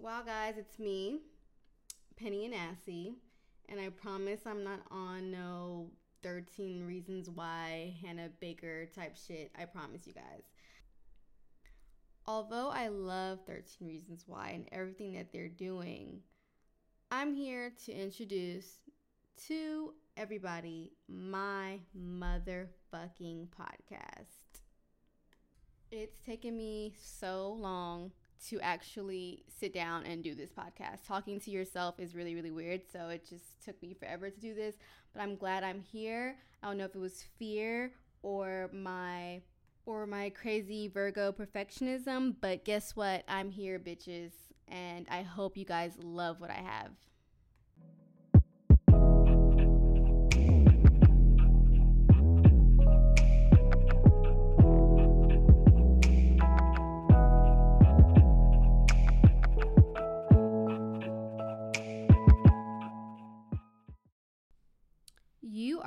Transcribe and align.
Well, 0.00 0.22
guys, 0.24 0.54
it's 0.56 0.78
me, 0.78 1.18
Penny 2.16 2.44
and 2.44 2.54
Assy, 2.54 3.16
and 3.68 3.80
I 3.80 3.88
promise 3.88 4.38
I'm 4.46 4.62
not 4.62 4.78
on 4.92 5.32
no 5.32 5.90
13 6.22 6.86
Reasons 6.86 7.28
Why 7.28 7.96
Hannah 8.00 8.28
Baker 8.40 8.86
type 8.94 9.16
shit. 9.16 9.50
I 9.58 9.64
promise 9.64 10.06
you 10.06 10.12
guys. 10.12 10.44
Although 12.26 12.68
I 12.68 12.86
love 12.86 13.40
13 13.48 13.88
Reasons 13.88 14.22
Why 14.28 14.50
and 14.50 14.66
everything 14.70 15.14
that 15.14 15.32
they're 15.32 15.48
doing, 15.48 16.20
I'm 17.10 17.34
here 17.34 17.72
to 17.86 17.92
introduce 17.92 18.78
to 19.48 19.94
everybody 20.16 20.92
my 21.08 21.80
motherfucking 21.98 23.48
podcast. 23.48 24.60
It's 25.90 26.20
taken 26.20 26.56
me 26.56 26.94
so 27.00 27.56
long 27.58 28.12
to 28.46 28.60
actually 28.60 29.42
sit 29.48 29.74
down 29.74 30.04
and 30.04 30.22
do 30.22 30.34
this 30.34 30.50
podcast. 30.50 31.06
Talking 31.06 31.40
to 31.40 31.50
yourself 31.50 31.98
is 31.98 32.14
really, 32.14 32.34
really 32.34 32.50
weird. 32.50 32.82
So 32.90 33.08
it 33.08 33.28
just 33.28 33.64
took 33.64 33.80
me 33.82 33.94
forever 33.94 34.30
to 34.30 34.40
do 34.40 34.54
this. 34.54 34.76
But 35.12 35.22
I'm 35.22 35.36
glad 35.36 35.64
I'm 35.64 35.80
here. 35.80 36.36
I 36.62 36.68
don't 36.68 36.78
know 36.78 36.84
if 36.84 36.94
it 36.94 37.00
was 37.00 37.24
fear 37.38 37.92
or 38.22 38.70
my 38.72 39.42
or 39.86 40.06
my 40.06 40.28
crazy 40.30 40.88
Virgo 40.88 41.32
perfectionism, 41.32 42.34
but 42.40 42.64
guess 42.64 42.94
what? 42.94 43.24
I'm 43.26 43.50
here, 43.50 43.78
bitches, 43.78 44.32
and 44.68 45.06
I 45.10 45.22
hope 45.22 45.56
you 45.56 45.64
guys 45.64 45.92
love 45.98 46.40
what 46.40 46.50
I 46.50 46.60
have. 46.60 46.90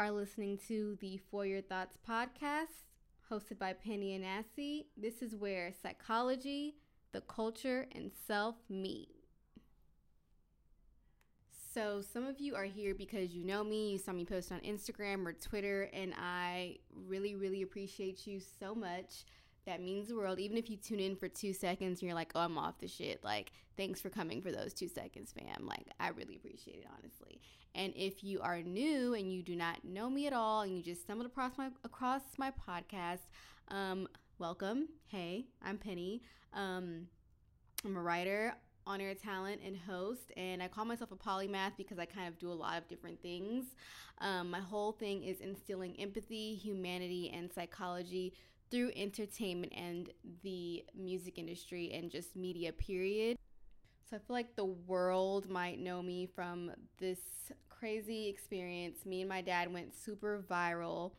Are 0.02 0.10
listening 0.10 0.58
to 0.68 0.98
the 1.00 1.20
For 1.30 1.46
Your 1.46 1.62
Thoughts 1.62 1.96
podcast, 2.10 2.88
hosted 3.30 3.60
by 3.60 3.74
Penny 3.74 4.16
and 4.16 4.26
Assy. 4.26 4.88
This 4.98 5.22
is 5.22 5.36
where 5.36 5.72
psychology, 5.84 6.74
the 7.12 7.22
culture, 7.22 7.86
and 7.92 8.10
self 8.26 8.56
meet. 8.68 9.10
So, 11.72 12.02
some 12.02 12.26
of 12.26 12.40
you 12.40 12.56
are 12.56 12.64
here 12.64 12.96
because 12.96 13.36
you 13.36 13.46
know 13.46 13.64
me, 13.64 13.92
you 13.92 14.00
saw 14.00 14.12
me 14.12 14.26
post 14.26 14.52
on 14.52 14.60
Instagram 14.62 15.24
or 15.24 15.34
Twitter, 15.34 15.88
and 15.94 16.16
I 16.18 16.78
really, 17.06 17.36
really 17.36 17.62
appreciate 17.62 18.26
you 18.26 18.42
so 18.60 18.74
much. 18.74 19.26
That 19.66 19.82
means 19.82 20.08
the 20.08 20.16
world. 20.16 20.40
Even 20.40 20.58
if 20.58 20.70
you 20.70 20.78
tune 20.78 21.00
in 21.00 21.16
for 21.16 21.28
two 21.28 21.54
seconds 21.54 22.02
and 22.02 22.08
you're 22.08 22.16
like, 22.16 22.32
oh, 22.34 22.40
I'm 22.40 22.58
off 22.58 22.80
the 22.80 22.88
shit, 22.88 23.24
like, 23.24 23.52
thanks 23.78 24.02
for 24.02 24.10
coming 24.10 24.42
for 24.42 24.52
those 24.52 24.74
two 24.74 24.88
seconds, 24.88 25.34
fam. 25.38 25.68
Like, 25.68 25.88
I 26.00 26.10
really 26.10 26.36
appreciate 26.36 26.78
it, 26.78 26.88
honestly. 26.98 27.40
And 27.76 27.94
if 27.96 28.24
you 28.24 28.42
are 28.42 28.62
new 28.62 29.14
and 29.14 29.32
you 29.32 29.44
do 29.44 29.56
not 29.56 29.84
know 29.86 30.10
me 30.10 30.26
at 30.28 30.34
all 30.34 30.62
and 30.62 30.76
you 30.76 30.82
just 30.82 31.02
stumbled 31.02 31.28
across 31.28 31.58
my 31.58 31.70
across 31.84 32.22
my 32.38 32.52
podcast, 32.52 33.20
um, 33.68 34.08
welcome. 34.40 34.88
Hey, 35.08 35.46
I'm 35.64 35.78
Penny. 35.78 36.24
Um, 36.54 37.08
I'm 37.86 37.96
a 37.96 38.02
writer, 38.02 38.54
on 38.88 39.00
air 39.00 39.14
talent, 39.14 39.62
and 39.66 39.78
host, 39.78 40.32
and 40.36 40.62
I 40.62 40.68
call 40.68 40.86
myself 40.86 41.12
a 41.12 41.16
polymath 41.16 41.78
because 41.78 42.00
I 42.00 42.06
kind 42.06 42.28
of 42.28 42.40
do 42.40 42.52
a 42.52 42.54
lot 42.54 42.78
of 42.78 42.88
different 42.88 43.22
things. 43.22 43.66
Um, 44.20 44.50
my 44.50 44.60
whole 44.60 44.92
thing 44.92 45.24
is 45.24 45.40
instilling 45.40 45.96
empathy, 46.00 46.56
humanity, 46.56 47.32
and 47.34 47.52
psychology 47.54 48.34
through 48.72 48.92
entertainment 48.96 49.74
and 49.76 50.10
the 50.44 50.84
music 50.96 51.38
industry 51.38 51.92
and 51.94 52.10
just 52.10 52.36
media, 52.36 52.72
period. 52.72 53.38
So 54.10 54.16
I 54.16 54.20
feel 54.20 54.34
like 54.36 54.56
the 54.56 54.66
world 54.66 55.50
might 55.50 55.80
know 55.80 56.02
me 56.02 56.26
from 56.26 56.72
this 56.98 57.20
crazy 57.70 58.28
experience. 58.28 59.06
Me 59.06 59.22
and 59.22 59.30
my 59.30 59.42
dad 59.42 59.72
went 59.72 59.94
super 59.94 60.44
viral 60.50 61.12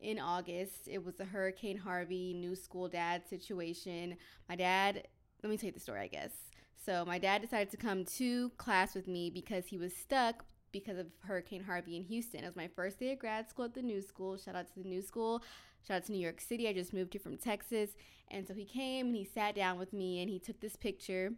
in 0.00 0.18
August. 0.18 0.88
It 0.88 1.04
was 1.04 1.20
a 1.20 1.24
Hurricane 1.24 1.78
Harvey 1.78 2.34
new 2.34 2.54
school 2.54 2.88
dad 2.88 3.22
situation. 3.28 4.16
My 4.48 4.56
dad, 4.56 5.06
let 5.42 5.50
me 5.50 5.56
tell 5.56 5.68
you 5.68 5.72
the 5.72 5.80
story, 5.80 6.00
I 6.00 6.06
guess. 6.08 6.32
So 6.84 7.04
my 7.04 7.18
dad 7.18 7.42
decided 7.42 7.70
to 7.70 7.76
come 7.76 8.04
to 8.04 8.50
class 8.50 8.94
with 8.94 9.08
me 9.08 9.30
because 9.30 9.66
he 9.66 9.76
was 9.76 9.94
stuck 9.94 10.44
because 10.72 10.98
of 10.98 11.06
Hurricane 11.20 11.64
Harvey 11.64 11.96
in 11.96 12.04
Houston. 12.04 12.44
It 12.44 12.46
was 12.46 12.56
my 12.56 12.68
first 12.68 12.98
day 12.98 13.12
of 13.12 13.18
grad 13.18 13.48
school 13.48 13.64
at 13.66 13.74
the 13.74 13.82
new 13.82 14.00
school. 14.00 14.36
Shout 14.36 14.54
out 14.54 14.68
to 14.68 14.82
the 14.82 14.88
new 14.88 15.02
school. 15.02 15.42
Shout 15.86 15.98
out 15.98 16.04
to 16.06 16.12
New 16.12 16.18
York 16.18 16.40
City. 16.40 16.68
I 16.68 16.72
just 16.72 16.92
moved 16.92 17.14
here 17.14 17.20
from 17.20 17.36
Texas. 17.36 17.90
And 18.30 18.46
so 18.46 18.54
he 18.54 18.64
came 18.64 19.06
and 19.06 19.16
he 19.16 19.24
sat 19.24 19.54
down 19.54 19.78
with 19.78 19.92
me 19.92 20.20
and 20.20 20.28
he 20.28 20.38
took 20.38 20.60
this 20.60 20.76
picture, 20.76 21.32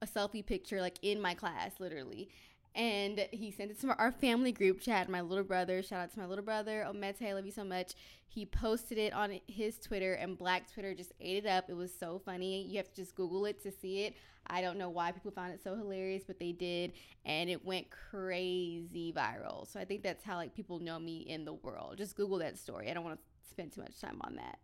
a 0.00 0.06
selfie 0.06 0.44
picture, 0.44 0.80
like 0.80 0.98
in 1.02 1.20
my 1.20 1.34
class, 1.34 1.72
literally. 1.78 2.30
And 2.74 3.26
he 3.32 3.50
sent 3.50 3.72
it 3.72 3.80
to 3.80 3.88
our 3.98 4.12
family 4.12 4.52
group 4.52 4.80
chat. 4.80 5.08
My 5.08 5.20
little 5.20 5.44
brother, 5.44 5.82
shout 5.82 6.00
out 6.00 6.12
to 6.12 6.20
my 6.20 6.26
little 6.26 6.44
brother, 6.44 6.86
Omete, 6.88 7.28
I 7.28 7.32
love 7.32 7.44
you 7.44 7.52
so 7.52 7.64
much. 7.64 7.94
He 8.28 8.46
posted 8.46 8.96
it 8.96 9.12
on 9.12 9.40
his 9.48 9.76
Twitter, 9.80 10.14
and 10.14 10.38
Black 10.38 10.72
Twitter 10.72 10.94
just 10.94 11.12
ate 11.20 11.44
it 11.44 11.48
up. 11.48 11.68
It 11.68 11.74
was 11.74 11.92
so 11.92 12.22
funny. 12.24 12.62
You 12.62 12.76
have 12.76 12.88
to 12.90 12.94
just 12.94 13.16
Google 13.16 13.44
it 13.44 13.60
to 13.64 13.72
see 13.72 14.04
it. 14.04 14.14
I 14.46 14.60
don't 14.60 14.78
know 14.78 14.90
why 14.90 15.12
people 15.12 15.30
found 15.30 15.52
it 15.52 15.62
so 15.62 15.76
hilarious, 15.76 16.24
but 16.26 16.38
they 16.38 16.52
did, 16.52 16.92
and 17.24 17.48
it 17.48 17.64
went 17.64 17.86
crazy 17.90 19.12
viral. 19.16 19.70
So 19.70 19.78
I 19.78 19.84
think 19.84 20.02
that's 20.02 20.24
how 20.24 20.36
like 20.36 20.54
people 20.54 20.78
know 20.80 20.98
me 20.98 21.18
in 21.20 21.44
the 21.44 21.52
world. 21.52 21.98
Just 21.98 22.16
Google 22.16 22.38
that 22.38 22.58
story. 22.58 22.90
I 22.90 22.94
don't 22.94 23.04
want 23.04 23.18
to 23.18 23.50
spend 23.50 23.72
too 23.72 23.80
much 23.82 24.00
time 24.00 24.20
on 24.22 24.36
that. 24.36 24.58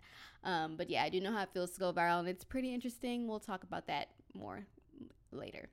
Um, 0.44 0.76
but 0.76 0.90
yeah, 0.90 1.02
I 1.02 1.08
do 1.08 1.20
know 1.20 1.32
how 1.32 1.42
it 1.42 1.50
feels 1.52 1.72
to 1.72 1.80
go 1.80 1.92
viral, 1.92 2.20
and 2.20 2.28
it's 2.28 2.44
pretty 2.44 2.72
interesting. 2.72 3.26
We'll 3.28 3.40
talk 3.40 3.62
about 3.62 3.86
that 3.88 4.08
more 4.34 4.66
later. 5.32 5.68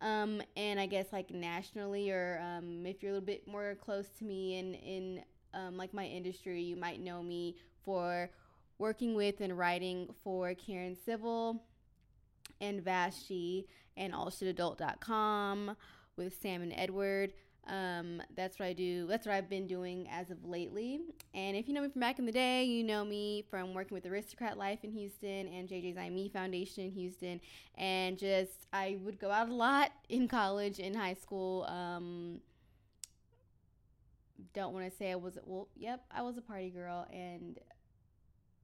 Um, 0.00 0.42
and 0.56 0.78
I 0.78 0.86
guess 0.86 1.06
like 1.12 1.30
nationally, 1.30 2.10
or 2.10 2.40
um, 2.42 2.84
if 2.84 3.02
you're 3.02 3.10
a 3.10 3.14
little 3.14 3.26
bit 3.26 3.48
more 3.48 3.76
close 3.80 4.08
to 4.18 4.24
me 4.24 4.58
in 4.58 4.74
in 4.74 5.22
um, 5.54 5.76
like 5.76 5.94
my 5.94 6.04
industry, 6.04 6.62
you 6.62 6.76
might 6.76 7.00
know 7.00 7.22
me 7.22 7.56
for 7.82 8.30
working 8.78 9.14
with 9.14 9.40
and 9.40 9.56
writing 9.56 10.08
for 10.22 10.52
Karen 10.54 10.94
Civil 10.94 11.62
and 12.60 12.82
Vashti 12.82 13.66
and 13.96 14.12
allshitadult.com 14.12 15.76
with 16.16 16.40
Sam 16.40 16.62
and 16.62 16.72
Edward. 16.74 17.32
Um, 17.68 18.22
that's 18.36 18.58
what 18.58 18.66
I 18.66 18.72
do. 18.72 19.06
That's 19.06 19.26
what 19.26 19.34
I've 19.34 19.50
been 19.50 19.66
doing 19.66 20.08
as 20.10 20.30
of 20.30 20.44
lately. 20.44 21.00
And 21.34 21.56
if 21.56 21.66
you 21.66 21.74
know 21.74 21.82
me 21.82 21.88
from 21.88 22.00
back 22.00 22.18
in 22.18 22.26
the 22.26 22.32
day, 22.32 22.64
you 22.64 22.84
know 22.84 23.04
me 23.04 23.44
from 23.50 23.74
working 23.74 23.94
with 23.94 24.06
Aristocrat 24.06 24.56
Life 24.56 24.84
in 24.84 24.92
Houston 24.92 25.48
and 25.48 25.68
JJ's 25.68 25.96
I 25.96 26.08
Me 26.10 26.28
Foundation 26.28 26.84
in 26.84 26.90
Houston. 26.92 27.40
And 27.76 28.18
just, 28.18 28.68
I 28.72 28.98
would 29.02 29.18
go 29.18 29.30
out 29.30 29.48
a 29.48 29.54
lot 29.54 29.90
in 30.08 30.28
college, 30.28 30.78
in 30.78 30.94
high 30.94 31.14
school. 31.14 31.64
Um, 31.64 32.40
don't 34.54 34.72
want 34.72 34.88
to 34.88 34.96
say 34.96 35.10
I 35.10 35.16
was, 35.16 35.36
well, 35.44 35.68
yep, 35.74 36.04
I 36.10 36.22
was 36.22 36.36
a 36.36 36.42
party 36.42 36.70
girl 36.70 37.06
and 37.12 37.58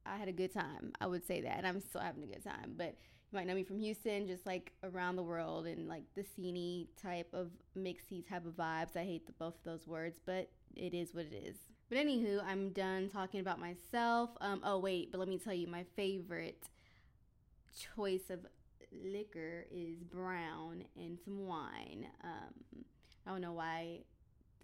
I 0.06 0.16
had 0.16 0.28
a 0.28 0.32
good 0.32 0.52
time. 0.52 0.92
I 1.00 1.08
would 1.08 1.26
say 1.26 1.40
that. 1.40 1.58
And 1.58 1.66
I'm 1.66 1.80
still 1.80 2.00
having 2.00 2.22
a 2.22 2.26
good 2.26 2.44
time. 2.44 2.74
But 2.76 2.94
you 3.32 3.38
might 3.38 3.46
know 3.46 3.54
me 3.54 3.64
from 3.64 3.78
Houston, 3.78 4.26
just 4.26 4.44
like 4.46 4.72
around 4.84 5.16
the 5.16 5.22
world 5.22 5.66
and 5.66 5.88
like 5.88 6.04
the 6.14 6.22
sceney 6.22 6.88
type 7.00 7.28
of 7.32 7.48
mixy 7.76 8.26
type 8.26 8.44
of 8.44 8.52
vibes. 8.52 8.96
I 8.96 9.04
hate 9.04 9.26
the, 9.26 9.32
both 9.32 9.54
of 9.54 9.64
those 9.64 9.86
words, 9.86 10.20
but 10.24 10.50
it 10.76 10.92
is 10.92 11.14
what 11.14 11.24
it 11.24 11.34
is. 11.34 11.56
But 11.88 11.98
anywho, 11.98 12.44
I'm 12.44 12.70
done 12.70 13.08
talking 13.08 13.40
about 13.40 13.58
myself. 13.58 14.30
Um, 14.40 14.60
oh 14.64 14.78
wait, 14.78 15.10
but 15.10 15.18
let 15.18 15.28
me 15.28 15.38
tell 15.38 15.54
you, 15.54 15.66
my 15.66 15.84
favorite 15.96 16.68
choice 17.96 18.28
of 18.28 18.40
liquor 18.92 19.64
is 19.70 20.02
brown 20.02 20.84
and 20.96 21.18
some 21.24 21.46
wine. 21.46 22.06
Um, 22.22 22.84
I 23.26 23.30
don't 23.30 23.40
know 23.40 23.52
why 23.52 24.00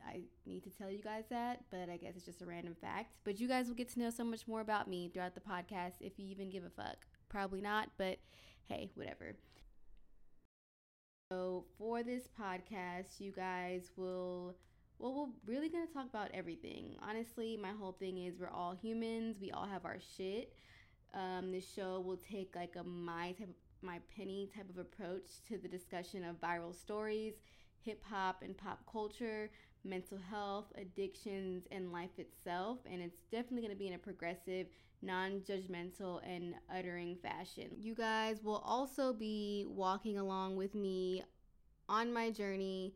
I 0.07 0.21
need 0.47 0.63
to 0.65 0.71
tell 0.71 0.91
you 0.91 1.03
guys 1.03 1.25
that, 1.31 1.65
but 1.71 1.89
I 1.89 1.97
guess 1.97 2.17
it's 2.17 2.27
just 2.27 2.43
a 2.43 2.47
random 2.47 2.77
fact. 2.79 3.15
But 3.25 3.41
you 3.41 3.49
guys 3.49 3.67
will 3.67 3.75
get 3.75 3.89
to 3.95 4.01
know 4.01 4.11
so 4.11 4.25
much 4.25 4.47
more 4.47 4.61
about 4.61 4.89
me 4.89 5.11
throughout 5.13 5.35
the 5.35 5.41
podcast 5.41 5.95
if 6.01 6.19
you 6.19 6.27
even 6.29 6.51
give 6.51 6.65
a 6.65 6.71
fuck. 6.71 6.97
Probably 7.31 7.61
not, 7.61 7.91
but 7.97 8.19
hey, 8.69 8.91
whatever. 8.95 9.35
So, 11.33 11.65
for 11.77 12.03
this 12.03 12.29
podcast, 12.41 13.19
you 13.21 13.33
guys 13.33 13.91
will, 13.97 14.57
well, 14.99 15.15
we're 15.47 15.55
really 15.55 15.69
going 15.69 15.87
to 15.87 15.93
talk 15.93 16.07
about 16.07 16.31
everything. 16.33 16.97
Honestly, 17.07 17.59
my 17.61 17.73
whole 17.79 17.93
thing 17.93 18.19
is 18.19 18.39
we're 18.39 18.49
all 18.49 18.75
humans, 18.81 19.37
we 19.41 19.51
all 19.51 19.67
have 19.67 19.85
our 19.85 19.99
shit. 20.17 20.53
Um, 21.15 21.53
this 21.53 21.71
show 21.71 22.01
will 22.01 22.19
take 22.19 22.55
like 22.55 22.77
a 22.77 22.85
my 22.85 23.33
type, 23.33 23.55
my 23.83 23.99
penny 24.15 24.51
type 24.55 24.69
of 24.69 24.79
approach 24.79 25.43
to 25.49 25.59
the 25.59 25.69
discussion 25.69 26.25
of 26.25 26.41
viral 26.41 26.75
stories, 26.75 27.35
hip 27.81 28.03
hop 28.05 28.43
and 28.43 28.57
pop 28.57 28.81
culture, 28.91 29.51
mental 29.85 30.19
health, 30.31 30.67
addictions, 30.77 31.65
and 31.71 31.93
life 31.93 32.19
itself. 32.19 32.79
And 32.91 33.01
it's 33.01 33.21
definitely 33.31 33.63
going 33.63 33.75
to 33.75 33.79
be 33.79 33.89
in 33.89 33.95
a 33.95 33.99
progressive, 33.99 34.67
non 35.03 35.41
judgmental, 35.41 36.21
and 36.25 36.55
uttering 36.75 37.17
fashion. 37.17 37.71
You 37.77 37.95
guys 37.95 38.43
will 38.43 38.63
also 38.65 39.13
be 39.13 39.65
walking 39.69 40.19
along 40.19 40.57
with 40.57 40.75
me 40.75 41.23
on 41.89 42.13
my 42.13 42.31
journey 42.31 42.95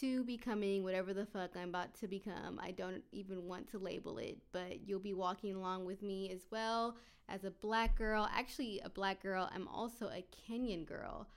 to 0.00 0.24
becoming 0.24 0.82
whatever 0.82 1.12
the 1.12 1.26
fuck 1.26 1.50
I'm 1.56 1.68
about 1.68 1.94
to 2.00 2.08
become. 2.08 2.58
I 2.62 2.70
don't 2.70 3.02
even 3.12 3.46
want 3.46 3.70
to 3.70 3.78
label 3.78 4.18
it, 4.18 4.38
but 4.52 4.86
you'll 4.86 5.00
be 5.00 5.12
walking 5.12 5.54
along 5.54 5.84
with 5.84 6.02
me 6.02 6.30
as 6.32 6.46
well 6.50 6.96
as 7.28 7.44
a 7.44 7.50
black 7.50 7.96
girl, 7.96 8.28
actually 8.34 8.80
a 8.84 8.90
black 8.90 9.22
girl, 9.22 9.48
I'm 9.54 9.68
also 9.68 10.06
a 10.08 10.24
Kenyan 10.50 10.86
girl. 10.86 11.28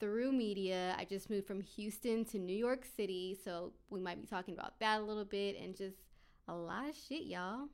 Through 0.00 0.32
media, 0.32 0.94
I 0.98 1.04
just 1.04 1.30
moved 1.30 1.46
from 1.46 1.60
Houston 1.60 2.24
to 2.26 2.38
New 2.38 2.56
York 2.56 2.84
City, 2.96 3.38
so 3.42 3.72
we 3.90 4.00
might 4.00 4.20
be 4.20 4.26
talking 4.26 4.54
about 4.54 4.78
that 4.80 5.00
a 5.00 5.04
little 5.04 5.24
bit 5.24 5.56
and 5.60 5.74
just 5.74 5.96
a 6.46 6.54
lot 6.54 6.88
of 6.88 6.96
shit, 6.96 7.24
y'all. 7.24 7.68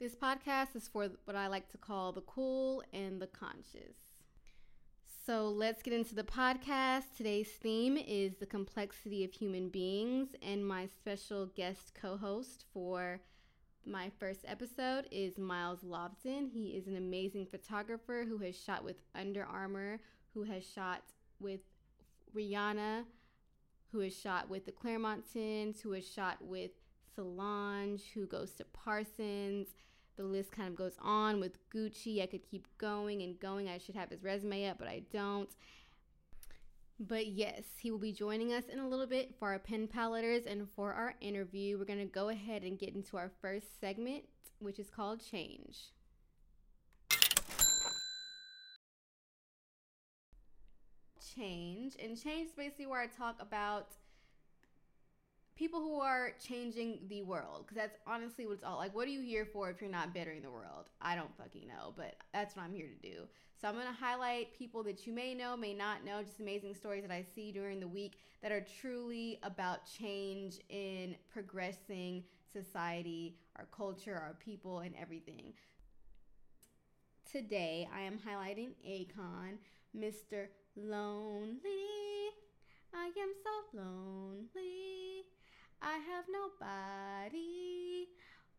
This 0.00 0.16
podcast 0.16 0.76
is 0.76 0.88
for 0.88 1.10
what 1.24 1.36
I 1.36 1.48
like 1.48 1.68
to 1.72 1.76
call 1.76 2.10
the 2.10 2.22
cool 2.22 2.82
and 2.94 3.20
the 3.20 3.26
conscious. 3.26 3.98
So 5.26 5.50
let's 5.50 5.82
get 5.82 5.92
into 5.92 6.14
the 6.14 6.22
podcast. 6.22 7.02
Today's 7.18 7.50
theme 7.50 7.98
is 7.98 8.36
the 8.36 8.46
complexity 8.46 9.24
of 9.24 9.32
human 9.34 9.68
beings, 9.68 10.30
and 10.40 10.66
my 10.66 10.86
special 10.86 11.50
guest 11.54 11.92
co 12.00 12.16
host 12.16 12.64
for 12.72 13.20
my 13.84 14.10
first 14.18 14.46
episode 14.48 15.04
is 15.10 15.36
Miles 15.36 15.84
Lobson. 15.84 16.48
He 16.50 16.68
is 16.68 16.86
an 16.86 16.96
amazing 16.96 17.44
photographer 17.44 18.24
who 18.26 18.38
has 18.38 18.58
shot 18.58 18.82
with 18.82 18.96
Under 19.14 19.44
Armour, 19.44 20.00
who 20.32 20.44
has 20.44 20.66
shot 20.66 21.02
with 21.40 21.60
Rihanna, 22.34 23.04
who 23.92 24.00
has 24.00 24.18
shot 24.18 24.48
with 24.48 24.64
the 24.64 24.72
Claremontons, 24.72 25.82
who 25.82 25.92
has 25.92 26.10
shot 26.10 26.38
with 26.40 26.70
Solange, 27.14 28.00
who 28.14 28.24
goes 28.24 28.52
to 28.52 28.64
Parsons 28.64 29.74
the 30.16 30.24
list 30.24 30.52
kind 30.52 30.68
of 30.68 30.76
goes 30.76 30.96
on 31.00 31.40
with 31.40 31.58
Gucci. 31.70 32.22
I 32.22 32.26
could 32.26 32.48
keep 32.48 32.66
going 32.78 33.22
and 33.22 33.38
going. 33.38 33.68
I 33.68 33.78
should 33.78 33.94
have 33.94 34.10
his 34.10 34.22
resume 34.22 34.68
up, 34.68 34.78
but 34.78 34.88
I 34.88 35.02
don't. 35.12 35.48
But 36.98 37.28
yes, 37.28 37.64
he 37.78 37.90
will 37.90 37.98
be 37.98 38.12
joining 38.12 38.52
us 38.52 38.64
in 38.70 38.78
a 38.78 38.86
little 38.86 39.06
bit 39.06 39.34
for 39.38 39.52
our 39.52 39.58
pen 39.58 39.86
pal 39.86 40.10
letters 40.10 40.44
and 40.46 40.68
for 40.76 40.92
our 40.92 41.14
interview. 41.22 41.78
We're 41.78 41.86
going 41.86 41.98
to 41.98 42.04
go 42.04 42.28
ahead 42.28 42.62
and 42.62 42.78
get 42.78 42.94
into 42.94 43.16
our 43.16 43.30
first 43.40 43.80
segment, 43.80 44.24
which 44.58 44.78
is 44.78 44.90
called 44.90 45.22
Change. 45.24 45.78
Change. 51.34 51.96
And 52.02 52.22
change 52.22 52.48
is 52.48 52.52
basically 52.54 52.86
where 52.86 53.00
I 53.00 53.06
talk 53.06 53.36
about 53.40 53.86
people 55.60 55.80
who 55.80 56.00
are 56.00 56.32
changing 56.42 57.00
the 57.10 57.20
world 57.20 57.58
because 57.58 57.76
that's 57.76 57.98
honestly 58.06 58.46
what 58.46 58.54
it's 58.54 58.64
all 58.64 58.78
like 58.78 58.96
what 58.96 59.06
are 59.06 59.10
you 59.10 59.20
here 59.20 59.44
for 59.44 59.68
if 59.68 59.78
you're 59.78 59.90
not 59.90 60.14
bettering 60.14 60.40
the 60.40 60.50
world? 60.50 60.88
I 61.02 61.14
don't 61.14 61.36
fucking 61.36 61.68
know 61.68 61.92
but 61.98 62.14
that's 62.32 62.56
what 62.56 62.62
i'm 62.62 62.72
here 62.72 62.88
to 62.88 63.08
do. 63.08 63.24
So 63.60 63.68
i'm 63.68 63.74
going 63.74 63.86
to 63.86 63.92
highlight 63.92 64.56
people 64.58 64.82
that 64.84 65.06
you 65.06 65.12
may 65.12 65.34
know 65.34 65.58
may 65.58 65.74
not 65.74 66.02
know 66.02 66.22
just 66.22 66.40
amazing 66.40 66.74
stories 66.74 67.02
that 67.02 67.10
i 67.12 67.22
see 67.34 67.52
during 67.52 67.78
the 67.78 67.86
week 67.86 68.20
that 68.42 68.52
are 68.52 68.64
truly 68.80 69.38
about 69.42 69.80
change 69.84 70.60
in 70.70 71.14
progressing 71.30 72.24
society 72.50 73.36
our 73.56 73.66
culture 73.66 74.14
our 74.14 74.36
people 74.42 74.78
and 74.78 74.94
everything. 74.98 75.52
Today 77.30 77.86
i 77.94 78.00
am 78.00 78.18
highlighting 78.18 78.70
akon 78.88 79.58
mr 79.94 80.46
lonely. 80.74 81.60
I 82.94 83.06
am 83.06 83.32
so 83.44 83.78
lonely 83.78 85.19
I 85.82 85.94
have 85.94 86.24
nobody 86.30 88.08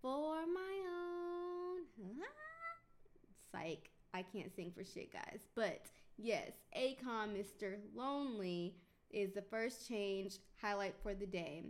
for 0.01 0.35
my 0.47 0.75
own. 0.87 2.15
Psych. 3.51 3.89
I 4.13 4.23
can't 4.23 4.53
sing 4.55 4.71
for 4.75 4.83
shit, 4.83 5.13
guys. 5.13 5.41
But 5.55 5.85
yes, 6.17 6.51
Akon, 6.77 7.35
Mr. 7.35 7.75
Lonely, 7.95 8.75
is 9.11 9.33
the 9.33 9.41
first 9.41 9.87
change 9.87 10.39
highlight 10.61 10.95
for 11.01 11.13
the 11.13 11.25
day. 11.25 11.63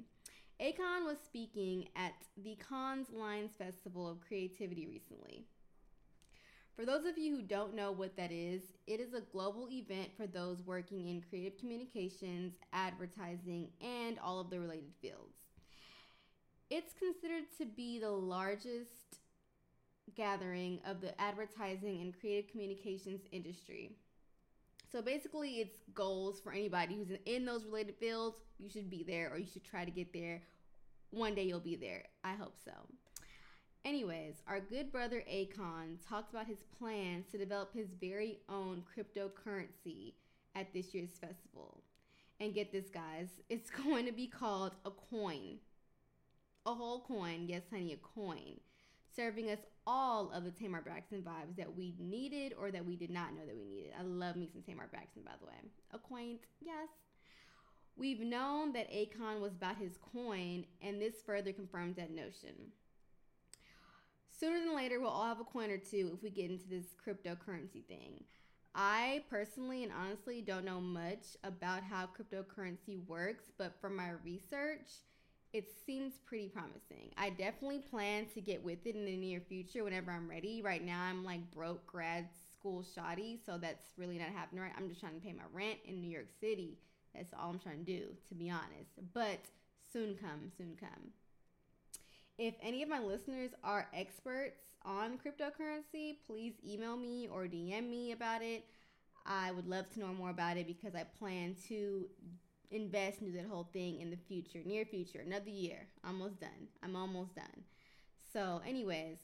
Akon 0.61 1.05
was 1.05 1.17
speaking 1.23 1.87
at 1.95 2.13
the 2.37 2.57
Cannes 2.69 3.07
Lions 3.11 3.55
Festival 3.57 4.09
of 4.09 4.21
Creativity 4.21 4.87
recently. 4.87 5.45
For 6.75 6.85
those 6.85 7.05
of 7.05 7.17
you 7.17 7.35
who 7.35 7.41
don't 7.41 7.75
know 7.75 7.91
what 7.91 8.15
that 8.15 8.31
is, 8.31 8.61
it 8.87 8.99
is 8.99 9.13
a 9.13 9.21
global 9.21 9.67
event 9.69 10.09
for 10.15 10.25
those 10.25 10.63
working 10.63 11.09
in 11.09 11.21
creative 11.21 11.57
communications, 11.59 12.53
advertising, 12.73 13.69
and 13.81 14.17
all 14.19 14.39
of 14.39 14.49
the 14.49 14.59
related 14.59 14.93
fields. 15.01 15.40
It's 16.71 16.93
considered 16.93 17.43
to 17.57 17.65
be 17.65 17.99
the 17.99 18.09
largest 18.09 19.19
gathering 20.15 20.79
of 20.85 21.01
the 21.01 21.19
advertising 21.19 21.99
and 21.99 22.17
creative 22.17 22.49
communications 22.49 23.19
industry. 23.33 23.91
So 24.89 25.01
basically, 25.01 25.55
it's 25.55 25.79
goals 25.93 26.39
for 26.39 26.53
anybody 26.53 26.95
who's 26.95 27.17
in 27.25 27.43
those 27.43 27.65
related 27.65 27.95
fields. 27.97 28.37
You 28.57 28.69
should 28.69 28.89
be 28.89 29.03
there, 29.03 29.29
or 29.33 29.37
you 29.37 29.47
should 29.51 29.65
try 29.65 29.83
to 29.83 29.91
get 29.91 30.13
there. 30.13 30.43
One 31.09 31.35
day 31.35 31.43
you'll 31.43 31.59
be 31.59 31.75
there. 31.75 32.03
I 32.23 32.35
hope 32.35 32.55
so. 32.63 32.71
Anyways, 33.83 34.35
our 34.47 34.61
good 34.61 34.93
brother 34.93 35.25
Akon 35.29 35.97
talked 36.07 36.31
about 36.31 36.47
his 36.47 36.63
plans 36.79 37.25
to 37.31 37.37
develop 37.37 37.73
his 37.73 37.87
very 37.99 38.39
own 38.47 38.83
cryptocurrency 38.95 40.13
at 40.55 40.73
this 40.73 40.93
year's 40.93 41.17
festival. 41.19 41.83
And 42.39 42.53
get 42.53 42.71
this, 42.71 42.89
guys, 42.89 43.27
it's 43.49 43.69
going 43.85 44.05
to 44.05 44.13
be 44.13 44.27
called 44.27 44.71
Akoin. 44.85 45.57
A 46.65 46.73
whole 46.73 47.01
coin, 47.01 47.45
yes, 47.47 47.63
honey, 47.71 47.93
a 47.93 47.97
coin, 47.97 48.59
serving 49.15 49.49
us 49.49 49.59
all 49.87 50.31
of 50.31 50.43
the 50.43 50.51
Tamar 50.51 50.81
Braxton 50.81 51.21
vibes 51.21 51.55
that 51.57 51.75
we 51.75 51.95
needed 51.99 52.53
or 52.59 52.71
that 52.71 52.85
we 52.85 52.95
did 52.95 53.09
not 53.09 53.33
know 53.33 53.45
that 53.45 53.57
we 53.57 53.65
needed. 53.65 53.93
I 53.99 54.03
love 54.03 54.35
me 54.35 54.47
some 54.51 54.61
Tamar 54.61 54.87
Braxton, 54.91 55.23
by 55.23 55.31
the 55.39 55.47
way. 55.47 55.53
A 55.91 55.97
coin, 55.97 56.37
yes. 56.59 56.89
We've 57.95 58.21
known 58.21 58.73
that 58.73 58.91
Akon 58.91 59.41
was 59.41 59.53
about 59.53 59.77
his 59.77 59.97
coin, 60.13 60.65
and 60.81 61.01
this 61.01 61.15
further 61.25 61.51
confirms 61.51 61.97
that 61.97 62.11
notion 62.11 62.71
sooner 64.41 64.59
than 64.59 64.75
later, 64.75 64.99
we'll 64.99 65.09
all 65.09 65.27
have 65.27 65.39
a 65.39 65.43
coin 65.43 65.69
or 65.69 65.77
two 65.77 66.11
if 66.15 66.23
we 66.23 66.31
get 66.31 66.49
into 66.49 66.67
this 66.67 66.95
cryptocurrency 67.05 67.85
thing. 67.85 68.23
I 68.73 69.23
personally 69.29 69.83
and 69.83 69.91
honestly 69.93 70.41
don't 70.41 70.65
know 70.65 70.81
much 70.81 71.37
about 71.43 71.83
how 71.83 72.07
cryptocurrency 72.07 73.05
works, 73.05 73.51
but 73.59 73.79
from 73.79 73.95
my 73.95 74.11
research, 74.23 74.87
it 75.53 75.69
seems 75.85 76.13
pretty 76.25 76.47
promising. 76.47 77.11
I 77.17 77.29
definitely 77.29 77.79
plan 77.79 78.25
to 78.33 78.41
get 78.41 78.63
with 78.63 78.85
it 78.85 78.95
in 78.95 79.05
the 79.05 79.17
near 79.17 79.41
future 79.41 79.83
whenever 79.83 80.11
I'm 80.11 80.29
ready. 80.29 80.61
Right 80.61 80.83
now, 80.83 81.01
I'm 81.01 81.23
like 81.23 81.51
broke 81.51 81.85
grad 81.85 82.29
school 82.57 82.85
shoddy, 82.95 83.39
so 83.45 83.57
that's 83.57 83.91
really 83.97 84.17
not 84.17 84.29
happening 84.29 84.61
right. 84.61 84.71
I'm 84.77 84.87
just 84.87 85.01
trying 85.01 85.15
to 85.15 85.25
pay 85.25 85.33
my 85.33 85.43
rent 85.51 85.79
in 85.85 86.01
New 86.01 86.09
York 86.09 86.29
City. 86.39 86.77
That's 87.13 87.33
all 87.33 87.49
I'm 87.49 87.59
trying 87.59 87.83
to 87.83 87.91
do, 87.91 88.07
to 88.29 88.35
be 88.35 88.49
honest. 88.49 88.91
But 89.13 89.39
soon 89.91 90.15
come, 90.15 90.51
soon 90.57 90.77
come. 90.79 91.11
If 92.37 92.55
any 92.61 92.81
of 92.81 92.89
my 92.89 92.99
listeners 92.99 93.51
are 93.63 93.87
experts 93.93 94.61
on 94.85 95.17
cryptocurrency, 95.17 96.17
please 96.25 96.53
email 96.65 96.95
me 96.95 97.27
or 97.27 97.43
DM 97.43 97.89
me 97.89 98.13
about 98.13 98.41
it. 98.41 98.65
I 99.25 99.51
would 99.51 99.67
love 99.67 99.89
to 99.93 99.99
know 99.99 100.13
more 100.13 100.29
about 100.29 100.57
it 100.57 100.65
because 100.65 100.95
I 100.95 101.03
plan 101.03 101.55
to 101.67 102.07
invest 102.71 103.21
into 103.21 103.33
that 103.37 103.47
whole 103.47 103.69
thing 103.73 103.99
in 104.01 104.09
the 104.09 104.17
future, 104.27 104.59
near 104.65 104.85
future, 104.85 105.19
another 105.25 105.49
year. 105.49 105.87
Almost 106.05 106.39
done. 106.39 106.67
I'm 106.83 106.95
almost 106.95 107.35
done. 107.35 107.63
So, 108.33 108.61
anyways, 108.65 109.17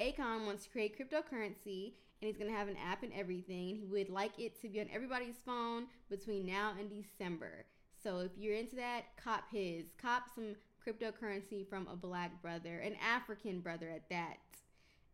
Akon 0.00 0.46
wants 0.46 0.64
to 0.64 0.70
create 0.70 0.98
cryptocurrency 0.98 1.92
and 2.20 2.28
he's 2.28 2.38
going 2.38 2.50
to 2.50 2.56
have 2.56 2.68
an 2.68 2.76
app 2.76 3.02
and 3.02 3.12
everything. 3.12 3.76
He 3.76 3.86
would 3.90 4.08
like 4.08 4.38
it 4.38 4.60
to 4.62 4.68
be 4.68 4.80
on 4.80 4.88
everybody's 4.92 5.36
phone 5.44 5.86
between 6.08 6.46
now 6.46 6.72
and 6.78 6.88
December. 6.90 7.66
So 8.02 8.20
if 8.20 8.32
you're 8.36 8.56
into 8.56 8.76
that, 8.76 9.04
cop 9.22 9.44
his. 9.52 9.84
Cop 10.00 10.24
some 10.34 10.56
cryptocurrency 10.86 11.68
from 11.68 11.86
a 11.88 11.96
black 11.96 12.40
brother, 12.42 12.78
an 12.78 12.96
African 13.02 13.60
brother 13.60 13.88
at 13.88 14.08
that. 14.10 14.38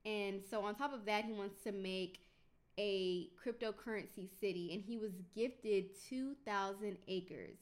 And 0.04 0.40
so, 0.48 0.62
on 0.64 0.74
top 0.74 0.94
of 0.94 1.04
that, 1.06 1.24
he 1.24 1.32
wants 1.32 1.62
to 1.64 1.72
make 1.72 2.20
a 2.78 3.28
cryptocurrency 3.44 4.28
city, 4.40 4.70
and 4.72 4.82
he 4.82 4.96
was 4.98 5.12
gifted 5.34 5.90
2,000 6.08 6.96
acres 7.08 7.58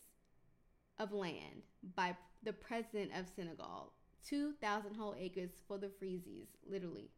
of 0.99 1.13
land 1.13 1.63
by 1.95 2.17
the 2.43 2.53
president 2.53 3.11
of 3.19 3.27
Senegal. 3.35 3.93
2,000 4.29 4.95
whole 4.95 5.15
acres 5.19 5.51
for 5.67 5.79
the 5.79 5.87
Freezies, 5.87 6.49
literally 6.69 7.11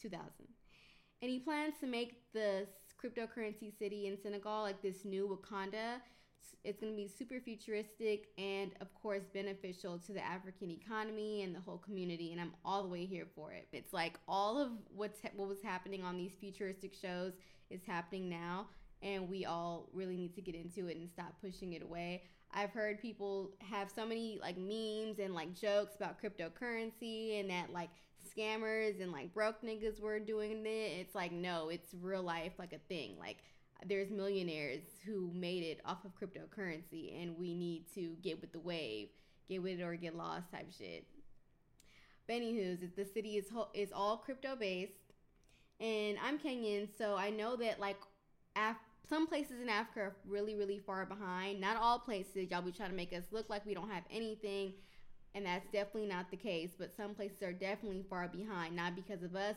2,000. 0.00 0.22
And 1.22 1.30
he 1.30 1.38
plans 1.38 1.74
to 1.80 1.86
make 1.86 2.22
the 2.32 2.66
cryptocurrency 3.02 3.76
city 3.78 4.06
in 4.06 4.18
Senegal 4.20 4.62
like 4.62 4.82
this 4.82 5.04
new 5.04 5.28
Wakanda 5.28 6.00
it's 6.64 6.80
going 6.80 6.92
to 6.92 6.96
be 6.96 7.06
super 7.06 7.40
futuristic 7.40 8.28
and, 8.38 8.72
of 8.80 8.92
course, 8.94 9.22
beneficial 9.32 9.98
to 10.00 10.12
the 10.12 10.24
African 10.24 10.70
economy 10.70 11.42
and 11.42 11.54
the 11.54 11.60
whole 11.60 11.78
community. 11.78 12.32
And 12.32 12.40
I'm 12.40 12.54
all 12.64 12.82
the 12.82 12.88
way 12.88 13.04
here 13.04 13.26
for 13.36 13.52
it. 13.52 13.68
It's 13.72 13.92
like 13.92 14.18
all 14.26 14.60
of 14.60 14.70
what's 14.94 15.20
what 15.36 15.48
was 15.48 15.62
happening 15.62 16.02
on 16.02 16.16
these 16.16 16.32
futuristic 16.40 16.92
shows 16.92 17.34
is 17.70 17.80
happening 17.86 18.28
now, 18.28 18.66
and 19.02 19.28
we 19.28 19.44
all 19.44 19.88
really 19.92 20.16
need 20.16 20.34
to 20.34 20.40
get 20.40 20.54
into 20.54 20.88
it 20.88 20.96
and 20.96 21.08
stop 21.08 21.34
pushing 21.40 21.74
it 21.74 21.82
away. 21.82 22.22
I've 22.52 22.70
heard 22.70 23.00
people 23.00 23.52
have 23.60 23.90
so 23.94 24.06
many 24.06 24.38
like 24.40 24.56
memes 24.56 25.18
and 25.18 25.34
like 25.34 25.54
jokes 25.54 25.96
about 25.96 26.20
cryptocurrency 26.20 27.40
and 27.40 27.50
that 27.50 27.72
like 27.72 27.90
scammers 28.36 29.00
and 29.00 29.12
like 29.12 29.32
broke 29.32 29.62
niggas 29.62 30.00
were 30.00 30.18
doing 30.18 30.64
it. 30.66 31.00
It's 31.00 31.14
like 31.14 31.32
no, 31.32 31.68
it's 31.68 31.94
real 32.00 32.22
life 32.22 32.52
like 32.58 32.72
a 32.72 32.78
thing. 32.88 33.16
Like 33.18 33.38
there's 33.86 34.10
millionaires 34.10 34.82
who 35.04 35.30
made 35.34 35.62
it 35.62 35.80
off 35.84 36.04
of 36.04 36.12
cryptocurrency 36.18 37.20
and 37.22 37.36
we 37.38 37.54
need 37.54 37.84
to 37.94 38.16
get 38.22 38.40
with 38.40 38.52
the 38.52 38.58
wave 38.58 39.08
get 39.48 39.62
with 39.62 39.78
it 39.78 39.82
or 39.82 39.94
get 39.96 40.16
lost 40.16 40.50
type 40.50 40.68
shit 40.76 41.06
but 42.26 42.36
anywho's 42.36 42.80
the 42.96 43.04
city 43.04 43.36
is 43.36 43.46
is 43.74 43.90
all 43.92 44.16
crypto 44.16 44.56
based 44.56 45.12
And 45.80 46.16
I'm 46.24 46.38
Kenyan, 46.38 46.88
so 46.96 47.16
I 47.16 47.30
know 47.30 47.56
that 47.56 47.80
like 47.80 47.98
Af- 48.56 48.76
some 49.08 49.26
places 49.26 49.60
in 49.60 49.68
Africa 49.68 50.00
are 50.00 50.16
really, 50.26 50.54
really 50.54 50.78
far 50.78 51.04
behind. 51.06 51.60
Not 51.60 51.76
all 51.76 51.98
places. 51.98 52.50
Y'all 52.50 52.62
be 52.62 52.72
trying 52.72 52.90
to 52.90 52.96
make 52.96 53.12
us 53.12 53.24
look 53.30 53.50
like 53.50 53.66
we 53.66 53.74
don't 53.74 53.90
have 53.90 54.04
anything. 54.10 54.72
And 55.34 55.44
that's 55.44 55.66
definitely 55.70 56.08
not 56.08 56.30
the 56.30 56.36
case. 56.38 56.70
But 56.78 56.96
some 56.96 57.14
places 57.14 57.42
are 57.42 57.52
definitely 57.52 58.04
far 58.08 58.26
behind. 58.28 58.74
Not 58.74 58.96
because 58.96 59.22
of 59.22 59.36
us, 59.36 59.56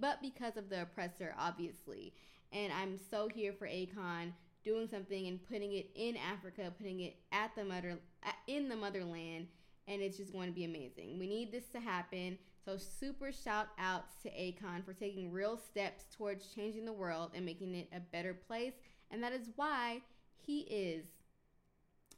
but 0.00 0.22
because 0.22 0.56
of 0.56 0.70
the 0.70 0.82
oppressor, 0.82 1.34
obviously. 1.38 2.14
And 2.52 2.72
I'm 2.72 2.98
so 3.10 3.28
here 3.28 3.52
for 3.52 3.66
Akon 3.66 4.32
doing 4.64 4.88
something 4.88 5.26
and 5.26 5.42
putting 5.48 5.72
it 5.72 5.90
in 5.94 6.16
Africa, 6.16 6.72
putting 6.76 7.00
it 7.00 7.16
at 7.32 7.54
the 7.56 7.64
mother 7.64 7.98
in 8.46 8.68
the 8.68 8.76
motherland, 8.76 9.46
and 9.86 10.02
it's 10.02 10.16
just 10.16 10.32
going 10.32 10.48
to 10.48 10.54
be 10.54 10.64
amazing. 10.64 11.18
We 11.18 11.26
need 11.26 11.52
this 11.52 11.68
to 11.68 11.80
happen. 11.80 12.38
So 12.64 12.76
super 12.76 13.32
shout 13.32 13.68
outs 13.78 14.14
to 14.22 14.30
Akon 14.30 14.84
for 14.84 14.92
taking 14.92 15.32
real 15.32 15.56
steps 15.56 16.04
towards 16.16 16.48
changing 16.48 16.84
the 16.84 16.92
world 16.92 17.30
and 17.34 17.46
making 17.46 17.74
it 17.74 17.88
a 17.94 18.00
better 18.00 18.34
place, 18.34 18.74
and 19.10 19.22
that 19.22 19.32
is 19.32 19.48
why 19.56 20.02
he 20.36 20.60
is 20.60 21.06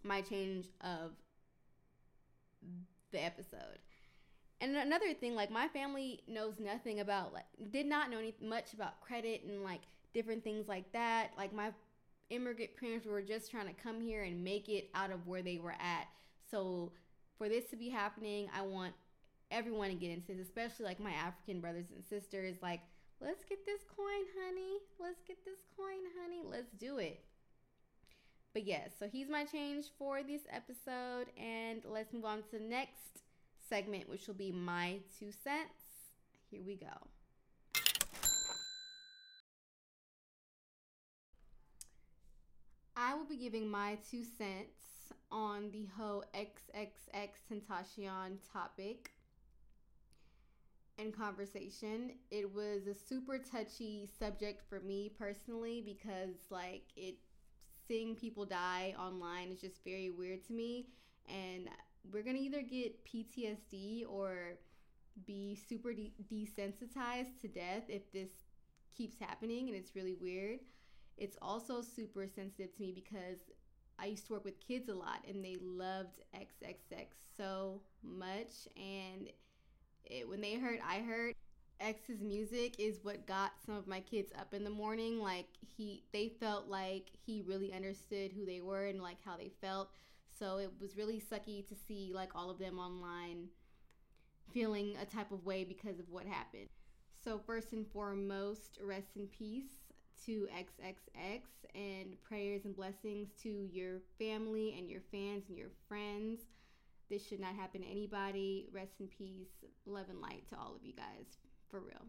my 0.03 0.21
change 0.21 0.67
of 0.81 1.13
the 3.13 3.23
episode. 3.23 3.79
And 4.61 4.77
another 4.77 5.15
thing, 5.15 5.35
like 5.35 5.51
my 5.51 5.69
family 5.69 6.21
knows 6.29 6.55
nothing 6.59 7.01
about 7.01 7.33
like 7.33 7.47
did 7.71 7.87
not 7.87 8.11
know 8.11 8.19
any, 8.19 8.35
much 8.43 8.75
about 8.75 9.01
credit 9.01 9.43
and 9.49 9.63
like 9.63 9.83
different 10.13 10.45
things 10.45 10.69
like 10.69 10.93
that. 10.93 11.31
Like 11.37 11.53
my 11.53 11.73
immigrant 12.31 12.71
parents 12.79 13.07
were 13.07 13.23
just 13.23 13.51
trying 13.51 13.67
to 13.67 13.73
come 13.73 14.01
here 14.01 14.23
and 14.23 14.43
make 14.43 14.69
it 14.69 14.91
out 14.95 15.11
of 15.11 15.27
where 15.27 15.43
they 15.43 15.59
were 15.59 15.73
at. 15.73 16.07
So 16.51 16.93
for 17.39 17.49
this 17.49 17.65
to 17.71 17.77
be 17.77 17.89
happening, 17.89 18.49
I 18.55 18.63
want 18.63 18.95
everyone 19.51 19.91
to 19.91 19.95
get 19.95 20.11
into 20.11 20.35
this, 20.35 20.47
especially 20.47 20.87
like 20.87 21.01
my 21.01 21.13
African 21.13 21.61
brothers 21.61 21.87
and 21.95 22.05
sisters. 22.05 22.57
Like, 22.63 22.81
let's 23.21 23.45
get 23.45 23.65
this 23.67 23.81
coin, 23.97 24.25
honey. 24.43 24.79
Let's 24.99 25.23
get 25.27 25.45
this 25.45 25.59
coin, 25.77 26.05
honey. 26.21 26.43
Let's 26.45 26.73
do 26.79 26.99
it. 26.99 27.21
But 28.53 28.67
yes, 28.67 28.91
so 28.99 29.09
he's 29.09 29.29
my 29.29 29.45
change 29.45 29.87
for 29.99 30.23
this 30.23 30.43
episode. 30.51 31.27
And 31.39 31.83
let's 31.89 32.13
move 32.13 32.25
on 32.25 32.39
to 32.39 32.59
the 32.59 32.61
next 32.61 33.23
segment, 33.69 34.09
which 34.09 34.27
will 34.27 34.35
be 34.35 34.53
my 34.53 34.99
two 35.19 35.31
cents. 35.33 35.73
Here 36.51 36.63
we 36.65 36.77
go. 36.77 37.09
I 43.03 43.15
will 43.15 43.25
be 43.25 43.37
giving 43.37 43.67
my 43.67 43.97
two 44.11 44.23
cents 44.25 45.15
on 45.33 45.71
the 45.71 45.87
whole 45.97 46.23
XXX 46.35 47.31
Tentacion 47.51 48.37
topic 48.53 49.13
and 50.99 51.11
conversation. 51.11 52.13
It 52.31 52.55
was 52.55 52.87
a 52.87 52.93
super 52.93 53.39
touchy 53.39 54.07
subject 54.19 54.69
for 54.69 54.81
me 54.81 55.11
personally 55.19 55.81
because, 55.81 56.37
like, 56.51 56.83
it 56.95 57.15
seeing 57.89 58.17
people 58.17 58.45
die 58.45 58.95
online 58.99 59.49
is 59.49 59.63
just 59.63 59.83
very 59.83 60.11
weird 60.11 60.45
to 60.49 60.53
me. 60.53 60.89
And 61.27 61.71
we're 62.13 62.23
gonna 62.23 62.37
either 62.37 62.61
get 62.61 63.03
PTSD 63.07 64.05
or 64.11 64.59
be 65.27 65.55
super 65.55 65.95
de- 65.95 66.13
desensitized 66.31 67.41
to 67.41 67.49
death 67.49 67.85
if 67.89 68.13
this 68.13 68.29
keeps 68.95 69.19
happening, 69.19 69.69
and 69.69 69.77
it's 69.77 69.97
really 69.97 70.17
weird. 70.21 70.61
It's 71.21 71.37
also 71.43 71.83
super 71.83 72.27
sensitive 72.27 72.75
to 72.75 72.83
me 72.83 72.93
because 72.93 73.39
I 73.99 74.07
used 74.07 74.27
to 74.29 74.33
work 74.33 74.45
with 74.45 74.59
kids 74.67 74.89
a 74.89 74.95
lot 74.95 75.23
and 75.29 75.45
they 75.45 75.59
loved 75.61 76.23
XXX 76.35 77.09
so 77.37 77.83
much. 78.03 78.67
And 78.75 79.31
it, 80.07 80.27
when 80.27 80.41
they 80.41 80.55
heard 80.55 80.81
I 80.85 81.01
heard 81.01 81.35
X's 81.79 82.23
music 82.23 82.77
is 82.79 83.01
what 83.03 83.27
got 83.27 83.53
some 83.65 83.75
of 83.75 83.87
my 83.87 84.01
kids 84.01 84.33
up 84.39 84.55
in 84.55 84.65
the 84.65 84.71
morning. 84.71 85.21
Like 85.21 85.49
he, 85.77 86.05
they 86.13 86.29
felt 86.29 86.69
like 86.69 87.11
he 87.27 87.43
really 87.47 87.75
understood 87.75 88.33
who 88.33 88.47
they 88.47 88.63
were 88.63 88.87
and 88.87 89.03
like 89.03 89.19
how 89.23 89.37
they 89.37 89.51
felt. 89.61 89.91
So 90.39 90.57
it 90.57 90.73
was 90.81 90.97
really 90.97 91.21
sucky 91.21 91.67
to 91.69 91.75
see 91.87 92.13
like 92.15 92.35
all 92.35 92.49
of 92.49 92.59
them 92.59 92.79
online 92.79 93.49
feeling 94.55 94.97
a 95.01 95.05
type 95.05 95.33
of 95.33 95.45
way 95.45 95.65
because 95.65 95.99
of 95.99 96.09
what 96.09 96.25
happened. 96.25 96.69
So 97.23 97.39
first 97.39 97.75
and 97.75 97.87
foremost, 97.87 98.79
rest 98.83 99.17
in 99.17 99.27
peace 99.27 99.80
to 100.27 100.49
XXX 100.57 101.41
and 101.75 102.21
prayers 102.23 102.65
and 102.65 102.75
blessings 102.75 103.29
to 103.43 103.69
your 103.73 104.01
family 104.19 104.75
and 104.79 104.91
your 104.91 105.01
fans 105.11 105.45
and 105.49 105.57
your 105.57 105.71
friends. 105.89 106.41
This 107.09 107.27
should 107.27 107.41
not 107.41 107.55
happen 107.55 107.83
to 107.83 107.89
anybody. 107.89 108.69
Rest 108.73 109.01
in 109.01 109.09
peace. 109.09 109.49
Love 109.87 110.07
and 110.11 110.21
light 110.21 110.49
to 110.51 110.57
all 110.59 110.77
of 110.77 110.85
you 110.85 110.93
guys, 110.93 111.27
for 111.71 111.81
real. 111.81 112.07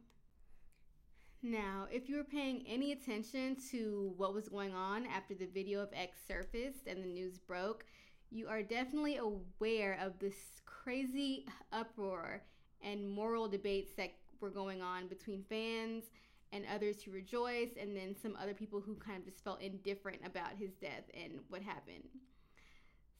Now, 1.44 1.88
if 1.92 2.08
you 2.08 2.18
were 2.18 2.24
paying 2.24 2.64
any 2.68 2.92
attention 2.92 3.58
to 3.72 4.14
what 4.16 4.34
was 4.34 4.48
going 4.48 4.76
on 4.76 5.08
after 5.08 5.34
the 5.34 5.48
video 5.48 5.82
of 5.82 5.90
X 5.92 6.18
surfaced 6.28 6.86
and 6.86 7.04
the 7.04 7.08
news 7.08 7.40
broke, 7.40 7.86
you 8.30 8.48
are 8.48 8.62
definitely 8.62 9.18
aware 9.18 9.98
of 10.00 10.20
this 10.20 10.36
crazy 10.66 11.46
uproar 11.72 12.44
and 12.84 13.10
moral 13.10 13.48
debates 13.48 13.94
that 13.98 14.14
were 14.40 14.52
going 14.52 14.82
on 14.82 15.08
between 15.08 15.44
fans 15.50 16.06
and 16.52 16.66
others 16.74 17.02
who 17.02 17.12
rejoiced, 17.12 17.78
and 17.78 17.96
then 17.96 18.16
some 18.22 18.38
other 18.42 18.54
people 18.54 18.82
who 18.82 18.96
kind 18.96 19.18
of 19.18 19.26
just 19.26 19.44
felt 19.44 19.62
indifferent 19.62 20.22
about 20.26 20.52
his 20.58 20.72
death 20.82 21.04
and 21.14 21.40
what 21.50 21.62
happened. 21.62 22.10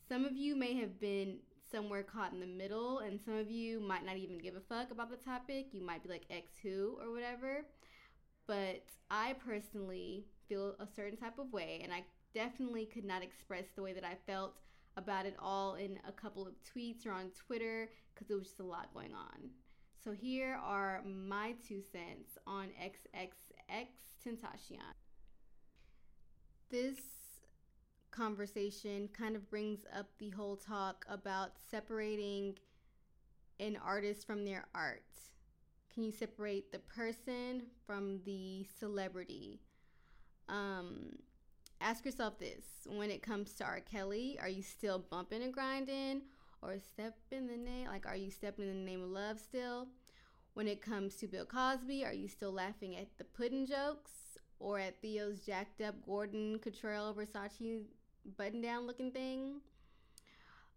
Some 0.08 0.26
of 0.26 0.36
you 0.36 0.56
may 0.56 0.76
have 0.76 1.00
been 1.00 1.38
somewhere 1.72 2.04
caught 2.04 2.34
in 2.34 2.40
the 2.40 2.46
middle, 2.46 3.00
and 3.00 3.20
some 3.22 3.36
of 3.36 3.50
you 3.50 3.80
might 3.80 4.06
not 4.06 4.18
even 4.18 4.38
give 4.38 4.56
a 4.56 4.60
fuck 4.60 4.92
about 4.92 5.10
the 5.10 5.16
topic. 5.16 5.68
You 5.72 5.82
might 5.82 6.04
be 6.04 6.10
like 6.10 6.26
X 6.30 6.52
who 6.62 6.98
or 7.02 7.12
whatever. 7.12 7.66
But 8.48 8.84
I 9.10 9.36
personally 9.46 10.26
feel 10.50 10.76
a 10.80 10.88
certain 10.96 11.18
type 11.18 11.40
of 11.40 11.54
way, 11.54 11.80
and 11.84 11.94
I 11.94 12.04
definitely 12.34 12.86
could 12.86 13.06
not 13.06 13.24
express 13.24 13.66
the 13.76 13.82
way 13.82 13.94
that 13.94 14.04
I 14.04 14.16
felt 14.28 14.56
about 14.98 15.26
it 15.26 15.36
all 15.40 15.76
in 15.76 16.00
a 16.08 16.12
couple 16.12 16.46
of 16.46 16.54
tweets 16.64 17.06
or 17.06 17.12
on 17.12 17.32
Twitter 17.48 17.90
because 18.14 18.28
there 18.28 18.38
was 18.38 18.48
just 18.48 18.60
a 18.60 18.64
lot 18.64 18.94
going 18.94 19.14
on. 19.14 19.50
So 20.04 20.14
here 20.14 20.60
are 20.64 21.04
my 21.06 21.54
two 21.68 21.82
cents 21.92 22.36
on 22.48 22.70
XXX 22.82 23.88
Tentacion. 24.26 24.82
This 26.72 26.98
conversation 28.10 29.10
kind 29.14 29.36
of 29.36 29.48
brings 29.48 29.82
up 29.96 30.08
the 30.18 30.32
whole 30.32 30.56
talk 30.56 31.06
about 31.08 31.52
separating 31.70 32.58
an 33.60 33.78
artist 33.86 34.26
from 34.26 34.44
their 34.44 34.66
art. 34.74 35.04
Can 35.94 36.04
you 36.04 36.12
separate 36.12 36.72
the 36.72 36.80
person 36.80 37.68
from 37.86 38.22
the 38.26 38.66
celebrity? 38.80 39.60
Um, 40.50 41.20
ask 41.80 42.06
yourself 42.06 42.40
this 42.40 42.64
when 42.88 43.12
it 43.12 43.22
comes 43.22 43.54
to 43.56 43.66
R. 43.66 43.82
Kelly, 43.82 44.40
are 44.42 44.50
you 44.50 44.64
still 44.64 44.98
bumping 44.98 45.44
and 45.44 45.54
grinding? 45.54 46.24
Or 46.64 46.78
step 46.80 47.18
in 47.32 47.48
the 47.48 47.58
name 47.58 47.88
like 47.88 48.06
are 48.06 48.16
you 48.16 48.30
stepping 48.30 48.68
in 48.68 48.86
the 48.86 48.92
name 48.92 49.04
of 49.04 49.10
love 49.10 49.40
still? 49.40 49.88
When 50.54 50.68
it 50.68 50.82
comes 50.82 51.16
to 51.16 51.28
bill 51.28 51.46
cosby 51.46 52.06
are 52.06 52.14
you 52.14 52.28
still 52.28 52.52
laughing 52.52 52.96
at 52.96 53.08
the 53.18 53.24
pudding 53.24 53.66
jokes 53.66 54.38
or 54.60 54.80
at 54.80 55.02
theo's 55.02 55.40
jacked 55.40 55.82
up 55.82 55.96
gordon 56.06 56.60
cottrell 56.60 57.16
versace 57.16 57.86
button 58.38 58.62
down 58.62 58.86
looking 58.86 59.12
thing? 59.12 59.62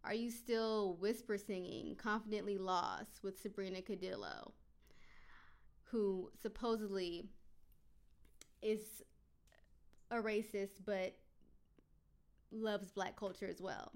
Are 0.04 0.14
you 0.14 0.30
still 0.30 0.96
whisper 1.00 1.36
singing 1.38 1.96
confidently 1.96 2.56
lost 2.56 3.22
with 3.22 3.38
sabrina 3.38 3.82
claudio 3.82 4.52
who 5.84 6.30
supposedly 6.40 7.26
is 8.62 9.02
a 10.10 10.16
racist 10.16 10.80
but 10.86 11.14
loves 12.50 12.90
black 12.90 13.16
culture 13.16 13.48
as 13.48 13.60
well 13.60 13.92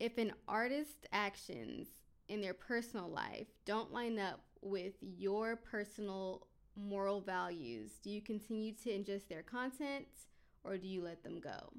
if 0.00 0.18
an 0.18 0.32
artist's 0.48 1.06
actions 1.12 1.88
in 2.28 2.40
their 2.40 2.54
personal 2.54 3.08
life 3.08 3.46
don't 3.64 3.92
line 3.92 4.18
up 4.18 4.40
with 4.60 4.94
your 5.00 5.56
personal 5.56 6.46
moral 6.76 7.20
values, 7.20 7.92
do 8.02 8.10
you 8.10 8.20
continue 8.20 8.72
to 8.72 8.90
ingest 8.90 9.28
their 9.28 9.42
content 9.42 10.06
or 10.64 10.76
do 10.76 10.88
you 10.88 11.02
let 11.02 11.22
them 11.22 11.40
go? 11.40 11.72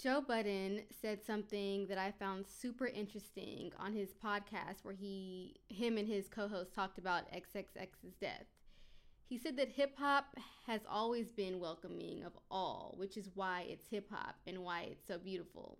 Joe 0.00 0.20
Budden 0.20 0.82
said 1.02 1.24
something 1.24 1.88
that 1.88 1.98
I 1.98 2.12
found 2.12 2.46
super 2.46 2.86
interesting 2.86 3.72
on 3.80 3.92
his 3.92 4.10
podcast 4.14 4.84
where 4.84 4.94
he 4.94 5.56
him 5.68 5.98
and 5.98 6.06
his 6.06 6.28
co-host 6.28 6.72
talked 6.72 6.98
about 6.98 7.30
XXX's 7.32 8.14
death. 8.20 8.46
He 9.28 9.36
said 9.36 9.56
that 9.56 9.68
hip 9.68 9.98
hop 9.98 10.36
has 10.68 10.82
always 10.88 11.32
been 11.32 11.58
welcoming 11.58 12.22
of 12.22 12.32
all, 12.48 12.94
which 12.96 13.16
is 13.16 13.30
why 13.34 13.66
it's 13.68 13.88
hip 13.88 14.08
hop 14.08 14.36
and 14.46 14.62
why 14.62 14.82
it's 14.82 15.06
so 15.06 15.18
beautiful. 15.18 15.78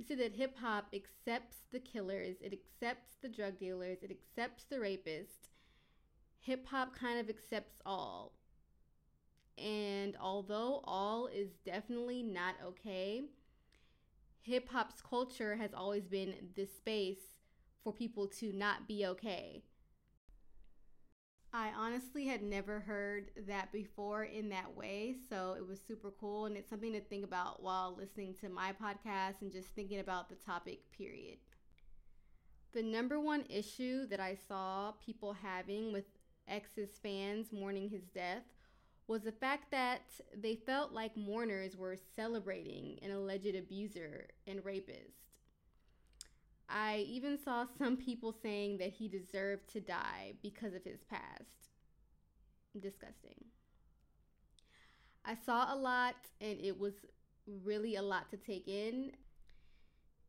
You 0.00 0.06
see 0.06 0.14
that 0.14 0.32
hip 0.32 0.56
hop 0.56 0.94
accepts 0.94 1.58
the 1.72 1.78
killers, 1.78 2.36
it 2.40 2.54
accepts 2.54 3.16
the 3.20 3.28
drug 3.28 3.58
dealers, 3.58 3.98
it 4.00 4.10
accepts 4.10 4.64
the 4.64 4.76
rapists. 4.76 5.50
Hip 6.38 6.66
hop 6.66 6.96
kind 6.96 7.20
of 7.20 7.28
accepts 7.28 7.82
all. 7.84 8.32
And 9.58 10.16
although 10.18 10.80
all 10.84 11.26
is 11.26 11.50
definitely 11.66 12.22
not 12.22 12.54
okay, 12.64 13.24
hip 14.40 14.70
hop's 14.70 15.02
culture 15.02 15.56
has 15.56 15.74
always 15.74 16.04
been 16.04 16.34
this 16.56 16.74
space 16.74 17.36
for 17.84 17.92
people 17.92 18.26
to 18.38 18.54
not 18.54 18.88
be 18.88 19.04
okay. 19.04 19.64
I 21.52 21.72
honestly 21.76 22.26
had 22.26 22.42
never 22.42 22.78
heard 22.78 23.32
that 23.48 23.72
before 23.72 24.22
in 24.22 24.50
that 24.50 24.76
way, 24.76 25.16
so 25.28 25.56
it 25.58 25.66
was 25.66 25.80
super 25.80 26.12
cool 26.20 26.46
and 26.46 26.56
it's 26.56 26.70
something 26.70 26.92
to 26.92 27.00
think 27.00 27.24
about 27.24 27.60
while 27.60 27.96
listening 27.98 28.34
to 28.40 28.48
my 28.48 28.72
podcast 28.72 29.40
and 29.40 29.50
just 29.50 29.68
thinking 29.68 29.98
about 29.98 30.28
the 30.28 30.36
topic, 30.36 30.80
period. 30.96 31.38
The 32.72 32.84
number 32.84 33.18
one 33.18 33.44
issue 33.48 34.06
that 34.06 34.20
I 34.20 34.36
saw 34.46 34.92
people 35.04 35.32
having 35.32 35.92
with 35.92 36.04
X's 36.46 36.90
fans 37.02 37.52
mourning 37.52 37.90
his 37.90 38.04
death 38.14 38.44
was 39.08 39.22
the 39.22 39.32
fact 39.32 39.72
that 39.72 40.02
they 40.36 40.54
felt 40.54 40.92
like 40.92 41.16
mourners 41.16 41.76
were 41.76 41.96
celebrating 42.14 43.00
an 43.02 43.10
alleged 43.10 43.56
abuser 43.56 44.28
and 44.46 44.64
rapist. 44.64 45.29
I 46.70 47.04
even 47.08 47.38
saw 47.42 47.66
some 47.78 47.96
people 47.96 48.34
saying 48.42 48.78
that 48.78 48.92
he 48.92 49.08
deserved 49.08 49.68
to 49.72 49.80
die 49.80 50.34
because 50.42 50.74
of 50.74 50.84
his 50.84 51.02
past. 51.04 51.70
Disgusting. 52.78 53.44
I 55.24 55.34
saw 55.34 55.74
a 55.74 55.76
lot 55.76 56.14
and 56.40 56.58
it 56.60 56.78
was 56.78 56.94
really 57.64 57.96
a 57.96 58.02
lot 58.02 58.30
to 58.30 58.36
take 58.36 58.68
in. 58.68 59.12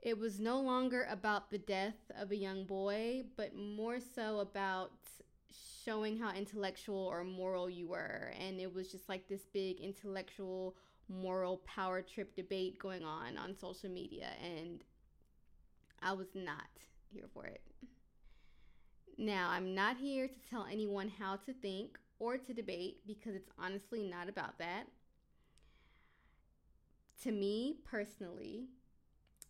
It 0.01 0.17
was 0.17 0.39
no 0.39 0.59
longer 0.59 1.07
about 1.11 1.51
the 1.51 1.59
death 1.59 2.11
of 2.19 2.31
a 2.31 2.35
young 2.35 2.65
boy, 2.65 3.23
but 3.37 3.55
more 3.55 3.99
so 3.99 4.39
about 4.39 4.91
showing 5.85 6.17
how 6.17 6.33
intellectual 6.33 6.97
or 6.97 7.23
moral 7.23 7.69
you 7.69 7.87
were. 7.87 8.31
And 8.39 8.59
it 8.59 8.73
was 8.73 8.91
just 8.91 9.07
like 9.07 9.27
this 9.27 9.45
big 9.53 9.79
intellectual, 9.79 10.75
moral 11.07 11.57
power 11.57 12.01
trip 12.01 12.35
debate 12.35 12.79
going 12.79 13.03
on 13.03 13.37
on 13.37 13.55
social 13.55 13.89
media. 13.89 14.29
And 14.43 14.83
I 16.01 16.13
was 16.13 16.27
not 16.33 16.67
here 17.13 17.25
for 17.33 17.45
it. 17.45 17.61
Now, 19.17 19.49
I'm 19.51 19.75
not 19.75 19.97
here 19.97 20.27
to 20.27 20.49
tell 20.49 20.65
anyone 20.71 21.11
how 21.19 21.35
to 21.45 21.53
think 21.53 21.97
or 22.17 22.37
to 22.37 22.53
debate 22.53 22.99
because 23.05 23.35
it's 23.35 23.51
honestly 23.59 24.01
not 24.01 24.29
about 24.29 24.57
that. 24.59 24.85
To 27.23 27.31
me 27.31 27.77
personally, 27.85 28.65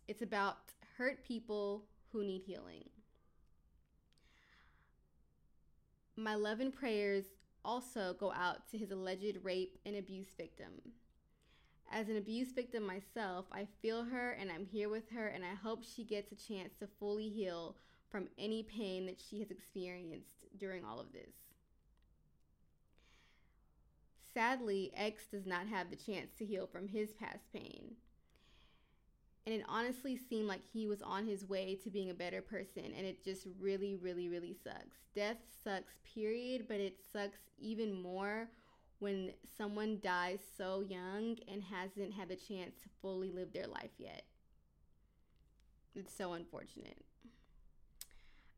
it's 0.08 0.22
about 0.22 0.56
hurt 0.98 1.24
people 1.24 1.84
who 2.12 2.22
need 2.22 2.42
healing. 2.42 2.84
My 6.16 6.34
love 6.34 6.60
and 6.60 6.72
prayers 6.72 7.24
also 7.64 8.14
go 8.18 8.32
out 8.32 8.68
to 8.70 8.78
his 8.78 8.90
alleged 8.90 9.38
rape 9.42 9.78
and 9.86 9.96
abuse 9.96 10.28
victim. 10.36 10.72
As 11.94 12.08
an 12.08 12.16
abuse 12.16 12.52
victim 12.52 12.86
myself, 12.86 13.44
I 13.52 13.68
feel 13.82 14.04
her 14.04 14.30
and 14.32 14.50
I'm 14.50 14.64
here 14.64 14.88
with 14.88 15.10
her, 15.10 15.26
and 15.26 15.44
I 15.44 15.54
hope 15.54 15.84
she 15.84 16.04
gets 16.04 16.32
a 16.32 16.48
chance 16.48 16.72
to 16.78 16.86
fully 16.86 17.28
heal 17.28 17.76
from 18.10 18.28
any 18.38 18.62
pain 18.62 19.04
that 19.06 19.20
she 19.20 19.40
has 19.40 19.50
experienced 19.50 20.46
during 20.58 20.86
all 20.86 20.98
of 20.98 21.12
this. 21.12 21.34
Sadly, 24.32 24.90
X 24.96 25.26
does 25.30 25.44
not 25.44 25.66
have 25.66 25.90
the 25.90 25.96
chance 25.96 26.32
to 26.38 26.46
heal 26.46 26.66
from 26.66 26.88
his 26.88 27.12
past 27.12 27.52
pain. 27.52 27.96
And 29.44 29.54
it 29.54 29.64
honestly 29.68 30.16
seemed 30.16 30.48
like 30.48 30.62
he 30.64 30.86
was 30.86 31.02
on 31.02 31.26
his 31.26 31.44
way 31.44 31.78
to 31.84 31.90
being 31.90 32.08
a 32.08 32.14
better 32.14 32.40
person, 32.40 32.84
and 32.96 33.06
it 33.06 33.22
just 33.22 33.46
really, 33.60 33.96
really, 33.96 34.30
really 34.30 34.56
sucks. 34.64 34.96
Death 35.14 35.38
sucks, 35.62 35.98
period, 36.14 36.66
but 36.68 36.80
it 36.80 36.96
sucks 37.12 37.40
even 37.58 37.92
more 37.92 38.48
when 39.02 39.32
someone 39.58 39.98
dies 40.00 40.38
so 40.56 40.80
young 40.80 41.36
and 41.48 41.60
hasn't 41.60 42.14
had 42.14 42.28
the 42.28 42.36
chance 42.36 42.76
to 42.80 42.88
fully 43.00 43.32
live 43.32 43.52
their 43.52 43.66
life 43.66 43.90
yet. 43.98 44.22
It's 45.96 46.16
so 46.16 46.34
unfortunate. 46.34 47.02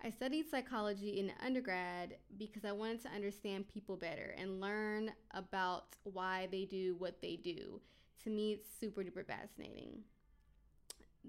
I 0.05 0.11
studied 0.11 0.51
psychology 0.51 1.19
in 1.19 1.33
undergrad 1.43 2.17
because 2.39 2.67
I 2.67 2.73
wanted 2.73 3.03
to 3.05 3.09
understand 3.09 3.69
people 3.73 3.97
better 3.97 4.35
and 4.37 4.61
learn 4.61 5.13
about 5.31 5.97
why 6.03 6.47
they 6.53 6.67
do 6.67 6.95
what 6.99 7.23
they 7.23 7.37
do. 7.37 7.81
To 8.25 8.31
me, 8.31 8.53
it's 8.53 8.69
super 8.79 9.03
duper 9.03 9.25
fascinating. 9.27 10.01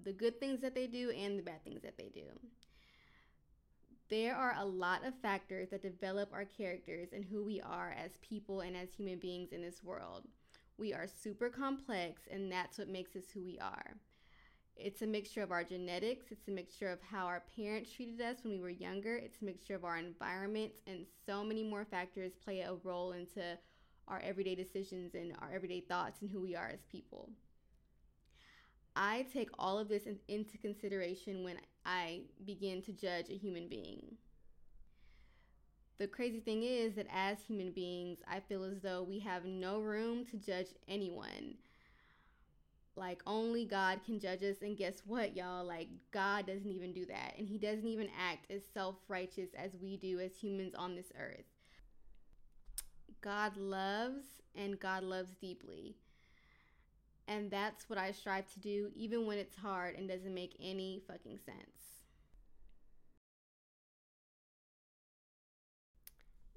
The 0.03 0.11
good 0.11 0.41
things 0.41 0.59
that 0.59 0.75
they 0.75 0.87
do 0.87 1.11
and 1.11 1.39
the 1.39 1.43
bad 1.43 1.63
things 1.63 1.83
that 1.83 1.97
they 1.97 2.11
do. 2.13 2.25
There 4.07 4.35
are 4.35 4.55
a 4.57 4.65
lot 4.65 5.03
of 5.03 5.15
factors 5.15 5.69
that 5.69 5.81
develop 5.81 6.31
our 6.31 6.45
characters 6.45 7.09
and 7.11 7.25
who 7.25 7.43
we 7.43 7.59
are 7.61 7.95
as 7.97 8.17
people 8.21 8.61
and 8.61 8.77
as 8.77 8.93
human 8.93 9.17
beings 9.17 9.51
in 9.51 9.63
this 9.63 9.83
world. 9.83 10.27
We 10.77 10.93
are 10.93 11.07
super 11.07 11.49
complex, 11.49 12.21
and 12.29 12.51
that's 12.51 12.77
what 12.77 12.87
makes 12.87 13.15
us 13.15 13.31
who 13.33 13.43
we 13.43 13.57
are. 13.57 13.95
It's 14.75 15.01
a 15.01 15.07
mixture 15.07 15.41
of 15.41 15.51
our 15.51 15.63
genetics, 15.63 16.31
it's 16.31 16.47
a 16.49 16.51
mixture 16.51 16.91
of 16.91 16.99
how 17.01 17.25
our 17.25 17.43
parents 17.55 17.91
treated 17.91 18.21
us 18.21 18.43
when 18.43 18.53
we 18.53 18.59
were 18.59 18.69
younger, 18.69 19.15
it's 19.15 19.41
a 19.41 19.45
mixture 19.45 19.73
of 19.73 19.85
our 19.85 19.97
environment, 19.97 20.73
and 20.85 21.05
so 21.25 21.43
many 21.43 21.63
more 21.63 21.85
factors 21.85 22.33
play 22.43 22.59
a 22.59 22.75
role 22.83 23.13
into 23.13 23.57
our 24.07 24.19
everyday 24.19 24.53
decisions 24.53 25.15
and 25.15 25.33
our 25.41 25.51
everyday 25.51 25.79
thoughts 25.79 26.21
and 26.21 26.29
who 26.29 26.41
we 26.41 26.55
are 26.55 26.67
as 26.67 26.83
people. 26.91 27.29
I 28.95 29.25
take 29.33 29.49
all 29.57 29.79
of 29.79 29.87
this 29.87 30.03
in, 30.03 30.19
into 30.27 30.57
consideration 30.57 31.43
when 31.43 31.57
I 31.85 32.21
begin 32.45 32.81
to 32.83 32.91
judge 32.91 33.29
a 33.29 33.37
human 33.37 33.67
being. 33.67 34.17
The 35.97 36.07
crazy 36.07 36.39
thing 36.39 36.63
is 36.63 36.95
that 36.95 37.07
as 37.13 37.37
human 37.41 37.71
beings, 37.71 38.19
I 38.27 38.41
feel 38.41 38.63
as 38.65 38.81
though 38.81 39.03
we 39.03 39.19
have 39.19 39.45
no 39.45 39.79
room 39.79 40.25
to 40.25 40.37
judge 40.37 40.67
anyone. 40.89 41.55
Like, 42.97 43.21
only 43.25 43.65
God 43.65 43.99
can 44.05 44.19
judge 44.19 44.43
us. 44.43 44.57
And 44.61 44.77
guess 44.77 45.03
what, 45.05 45.35
y'all? 45.35 45.65
Like, 45.65 45.89
God 46.11 46.47
doesn't 46.47 46.71
even 46.71 46.93
do 46.93 47.05
that. 47.05 47.35
And 47.37 47.47
He 47.47 47.57
doesn't 47.57 47.87
even 47.87 48.09
act 48.17 48.49
as 48.51 48.61
self 48.73 48.95
righteous 49.07 49.49
as 49.57 49.71
we 49.81 49.97
do 49.97 50.19
as 50.19 50.35
humans 50.35 50.73
on 50.75 50.95
this 50.95 51.11
earth. 51.19 51.45
God 53.21 53.57
loves, 53.57 54.25
and 54.55 54.79
God 54.79 55.03
loves 55.03 55.35
deeply. 55.41 55.95
And 57.27 57.49
that's 57.49 57.89
what 57.89 57.97
I 57.97 58.11
strive 58.11 58.51
to 58.53 58.59
do, 58.59 58.91
even 58.95 59.25
when 59.25 59.37
it's 59.37 59.55
hard 59.55 59.95
and 59.95 60.07
doesn't 60.07 60.33
make 60.33 60.55
any 60.59 61.01
fucking 61.07 61.39
sense. 61.45 61.85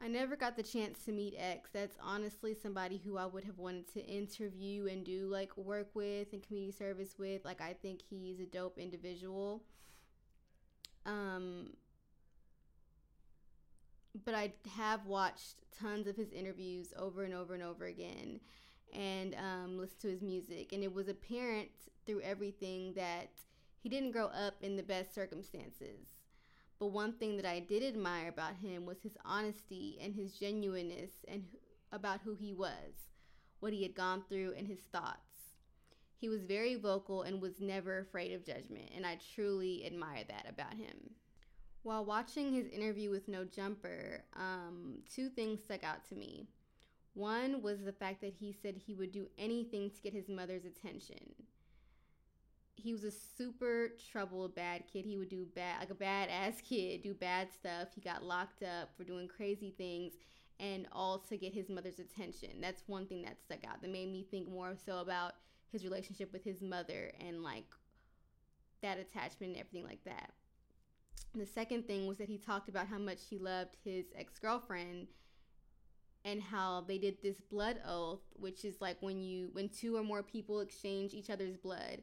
I 0.01 0.07
never 0.07 0.37
got 0.37 0.57
the 0.57 0.63
chance 0.63 1.05
to 1.05 1.13
meet 1.13 1.35
X. 1.37 1.71
That's 1.73 1.97
honestly 2.01 2.55
somebody 2.55 2.99
who 3.05 3.17
I 3.17 3.27
would 3.27 3.45
have 3.45 3.59
wanted 3.59 3.93
to 3.95 4.05
interview 4.05 4.87
and 4.87 5.05
do 5.05 5.27
like 5.27 5.57
work 5.57 5.91
with 5.95 6.33
and 6.33 6.43
community 6.43 6.77
service 6.77 7.17
with. 7.19 7.45
Like 7.45 7.61
I 7.61 7.73
think 7.73 8.01
he's 8.09 8.39
a 8.39 8.47
dope 8.47 8.79
individual. 8.79 9.63
Um 11.05 11.71
but 14.25 14.35
I 14.35 14.53
have 14.77 15.07
watched 15.07 15.57
tons 15.79 16.07
of 16.07 16.17
his 16.17 16.33
interviews 16.33 16.93
over 16.97 17.25
and 17.25 17.35
over 17.35 17.55
and 17.55 17.63
over 17.63 17.85
again 17.85 18.41
and 18.92 19.35
um, 19.35 19.79
listen 19.79 19.98
to 20.03 20.11
his 20.11 20.22
music. 20.22 20.72
And 20.72 20.83
it 20.83 20.92
was 20.92 21.09
apparent 21.09 21.70
through 22.07 22.20
everything 22.20 22.92
that 22.94 23.31
he 23.81 23.88
didn't 23.88 24.12
grow 24.12 24.27
up 24.27 24.55
in 24.62 24.77
the 24.77 24.83
best 24.83 25.14
circumstances. 25.14 26.09
But 26.79 26.88
one 26.88 27.12
thing 27.14 27.37
that 27.37 27.46
I 27.46 27.59
did 27.59 27.83
admire 27.83 28.29
about 28.29 28.55
him 28.55 28.87
was 28.87 29.03
his 29.03 29.16
honesty 29.24 29.98
and 30.01 30.14
his 30.14 30.33
genuineness 30.33 31.11
and 31.27 31.44
about 31.92 32.20
who 32.24 32.35
he 32.35 32.53
was, 32.53 33.11
what 33.61 33.72
he 33.72 33.83
had 33.83 33.94
gone 33.94 34.22
through, 34.29 34.55
and 34.57 34.66
his 34.66 34.81
thoughts. 34.92 35.55
He 36.20 36.29
was 36.29 36.42
very 36.42 36.74
vocal 36.74 37.22
and 37.22 37.40
was 37.40 37.61
never 37.61 37.98
afraid 37.98 38.33
of 38.33 38.44
judgment, 38.44 38.90
and 38.94 39.07
I 39.07 39.18
truly 39.35 39.87
admire 39.87 40.24
that 40.29 40.46
about 40.48 40.74
him. 40.74 41.11
While 41.83 42.05
watching 42.05 42.53
his 42.53 42.66
interview 42.66 43.11
with 43.11 43.29
No 43.29 43.44
Jumper, 43.44 44.24
um, 44.37 44.98
two 45.09 45.29
things 45.29 45.62
stuck 45.62 45.85
out 45.85 46.05
to 46.09 46.16
me. 46.16 46.48
One 47.19 47.63
was 47.63 47.81
the 47.81 47.93
fact 47.93 48.21
that 48.21 48.35
he 48.39 48.53
said 48.53 48.77
he 48.77 48.95
would 48.95 49.11
do 49.11 49.27
anything 49.37 49.91
to 49.91 50.01
get 50.01 50.13
his 50.13 50.29
mother's 50.29 50.65
attention. 50.65 51.35
He 52.77 52.93
was 52.93 53.03
a 53.03 53.11
super 53.11 53.89
troubled 54.13 54.55
bad 54.55 54.85
kid. 54.87 55.05
He 55.05 55.17
would 55.17 55.29
do 55.29 55.45
bad, 55.53 55.81
like 55.81 55.91
a 55.91 55.95
badass 55.95 56.63
kid, 56.63 57.03
do 57.03 57.15
bad 57.15 57.49
stuff. 57.53 57.89
He 57.93 58.01
got 58.01 58.23
locked 58.23 58.63
up 58.63 58.91
for 58.97 59.03
doing 59.03 59.27
crazy 59.27 59.75
things 59.77 60.13
and 60.61 60.87
all 60.93 61.19
to 61.29 61.37
get 61.37 61.53
his 61.53 61.69
mother's 61.69 61.99
attention. 61.99 62.61
That's 62.61 62.85
one 62.87 63.07
thing 63.07 63.23
that 63.23 63.43
stuck 63.43 63.67
out 63.69 63.83
that 63.83 63.91
made 63.91 64.13
me 64.13 64.25
think 64.31 64.49
more 64.49 64.77
so 64.87 65.01
about 65.01 65.33
his 65.73 65.83
relationship 65.83 66.33
with 66.33 66.45
his 66.45 66.63
mother 66.63 67.11
and 67.19 67.43
like 67.43 67.67
that 68.81 69.01
attachment 69.01 69.55
and 69.55 69.57
everything 69.57 69.85
like 69.85 70.05
that. 70.05 70.31
The 71.35 71.47
second 71.47 71.89
thing 71.89 72.07
was 72.07 72.19
that 72.19 72.29
he 72.29 72.39
talked 72.39 72.69
about 72.69 72.87
how 72.87 72.99
much 72.99 73.23
he 73.29 73.39
loved 73.39 73.77
his 73.83 74.07
ex 74.17 74.39
girlfriend 74.39 75.09
and 76.31 76.43
how 76.43 76.85
they 76.87 76.99
did 76.99 77.23
this 77.23 77.41
blood 77.51 77.81
oath, 77.87 78.21
which 78.37 78.64
is 78.64 78.81
like 78.81 78.97
when 79.01 79.23
you 79.23 79.51
when 79.53 79.69
two 79.69 79.97
or 79.97 80.03
more 80.03 80.23
people 80.23 80.61
exchange 80.61 81.14
each 81.14 81.31
other's 81.31 81.57
blood. 81.57 82.03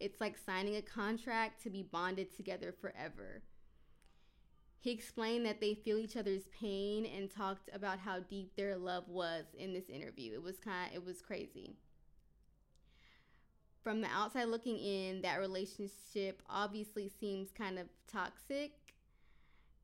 It's 0.00 0.20
like 0.20 0.36
signing 0.36 0.76
a 0.76 0.82
contract 0.82 1.62
to 1.62 1.70
be 1.70 1.82
bonded 1.82 2.34
together 2.36 2.72
forever. 2.72 3.42
He 4.80 4.90
explained 4.90 5.46
that 5.46 5.60
they 5.60 5.74
feel 5.74 5.98
each 5.98 6.16
other's 6.16 6.48
pain 6.48 7.06
and 7.06 7.30
talked 7.30 7.70
about 7.72 8.00
how 8.00 8.20
deep 8.20 8.56
their 8.56 8.76
love 8.76 9.08
was 9.08 9.44
in 9.56 9.72
this 9.72 9.88
interview. 9.88 10.34
It 10.34 10.42
was 10.42 10.58
kind 10.58 10.90
of, 10.90 10.96
it 10.96 11.06
was 11.06 11.22
crazy. 11.22 11.76
From 13.82 14.00
the 14.00 14.08
outside 14.08 14.44
looking 14.48 14.78
in, 14.78 15.22
that 15.22 15.40
relationship 15.40 16.42
obviously 16.48 17.08
seems 17.20 17.50
kind 17.50 17.78
of 17.78 17.88
toxic 18.10 18.72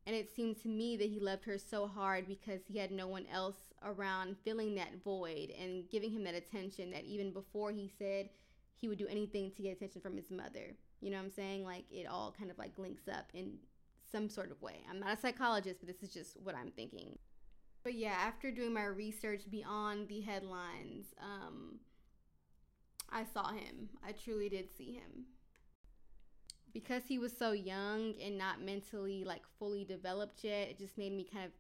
And 0.07 0.17
it 0.17 0.35
seemed 0.35 0.61
to 0.63 0.69
me 0.69 0.97
that 0.97 1.09
he 1.11 1.21
loved 1.21 1.45
her 1.45 1.59
so 1.59 1.87
hard 1.87 2.27
because 2.27 2.63
he 2.67 2.79
had 2.79 2.91
no 2.91 3.07
one 3.09 3.27
else 3.33 3.68
around 3.85 4.37
filling 4.45 4.75
that 4.75 5.03
void 5.05 5.53
and 5.61 5.89
giving 5.91 6.11
him 6.11 6.25
that 6.25 6.35
attention 6.35 6.91
that 6.91 7.05
even 7.05 7.33
before 7.33 7.71
he 7.71 7.91
said 7.99 8.29
he 8.75 8.89
would 8.89 8.99
do 8.99 9.07
anything 9.09 9.51
to 9.53 9.63
get 9.63 9.77
attention 9.77 10.01
from 10.01 10.17
his 10.17 10.31
mother. 10.31 10.75
You 11.01 11.11
know 11.11 11.17
what 11.17 11.25
I'm 11.25 11.31
saying? 11.31 11.65
Like 11.65 11.85
it 11.91 12.07
all 12.07 12.35
kind 12.37 12.51
of 12.51 12.59
like 12.59 12.79
links 12.79 13.09
up 13.09 13.27
in 13.35 13.59
some 14.11 14.29
sort 14.29 14.51
of 14.51 14.61
way. 14.63 14.81
I'm 14.89 15.01
not 15.01 15.17
a 15.17 15.21
psychologist, 15.21 15.81
but 15.81 15.89
this 15.89 16.03
is 16.03 16.13
just 16.13 16.41
what 16.43 16.55
I'm 16.55 16.71
thinking. 16.71 17.19
But 17.85 17.95
yeah, 17.95 18.15
after 18.19 18.51
doing 18.51 18.75
my 18.75 18.85
research 18.85 19.43
beyond 19.51 20.09
the 20.09 20.21
headlines, 20.21 21.07
um, 21.21 21.79
I 23.11 23.25
saw 23.25 23.53
him. 23.53 23.89
I 24.07 24.13
truly 24.13 24.49
did 24.49 24.69
see 24.77 24.93
him 24.93 25.27
because 26.73 27.03
he 27.07 27.19
was 27.19 27.37
so 27.37 27.53
young 27.53 28.15
and 28.23 28.37
not 28.37 28.63
mentally 28.63 29.25
like 29.25 29.43
fully 29.59 29.85
developed 29.85 30.45
yet, 30.45 30.69
it 30.69 30.79
just 30.79 30.99
made 30.99 31.13
me 31.13 31.27
kind 31.31 31.45
of 31.45 31.53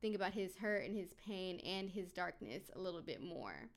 think 0.00 0.14
about 0.14 0.32
his 0.32 0.56
hurt 0.56 0.84
and 0.84 0.96
his 0.96 1.14
pain 1.14 1.60
and 1.60 1.90
his 1.90 2.12
darkness 2.12 2.70
a 2.74 2.78
little 2.78 3.02
bit 3.02 3.22
more. 3.22 3.68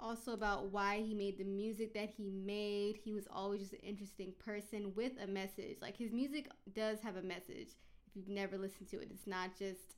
Also, 0.00 0.32
about 0.32 0.72
why 0.72 1.00
he 1.00 1.14
made 1.14 1.38
the 1.38 1.44
music 1.44 1.94
that 1.94 2.10
he 2.10 2.28
made. 2.28 2.96
He 2.96 3.12
was 3.12 3.28
always 3.30 3.60
just 3.60 3.72
an 3.74 3.78
interesting 3.80 4.32
person 4.44 4.92
with 4.94 5.12
a 5.22 5.26
message. 5.26 5.78
Like, 5.80 5.96
his 5.96 6.12
music 6.12 6.50
does 6.74 7.00
have 7.00 7.16
a 7.16 7.22
message. 7.22 7.76
If 8.06 8.16
you've 8.16 8.28
never 8.28 8.58
listened 8.58 8.88
to 8.90 9.00
it, 9.00 9.08
it's 9.12 9.26
not 9.26 9.56
just 9.56 9.96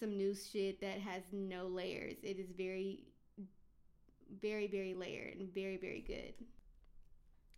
some 0.00 0.16
new 0.16 0.34
shit 0.34 0.80
that 0.80 0.98
has 0.98 1.22
no 1.32 1.66
layers. 1.66 2.16
It 2.22 2.38
is 2.38 2.50
very, 2.50 3.04
very, 4.40 4.66
very 4.66 4.94
layered 4.94 5.38
and 5.38 5.54
very, 5.54 5.76
very 5.76 6.00
good 6.00 6.34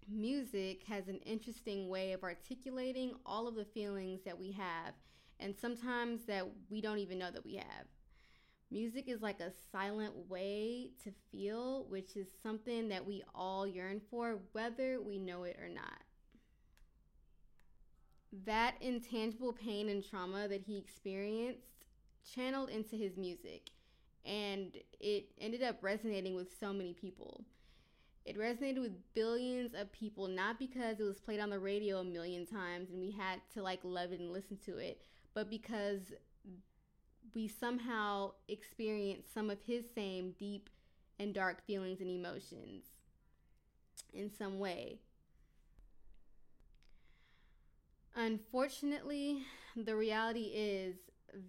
music 0.09 0.85
has 0.85 1.09
an 1.09 1.19
interesting 1.27 1.89
way 1.89 2.13
of 2.13 2.23
articulating 2.23 3.13
all 3.25 3.49
of 3.49 3.55
the 3.55 3.65
feelings 3.65 4.21
that 4.25 4.39
we 4.39 4.53
have 4.53 4.95
and 5.41 5.55
sometimes 5.57 6.25
that 6.27 6.47
we 6.71 6.81
don't 6.81 6.99
even 6.99 7.19
know 7.19 7.31
that 7.31 7.45
we 7.45 7.55
have. 7.55 7.87
Music 8.71 9.09
is 9.09 9.23
like 9.23 9.41
a 9.41 9.53
silent 9.71 10.13
way 10.29 10.91
to 11.05 11.13
feel, 11.31 11.87
which 11.89 12.17
is 12.17 12.27
something 12.43 12.89
that 12.89 13.07
we 13.07 13.23
all 13.35 13.67
yearn 13.67 14.01
for, 14.11 14.39
whether 14.53 15.01
we 15.01 15.19
know 15.19 15.45
it 15.45 15.57
or 15.61 15.69
not. 15.69 16.03
That 18.45 18.75
intangible 18.81 19.53
pain 19.53 19.89
and 19.89 20.05
trauma 20.05 20.49
that 20.49 20.63
he 20.63 20.79
experienced 20.79 21.87
channeled 22.35 22.71
into 22.71 22.97
his 22.97 23.17
music, 23.17 23.71
and 24.25 24.77
it 24.99 25.29
ended 25.41 25.63
up 25.63 25.79
resonating 25.81 26.35
with 26.35 26.49
so 26.59 26.73
many 26.73 26.93
people. 26.93 27.45
It 28.25 28.37
resonated 28.37 28.81
with 28.81 29.15
billions 29.15 29.73
of 29.75 29.93
people, 29.93 30.27
not 30.27 30.59
because 30.59 30.99
it 30.99 31.05
was 31.05 31.21
played 31.21 31.39
on 31.39 31.51
the 31.51 31.61
radio 31.61 32.01
a 32.01 32.05
million 32.05 32.45
times 32.45 32.91
and 32.91 33.01
we 33.01 33.13
had 33.13 33.41
to 33.55 33.63
like 33.63 33.79
love 33.85 34.11
it 34.11 34.19
and 34.19 34.33
listen 34.33 34.59
to 34.67 34.79
it, 34.79 35.01
but 35.37 35.51
because 35.51 36.15
we 37.35 37.47
somehow 37.47 38.33
experience 38.49 39.27
some 39.35 39.51
of 39.51 39.59
his 39.61 39.85
same 39.95 40.33
deep 40.39 40.71
and 41.19 41.35
dark 41.35 41.63
feelings 41.67 42.01
and 42.01 42.09
emotions 42.09 42.85
in 44.15 44.31
some 44.33 44.59
way. 44.59 44.99
Unfortunately, 48.15 49.43
the 49.77 49.95
reality 49.95 50.53
is 50.55 50.97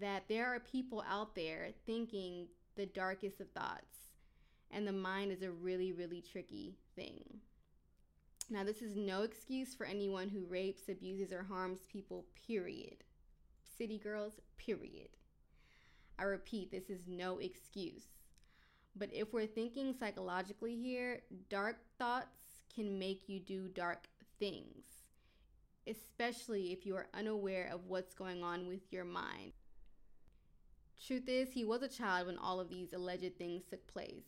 that 0.02 0.24
there 0.28 0.54
are 0.54 0.60
people 0.60 1.02
out 1.10 1.34
there 1.34 1.70
thinking 1.86 2.48
the 2.76 2.88
darkest 2.88 3.40
of 3.40 3.50
thoughts 3.52 3.96
and 4.70 4.86
the 4.86 4.92
mind 4.92 5.32
is 5.32 5.44
a 5.44 5.52
really, 5.52 5.94
really 5.94 6.22
tricky 6.22 6.76
thing. 6.94 7.24
Now, 8.50 8.66
this 8.66 8.82
is 8.82 8.98
no 8.98 9.22
excuse 9.22 9.74
for 9.74 9.86
anyone 9.86 10.28
who 10.28 10.44
rapes, 10.46 10.90
abuses, 10.90 11.32
or 11.32 11.44
harms 11.44 11.80
people, 11.90 12.26
period. 12.46 13.06
City 13.78 14.00
girls, 14.00 14.40
period. 14.58 15.10
I 16.18 16.24
repeat, 16.24 16.72
this 16.72 16.90
is 16.90 17.02
no 17.08 17.38
excuse. 17.38 18.06
But 18.96 19.14
if 19.14 19.34
we're 19.34 19.46
thinking 19.46 19.94
psychologically 19.94 20.76
here, 20.76 21.22
dark 21.50 21.78
thoughts 22.00 22.64
can 22.74 22.98
make 22.98 23.30
you 23.30 23.40
do 23.40 23.68
dark 23.68 24.08
things, 24.40 24.86
especially 25.88 26.72
if 26.72 26.86
you 26.86 26.96
are 26.96 27.08
unaware 27.14 27.70
of 27.72 27.86
what's 27.86 28.16
going 28.16 28.44
on 28.44 28.68
with 28.68 28.92
your 28.92 29.06
mind. 29.06 29.54
Truth 31.06 31.30
is, 31.30 31.52
he 31.52 31.64
was 31.64 31.84
a 31.84 31.88
child 31.88 32.28
when 32.28 32.38
all 32.40 32.60
of 32.60 32.70
these 32.70 32.94
alleged 32.94 33.38
things 33.38 33.64
took 33.70 33.86
place. 33.86 34.26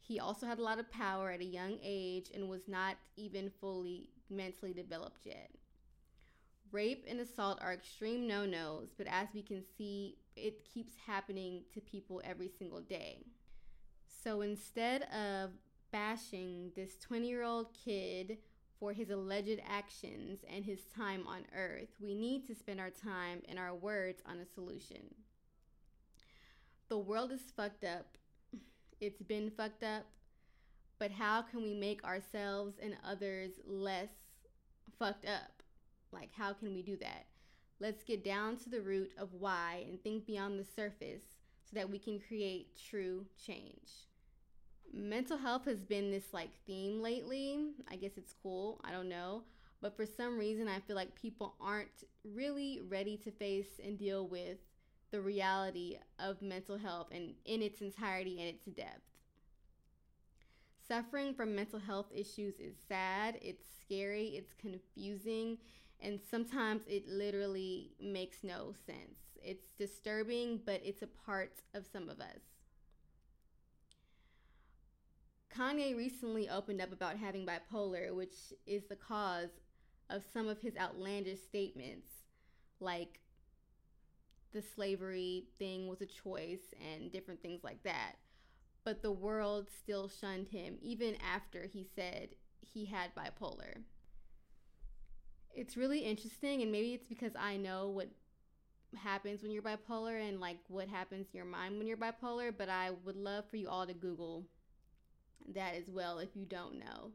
He 0.00 0.18
also 0.18 0.46
had 0.46 0.58
a 0.58 0.64
lot 0.64 0.80
of 0.80 0.90
power 0.90 1.30
at 1.30 1.40
a 1.40 1.44
young 1.44 1.78
age 1.84 2.32
and 2.34 2.48
was 2.48 2.66
not 2.66 2.96
even 3.16 3.52
fully 3.60 4.08
mentally 4.28 4.72
developed 4.72 5.20
yet. 5.24 5.50
Rape 6.72 7.04
and 7.08 7.20
assault 7.20 7.58
are 7.60 7.72
extreme 7.72 8.26
no 8.26 8.46
nos, 8.46 8.88
but 8.96 9.06
as 9.08 9.28
we 9.34 9.42
can 9.42 9.62
see, 9.76 10.18
it 10.36 10.64
keeps 10.64 10.92
happening 11.06 11.62
to 11.74 11.80
people 11.80 12.20
every 12.24 12.48
single 12.48 12.80
day. 12.80 13.24
So 14.22 14.42
instead 14.42 15.02
of 15.12 15.50
bashing 15.92 16.70
this 16.76 16.96
20 16.98 17.28
year 17.28 17.42
old 17.42 17.68
kid 17.84 18.38
for 18.78 18.92
his 18.92 19.10
alleged 19.10 19.60
actions 19.68 20.40
and 20.48 20.64
his 20.64 20.80
time 20.96 21.26
on 21.26 21.44
earth, 21.54 21.88
we 22.00 22.14
need 22.14 22.46
to 22.46 22.54
spend 22.54 22.80
our 22.80 22.90
time 22.90 23.42
and 23.48 23.58
our 23.58 23.74
words 23.74 24.22
on 24.26 24.38
a 24.38 24.46
solution. 24.46 25.14
The 26.88 26.98
world 26.98 27.32
is 27.32 27.40
fucked 27.56 27.84
up 27.84 28.16
it's 29.00 29.22
been 29.22 29.50
fucked 29.50 29.82
up, 29.82 30.04
but 30.98 31.10
how 31.10 31.42
can 31.42 31.62
we 31.62 31.74
make 31.74 32.04
ourselves 32.04 32.76
and 32.82 32.96
others 33.04 33.52
less 33.66 34.10
fucked 34.98 35.24
up? 35.24 35.59
Like, 36.12 36.30
how 36.36 36.52
can 36.52 36.74
we 36.74 36.82
do 36.82 36.96
that? 36.98 37.26
Let's 37.78 38.04
get 38.04 38.24
down 38.24 38.56
to 38.58 38.70
the 38.70 38.82
root 38.82 39.12
of 39.18 39.32
why 39.32 39.84
and 39.88 40.02
think 40.02 40.26
beyond 40.26 40.58
the 40.58 40.64
surface 40.64 41.22
so 41.64 41.74
that 41.74 41.88
we 41.88 41.98
can 41.98 42.20
create 42.20 42.78
true 42.90 43.26
change. 43.44 43.90
Mental 44.92 45.38
health 45.38 45.64
has 45.66 45.84
been 45.84 46.10
this 46.10 46.34
like 46.34 46.50
theme 46.66 47.00
lately. 47.00 47.70
I 47.90 47.96
guess 47.96 48.16
it's 48.16 48.34
cool. 48.42 48.80
I 48.84 48.90
don't 48.90 49.08
know. 49.08 49.44
But 49.80 49.96
for 49.96 50.04
some 50.04 50.38
reason, 50.38 50.68
I 50.68 50.80
feel 50.80 50.96
like 50.96 51.14
people 51.14 51.54
aren't 51.60 52.04
really 52.24 52.80
ready 52.86 53.16
to 53.18 53.30
face 53.30 53.80
and 53.82 53.98
deal 53.98 54.26
with 54.26 54.58
the 55.10 55.20
reality 55.20 55.96
of 56.18 56.42
mental 56.42 56.76
health 56.76 57.08
and 57.12 57.34
in 57.46 57.62
its 57.62 57.80
entirety 57.80 58.40
and 58.40 58.48
its 58.48 58.64
depth. 58.66 59.00
Suffering 60.86 61.34
from 61.34 61.54
mental 61.54 61.78
health 61.78 62.10
issues 62.12 62.58
is 62.58 62.74
sad, 62.88 63.38
it's 63.40 63.64
scary, 63.80 64.30
it's 64.36 64.52
confusing, 64.60 65.56
and 66.02 66.20
sometimes 66.30 66.82
it 66.86 67.08
literally 67.08 67.90
makes 68.00 68.42
no 68.42 68.74
sense. 68.86 69.18
It's 69.42 69.68
disturbing, 69.78 70.60
but 70.64 70.80
it's 70.84 71.02
a 71.02 71.06
part 71.06 71.62
of 71.74 71.86
some 71.90 72.08
of 72.08 72.20
us. 72.20 72.40
Kanye 75.54 75.96
recently 75.96 76.48
opened 76.48 76.80
up 76.80 76.92
about 76.92 77.16
having 77.16 77.46
bipolar, 77.46 78.14
which 78.14 78.52
is 78.66 78.84
the 78.88 78.96
cause 78.96 79.50
of 80.08 80.22
some 80.32 80.48
of 80.48 80.60
his 80.60 80.76
outlandish 80.76 81.40
statements, 81.40 82.08
like 82.78 83.20
the 84.52 84.62
slavery 84.62 85.46
thing 85.58 85.88
was 85.88 86.00
a 86.00 86.06
choice 86.06 86.74
and 86.94 87.12
different 87.12 87.42
things 87.42 87.62
like 87.62 87.82
that. 87.82 88.14
But 88.84 89.02
the 89.02 89.12
world 89.12 89.68
still 89.82 90.08
shunned 90.08 90.48
him 90.48 90.78
even 90.80 91.16
after 91.16 91.66
he 91.66 91.86
said 91.94 92.30
he 92.60 92.86
had 92.86 93.14
bipolar. 93.14 93.82
It's 95.54 95.76
really 95.76 96.00
interesting, 96.00 96.62
and 96.62 96.70
maybe 96.70 96.94
it's 96.94 97.06
because 97.06 97.32
I 97.38 97.56
know 97.56 97.88
what 97.88 98.08
happens 98.96 99.42
when 99.42 99.52
you're 99.52 99.62
bipolar 99.62 100.26
and 100.26 100.40
like 100.40 100.58
what 100.68 100.88
happens 100.88 101.26
in 101.32 101.36
your 101.36 101.46
mind 101.46 101.78
when 101.78 101.86
you're 101.86 101.96
bipolar, 101.96 102.52
but 102.56 102.68
I 102.68 102.90
would 103.04 103.16
love 103.16 103.44
for 103.50 103.56
you 103.56 103.68
all 103.68 103.86
to 103.86 103.94
Google 103.94 104.44
that 105.54 105.74
as 105.74 105.88
well 105.88 106.18
if 106.18 106.30
you 106.34 106.44
don't 106.44 106.78
know. 106.78 107.12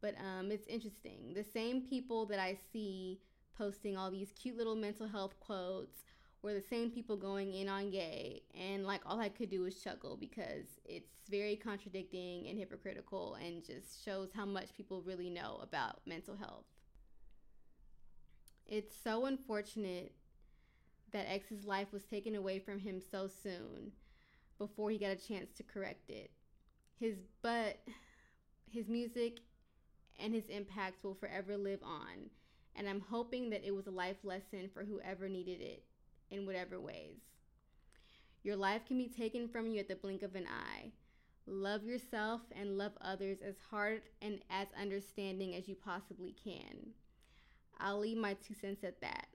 But 0.00 0.14
um, 0.18 0.50
it's 0.50 0.66
interesting. 0.66 1.32
The 1.34 1.44
same 1.44 1.82
people 1.82 2.26
that 2.26 2.38
I 2.38 2.58
see 2.72 3.20
posting 3.56 3.96
all 3.96 4.10
these 4.10 4.32
cute 4.40 4.56
little 4.56 4.76
mental 4.76 5.08
health 5.08 5.34
quotes 5.40 6.04
were 6.42 6.52
the 6.52 6.60
same 6.60 6.90
people 6.90 7.16
going 7.16 7.54
in 7.54 7.68
on 7.68 7.90
gay, 7.90 8.42
and 8.54 8.86
like 8.86 9.00
all 9.06 9.18
I 9.18 9.30
could 9.30 9.50
do 9.50 9.62
was 9.62 9.82
chuckle 9.82 10.16
because 10.16 10.66
it's 10.84 11.10
very 11.28 11.56
contradicting 11.56 12.46
and 12.48 12.58
hypocritical 12.58 13.34
and 13.34 13.64
just 13.64 14.04
shows 14.04 14.28
how 14.34 14.44
much 14.44 14.76
people 14.76 15.02
really 15.02 15.30
know 15.30 15.58
about 15.62 16.00
mental 16.06 16.36
health. 16.36 16.66
It's 18.68 18.96
so 18.96 19.26
unfortunate 19.26 20.12
that 21.12 21.30
X's 21.30 21.64
life 21.64 21.92
was 21.92 22.04
taken 22.04 22.34
away 22.34 22.58
from 22.58 22.80
him 22.80 23.00
so 23.00 23.28
soon 23.28 23.92
before 24.58 24.90
he 24.90 24.98
got 24.98 25.10
a 25.10 25.16
chance 25.16 25.52
to 25.56 25.62
correct 25.62 26.10
it. 26.10 26.30
His 26.98 27.16
but 27.42 27.78
his 28.68 28.88
music 28.88 29.38
and 30.18 30.34
his 30.34 30.48
impact 30.48 31.04
will 31.04 31.14
forever 31.14 31.56
live 31.56 31.80
on, 31.84 32.30
and 32.74 32.88
I'm 32.88 33.00
hoping 33.08 33.50
that 33.50 33.64
it 33.64 33.74
was 33.74 33.86
a 33.86 33.92
life 33.92 34.24
lesson 34.24 34.68
for 34.72 34.84
whoever 34.84 35.28
needed 35.28 35.60
it 35.60 35.84
in 36.30 36.44
whatever 36.44 36.80
ways. 36.80 37.20
Your 38.42 38.56
life 38.56 38.84
can 38.86 38.98
be 38.98 39.08
taken 39.08 39.48
from 39.48 39.66
you 39.68 39.78
at 39.78 39.88
the 39.88 39.96
blink 39.96 40.22
of 40.22 40.34
an 40.34 40.46
eye. 40.46 40.90
Love 41.46 41.84
yourself 41.84 42.40
and 42.58 42.76
love 42.76 42.92
others 43.00 43.38
as 43.46 43.54
hard 43.70 44.02
and 44.20 44.40
as 44.50 44.66
understanding 44.80 45.54
as 45.54 45.68
you 45.68 45.76
possibly 45.76 46.34
can. 46.42 46.94
I'll 47.78 47.98
leave 47.98 48.16
my 48.16 48.34
two 48.34 48.54
cents 48.54 48.84
at 48.84 49.00
that. 49.00 49.26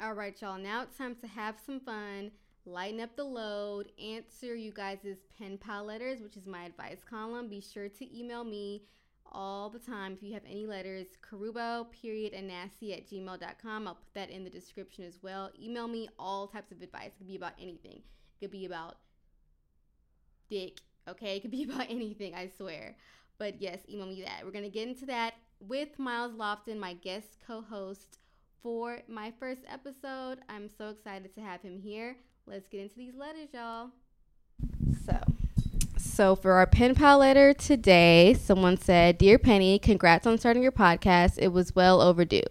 All 0.00 0.12
right, 0.12 0.38
y'all. 0.42 0.58
Now 0.58 0.82
it's 0.82 0.98
time 0.98 1.14
to 1.16 1.26
have 1.26 1.56
some 1.64 1.80
fun. 1.80 2.30
Lighten 2.66 3.00
up 3.00 3.16
the 3.16 3.24
load. 3.24 3.92
Answer 4.02 4.54
you 4.54 4.72
guys' 4.72 5.18
pen 5.38 5.58
pal 5.58 5.84
letters, 5.84 6.20
which 6.20 6.36
is 6.36 6.46
my 6.46 6.64
advice 6.64 7.04
column. 7.08 7.48
Be 7.48 7.60
sure 7.60 7.88
to 7.88 8.18
email 8.18 8.44
me 8.44 8.82
all 9.30 9.68
the 9.68 9.78
time 9.78 10.12
if 10.12 10.22
you 10.22 10.32
have 10.34 10.42
any 10.48 10.66
letters. 10.66 11.06
Carubo, 11.22 11.86
period, 11.90 12.32
and 12.32 12.48
nasty 12.48 12.94
at 12.94 13.08
gmail.com. 13.08 13.88
I'll 13.88 13.94
put 13.94 14.14
that 14.14 14.30
in 14.30 14.44
the 14.44 14.50
description 14.50 15.04
as 15.04 15.18
well. 15.22 15.50
Email 15.62 15.88
me 15.88 16.08
all 16.18 16.46
types 16.46 16.72
of 16.72 16.82
advice. 16.82 17.12
It 17.14 17.18
could 17.18 17.28
be 17.28 17.36
about 17.36 17.54
anything. 17.60 18.02
It 18.02 18.40
could 18.40 18.50
be 18.50 18.66
about 18.66 18.96
dick. 20.48 20.80
Okay, 21.08 21.36
it 21.36 21.40
could 21.40 21.50
be 21.50 21.64
about 21.70 21.86
anything, 21.90 22.34
I 22.34 22.50
swear. 22.56 22.96
But 23.38 23.60
yes, 23.60 23.80
email 23.88 24.06
me 24.06 24.22
that. 24.22 24.44
We're 24.44 24.52
going 24.52 24.64
to 24.64 24.70
get 24.70 24.88
into 24.88 25.06
that 25.06 25.34
with 25.60 25.98
Miles 25.98 26.32
Lofton, 26.32 26.78
my 26.78 26.94
guest 26.94 27.38
co 27.46 27.60
host 27.60 28.18
for 28.62 29.00
my 29.08 29.32
first 29.38 29.62
episode. 29.68 30.38
I'm 30.48 30.70
so 30.78 30.88
excited 30.88 31.34
to 31.34 31.40
have 31.40 31.62
him 31.62 31.78
here. 31.78 32.16
Let's 32.46 32.68
get 32.68 32.80
into 32.80 32.96
these 32.96 33.14
letters, 33.14 33.48
y'all. 33.52 33.90
So, 35.06 35.33
so 36.14 36.36
for 36.36 36.52
our 36.52 36.66
pen 36.66 36.94
pal 36.94 37.18
letter 37.18 37.52
today, 37.52 38.34
someone 38.34 38.76
said, 38.76 39.18
"Dear 39.18 39.38
Penny, 39.38 39.78
congrats 39.78 40.26
on 40.26 40.38
starting 40.38 40.62
your 40.62 40.72
podcast. 40.72 41.38
It 41.38 41.52
was 41.52 41.74
well 41.74 42.00
overdue. 42.00 42.42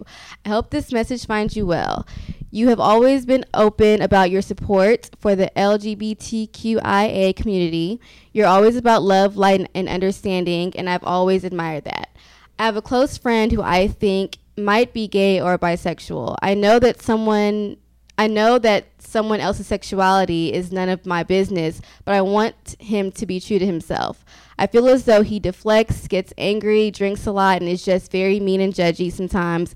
I 0.44 0.50
hope 0.50 0.70
this 0.70 0.92
message 0.92 1.26
finds 1.26 1.56
you 1.56 1.66
well. 1.66 2.06
You 2.50 2.68
have 2.68 2.78
always 2.78 3.24
been 3.24 3.44
open 3.54 4.02
about 4.02 4.30
your 4.30 4.42
support 4.42 5.10
for 5.18 5.34
the 5.34 5.50
LGBTQIA 5.56 7.34
community. 7.34 8.00
You're 8.32 8.46
always 8.46 8.76
about 8.76 9.02
love, 9.02 9.36
light, 9.36 9.68
and 9.74 9.88
understanding, 9.88 10.72
and 10.76 10.88
I've 10.88 11.04
always 11.04 11.42
admired 11.42 11.84
that. 11.84 12.10
I 12.58 12.66
have 12.66 12.76
a 12.76 12.82
close 12.82 13.16
friend 13.16 13.50
who 13.50 13.62
I 13.62 13.88
think 13.88 14.38
might 14.56 14.92
be 14.92 15.08
gay 15.08 15.40
or 15.40 15.58
bisexual. 15.58 16.36
I 16.42 16.54
know 16.54 16.78
that 16.78 17.02
someone 17.02 17.78
I 18.16 18.26
know 18.28 18.58
that 18.58 18.86
someone 18.98 19.40
else's 19.40 19.66
sexuality 19.66 20.52
is 20.52 20.70
none 20.70 20.88
of 20.88 21.04
my 21.04 21.22
business, 21.22 21.80
but 22.04 22.14
I 22.14 22.22
want 22.22 22.76
him 22.78 23.10
to 23.12 23.26
be 23.26 23.40
true 23.40 23.58
to 23.58 23.66
himself. 23.66 24.24
I 24.58 24.66
feel 24.66 24.88
as 24.88 25.04
though 25.04 25.22
he 25.22 25.40
deflects, 25.40 26.06
gets 26.06 26.32
angry, 26.38 26.90
drinks 26.90 27.26
a 27.26 27.32
lot, 27.32 27.60
and 27.60 27.68
is 27.68 27.84
just 27.84 28.12
very 28.12 28.38
mean 28.38 28.60
and 28.60 28.72
judgy 28.72 29.12
sometimes 29.12 29.74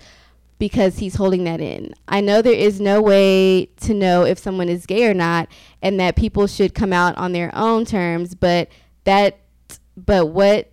because 0.59 0.99
he's 0.99 1.17
holding 1.17 1.45
that 1.45 1.61
in. 1.61 1.95
I 2.07 2.21
know 2.21 2.43
there 2.43 2.53
is 2.53 2.81
no 2.81 3.01
way 3.01 3.67
to 3.81 3.95
know 3.95 4.25
if 4.25 4.39
someone 4.39 4.69
is 4.69 4.87
gay 4.87 5.07
or 5.07 5.15
not 5.15 5.49
and 5.83 5.99
that 6.01 6.17
people 6.17 6.47
should 6.47 6.75
come 6.75 6.93
out 6.93 7.17
on 7.17 7.33
their 7.33 7.51
own 7.55 7.85
terms, 7.85 8.35
but 8.35 8.69
that 9.05 9.39
but 9.97 10.27
what 10.27 10.71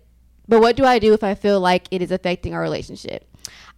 but 0.48 0.60
what 0.60 0.76
do 0.76 0.84
I 0.84 0.98
do 0.98 1.12
if 1.12 1.24
I 1.24 1.34
feel 1.34 1.60
like 1.60 1.86
it 1.90 2.02
is 2.02 2.10
affecting 2.10 2.54
our 2.54 2.60
relationship? 2.60 3.24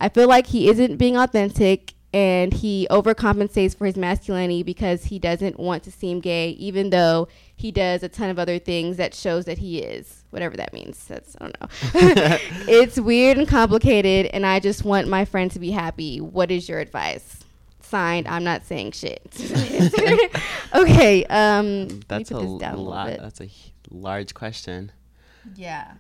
I 0.00 0.08
feel 0.08 0.28
like 0.28 0.46
he 0.46 0.68
isn't 0.68 0.96
being 0.96 1.16
authentic 1.16 1.94
and 2.12 2.54
he 2.54 2.86
overcompensates 2.90 3.76
for 3.76 3.84
his 3.84 3.96
masculinity 3.96 4.62
because 4.62 5.04
he 5.04 5.18
doesn't 5.18 5.58
want 5.58 5.82
to 5.82 5.92
seem 5.92 6.20
gay, 6.20 6.50
even 6.50 6.90
though 6.90 7.28
he 7.54 7.70
does 7.70 8.02
a 8.02 8.08
ton 8.08 8.30
of 8.30 8.38
other 8.38 8.58
things 8.58 8.96
that 8.96 9.14
shows 9.14 9.44
that 9.44 9.58
he 9.58 9.80
is, 9.80 10.24
whatever 10.30 10.56
that 10.56 10.72
means. 10.72 11.04
That's 11.04 11.36
I 11.38 11.48
don't 11.48 11.60
know. 11.60 11.68
it's 12.68 12.98
weird 12.98 13.36
and 13.36 13.46
complicated, 13.46 14.26
and 14.26 14.46
I 14.46 14.58
just 14.58 14.84
want 14.84 15.08
my 15.08 15.24
friend 15.24 15.50
to 15.50 15.58
be 15.58 15.70
happy. 15.70 16.20
What 16.20 16.50
is 16.50 16.68
your 16.68 16.78
advice? 16.80 17.44
Signed, 17.80 18.28
I'm 18.28 18.44
not 18.44 18.64
saying 18.64 18.92
shit. 18.92 19.22
okay, 20.74 21.24
um, 21.26 21.88
that's 22.08 22.30
a, 22.30 22.38
lot. 22.38 23.08
A 23.08 23.16
that's 23.16 23.40
a 23.40 23.50
large 23.90 24.34
question. 24.34 24.92
Yeah. 25.56 25.92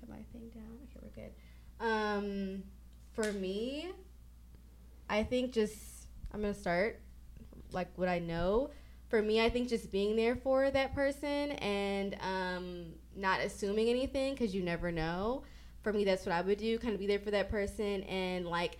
Put 0.00 0.08
my 0.08 0.16
thing 0.32 0.50
down. 0.54 0.78
Okay, 0.84 1.00
we're 1.02 1.22
good. 1.22 1.32
Um 1.80 2.62
for 3.12 3.32
me, 3.32 3.88
I 5.08 5.22
think 5.22 5.52
just 5.52 5.76
I'm 6.32 6.40
gonna 6.42 6.54
start 6.54 7.00
like 7.72 7.88
what 7.96 8.08
I 8.08 8.18
know. 8.18 8.70
For 9.08 9.22
me, 9.22 9.42
I 9.42 9.48
think 9.48 9.68
just 9.68 9.90
being 9.90 10.16
there 10.16 10.36
for 10.36 10.70
that 10.70 10.94
person 10.94 11.52
and 11.52 12.14
um, 12.20 12.86
not 13.16 13.40
assuming 13.40 13.88
anything 13.88 14.34
because 14.34 14.54
you 14.54 14.62
never 14.62 14.92
know. 14.92 15.44
For 15.82 15.92
me, 15.92 16.04
that's 16.04 16.26
what 16.26 16.34
I 16.34 16.42
would 16.42 16.58
do. 16.58 16.78
Kind 16.78 16.92
of 16.92 17.00
be 17.00 17.06
there 17.06 17.18
for 17.18 17.30
that 17.30 17.48
person 17.50 18.02
and 18.02 18.46
like 18.46 18.78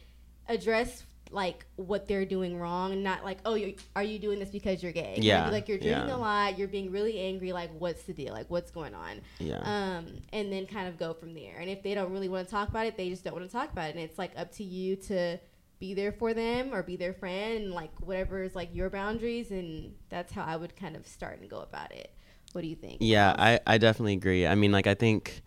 address 0.48 1.04
like 1.30 1.66
what 1.76 2.08
they're 2.08 2.24
doing 2.24 2.58
wrong 2.58 2.92
and 2.92 3.04
not 3.04 3.24
like 3.24 3.38
oh 3.44 3.54
you 3.54 3.74
are 3.94 4.02
you 4.02 4.18
doing 4.18 4.38
this 4.38 4.48
because 4.48 4.82
you're 4.82 4.92
gay 4.92 5.18
yeah 5.20 5.50
like, 5.50 5.68
you're 5.68 5.78
drinking 5.78 6.08
yeah. 6.08 6.14
a 6.14 6.16
lot 6.16 6.58
you're 6.58 6.68
being 6.68 6.90
really 6.90 7.18
angry 7.18 7.52
like 7.52 7.70
what's 7.78 8.04
the 8.04 8.12
deal 8.12 8.32
like 8.32 8.48
what's 8.48 8.70
going 8.70 8.94
on 8.94 9.20
yeah 9.38 9.58
um 9.58 10.06
and 10.32 10.52
then 10.52 10.66
kind 10.66 10.88
of 10.88 10.98
go 10.98 11.12
from 11.12 11.34
there 11.34 11.58
and 11.58 11.68
if 11.68 11.82
they 11.82 11.94
don't 11.94 12.12
really 12.12 12.28
want 12.28 12.46
to 12.46 12.50
talk 12.50 12.68
about 12.68 12.86
it 12.86 12.96
they 12.96 13.10
just 13.10 13.24
don't 13.24 13.34
want 13.34 13.44
to 13.44 13.52
talk 13.52 13.70
about 13.70 13.90
it 13.90 13.94
and 13.94 14.00
it's 14.02 14.18
like 14.18 14.32
up 14.36 14.50
to 14.50 14.64
you 14.64 14.96
to 14.96 15.38
be 15.78 15.94
there 15.94 16.12
for 16.12 16.34
them 16.34 16.74
or 16.74 16.82
be 16.82 16.96
their 16.96 17.12
friend 17.12 17.72
like 17.72 17.90
whatever 18.00 18.42
is 18.42 18.54
like 18.54 18.74
your 18.74 18.90
boundaries 18.90 19.50
and 19.50 19.94
that's 20.08 20.32
how 20.32 20.44
i 20.44 20.56
would 20.56 20.74
kind 20.76 20.96
of 20.96 21.06
start 21.06 21.40
and 21.40 21.48
go 21.48 21.60
about 21.60 21.92
it. 21.92 22.12
What 22.52 22.62
do 22.62 22.68
you 22.68 22.76
think? 22.76 22.98
Yeah 23.00 23.34
i 23.38 23.60
i 23.66 23.78
definitely 23.78 24.14
agree. 24.14 24.46
I 24.46 24.54
mean 24.54 24.72
like 24.72 24.86
i 24.86 24.94
think 24.94 25.42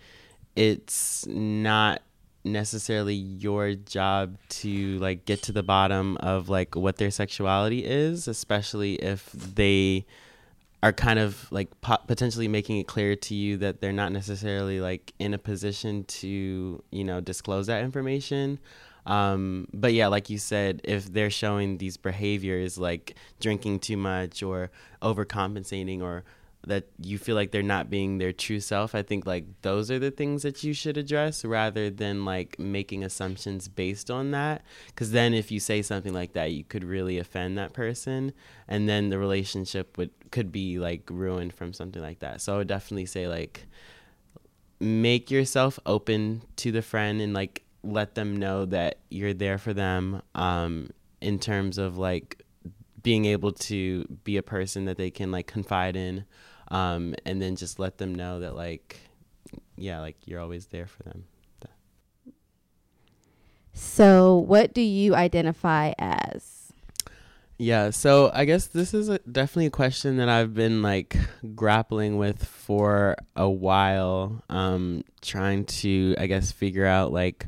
it's 0.56 1.26
not 1.28 2.02
necessarily 2.44 3.14
your 3.14 3.74
job 3.74 4.38
to 4.50 4.98
like 5.00 5.26
get 5.26 5.44
to 5.44 5.52
the 5.52 5.64
bottom 5.64 6.18
of 6.18 6.50
like 6.50 6.76
what 6.76 6.98
their 6.98 7.12
sexuality 7.12 7.86
is, 7.86 8.28
especially 8.28 8.96
if 8.96 9.32
they 9.32 10.06
are 10.84 10.92
kind 10.92 11.20
of 11.20 11.52
like 11.52 11.80
po- 11.82 12.00
potentially 12.08 12.48
making 12.48 12.78
it 12.78 12.88
clear 12.88 13.16
to 13.16 13.36
you 13.36 13.58
that 13.58 13.82
they're 13.82 13.92
not 13.92 14.12
necessarily 14.12 14.82
like 14.82 15.14
in 15.20 15.34
a 15.34 15.38
position 15.38 16.04
to 16.06 16.84
you 16.90 17.04
know 17.04 17.22
disclose 17.22 17.68
that 17.68 17.84
information 17.84 18.60
um, 19.06 19.68
but 19.74 19.94
yeah 19.94 20.08
like 20.08 20.30
you 20.30 20.38
said 20.38 20.82
if 20.84 21.12
they're 21.12 21.30
showing 21.30 21.78
these 21.78 21.98
behaviors 21.98 22.78
like 22.78 23.16
drinking 23.40 23.80
too 23.80 23.98
much 23.98 24.44
or 24.44 24.72
overcompensating 25.02 26.02
or 26.02 26.24
that 26.68 26.86
you 27.00 27.18
feel 27.18 27.36
like 27.36 27.50
they're 27.50 27.64
not 27.64 27.90
being 27.90 28.20
their 28.20 28.32
true 28.32 28.60
self 28.60 28.94
i 28.94 29.02
think 29.02 29.26
like 29.26 29.46
those 29.64 29.90
are 29.90 29.98
the 29.98 30.12
things 30.12 30.44
that 30.44 30.64
you 30.64 30.74
should 30.74 30.96
address 30.96 31.44
rather 31.44 31.90
than 31.90 32.24
like 32.24 32.60
making 32.60 33.04
assumptions 33.04 33.68
based 33.68 34.10
on 34.10 34.32
that. 34.32 34.64
Because 34.88 35.12
then 35.12 35.34
if 35.34 35.52
you 35.52 35.60
say 35.60 35.82
something 35.82 36.14
like 36.14 36.34
that 36.34 36.52
you 36.52 36.64
could 36.64 36.84
really 36.84 37.18
offend 37.18 37.58
that 37.58 37.74
person 37.74 38.34
and 38.68 38.88
then 38.88 39.10
the 39.10 39.18
relationship 39.18 39.98
would 39.98 40.12
could 40.32 40.52
be 40.52 40.80
like 40.80 41.10
ruined 41.10 41.54
from 41.54 41.74
something 41.74 42.02
like 42.02 42.20
that. 42.20 42.42
So 42.42 42.54
i 42.54 42.58
would 42.58 42.68
definitely 42.68 43.06
say 43.06 43.28
like 43.28 43.66
make 44.80 45.30
yourself 45.30 45.80
open 45.86 46.42
to 46.56 46.72
the 46.72 46.82
friend 46.82 47.22
and 47.22 47.34
like 47.34 47.64
let 47.84 48.16
them 48.16 48.38
know 48.38 48.66
that 48.66 49.00
you're 49.10 49.34
there 49.34 49.58
for 49.58 49.74
them 49.74 50.22
um 50.36 50.90
in 51.20 51.40
terms 51.40 51.78
of 51.78 51.98
like 51.98 52.44
being 53.02 53.26
able 53.26 53.52
to 53.52 54.06
be 54.24 54.38
a 54.38 54.44
person 54.44 54.86
that 54.86 54.98
they 54.98 55.10
can 55.10 55.32
like 55.32 55.48
confide 55.48 55.96
in 55.96 56.26
um, 56.72 57.16
and 57.26 57.42
then 57.42 57.56
just 57.56 57.80
let 57.80 57.98
them 57.98 58.16
know 58.16 58.40
that 58.40 58.56
like 58.56 58.98
yeah 59.76 60.00
like 60.00 60.16
you're 60.26 60.40
always 60.40 60.68
there 60.68 60.88
for 60.88 61.04
them. 61.04 61.26
So 63.74 64.38
what 64.38 64.74
do 64.74 64.82
you 64.82 65.16
identify 65.16 65.94
as? 65.98 66.74
Yeah 67.58 67.92
so 67.92 68.32
i 68.34 68.46
guess 68.46 68.66
this 68.66 68.92
is 68.92 69.08
a, 69.08 69.20
definitely 69.20 69.68
a 69.68 69.70
question 69.70 70.18
that 70.18 70.28
i've 70.28 70.56
been 70.56 70.82
like 70.82 71.16
grappling 71.54 72.18
with 72.18 72.44
for 72.44 73.16
a 73.36 73.48
while 73.48 74.44
um 74.50 75.04
trying 75.22 75.66
to 75.66 76.16
i 76.18 76.26
guess 76.26 76.52
figure 76.52 76.88
out 76.88 77.14
like 77.14 77.46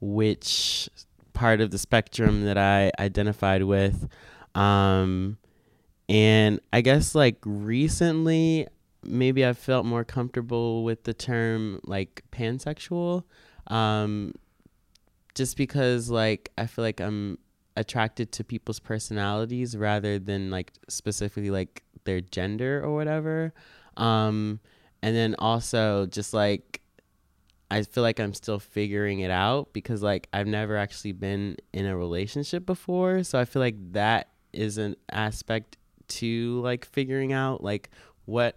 which 0.00 0.88
part 1.32 1.60
of 1.60 1.70
the 1.70 1.78
spectrum 1.78 2.44
that 2.44 2.58
i 2.58 2.90
identified 2.98 3.62
with 3.62 4.08
um 4.54 5.38
and 6.08 6.60
I 6.72 6.80
guess 6.80 7.14
like 7.14 7.36
recently, 7.44 8.66
maybe 9.04 9.44
I 9.46 9.52
felt 9.52 9.84
more 9.84 10.04
comfortable 10.04 10.82
with 10.84 11.04
the 11.04 11.14
term 11.14 11.80
like 11.84 12.22
pansexual. 12.32 13.24
Um, 13.66 14.34
just 15.34 15.56
because 15.56 16.08
like 16.08 16.50
I 16.56 16.66
feel 16.66 16.84
like 16.84 17.00
I'm 17.00 17.38
attracted 17.76 18.32
to 18.32 18.44
people's 18.44 18.80
personalities 18.80 19.76
rather 19.76 20.18
than 20.18 20.50
like 20.50 20.72
specifically 20.88 21.50
like 21.50 21.84
their 22.04 22.22
gender 22.22 22.82
or 22.82 22.94
whatever. 22.94 23.52
Um, 23.96 24.60
and 25.02 25.14
then 25.14 25.36
also 25.38 26.06
just 26.06 26.32
like 26.32 26.80
I 27.70 27.82
feel 27.82 28.02
like 28.02 28.18
I'm 28.18 28.34
still 28.34 28.58
figuring 28.58 29.20
it 29.20 29.30
out 29.30 29.72
because 29.72 30.02
like 30.02 30.28
I've 30.32 30.46
never 30.46 30.76
actually 30.76 31.12
been 31.12 31.56
in 31.72 31.86
a 31.86 31.96
relationship 31.96 32.64
before, 32.64 33.22
so 33.24 33.38
I 33.38 33.44
feel 33.44 33.60
like 33.60 33.92
that 33.92 34.28
is 34.52 34.78
an 34.78 34.96
aspect 35.10 35.76
to 36.08 36.60
like 36.60 36.84
figuring 36.86 37.32
out 37.32 37.62
like 37.62 37.90
what 38.24 38.56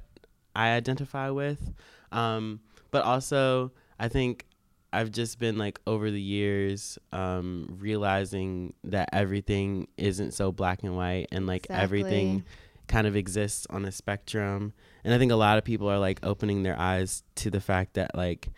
I 0.56 0.69
identify 0.69 1.30
with. 1.30 1.74
Um, 2.12 2.62
but 2.91 3.04
also, 3.04 3.71
I 4.00 4.08
think 4.08 4.45
I've 4.93 5.12
just 5.12 5.39
been 5.39 5.58
like 5.58 5.80
over 5.88 6.12
the 6.12 6.21
years 6.21 6.97
um, 7.13 7.78
realizing 7.80 8.74
that 8.86 9.10
everything 9.13 9.88
isn't 9.97 10.34
so 10.34 10.52
black 10.52 10.84
and 10.84 10.95
white 10.95 11.28
and 11.32 11.47
like 11.47 11.65
exactly. 11.65 11.84
everything 11.84 12.43
kind 12.88 13.08
of 13.08 13.15
exists 13.15 13.65
on 13.69 13.86
a 13.86 13.91
spectrum. 13.91 14.74
And 15.04 15.13
I 15.13 15.17
think 15.17 15.32
a 15.32 15.38
lot 15.38 15.58
of 15.58 15.63
people 15.63 15.89
are 15.89 16.00
like 16.00 16.19
opening 16.24 16.63
their 16.63 16.78
eyes 16.78 17.24
to 17.36 17.50
the 17.50 17.62
fact 17.62 17.93
that 17.93 18.15
like 18.15 18.50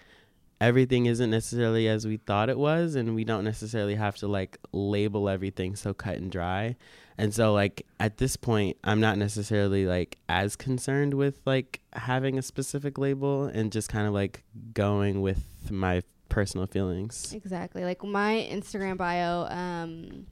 everything 0.64 1.08
isn't 1.08 1.30
necessarily 1.30 1.90
as 1.90 2.08
we 2.08 2.16
thought 2.16 2.50
it 2.50 2.58
was 2.58 2.96
and 2.96 3.14
we 3.14 3.26
don't 3.26 3.44
necessarily 3.44 3.96
have 3.96 4.16
to 4.16 4.28
like 4.28 4.58
label 4.72 5.28
everything 5.28 5.76
so 5.76 5.94
cut 5.94 6.16
and 6.16 6.32
dry 6.32 6.74
and 7.18 7.34
so 7.34 7.52
like 7.52 7.86
at 8.00 8.18
this 8.18 8.38
point 8.38 8.78
i'm 8.86 9.02
not 9.02 9.18
necessarily 9.18 9.86
like 9.86 10.18
as 10.30 10.56
concerned 10.56 11.14
with 11.14 11.42
like 11.46 11.82
having 11.92 12.38
a 12.38 12.42
specific 12.42 12.98
label 12.98 13.44
and 13.44 13.74
just 13.74 13.90
kind 13.90 14.08
of 14.08 14.14
like 14.14 14.42
going 14.74 15.22
with 15.22 15.70
my 15.70 16.02
personal 16.30 16.66
feelings 16.66 17.34
Exactly. 17.34 17.84
Like 17.84 18.04
my 18.04 18.48
Instagram 18.50 18.98
bio, 18.98 19.46
um, 19.50 20.26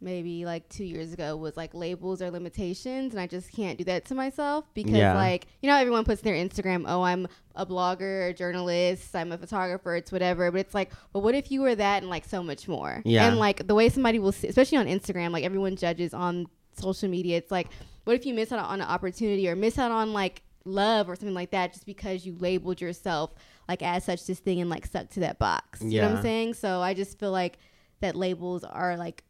maybe 0.00 0.44
like 0.44 0.68
two 0.68 0.84
years 0.84 1.12
ago 1.12 1.36
was 1.36 1.56
like 1.56 1.74
labels 1.74 2.22
or 2.22 2.30
limitations, 2.30 3.12
and 3.12 3.20
I 3.20 3.26
just 3.26 3.50
can't 3.52 3.76
do 3.78 3.84
that 3.84 4.04
to 4.06 4.14
myself 4.14 4.64
because 4.74 4.92
Yeah. 4.92 5.14
like 5.14 5.46
you 5.62 5.68
know 5.68 5.76
everyone 5.76 6.04
puts 6.04 6.20
their 6.22 6.34
Instagram, 6.34 6.84
oh 6.86 7.02
I'm 7.02 7.26
a 7.56 7.66
blogger, 7.66 8.30
a 8.30 8.32
journalist, 8.34 9.14
I'm 9.16 9.32
a 9.32 9.38
photographer, 9.38 9.96
it's 9.96 10.12
whatever. 10.12 10.50
But 10.52 10.60
it's 10.60 10.74
like, 10.74 10.92
but 11.12 11.20
what 11.20 11.34
if 11.34 11.50
you 11.50 11.60
were 11.62 11.74
that 11.74 12.02
and 12.02 12.08
like 12.10 12.24
so 12.24 12.42
much 12.42 12.68
more? 12.68 13.02
Yeah. 13.04 13.26
And 13.28 13.38
like 13.38 13.66
the 13.66 13.74
way 13.74 13.88
somebody 13.88 14.18
will, 14.20 14.30
see, 14.32 14.46
especially 14.48 14.78
on 14.78 14.86
Instagram, 14.86 15.32
like 15.32 15.44
everyone 15.44 15.74
judges 15.76 16.14
on 16.14 16.46
social 16.80 17.08
media. 17.08 17.36
It's 17.36 17.50
like, 17.50 17.66
what 18.04 18.14
if 18.14 18.24
you 18.24 18.34
miss 18.34 18.52
out 18.52 18.60
on 18.60 18.80
an 18.80 18.86
opportunity 18.86 19.48
or 19.48 19.56
miss 19.56 19.78
out 19.78 19.90
on 19.90 20.12
like 20.12 20.42
love 20.64 21.08
or 21.08 21.16
something 21.16 21.34
like 21.34 21.50
that 21.50 21.72
just 21.72 21.86
because 21.86 22.24
you 22.26 22.36
labeled 22.38 22.80
yourself 22.80 23.32
like 23.68 23.82
as 23.82 24.04
such 24.04 24.24
this 24.26 24.38
thing 24.38 24.60
and 24.60 24.70
like 24.70 24.86
stuck 24.86 25.08
to 25.10 25.20
that 25.20 25.38
box. 25.40 25.80
You 25.82 26.00
know 26.00 26.06
what 26.06 26.10
Yeah. 26.12 26.16
I'm 26.18 26.22
saying? 26.22 26.54
So 26.54 26.80
I 26.80 26.94
just 26.94 27.18
feel 27.18 27.32
like 27.32 27.58
that 28.00 28.14
labels 28.14 28.62
are 28.62 28.96
like 28.96 29.24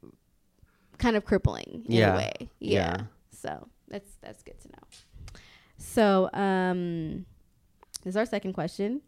kind 0.98 1.16
of 1.16 1.24
crippling 1.24 1.82
in 1.86 1.92
Yeah. 1.92 2.14
a 2.14 2.16
way. 2.16 2.32
Yeah. 2.60 2.72
Yeah. 2.98 3.00
So 3.32 3.68
that's 3.88 4.10
that's 4.20 4.42
good 4.42 4.60
to 4.60 4.68
know. 4.68 5.38
So 5.76 6.30
um 6.32 7.24
this 8.04 8.12
is 8.12 8.16
our 8.16 8.26
second 8.26 8.52
question. 8.52 9.02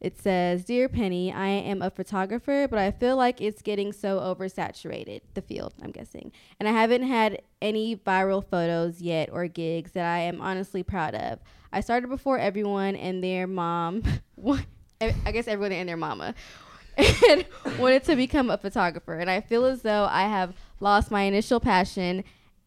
It 0.00 0.20
says, 0.20 0.64
Dear 0.66 0.88
Penny, 0.90 1.32
I 1.32 1.48
am 1.48 1.80
a 1.80 1.88
photographer, 1.88 2.66
but 2.68 2.78
I 2.78 2.90
feel 2.90 3.16
like 3.16 3.40
it's 3.40 3.62
getting 3.62 3.90
so 3.92 4.18
oversaturated, 4.18 5.22
the 5.32 5.40
field, 5.40 5.72
I'm 5.82 5.92
guessing. 5.92 6.30
And 6.60 6.68
I 6.68 6.72
haven't 6.72 7.04
had 7.04 7.40
any 7.62 7.96
viral 7.96 8.44
photos 8.44 9.00
yet 9.00 9.30
or 9.32 9.46
gigs 9.48 9.92
that 9.92 10.04
I 10.04 10.18
am 10.20 10.42
honestly 10.42 10.82
proud 10.82 11.14
of. 11.14 11.38
I 11.72 11.80
started 11.80 12.08
before 12.08 12.38
everyone 12.38 12.96
and 12.96 13.24
their 13.24 13.46
mom, 13.46 14.02
I 15.00 15.32
guess 15.32 15.48
everyone 15.48 15.72
and 15.72 15.88
their 15.88 15.96
mama, 15.96 16.34
and 16.98 17.46
wanted 17.78 18.04
to 18.04 18.16
become 18.16 18.50
a 18.50 18.58
photographer. 18.58 19.14
And 19.14 19.30
I 19.30 19.40
feel 19.40 19.64
as 19.64 19.80
though 19.82 20.06
I 20.10 20.22
have 20.22 20.52
lost 20.84 21.10
my 21.10 21.22
initial 21.22 21.58
passion 21.58 22.22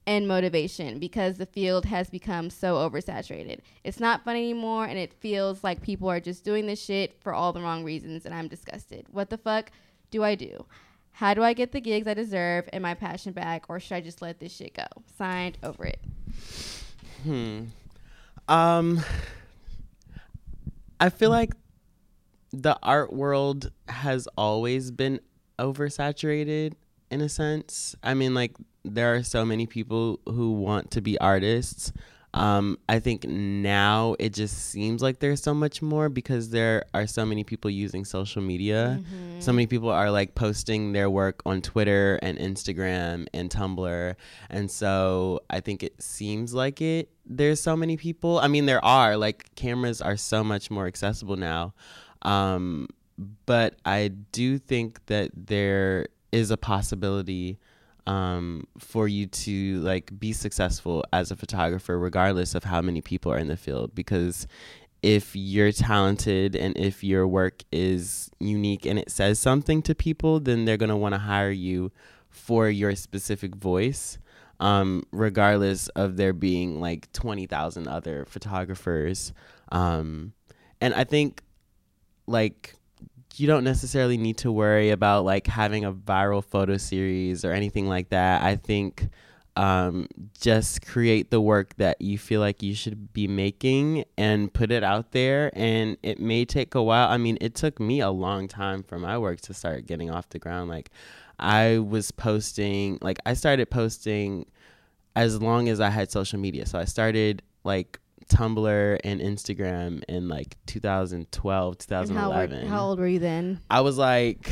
and 0.07 0.27
motivation 0.27 0.99
because 0.99 1.37
the 1.37 1.45
field 1.45 1.85
has 1.85 2.09
become 2.09 2.49
so 2.49 2.75
oversaturated. 2.75 3.59
It's 3.83 3.99
not 3.99 4.25
fun 4.25 4.35
anymore 4.35 4.85
and 4.85 4.97
it 4.97 5.13
feels 5.13 5.63
like 5.63 5.81
people 5.81 6.09
are 6.09 6.19
just 6.19 6.43
doing 6.43 6.65
this 6.65 6.83
shit 6.83 7.21
for 7.21 7.33
all 7.33 7.53
the 7.53 7.61
wrong 7.61 7.83
reasons 7.83 8.25
and 8.25 8.33
I'm 8.33 8.47
disgusted. 8.47 9.05
What 9.11 9.29
the 9.29 9.37
fuck 9.37 9.71
do 10.09 10.23
I 10.23 10.35
do? 10.35 10.65
How 11.11 11.33
do 11.33 11.43
I 11.43 11.53
get 11.53 11.71
the 11.71 11.81
gigs 11.81 12.07
I 12.07 12.15
deserve 12.15 12.67
and 12.73 12.81
my 12.81 12.95
passion 12.95 13.33
back 13.33 13.65
or 13.69 13.79
should 13.79 13.95
I 13.95 14.01
just 14.01 14.21
let 14.21 14.39
this 14.39 14.55
shit 14.55 14.73
go? 14.73 14.87
Signed 15.17 15.57
over 15.61 15.85
it. 15.85 15.99
Hmm. 17.23 17.65
Um 18.47 19.03
I 20.99 21.09
feel 21.09 21.29
like 21.29 21.51
the 22.51 22.79
art 22.81 23.13
world 23.13 23.71
has 23.89 24.27
always 24.37 24.89
been 24.89 25.19
oversaturated 25.59 26.73
in 27.11 27.21
a 27.21 27.29
sense. 27.29 27.95
I 28.03 28.13
mean 28.13 28.33
like 28.33 28.55
there 28.83 29.13
are 29.15 29.23
so 29.23 29.45
many 29.45 29.65
people 29.67 30.19
who 30.25 30.53
want 30.53 30.91
to 30.91 31.01
be 31.01 31.17
artists. 31.19 31.91
Um, 32.33 32.77
I 32.87 32.99
think 32.99 33.23
now 33.25 34.15
it 34.19 34.33
just 34.33 34.69
seems 34.69 35.01
like 35.01 35.19
there's 35.19 35.41
so 35.41 35.53
much 35.53 35.81
more 35.81 36.07
because 36.07 36.51
there 36.51 36.83
are 36.93 37.07
so 37.07 37.25
many 37.25 37.43
people 37.43 37.71
using 37.71 38.05
social 38.05 38.43
media. 38.43 39.01
So 39.39 39.51
many 39.51 39.65
people 39.65 39.89
are 39.89 40.11
like 40.11 40.35
posting 40.35 40.91
their 40.91 41.09
work 41.09 41.41
on 41.45 41.61
Twitter 41.61 42.19
and 42.21 42.37
Instagram 42.37 43.27
and 43.33 43.49
Tumblr. 43.49 44.15
And 44.49 44.69
so 44.69 45.39
I 45.49 45.61
think 45.61 45.81
it 45.81 46.01
seems 46.01 46.53
like 46.53 46.79
it. 46.81 47.09
There's 47.25 47.59
so 47.59 47.75
many 47.75 47.97
people. 47.97 48.39
I 48.39 48.47
mean, 48.47 48.67
there 48.67 48.83
are 48.85 49.17
like 49.17 49.55
cameras 49.55 50.01
are 50.01 50.17
so 50.17 50.43
much 50.43 50.69
more 50.69 50.85
accessible 50.85 51.37
now. 51.37 51.73
Um, 52.21 52.87
but 53.47 53.77
I 53.83 54.09
do 54.31 54.59
think 54.59 55.03
that 55.07 55.31
there 55.33 56.07
is 56.31 56.51
a 56.51 56.57
possibility 56.57 57.59
um, 58.05 58.65
for 58.77 59.07
you 59.07 59.27
to 59.27 59.79
like 59.81 60.17
be 60.17 60.31
successful 60.31 61.03
as 61.11 61.29
a 61.29 61.35
photographer, 61.35 61.99
regardless 61.99 62.55
of 62.55 62.63
how 62.63 62.81
many 62.81 63.01
people 63.01 63.31
are 63.31 63.37
in 63.37 63.47
the 63.47 63.57
field. 63.57 63.93
Because 63.93 64.47
if 65.03 65.35
you're 65.35 65.71
talented 65.71 66.55
and 66.55 66.75
if 66.77 67.03
your 67.03 67.27
work 67.27 67.63
is 67.71 68.31
unique 68.39 68.85
and 68.85 68.97
it 68.97 69.11
says 69.11 69.39
something 69.39 69.81
to 69.83 69.93
people, 69.93 70.39
then 70.39 70.65
they're 70.65 70.77
gonna 70.77 70.97
want 70.97 71.13
to 71.13 71.19
hire 71.19 71.51
you 71.51 71.91
for 72.29 72.69
your 72.69 72.95
specific 72.95 73.55
voice. 73.55 74.17
Um, 74.59 75.03
regardless 75.11 75.87
of 75.89 76.17
there 76.17 76.33
being 76.33 76.81
like 76.81 77.11
20,000 77.11 77.87
other 77.87 78.25
photographers. 78.25 79.31
Um, 79.71 80.33
and 80.81 80.95
I 80.95 81.03
think 81.03 81.43
like 82.25 82.73
you 83.35 83.47
don't 83.47 83.63
necessarily 83.63 84.17
need 84.17 84.37
to 84.37 84.51
worry 84.51 84.89
about 84.89 85.25
like 85.25 85.47
having 85.47 85.85
a 85.85 85.93
viral 85.93 86.43
photo 86.43 86.77
series 86.77 87.45
or 87.45 87.51
anything 87.51 87.87
like 87.87 88.09
that. 88.09 88.41
I 88.41 88.55
think 88.55 89.09
um, 89.55 90.07
just 90.39 90.85
create 90.85 91.31
the 91.31 91.41
work 91.41 91.75
that 91.77 91.99
you 91.99 92.17
feel 92.17 92.41
like 92.41 92.61
you 92.61 92.75
should 92.75 93.11
be 93.11 93.27
making 93.27 94.05
and 94.17 94.53
put 94.53 94.71
it 94.71 94.83
out 94.83 95.11
there. 95.11 95.51
And 95.53 95.97
it 96.03 96.19
may 96.19 96.45
take 96.45 96.75
a 96.75 96.83
while. 96.83 97.09
I 97.09 97.17
mean, 97.17 97.37
it 97.41 97.55
took 97.55 97.79
me 97.79 97.99
a 97.99 98.11
long 98.11 98.47
time 98.47 98.83
for 98.83 98.99
my 98.99 99.17
work 99.17 99.41
to 99.41 99.53
start 99.53 99.87
getting 99.87 100.11
off 100.11 100.29
the 100.29 100.39
ground. 100.39 100.69
Like, 100.69 100.91
I 101.39 101.79
was 101.79 102.11
posting, 102.11 102.99
like, 103.01 103.17
I 103.25 103.33
started 103.33 103.69
posting 103.69 104.45
as 105.15 105.41
long 105.41 105.67
as 105.67 105.79
I 105.79 105.89
had 105.89 106.11
social 106.11 106.39
media. 106.39 106.67
So 106.67 106.77
I 106.77 106.85
started 106.85 107.41
like 107.63 107.99
Tumblr 108.27 108.99
and 109.03 109.21
Instagram 109.21 110.03
in 110.07 110.27
like 110.27 110.55
2012, 110.67 111.77
And 111.89 112.11
how, 112.11 112.29
were, 112.29 112.47
2011. 112.47 112.67
how 112.67 112.85
old 112.85 112.99
were 112.99 113.07
you 113.07 113.19
then? 113.19 113.59
I 113.69 113.81
was 113.81 113.97
like 113.97 114.49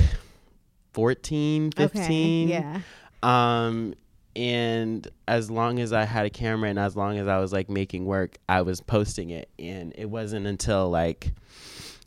14, 0.93 1.71
15. 1.71 2.01
Okay. 2.01 2.43
Yeah. 2.51 2.79
Um 3.23 3.93
and 4.35 5.07
as 5.27 5.49
long 5.49 5.79
as 5.79 5.93
I 5.93 6.03
had 6.03 6.25
a 6.25 6.29
camera 6.29 6.69
and 6.69 6.77
as 6.77 6.95
long 6.97 7.17
as 7.17 7.27
I 7.27 7.39
was 7.39 7.53
like 7.53 7.69
making 7.69 8.05
work, 8.05 8.37
I 8.49 8.63
was 8.63 8.81
posting 8.81 9.29
it 9.29 9.49
and 9.57 9.93
it 9.95 10.09
wasn't 10.09 10.45
until 10.45 10.89
like 10.89 11.31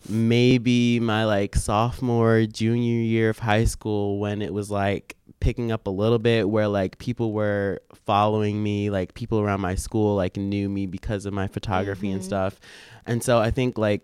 maybe 0.09 1.01
my 1.01 1.25
like 1.25 1.55
sophomore 1.57 2.47
junior 2.47 3.01
year 3.01 3.31
of 3.31 3.39
high 3.39 3.65
school 3.65 4.19
when 4.19 4.43
it 4.43 4.53
was 4.53 4.71
like 4.71 5.17
picking 5.41 5.71
up 5.73 5.87
a 5.87 5.91
little 5.91 6.19
bit 6.19 6.49
where 6.49 6.69
like 6.69 6.99
people 6.99 7.33
were 7.33 7.81
following 8.07 8.63
me 8.63 8.91
like 8.91 9.15
people 9.15 9.39
around 9.41 9.61
my 9.61 9.75
school 9.75 10.15
like 10.17 10.37
knew 10.37 10.69
me 10.69 10.87
because 10.87 11.27
of 11.27 11.33
my 11.33 11.47
photography 11.49 12.11
and 12.11 12.21
Mhm. 12.23 12.25
stuff. 12.25 12.61
And 13.07 13.23
so 13.23 13.39
i 13.39 13.51
think 13.51 13.79
like 13.79 14.03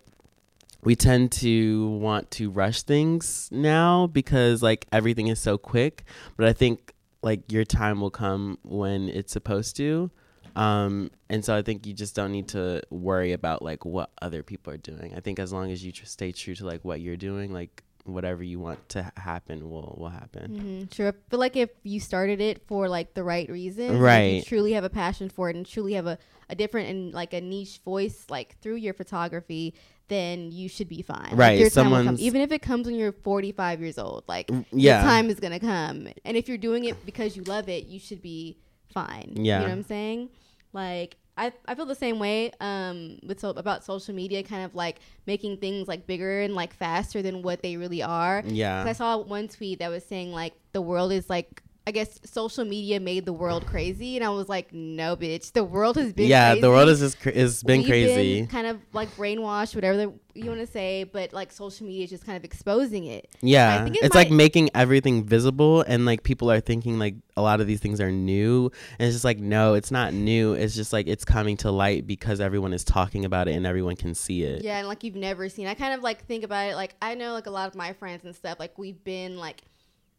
we 0.83 0.95
tend 0.95 1.33
to 1.33 1.89
want 1.89 2.31
to 2.33 2.51
rush 2.51 2.83
things 2.83 3.49
now 3.51 4.07
because 4.07 4.63
like 4.63 4.87
everything 4.93 5.29
is 5.29 5.39
so 5.41 5.57
quick. 5.59 6.05
But 6.37 6.47
i 6.47 6.53
think 6.53 6.93
like 7.23 7.51
your 7.51 7.65
time 7.65 8.01
will 8.01 8.11
come 8.11 8.59
when 8.63 9.09
it's 9.09 9.33
supposed 9.33 9.77
to. 9.77 10.11
Um 10.57 11.11
and 11.29 11.45
so 11.45 11.57
i 11.57 11.63
think 11.63 11.87
you 11.87 11.93
just 11.95 12.15
don't 12.15 12.33
need 12.33 12.49
to 12.49 12.83
worry 12.91 13.33
about 13.33 13.63
like 13.63 13.85
what 13.85 14.11
other 14.21 14.43
people 14.43 14.73
are 14.73 14.77
doing. 14.93 15.15
I 15.17 15.21
think 15.21 15.39
as 15.39 15.53
long 15.53 15.71
as 15.73 15.85
you 15.85 15.91
tr- 15.93 16.05
stay 16.07 16.33
true 16.33 16.55
to 16.57 16.67
like 16.67 16.85
what 16.85 17.01
you're 17.01 17.17
doing 17.17 17.53
like 17.53 17.83
whatever 18.05 18.43
you 18.43 18.61
want 18.61 18.87
to 18.91 19.11
happen 19.17 19.69
will 19.71 19.97
will 19.99 20.11
happen 20.11 20.51
Mm-hmm. 20.51 20.85
True. 20.91 21.09
I 21.09 21.13
feel 21.31 21.41
like 21.41 21.57
if 21.57 21.71
you 21.83 22.01
started 22.01 22.41
it 22.41 22.67
for 22.67 22.89
like 22.89 23.15
the 23.15 23.25
right 23.25 23.49
reason, 23.49 23.99
Right. 23.99 24.35
you 24.37 24.43
truly 24.43 24.73
have 24.73 24.85
a 24.85 24.91
passion 24.91 25.29
for 25.31 25.49
it 25.51 25.57
and 25.57 25.65
truly 25.67 25.95
have 25.95 26.07
a, 26.07 26.19
a 26.51 26.55
different 26.55 26.89
and 26.91 27.13
like 27.15 27.33
a 27.33 27.41
niche 27.41 27.81
voice, 27.85 28.27
like 28.29 28.59
through 28.61 28.77
your 28.77 28.93
photography, 28.95 29.75
then 30.09 30.53
you 30.53 30.69
should 30.69 30.89
be 30.89 31.01
fine. 31.01 31.31
Like, 31.31 31.39
Right, 31.39 31.59
your 31.59 31.71
time 31.71 31.91
will 31.91 32.05
come. 32.05 32.17
Even 32.19 32.43
if 32.43 32.53
it 32.53 32.61
comes 32.61 32.87
when 32.87 32.95
you're 32.97 33.13
45 33.13 33.81
years 33.81 33.99
old, 33.99 34.25
like 34.29 34.49
Mm, 34.49 34.67
yeah 34.73 35.03
time 35.03 35.31
is 35.31 35.41
gonna 35.41 35.61
come. 35.61 36.09
And 36.27 36.37
if 36.37 36.47
you're 36.49 36.59
doing 36.59 36.85
it 36.85 37.07
because 37.07 37.37
you 37.37 37.43
love 37.45 37.69
it, 37.71 37.87
you 37.87 37.99
should 37.99 38.21
be 38.21 38.59
fine. 38.93 39.33
Yeah. 39.37 39.61
You 39.61 39.61
know 39.61 39.71
what 39.71 39.73
I'm 39.79 39.83
saying? 39.85 40.29
Like 40.75 41.17
I, 41.37 41.53
I 41.67 41.75
feel 41.75 41.87
the 41.87 41.95
same 41.97 42.19
way 42.19 42.53
um 42.61 43.19
with 43.27 43.41
so, 43.41 43.51
about 43.51 43.85
social 43.85 44.15
media 44.15 44.43
kind 44.43 44.65
of 44.65 44.75
like 44.75 45.01
making 45.27 45.57
things 45.57 45.89
like 45.89 46.07
bigger 46.07 46.43
and 46.43 46.55
like 46.55 46.75
faster 46.75 47.23
than 47.23 47.43
what 47.43 47.63
they 47.63 47.77
really 47.77 48.03
are. 48.03 48.43
yeah 48.47 48.85
I 48.87 48.93
saw 48.93 49.19
one 49.19 49.49
tweet 49.49 49.81
that 49.81 49.91
was 49.91 50.05
saying 50.05 50.33
like 50.33 50.55
the 50.73 50.81
world 50.81 51.11
is 51.13 51.29
like 51.29 51.64
I 51.87 51.91
guess 51.91 52.19
social 52.25 52.65
media 52.65 52.99
made 52.99 53.27
the 53.27 53.33
world 53.35 53.67
crazy, 53.67 54.17
and 54.17 54.25
I 54.25 54.31
was 54.31 54.49
like, 54.49 54.73
no, 54.73 55.17
bitch, 55.17 55.53
the 55.53 55.65
world 55.65 55.97
has 55.97 56.15
been 56.15 56.29
yeah, 56.29 56.53
crazy. 56.53 56.61
the 56.63 56.71
world 56.71 56.89
has 56.89 57.01
just 57.01 57.21
cra- 57.21 57.35
has 57.35 57.63
been 57.63 57.81
We've 57.81 57.89
crazy. 57.89 58.41
been 58.41 58.47
kind 58.47 58.67
of 58.67 58.81
like 58.95 59.15
brainwashed, 59.17 59.75
whatever 59.75 59.99
the, 59.99 60.15
you 60.33 60.47
want 60.47 60.61
to 60.61 60.67
say, 60.67 61.05
but 61.05 61.35
like 61.35 61.53
social 61.53 61.87
media 61.87 62.05
is 62.05 62.11
just 62.11 62.25
kind 62.25 62.39
of 62.39 62.45
exposing 62.45 63.05
it. 63.05 63.29
yeah, 63.43 63.85
think 63.85 63.97
it 63.97 64.05
it's 64.05 64.15
like 64.15 64.31
making 64.31 64.71
everything 64.75 65.25
visible, 65.25 65.83
and 65.83 66.07
like 66.07 66.23
people 66.23 66.51
are 66.51 66.61
thinking 66.61 66.99
like 66.99 67.17
a 67.37 67.43
lot 67.43 67.61
of 67.61 67.67
these 67.67 67.81
things 67.81 68.01
are 68.01 68.11
new, 68.11 68.71
and 68.99 69.07
it's 69.07 69.15
just 69.15 69.25
like 69.25 69.39
no, 69.39 69.75
it's 69.75 69.91
not 69.91 70.15
new. 70.15 70.55
It's 70.55 70.75
just 70.75 70.91
like 70.91 71.07
it's 71.07 71.27
coming 71.27 71.59
to 71.59 71.71
light 71.71 72.07
because 72.07 72.41
everyone 72.41 72.73
is 72.73 72.83
talking 72.83 73.27
about 73.27 73.47
it 73.47 73.57
and 73.57 73.67
everyone 73.67 73.97
can 73.97 74.15
see 74.15 74.43
it. 74.43 74.65
Yeah, 74.65 74.79
and 74.79 74.89
like 74.89 75.05
you've 75.05 75.17
never 75.17 75.51
seen. 75.51 75.67
I 75.67 75.75
kind 75.75 75.93
of 75.93 76.03
like 76.03 76.25
think 76.25 76.45
about 76.45 76.67
it. 76.71 76.77
Like 76.77 76.95
I 77.03 77.15
know 77.15 77.35
like 77.35 77.47
a 77.47 77.51
lot 77.51 77.69
of 77.69 77.75
my 77.75 77.93
friends 77.93 78.25
and 78.25 78.35
stuff. 78.35 78.59
Like 78.59 78.79
we've 78.79 79.05
been 79.05 79.37
like, 79.37 79.61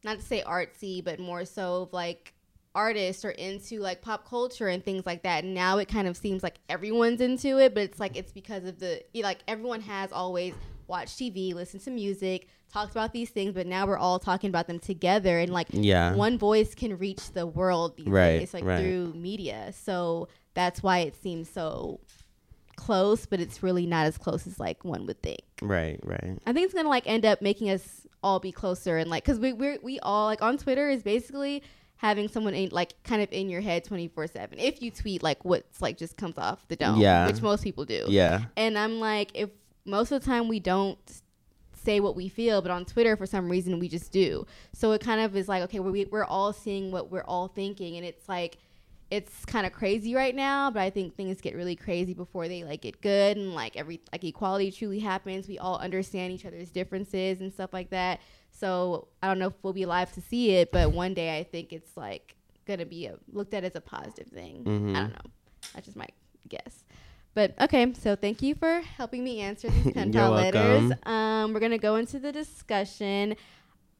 not 0.05 0.19
to 0.19 0.25
say 0.25 0.41
artsy, 0.45 1.03
but 1.03 1.19
more 1.19 1.43
so 1.43 1.81
of 1.83 1.93
like 1.93 2.33
artists 2.73 3.23
or 3.25 3.31
into 3.31 3.79
like 3.79 4.01
pop 4.01 4.27
culture 4.27 4.67
and 4.67 4.83
things 4.83 5.05
like 5.05 5.23
that. 5.23 5.43
And 5.43 5.53
now 5.53 5.77
it 5.79 5.87
kind 5.87 6.07
of 6.07 6.15
seems 6.15 6.43
like 6.43 6.55
everyone's 6.69 7.21
into 7.21 7.57
it, 7.59 7.73
but 7.73 7.83
it's 7.83 7.99
like 7.99 8.15
it's 8.15 8.31
because 8.31 8.63
of 8.65 8.79
the 8.79 9.01
like 9.15 9.39
everyone 9.47 9.81
has 9.81 10.11
always 10.11 10.53
watched 10.87 11.17
TV, 11.17 11.53
listened 11.53 11.83
to 11.83 11.89
music, 11.91 12.47
talked 12.71 12.91
about 12.91 13.11
these 13.11 13.29
things, 13.31 13.53
but 13.53 13.65
now 13.65 13.87
we're 13.87 13.97
all 13.97 14.19
talking 14.19 14.49
about 14.49 14.67
them 14.67 14.77
together 14.79 15.39
and 15.39 15.51
like 15.51 15.67
Yeah. 15.71 16.13
one 16.13 16.37
voice 16.37 16.75
can 16.75 16.97
reach 16.97 17.31
the 17.31 17.47
world 17.47 17.97
these 17.97 18.07
Right, 18.07 18.39
days, 18.39 18.53
like 18.53 18.63
right. 18.63 18.79
through 18.79 19.13
media. 19.15 19.71
So 19.73 20.27
that's 20.53 20.83
why 20.83 20.99
it 20.99 21.15
seems 21.15 21.49
so 21.49 22.01
close, 22.75 23.25
but 23.25 23.39
it's 23.39 23.63
really 23.63 23.85
not 23.85 24.05
as 24.05 24.17
close 24.17 24.45
as 24.45 24.59
like 24.59 24.83
one 24.83 25.05
would 25.05 25.21
think. 25.23 25.41
Right, 25.61 25.99
right. 26.03 26.37
I 26.45 26.53
think 26.53 26.65
it's 26.65 26.73
gonna 26.73 26.89
like 26.89 27.07
end 27.07 27.25
up 27.25 27.41
making 27.41 27.69
us 27.69 28.04
all 28.25 28.39
be 28.39 28.51
closer 28.51 28.97
and 28.97 29.07
like 29.09 29.23
because 29.23 29.39
we 29.39 29.53
we 29.53 29.77
we 29.83 29.99
all 29.99 30.25
like 30.25 30.41
on 30.41 30.57
Twitter 30.57 30.89
is 30.89 31.03
basically 31.03 31.61
having 31.97 32.27
someone 32.27 32.53
in 32.55 32.69
like 32.71 32.91
kind 33.03 33.21
of 33.21 33.31
in 33.31 33.49
your 33.49 33.61
head 33.61 33.83
24 33.83 34.27
7 34.27 34.59
if 34.59 34.81
you 34.81 34.89
tweet 34.91 35.23
like 35.23 35.45
what's 35.45 35.81
like 35.81 35.95
just 35.97 36.17
comes 36.17 36.37
off 36.37 36.67
the 36.67 36.75
dome 36.75 36.99
Yeah. 36.99 37.27
which 37.27 37.41
most 37.41 37.63
people 37.63 37.85
do 37.85 38.03
Yeah. 38.09 38.45
and 38.57 38.77
i'm 38.77 38.99
like 38.99 39.31
if 39.33 39.49
most 39.85 40.11
of 40.11 40.21
the 40.21 40.25
time 40.25 40.49
we 40.49 40.59
don't 40.59 40.99
say 41.85 42.01
what 42.01 42.15
we 42.15 42.27
feel 42.27 42.61
but 42.61 42.69
on 42.69 42.83
twitter 42.83 43.15
for 43.15 43.25
some 43.25 43.47
reason 43.49 43.79
we 43.79 43.87
just 43.87 44.11
do 44.11 44.45
so 44.73 44.91
it 44.91 44.99
kind 45.01 45.21
of 45.21 45.35
is 45.37 45.47
like 45.47 45.63
okay 45.63 45.79
we, 45.79 46.03
we're 46.05 46.25
all 46.25 46.51
seeing 46.51 46.91
what 46.91 47.11
we're 47.11 47.23
all 47.23 47.47
thinking 47.47 47.95
and 47.95 48.05
it's 48.05 48.27
like 48.27 48.57
it's 49.11 49.45
kind 49.45 49.65
of 49.67 49.71
crazy 49.71 50.15
right 50.15 50.35
now 50.35 50.69
but 50.71 50.81
i 50.81 50.89
think 50.89 51.15
things 51.15 51.39
get 51.39 51.55
really 51.55 51.75
crazy 51.75 52.13
before 52.13 52.47
they 52.47 52.63
like 52.63 52.81
get 52.81 52.99
good 53.01 53.37
and 53.37 53.53
like 53.53 53.75
every 53.77 53.99
like 54.11 54.23
equality 54.23 54.71
truly 54.71 54.99
happens 54.99 55.47
we 55.47 55.59
all 55.59 55.77
understand 55.77 56.33
each 56.33 56.45
other's 56.45 56.69
differences 56.71 57.39
and 57.39 57.53
stuff 57.53 57.71
like 57.71 57.89
that 57.91 58.19
so 58.51 59.07
i 59.21 59.27
don't 59.27 59.37
know 59.37 59.47
if 59.47 59.53
we'll 59.61 59.73
be 59.73 59.83
alive 59.83 60.11
to 60.11 60.21
see 60.21 60.51
it 60.51 60.71
but 60.71 60.91
one 60.91 61.13
day 61.13 61.37
i 61.37 61.43
think 61.43 61.71
it's 61.71 61.95
like 61.95 62.35
gonna 62.65 62.85
be 62.85 63.05
a, 63.05 63.15
looked 63.31 63.53
at 63.53 63.63
as 63.63 63.75
a 63.75 63.81
positive 63.81 64.27
thing 64.27 64.63
Mhm. 64.63 64.95
i 64.95 64.99
don't 65.01 65.13
know 65.13 65.31
that's 65.73 65.85
just 65.85 65.97
my 65.97 66.07
guess 66.49 66.83
but 67.35 67.53
okay, 67.59 67.91
so 67.93 68.15
thank 68.15 68.41
you 68.41 68.55
for 68.55 68.79
helping 68.95 69.21
me 69.21 69.41
answer 69.41 69.69
these 69.69 69.91
pen 69.93 70.13
pal 70.13 70.31
letters. 70.31 70.93
Um, 71.05 71.51
we're 71.51 71.59
gonna 71.59 71.77
go 71.77 71.97
into 71.97 72.17
the 72.17 72.31
discussion. 72.31 73.35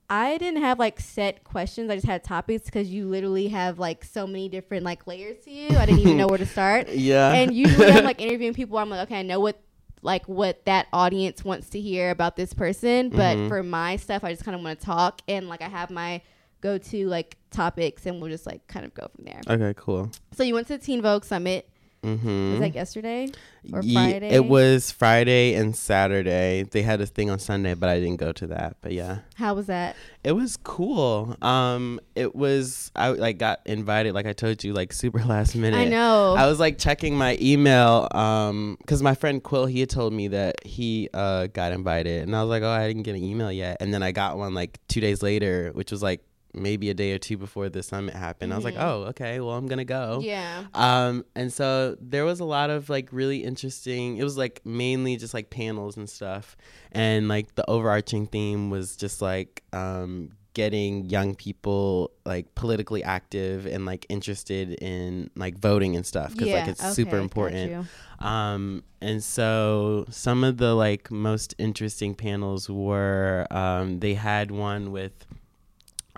I 0.09 0.37
didn't 0.37 0.61
have 0.61 0.77
like 0.79 0.99
set 0.99 1.43
questions. 1.43 1.89
I 1.89 1.95
just 1.95 2.05
had 2.05 2.23
topics 2.23 2.65
because 2.65 2.89
you 2.89 3.07
literally 3.07 3.47
have 3.47 3.79
like 3.79 4.03
so 4.03 4.27
many 4.27 4.49
different 4.49 4.83
like 4.83 5.07
layers 5.07 5.43
to 5.45 5.51
you. 5.51 5.75
I 5.77 5.85
didn't 5.85 6.01
even 6.01 6.17
know 6.17 6.27
where 6.27 6.37
to 6.37 6.45
start. 6.45 6.89
Yeah. 6.93 7.31
And 7.33 7.53
usually 7.53 7.87
I'm 7.91 8.03
like 8.03 8.21
interviewing 8.21 8.53
people. 8.53 8.77
I'm 8.77 8.89
like, 8.89 9.07
okay, 9.07 9.19
I 9.19 9.23
know 9.23 9.39
what 9.39 9.59
like 10.01 10.27
what 10.27 10.63
that 10.65 10.85
audience 10.93 11.43
wants 11.43 11.69
to 11.71 11.79
hear 11.81 12.11
about 12.11 12.35
this 12.35 12.53
person. 12.53 13.09
But 13.09 13.37
Mhm. 13.37 13.47
for 13.47 13.63
my 13.63 13.95
stuff, 13.95 14.23
I 14.23 14.31
just 14.31 14.45
kind 14.45 14.55
of 14.55 14.61
want 14.63 14.79
to 14.79 14.85
talk 14.85 15.21
and 15.27 15.49
like 15.49 15.61
I 15.63 15.67
have 15.69 15.89
my 15.89 16.21
go 16.61 16.77
to 16.77 17.07
like 17.07 17.37
topics 17.51 18.05
and 18.05 18.21
we'll 18.21 18.29
just 18.29 18.45
like 18.45 18.65
kind 18.67 18.85
of 18.85 18.93
go 18.93 19.07
from 19.15 19.25
there. 19.25 19.41
okay, 19.47 19.73
cool. 19.77 20.11
So 20.33 20.43
you 20.43 20.53
went 20.53 20.67
to 20.67 20.77
the 20.77 20.83
Teen 20.83 21.01
Vogue 21.01 21.23
Summit. 21.25 21.67
Mm-hmm. 22.05 22.51
Was 22.51 22.59
that 22.59 22.75
yesterday? 22.75 23.29
or 23.73 23.81
Ye- 23.81 23.93
Friday? 23.95 24.29
It 24.29 24.45
was 24.45 24.91
Friday 24.91 25.55
and 25.55 25.75
Saturday. 25.75 26.63
They 26.69 26.83
had 26.83 27.01
a 27.01 27.05
thing 27.07 27.31
on 27.31 27.39
Sunday, 27.39 27.73
but 27.73 27.89
I 27.89 27.99
didn't 27.99 28.17
go 28.17 28.31
to 28.33 28.47
that. 28.47 28.77
But 28.81 28.91
yeah, 28.91 29.19
How 29.35 29.55
was 29.55 29.65
that? 29.67 29.95
it 30.23 30.33
was 30.33 30.57
cool. 30.57 31.35
Um, 31.41 31.99
it 32.15 32.35
was 32.35 32.91
I 32.95 33.09
like 33.09 33.37
got 33.39 33.61
invited, 33.65 34.13
like 34.13 34.27
I 34.27 34.33
told 34.33 34.63
you, 34.63 34.73
like 34.73 34.93
super 34.93 35.19
last 35.25 35.55
minute. 35.55 35.77
I 35.77 35.85
know. 35.85 36.35
I 36.37 36.45
was 36.47 36.59
like 36.59 36.77
checking 36.77 37.15
my 37.17 37.37
email, 37.41 38.07
um, 38.11 38.77
because 38.79 39.01
my 39.01 39.15
friend 39.15 39.41
Quill 39.41 39.65
he 39.65 39.79
had 39.79 39.89
told 39.89 40.13
me 40.13 40.27
that 40.29 40.63
he 40.65 41.09
uh 41.13 41.47
got 41.47 41.71
invited, 41.71 42.21
and 42.23 42.35
I 42.35 42.41
was 42.43 42.49
like, 42.49 42.61
oh, 42.63 42.69
I 42.69 42.87
didn't 42.87 43.03
get 43.03 43.15
an 43.15 43.23
email 43.23 43.51
yet, 43.51 43.77
and 43.79 43.93
then 43.93 44.03
I 44.03 44.11
got 44.11 44.37
one 44.37 44.53
like 44.53 44.79
two 44.87 45.01
days 45.01 45.23
later, 45.23 45.71
which 45.73 45.91
was 45.91 46.03
like 46.03 46.21
maybe 46.55 46.89
a 46.89 46.93
day 46.93 47.11
or 47.13 47.17
two 47.19 47.37
before 47.37 47.69
the 47.69 47.83
summit 47.83 48.15
happened. 48.15 48.53
I 48.53 48.55
was 48.55 48.65
like, 48.65 48.75
Mhm. 48.75 48.81
oh, 48.83 49.03
okay, 49.09 49.39
well 49.39 49.55
I'm 49.55 49.67
gonna 49.67 49.85
go. 49.85 50.19
yeah. 50.23 50.63
Um, 50.73 51.25
and 51.35 51.51
so 51.53 51.95
there 51.99 52.25
was 52.25 52.39
a 52.39 52.45
lot 52.45 52.69
of 52.69 52.89
like 52.89 53.09
really 53.11 53.43
interesting. 53.43 54.17
It 54.17 54.23
was 54.23 54.37
like 54.37 54.61
mainly 54.65 55.17
just 55.17 55.33
like 55.33 55.49
panels 55.49 55.97
and 55.97 56.09
stuff, 56.09 56.55
and 56.91 57.27
like 57.27 57.55
the 57.55 57.69
overarching 57.69 58.27
theme 58.27 58.69
was 58.69 58.95
just 58.95 59.21
like 59.21 59.63
um 59.73 60.31
getting 60.53 61.03
young 61.09 61.35
people 61.35 62.11
like 62.25 62.55
politically 62.55 63.03
active 63.03 63.65
and 63.65 63.85
like 63.85 64.05
interested 64.07 64.71
in 64.81 65.29
like 65.35 65.57
voting 65.57 65.97
and 65.97 66.05
stuff 66.05 66.31
because 66.31 66.47
like 66.53 66.67
it's 66.69 66.93
super 66.95 67.09
okay, 67.09 67.17
got 67.17 67.23
important. 67.23 67.87
Um, 68.19 68.83
and 69.01 69.21
so 69.21 70.05
some 70.09 70.45
of 70.45 70.55
the 70.57 70.73
like 70.73 71.11
most 71.11 71.53
interesting 71.57 72.15
panels 72.15 72.69
were 72.69 73.45
um, 73.51 73.99
they 73.99 74.13
had 74.13 74.49
one 74.49 74.93
with 74.93 75.25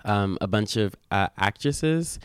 um, 0.04 0.38
a 0.40 0.46
bunch 0.46 0.76
of 0.76 0.94
uh, 1.10 1.28
actresses. 1.38 2.18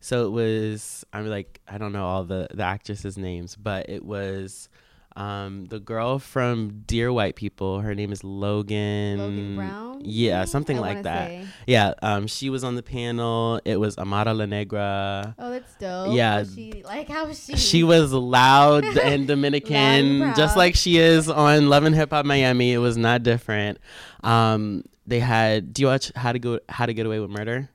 So 0.00 0.26
it 0.26 0.30
was 0.30 1.04
I'm 1.12 1.26
like 1.26 1.60
I 1.68 1.78
don't 1.78 1.92
know 1.92 2.06
all 2.06 2.24
the 2.24 2.48
the 2.52 2.62
actresses' 2.62 3.18
names, 3.18 3.56
but 3.56 3.88
it 3.88 4.04
was 4.04 4.68
um, 5.16 5.66
the 5.66 5.80
girl 5.80 6.18
from 6.18 6.84
Dear 6.86 7.12
White 7.12 7.36
People. 7.36 7.80
Her 7.80 7.94
name 7.94 8.12
is 8.12 8.22
Logan. 8.22 9.18
Logan 9.18 9.56
Brown. 9.56 10.00
Yeah, 10.02 10.44
something 10.44 10.78
I 10.78 10.80
like 10.80 11.02
that. 11.02 11.28
say. 11.28 11.46
Yeah, 11.66 11.94
um, 12.00 12.26
she 12.26 12.48
was 12.48 12.64
on 12.64 12.76
the 12.76 12.82
panel. 12.82 13.60
It 13.64 13.78
was 13.78 13.98
Amara 13.98 14.32
La 14.32 14.46
Negra. 14.46 15.34
Oh, 15.38 15.50
that's 15.50 15.74
dope. 15.74 16.14
Yeah. 16.14 16.44
She 16.44 16.82
like 16.84 17.08
how 17.08 17.26
was 17.26 17.44
she? 17.44 17.56
She 17.56 17.82
was 17.82 18.12
loud 18.12 18.84
and 18.98 19.26
Dominican, 19.26 20.20
Loud 20.20 20.26
and 20.28 20.36
just 20.36 20.56
like 20.56 20.74
she 20.74 20.98
is 20.98 21.28
on 21.28 21.68
Love 21.68 21.84
and 21.84 21.94
Hip 21.94 22.10
Hop 22.10 22.24
Miami. 22.24 22.72
It 22.72 22.78
was 22.78 22.96
not 22.96 23.22
different. 23.22 23.78
Um, 24.22 24.84
they 25.10 25.20
had. 25.20 25.74
Do 25.74 25.82
you 25.82 25.88
watch 25.88 26.10
How 26.16 26.32
to 26.32 26.38
Go 26.38 26.60
How 26.68 26.86
to 26.86 26.94
Get 26.94 27.04
Away 27.06 27.20
with 27.20 27.30
Murder? 27.30 27.68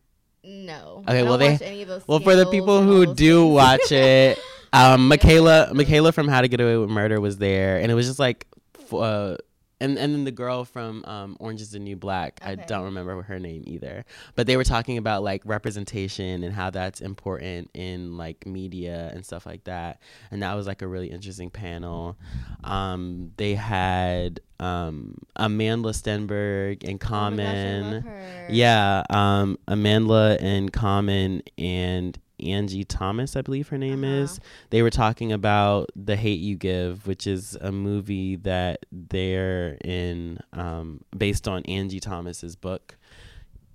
no. 0.44 1.04
Okay, 1.08 1.24
well, 1.24 1.38
they- 1.38 1.52
watch 1.52 1.62
any 1.62 1.82
of 1.84 1.88
those 1.88 2.08
Well, 2.08 2.20
for 2.20 2.36
the 2.36 2.46
people 2.48 2.82
who 2.82 3.14
do 3.16 3.44
things. 3.44 3.54
watch 3.56 3.92
it, 3.92 4.40
um, 4.74 5.08
Michaela 5.08 5.72
Michaela 5.74 6.12
from 6.12 6.28
How 6.28 6.42
to 6.42 6.48
Get 6.48 6.60
Away 6.62 6.78
with 6.78 6.90
Murder 6.90 7.20
was 7.22 7.38
there, 7.38 7.78
and 7.80 7.92
it 7.92 7.96
was 7.96 8.08
just 8.08 8.20
like, 8.20 8.46
uh, 8.92 9.36
and 9.80 9.98
and 9.98 10.14
then 10.14 10.24
the 10.24 10.32
girl 10.32 10.66
from 10.66 11.04
um, 11.06 11.38
Orange 11.40 11.62
Is 11.62 11.72
the 11.72 11.80
New 11.80 11.96
Black. 11.96 12.40
I 12.44 12.56
don't 12.56 12.86
remember 12.86 13.22
her 13.24 13.40
name 13.40 13.64
either, 13.68 14.06
but 14.36 14.48
they 14.48 14.58
were 14.58 14.64
talking 14.64 14.98
about 14.98 15.24
like 15.24 15.42
representation 15.46 16.44
and 16.44 16.54
how 16.54 16.70
that's 16.70 17.02
important 17.02 17.70
in 17.74 18.18
like 18.18 18.46
media 18.46 19.12
and 19.14 19.26
stuff 19.26 19.46
like 19.46 19.64
that, 19.66 20.00
and 20.32 20.42
that 20.44 20.54
was 20.56 20.68
like 20.68 20.82
a 20.82 20.88
really 20.88 21.12
interesting 21.12 21.50
panel. 21.50 22.18
Um, 22.64 23.32
they 23.38 23.56
had 23.56 24.40
um, 24.60 25.18
Amandla 25.38 25.94
Stenberg 25.94 26.84
and 26.84 26.96
Oh 26.96 26.98
gosh, 26.98 27.10
Common. 27.10 27.92
love 27.94 28.04
her. 28.04 28.48
Yeah, 28.50 29.04
um, 29.10 29.58
Amanda 29.68 30.38
and 30.40 30.72
Common 30.72 31.42
and 31.58 32.18
Angie 32.40 32.84
Thomas, 32.84 33.36
I 33.36 33.42
believe 33.42 33.70
her 33.70 33.78
name 33.78 34.04
Uh-huh. 34.04 34.14
is. 34.14 34.40
They 34.70 34.82
were 34.82 34.90
talking 34.90 35.32
about 35.32 35.90
The 35.96 36.16
Hate 36.16 36.40
You 36.40 36.56
Give, 36.56 37.06
which 37.08 37.28
is 37.28 37.56
a 37.62 37.72
movie 37.72 38.36
that 38.38 38.86
they're 38.92 39.78
in, 39.84 40.40
um, 40.54 41.02
based 41.18 41.48
on 41.48 41.64
Angie 41.64 42.00
Thomas's 42.00 42.56
book, 42.56 42.98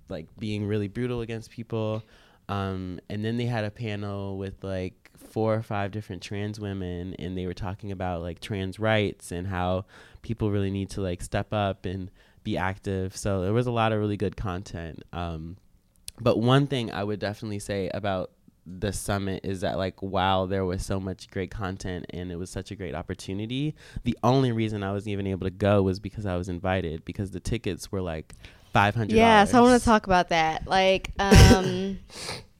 like 0.09 0.27
being 0.37 0.65
really 0.67 0.87
brutal 0.87 1.21
against 1.21 1.49
people. 1.51 2.03
Um, 2.49 2.99
and 3.09 3.23
then 3.23 3.37
they 3.37 3.45
had 3.45 3.63
a 3.63 3.71
panel 3.71 4.37
with 4.37 4.63
like 4.63 4.93
four 5.17 5.53
or 5.55 5.61
five 5.63 5.91
different 5.91 6.21
trans 6.21 6.59
women, 6.59 7.13
and 7.17 7.37
they 7.37 7.45
were 7.47 7.53
talking 7.53 7.91
about 7.91 8.21
like 8.21 8.41
trans 8.41 8.77
rights 8.79 9.31
and 9.31 9.47
how 9.47 9.85
people 10.21 10.51
really 10.51 10.71
need 10.71 10.89
to 10.91 11.01
like 11.01 11.21
step 11.21 11.53
up 11.53 11.85
and 11.85 12.11
be 12.43 12.57
active. 12.57 13.15
So 13.15 13.41
there 13.41 13.53
was 13.53 13.67
a 13.67 13.71
lot 13.71 13.93
of 13.93 13.99
really 13.99 14.17
good 14.17 14.35
content. 14.35 15.03
Um, 15.13 15.57
but 16.19 16.39
one 16.39 16.67
thing 16.67 16.91
I 16.91 17.03
would 17.03 17.19
definitely 17.19 17.59
say 17.59 17.89
about 17.93 18.31
the 18.79 18.93
summit 18.93 19.41
is 19.43 19.61
that 19.61 19.77
like 19.77 20.01
wow 20.01 20.45
there 20.45 20.65
was 20.65 20.85
so 20.85 20.99
much 20.99 21.29
great 21.29 21.51
content 21.51 22.05
and 22.11 22.31
it 22.31 22.37
was 22.37 22.49
such 22.49 22.71
a 22.71 22.75
great 22.75 22.95
opportunity 22.95 23.75
the 24.03 24.17
only 24.23 24.51
reason 24.51 24.83
i 24.83 24.91
wasn't 24.91 25.11
even 25.11 25.27
able 25.27 25.45
to 25.45 25.51
go 25.51 25.81
was 25.81 25.99
because 25.99 26.25
i 26.25 26.35
was 26.35 26.47
invited 26.49 27.03
because 27.05 27.31
the 27.31 27.39
tickets 27.39 27.91
were 27.91 28.01
like 28.01 28.33
500 28.73 29.13
Yeah, 29.13 29.43
so 29.45 29.57
I 29.57 29.61
want 29.61 29.79
to 29.79 29.85
talk 29.85 30.05
about 30.05 30.29
that. 30.29 30.65
Like, 30.67 31.11
um, 31.19 31.99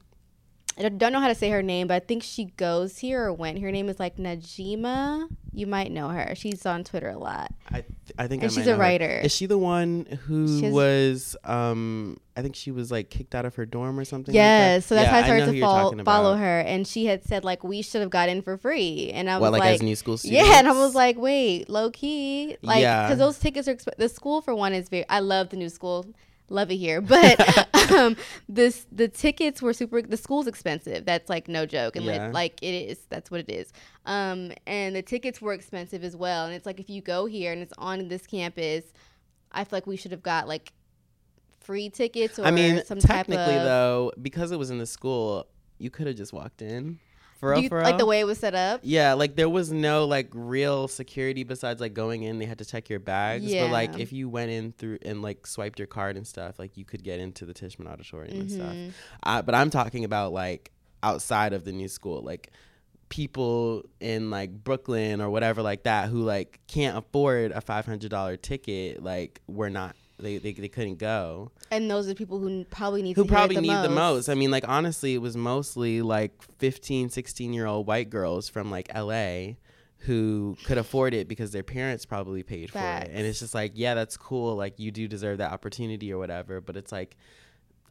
I 0.77 0.87
don't- 0.89 1.11
know 1.11 1.19
how 1.19 1.27
to 1.27 1.35
say 1.35 1.49
her 1.49 1.61
name, 1.61 1.87
but 1.87 1.95
I 1.95 1.99
think 1.99 2.23
she 2.23 2.45
goes 2.45 2.97
here 2.99 3.25
or 3.25 3.33
went. 3.33 3.59
Her 3.59 3.71
name 3.71 3.89
is 3.89 3.99
like 3.99 4.17
Najima. 4.17 5.27
You 5.53 5.67
might 5.67 5.91
know 5.91 6.07
her. 6.09 6.33
She's 6.35 6.65
on 6.65 6.83
Twitter 6.85 7.09
a 7.09 7.17
lot. 7.17 7.51
i 7.69 7.83
I 8.17 8.27
think 8.27 8.41
And 8.43 8.51
I 8.51 8.55
she's 8.55 8.65
a 8.67 8.71
know 8.71 8.75
her. 8.77 8.81
writer. 8.81 9.19
Is 9.23 9.33
she 9.35 9.45
the 9.47 9.57
one 9.57 10.05
who 10.27 10.61
has- 10.63 10.73
was? 10.73 11.35
Um, 11.43 12.17
I 12.37 12.41
think 12.41 12.55
she 12.55 12.71
was 12.71 12.89
like 12.91 13.09
kicked 13.09 13.35
out 13.35 13.45
of 13.45 13.55
her 13.55 13.65
dorm 13.65 13.99
or 13.99 14.05
something. 14.05 14.33
Yes, 14.33 14.85
so 14.85 14.95
that's 14.95 15.05
yeah, 15.07 15.11
how 15.11 15.17
I 15.19 15.23
started 15.23 15.51
to 15.53 15.59
follow, 15.59 16.03
follow 16.03 16.35
her, 16.37 16.59
and 16.61 16.87
she 16.87 17.05
had 17.05 17.23
said 17.25 17.43
like 17.43 17.63
we 17.65 17.81
should 17.81 17.99
have 18.01 18.09
got 18.09 18.29
in 18.29 18.41
for 18.41 18.55
free, 18.57 19.11
and 19.13 19.29
I 19.29 19.35
was 19.37 19.41
What, 19.41 19.51
like, 19.51 19.59
like, 19.59 19.73
as 19.75 19.81
new 19.81 19.95
school 19.97 20.17
students? 20.17 20.47
yeah, 20.47 20.59
and 20.59 20.67
I 20.69 20.71
was 20.71 20.95
like, 20.95 21.17
wait, 21.17 21.69
low 21.69 21.91
key, 21.91 22.55
like, 22.61 22.81
Yeah. 22.81 23.07
because 23.07 23.19
those 23.19 23.37
tickets 23.37 23.67
are 23.67 23.75
exp- 23.75 23.95
the 23.97 24.07
school 24.07 24.41
for 24.41 24.55
one 24.55 24.73
is 24.73 24.87
very. 24.87 25.07
I 25.09 25.19
love 25.19 25.49
the 25.49 25.57
new 25.57 25.69
school, 25.69 26.05
love 26.51 26.69
it 26.71 26.75
here, 26.75 27.01
but 27.01 27.39
um, 27.91 28.15
this 28.47 28.85
the 28.91 29.07
tickets 29.07 29.61
were 29.61 29.73
super. 29.73 30.01
The 30.01 30.17
school's 30.17 30.47
expensive. 30.47 31.05
That's 31.05 31.29
like 31.29 31.47
no 31.47 31.65
joke, 31.65 31.95
and 31.95 32.05
Yeah. 32.05 32.27
it, 32.27 32.33
like 32.33 32.61
it 32.61 32.73
is. 32.73 32.99
That's 33.09 33.31
what 33.31 33.39
it 33.39 33.49
is. 33.49 33.71
Um, 34.05 34.51
and 34.67 34.95
the 34.95 35.01
tickets 35.01 35.41
were 35.41 35.53
expensive 35.53 36.03
as 36.03 36.15
well, 36.15 36.45
and 36.45 36.53
it's 36.53 36.65
like 36.65 36.79
if 36.79 36.89
you 36.89 37.01
go 37.01 37.25
here 37.25 37.51
and 37.51 37.61
it's 37.61 37.73
on 37.77 38.07
this 38.07 38.27
campus, 38.27 38.85
I 39.51 39.63
feel 39.63 39.77
like 39.77 39.87
we 39.87 39.95
should 39.97 40.11
have 40.11 40.23
got 40.23 40.47
like 40.47 40.73
free 41.61 41.89
tickets 41.89 42.37
or 42.39 42.45
I 42.45 42.51
mean, 42.51 42.83
some 42.85 42.99
type 42.99 43.27
technically 43.27 43.55
of 43.55 43.63
though, 43.63 44.11
because 44.21 44.51
it 44.51 44.57
was 44.57 44.69
in 44.69 44.77
the 44.77 44.85
school, 44.85 45.47
you 45.77 45.89
could 45.89 46.07
have 46.07 46.15
just 46.15 46.33
walked 46.33 46.61
in. 46.61 46.99
For 47.41 47.49
real, 47.49 47.59
you- 47.59 47.69
for 47.69 47.81
like 47.81 47.97
the 47.97 48.05
way 48.05 48.19
it 48.21 48.25
was 48.25 48.37
set 48.37 48.55
up. 48.55 48.79
Yeah, 48.83 49.13
like 49.13 49.35
there 49.35 49.49
was 49.49 49.71
no 49.71 50.05
like 50.05 50.29
real 50.31 50.87
security 50.87 51.43
besides 51.43 51.81
like 51.81 51.93
going 51.93 52.23
in. 52.23 52.37
They 52.39 52.45
had 52.45 52.59
to 52.59 52.65
check 52.65 52.87
your 52.87 52.99
bags, 52.99 53.45
yeah. 53.45 53.63
but 53.65 53.71
like 53.71 53.99
if 53.99 54.13
you 54.13 54.29
went 54.29 54.51
in 54.51 54.71
through 54.71 54.99
and 55.03 55.21
like 55.21 55.45
swiped 55.47 55.79
your 55.79 55.87
card 55.87 56.17
and 56.17 56.25
stuff, 56.25 56.59
like 56.59 56.77
you 56.77 56.85
could 56.85 57.03
get 57.03 57.19
into 57.19 57.45
the 57.45 57.53
Tishman 57.53 57.87
Auditorium 57.87 58.41
and 58.41 58.51
stuff. 58.51 58.73
Mhm. 58.73 58.93
Uh, 59.23 59.41
but 59.41 59.55
I'm 59.55 59.69
talking 59.71 60.05
about 60.05 60.31
like 60.33 60.71
outside 61.03 61.53
of 61.53 61.65
the 61.65 61.71
new 61.71 61.87
school, 61.87 62.21
like 62.21 62.51
people 63.09 63.83
in 63.99 64.29
like 64.29 64.51
Brooklyn 64.63 65.19
or 65.19 65.29
whatever 65.29 65.61
like 65.61 65.83
that 65.83 66.09
who 66.09 66.21
like 66.23 66.59
can't 66.67 66.97
afford 66.97 67.51
a 67.51 67.61
five 67.61 67.85
hundred 67.85 68.11
dollar 68.11 68.37
ticket. 68.37 69.03
Like 69.03 69.41
were 69.47 69.69
not 69.69 69.95
they, 70.21 70.37
they 70.37 70.53
they 70.53 70.67
couldn't 70.69 70.97
go 70.97 71.51
And 71.71 71.89
those 71.89 72.07
are 72.09 72.13
people 72.15 72.39
who 72.39 72.63
probably 72.65 73.01
need 73.01 73.15
who 73.15 73.23
to 73.23 73.27
hear 73.29 73.33
it 73.33 73.37
probably 73.37 73.55
the 73.55 73.61
need 73.61 73.67
most. 73.69 73.83
the 73.89 73.95
most. 73.95 74.29
I 74.29 74.35
mean, 74.35 74.51
like 74.51 74.67
honestly, 74.67 75.13
it 75.13 75.19
was 75.21 75.35
mostly 75.35 76.01
like 76.01 76.41
15, 76.59 77.09
16 77.09 77.53
year 77.53 77.65
old 77.65 77.87
white 77.87 78.09
girls 78.09 78.47
from 78.49 78.69
like 78.71 78.89
LA 78.95 79.53
who 80.05 80.57
could 80.65 80.77
afford 80.79 81.13
it 81.13 81.27
because 81.27 81.51
their 81.51 81.61
parents 81.63 82.05
probably 82.05 82.41
paid 82.43 82.71
for 82.71 82.79
it. 82.79 83.09
And 83.13 83.25
it's 83.27 83.39
just 83.39 83.53
like, 83.53 83.73
yeah, 83.75 83.93
that's 83.93 84.17
cool. 84.17 84.55
Like 84.55 84.79
you 84.79 84.91
do 84.91 85.07
deserve 85.07 85.37
that 85.37 85.51
opportunity 85.51 86.11
or 86.11 86.17
whatever, 86.17 86.59
but 86.59 86.75
it's 86.75 86.91
like 86.91 87.15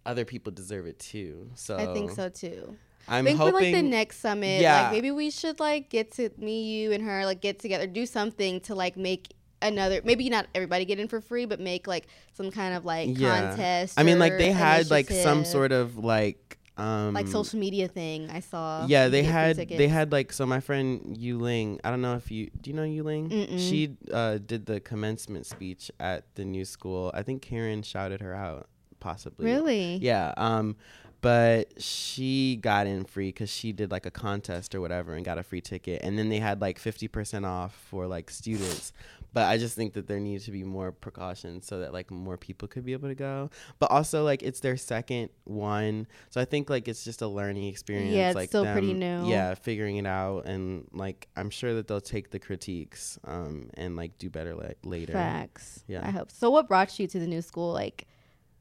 other 0.05 0.25
people 0.25 0.51
deserve 0.51 0.87
it 0.87 0.99
too. 0.99 1.51
So 1.55 1.77
I 1.77 1.93
think 1.93 2.11
so 2.11 2.29
too. 2.29 2.77
I'm 3.09 3.25
think 3.25 3.39
hoping 3.39 3.55
for 3.55 3.61
like 3.65 3.75
the 3.75 3.83
next 3.83 4.19
summit, 4.21 4.61
Yeah. 4.61 4.83
like 4.83 4.93
maybe 4.93 5.11
we 5.11 5.31
should 5.31 5.59
like 5.61 5.89
get 5.89 6.13
to 6.15 6.31
me, 6.37 6.65
you, 6.65 6.93
and 6.93 7.03
her, 7.05 7.25
like 7.25 7.41
get 7.41 7.59
together, 7.59 7.87
do 7.87 8.05
something 8.07 8.61
to 8.63 8.75
like 8.75 8.97
make 8.97 9.33
another. 9.63 10.01
Maybe 10.05 10.29
not 10.31 10.47
everybody 10.55 10.85
get 10.85 10.99
in 10.99 11.09
for 11.09 11.21
free, 11.21 11.45
but 11.47 11.61
make 11.61 11.87
like 11.87 12.07
some 12.33 12.51
kind 12.51 12.75
of 12.75 12.85
like 12.85 13.19
Yeah. 13.19 13.49
contest. 13.49 13.99
I 13.99 14.03
mean, 14.03 14.19
like 14.19 14.39
they 14.39 14.53
had 14.53 14.91
like 14.91 15.11
some 15.11 15.45
sort 15.45 15.73
of 15.73 15.97
like 15.99 16.59
um 16.77 17.13
like 17.13 17.29
social 17.29 17.59
media 17.59 17.89
thing. 17.89 18.31
I 18.31 18.41
saw. 18.41 18.87
Yeah, 18.87 19.09
they 19.09 19.23
had 19.23 19.57
they 19.57 19.89
had 19.89 20.13
like 20.13 20.33
so 20.33 20.47
my 20.47 20.61
friend 20.61 21.17
Yuling. 21.19 21.79
I 21.85 21.91
don't 21.91 22.01
know 22.01 22.15
if 22.15 22.31
you 22.31 22.51
do 22.61 22.71
you 22.71 22.77
know 22.77 22.83
Yuling. 22.83 23.29
Mm-mm. 23.31 23.59
She 23.59 23.97
uh, 24.13 24.39
did 24.39 24.67
the 24.67 24.81
commencement 24.81 25.47
speech 25.47 25.91
at 26.01 26.35
the 26.37 26.45
new 26.45 26.65
school. 26.65 27.11
I 27.15 27.23
think 27.23 27.43
Karen 27.43 27.83
shouted 27.83 28.21
her 28.23 28.35
out, 28.35 28.69
possibly. 28.99 29.45
really. 29.45 29.97
Yeah. 29.97 30.33
Um, 30.37 30.77
but 31.23 31.83
she 31.83 32.57
got 32.63 32.87
in 32.87 33.05
free 33.05 33.29
because 33.29 33.51
she 33.51 33.73
did 33.73 33.91
like 33.91 34.07
a 34.07 34.11
contest 34.11 34.75
or 34.75 34.81
whatever 34.81 35.15
and 35.15 35.23
got 35.23 35.37
a 35.37 35.43
free 35.43 35.61
ticket. 35.61 36.01
And 36.03 36.19
then 36.19 36.31
they 36.31 36.39
had 36.39 36.63
like 36.63 36.79
fifty 36.79 37.09
percent 37.09 37.45
off 37.45 37.75
for 37.91 38.07
like 38.07 38.31
students. 38.31 38.95
But 39.33 39.45
I 39.49 39.59
just 39.59 39.77
think 39.77 39.93
that 39.95 40.07
there 40.07 40.19
needs 40.21 40.45
to 40.47 40.51
be 40.51 40.65
more 40.65 40.91
precautions 40.93 41.67
so 41.67 41.81
that 41.81 41.93
like 41.93 42.11
more 42.11 42.37
people 42.37 42.67
could 42.69 42.85
be 42.85 42.93
able 42.93 43.09
to 43.09 43.15
go. 43.15 43.51
But 43.79 43.91
also 43.91 44.25
like 44.25 44.43
it's 44.43 44.61
their 44.61 44.77
second 44.77 45.31
one, 45.45 46.07
so 46.31 46.41
I 46.41 46.45
think 46.45 46.69
like 46.69 46.89
it's 46.89 47.05
just 47.05 47.23
a 47.23 47.29
learning 47.29 47.65
experience. 47.69 48.13
Yeah, 48.15 48.29
it's 48.31 48.35
like 48.37 48.49
still 48.49 48.65
pretty 48.65 48.93
new. 48.93 49.29
Yeah, 49.29 49.55
figuring 49.55 49.97
it 49.99 50.07
out 50.07 50.47
and 50.47 50.89
like 50.93 51.29
I'm 51.37 51.51
sure 51.51 51.75
that 51.75 51.87
they'll 51.89 52.01
take 52.01 52.31
the 52.31 52.39
critiques 52.39 53.19
um 53.25 53.71
and 53.75 53.97
like 53.97 54.19
do 54.19 54.31
better 54.31 54.55
like 54.55 54.79
later. 54.85 55.13
Facts. 55.13 55.85
Yeah. 55.87 56.07
I 56.07 56.11
hope. 56.11 56.31
So, 56.31 56.51
what 56.51 56.69
brought 56.69 56.99
you 56.99 57.07
to 57.07 57.19
the 57.19 57.27
new 57.27 57.43
school? 57.43 57.73
Like, 57.73 58.07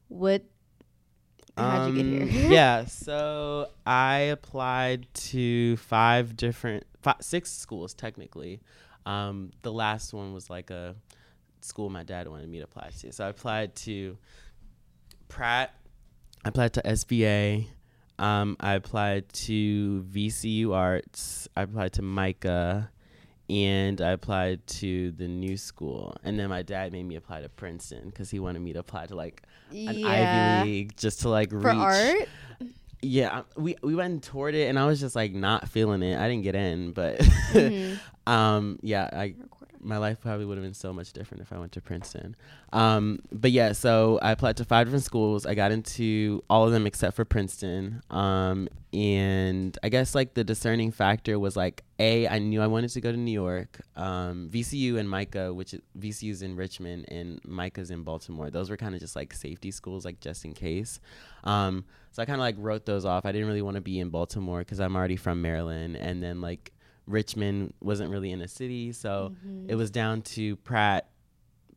what? 0.08 0.42
How'd 1.56 1.94
you 1.94 2.02
get 2.02 2.22
Um, 2.22 2.28
here? 2.28 2.50
yeah, 2.52 2.84
so 2.86 3.68
I 3.84 4.18
applied 4.18 5.12
to 5.14 5.76
five 5.78 6.36
different, 6.36 6.84
five, 7.02 7.16
six 7.20 7.50
schools 7.50 7.92
technically. 7.92 8.60
Um, 9.06 9.50
the 9.62 9.72
last 9.72 10.12
one 10.12 10.32
was 10.32 10.50
like 10.50 10.70
a 10.70 10.94
school 11.60 11.88
my 11.90 12.02
dad 12.02 12.28
wanted 12.28 12.48
me 12.48 12.58
to 12.58 12.64
apply 12.64 12.90
to. 13.00 13.12
So 13.12 13.24
I 13.24 13.28
applied 13.28 13.74
to 13.76 14.16
Pratt. 15.28 15.74
I 16.44 16.48
applied 16.48 16.72
to 16.74 16.82
SVA. 16.82 17.66
Um, 18.18 18.56
I 18.60 18.74
applied 18.74 19.28
to 19.30 20.02
VCU 20.10 20.74
Arts. 20.74 21.48
I 21.56 21.62
applied 21.62 21.92
to 21.94 22.02
MICA. 22.02 22.90
And 23.48 24.00
I 24.00 24.10
applied 24.12 24.64
to 24.78 25.10
the 25.10 25.26
new 25.26 25.56
school. 25.56 26.16
And 26.22 26.38
then 26.38 26.50
my 26.50 26.62
dad 26.62 26.92
made 26.92 27.02
me 27.02 27.16
apply 27.16 27.40
to 27.40 27.48
Princeton 27.48 28.08
because 28.08 28.30
he 28.30 28.38
wanted 28.38 28.60
me 28.60 28.72
to 28.74 28.78
apply 28.78 29.06
to 29.06 29.16
like 29.16 29.42
an 29.70 29.98
yeah. 29.98 30.60
Ivy 30.60 30.70
League 30.70 30.96
just 30.96 31.22
to 31.22 31.30
like 31.30 31.50
For 31.50 31.58
reach. 31.58 31.74
art. 31.74 32.28
Yeah, 33.02 33.42
we 33.56 33.76
we 33.82 33.94
went 33.94 34.12
and 34.12 34.22
toured 34.22 34.54
it, 34.54 34.68
and 34.68 34.78
I 34.78 34.86
was 34.86 35.00
just 35.00 35.16
like 35.16 35.32
not 35.32 35.68
feeling 35.68 36.02
it. 36.02 36.18
I 36.18 36.28
didn't 36.28 36.42
get 36.42 36.54
in, 36.54 36.92
but 36.92 37.18
Mhm. 37.18 37.98
um, 38.26 38.78
yeah, 38.82 39.08
I 39.12 39.34
my 39.80 39.96
life 39.96 40.20
probably 40.20 40.44
would 40.44 40.58
have 40.58 40.64
been 40.64 40.74
so 40.74 40.92
much 40.92 41.12
different 41.12 41.42
if 41.42 41.52
I 41.52 41.58
went 41.58 41.72
to 41.72 41.80
Princeton. 41.80 42.36
Um, 42.72 43.20
but 43.32 43.50
yeah, 43.50 43.72
so 43.72 44.18
I 44.22 44.32
applied 44.32 44.56
to 44.58 44.64
five 44.64 44.86
different 44.86 45.04
schools. 45.04 45.46
I 45.46 45.54
got 45.54 45.72
into 45.72 46.42
all 46.50 46.66
of 46.66 46.72
them 46.72 46.86
except 46.86 47.16
for 47.16 47.24
Princeton. 47.24 48.02
Um, 48.10 48.68
and 48.92 49.78
I 49.82 49.88
guess 49.88 50.14
like 50.14 50.34
the 50.34 50.44
discerning 50.44 50.90
factor 50.90 51.38
was 51.38 51.56
like 51.56 51.84
a 51.98 52.26
I 52.26 52.38
knew 52.38 52.60
I 52.60 52.66
wanted 52.66 52.90
to 52.90 53.00
go 53.00 53.12
to 53.12 53.16
New 53.16 53.32
York. 53.32 53.80
Um, 53.96 54.48
VCU 54.52 54.98
and 54.98 55.08
MICA, 55.08 55.54
which 55.54 55.74
is, 55.74 55.80
VCU's 55.98 56.42
in 56.42 56.56
Richmond 56.56 57.06
and 57.08 57.40
MICA's 57.44 57.90
in 57.90 58.02
Baltimore. 58.02 58.50
Those 58.50 58.68
were 58.68 58.76
kind 58.76 58.94
of 58.94 59.00
just 59.00 59.14
like 59.14 59.32
safety 59.32 59.70
schools, 59.70 60.04
like 60.04 60.20
just 60.20 60.44
in 60.44 60.54
case. 60.54 61.00
Um, 61.44 61.84
so 62.12 62.22
I 62.22 62.26
kind 62.26 62.36
of 62.36 62.40
like 62.40 62.56
wrote 62.58 62.84
those 62.86 63.04
off. 63.04 63.24
I 63.24 63.32
didn't 63.32 63.46
really 63.46 63.62
want 63.62 63.76
to 63.76 63.80
be 63.80 64.00
in 64.00 64.10
Baltimore 64.10 64.58
because 64.60 64.80
I'm 64.80 64.96
already 64.96 65.16
from 65.16 65.40
Maryland, 65.40 65.96
and 65.96 66.22
then 66.22 66.40
like 66.40 66.72
Richmond 67.06 67.74
wasn't 67.80 68.10
really 68.10 68.30
in 68.30 68.40
a 68.40 68.48
city, 68.48 68.92
so 68.92 69.32
Mm-hmm. 69.46 69.70
it 69.70 69.74
was 69.74 69.90
down 69.90 70.22
to 70.22 70.56
Pratt, 70.56 71.08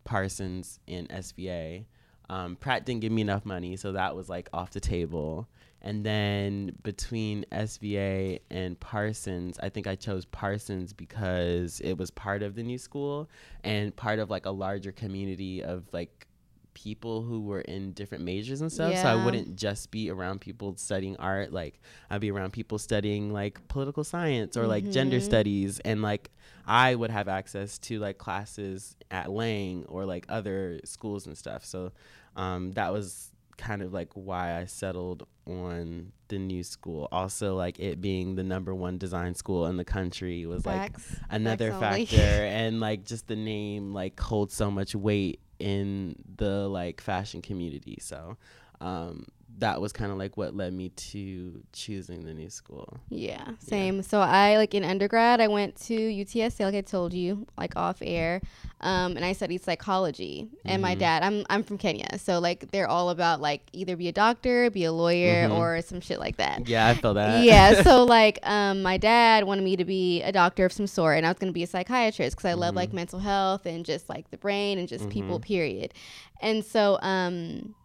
Parsons, 0.03 0.80
and 0.88 1.07
SVA. 1.09 1.86
Um, 2.30 2.55
Pratt 2.55 2.86
didn't 2.86 3.01
give 3.01 3.11
me 3.11 3.21
enough 3.21 3.45
money, 3.45 3.76
so 3.78 3.91
that 3.93 4.15
was 4.15 4.30
like 4.30 4.49
off 4.53 4.71
the 4.71 4.80
table. 4.80 5.47
And 5.82 6.05
then 6.05 6.71
between 6.84 7.45
SVA 7.51 8.39
and 8.49 8.80
Parsons, 8.80 9.59
I 9.61 9.67
think 9.69 9.86
I 9.86 9.95
chose 9.95 10.24
Parsons 10.26 10.93
because 10.93 11.82
it 11.82 11.97
was 11.97 12.09
part 12.09 12.41
of 12.41 12.55
the 12.55 12.63
new 12.63 12.78
school 12.78 13.30
and 13.65 13.93
part 13.93 14.19
of 14.19 14.30
like 14.30 14.45
a 14.45 14.51
larger 14.51 14.93
community 14.93 15.61
of 15.61 15.84
like 15.91 16.26
people 16.74 17.21
who 17.21 17.41
were 17.41 17.61
in 17.61 17.91
different 17.93 18.24
majors 18.24 18.61
and 18.61 18.71
stuff. 18.71 18.97
So 18.97 19.07
I 19.07 19.15
wouldn't 19.26 19.55
just 19.55 19.91
be 19.91 20.09
around 20.09 20.41
people 20.41 20.76
studying 20.78 21.15
art. 21.17 21.51
Like 21.53 21.80
I'd 22.09 22.21
be 22.21 22.32
around 22.32 22.51
people 22.53 22.78
studying 22.80 23.32
like 23.32 23.67
political 23.67 24.03
science 24.03 24.57
or 24.57 24.67
like 24.67 24.89
gender 24.91 25.17
Mhm. 25.17 25.24
studies 25.24 25.80
and 25.82 26.01
like 26.01 26.32
I 26.65 26.95
would 26.95 27.11
have 27.11 27.28
access 27.28 27.78
to 27.80 27.99
like 27.99 28.17
classes 28.17 28.95
at 29.11 29.30
Lang 29.32 29.86
or 29.88 30.05
like 30.05 30.26
other 30.30 30.80
schools 30.86 31.28
and 31.28 31.38
stuff. 31.38 31.65
So 31.65 31.91
um, 32.36 32.71
that 32.71 32.91
was 32.93 33.30
kind 33.57 33.82
of 33.84 33.93
like 33.93 34.09
why 34.15 34.57
I 34.57 34.65
settled 34.65 35.28
on 35.45 36.11
the 36.30 36.39
new 36.39 36.63
school. 36.63 37.07
Also, 37.11 37.55
like 37.55 37.80
it 37.80 38.01
being 38.01 38.36
the 38.36 38.43
number 38.43 38.74
one 38.74 38.97
design 38.97 39.36
school 39.36 39.67
in 39.67 39.78
the 39.78 39.86
country 39.86 40.45
was 40.47 40.65
like 40.65 40.93
another 41.30 41.71
Facts 41.71 42.09
factor 42.11 42.15
and 42.45 42.80
like 42.80 43.03
just 43.05 43.28
the 43.28 43.36
name 43.36 43.93
like 43.93 44.19
holds 44.19 44.55
so 44.55 44.71
much 44.71 44.95
weight 44.95 45.39
in 45.60 46.16
the 46.38 46.68
like 46.68 47.01
fashion 47.01 47.41
community 47.41 47.97
so 48.01 48.38
um 48.82 49.26
that 49.60 49.80
was 49.80 49.93
kind 49.93 50.12
of 50.12 50.18
like 50.18 50.36
what 50.36 50.56
led 50.56 50.74
me 50.74 50.89
to 50.89 51.62
choosing 51.74 52.26
the 52.26 52.34
new 52.34 52.49
school 52.49 52.97
Yeah, 53.10 53.51
same. 53.60 54.01
So 54.01 54.20
I 54.20 54.58
like 54.58 54.74
in 54.74 54.84
undergrad, 54.84 55.39
I 55.41 55.47
went 55.47 55.76
to 55.88 55.93
UTSA, 55.93 56.62
like 56.66 56.76
I 56.76 56.82
told 56.82 57.14
you, 57.14 57.45
like 57.58 57.76
off 57.76 57.97
air, 58.01 58.41
um, 58.82 59.16
and 59.16 59.24
I 59.24 59.34
studied 59.34 59.62
psychology. 59.64 60.47
And 60.66 60.82
my 60.82 60.95
Mhm. 60.95 60.99
dad, 60.99 61.24
I'm 61.24 61.45
I'm 61.49 61.64
from 61.64 61.78
Kenya, 61.78 62.18
so 62.18 62.39
like 62.39 62.72
they're 62.72 62.88
all 62.88 63.10
about 63.12 63.41
like 63.41 63.62
either 63.74 63.95
be 63.95 64.08
a 64.08 64.12
doctor, 64.12 64.70
be 64.72 64.86
a 64.86 64.91
lawyer, 64.91 65.47
Mhm. 65.47 65.56
or 65.56 65.82
some 65.82 66.01
shit 66.01 66.20
like 66.20 66.38
that. 66.38 66.68
yeah 66.68 66.88
i 66.89 66.93
feel 66.95 67.14
that 67.14 67.43
yeah, 67.43 67.84
so 67.84 68.04
like 68.18 68.39
um, 68.43 68.82
my 68.82 68.97
dad 68.97 69.43
wanted 69.43 69.64
me 69.64 69.76
to 69.76 69.86
be 69.86 70.22
a 70.24 70.32
doctor 70.32 70.66
of 70.66 70.72
some 70.74 70.88
sort, 70.88 71.18
and 71.18 71.26
I 71.26 71.30
was 71.30 71.38
going 71.38 71.51
to 71.51 71.54
be 71.54 71.64
a 71.64 71.68
psychiatrist 71.68 72.36
because 72.36 72.49
I 72.49 72.54
love 72.54 72.74
like 72.76 72.89
Mhm. 72.89 72.93
mental 72.95 73.20
health 73.20 73.66
and 73.66 73.86
just 73.86 74.10
like 74.10 74.32
the 74.32 74.38
brain 74.38 74.80
and 74.80 74.88
just 74.88 75.10
people, 75.10 75.39
Mhm. 75.39 75.43
period. 75.43 75.93
And 76.41 76.66
so 76.66 76.97
um, 77.01 77.76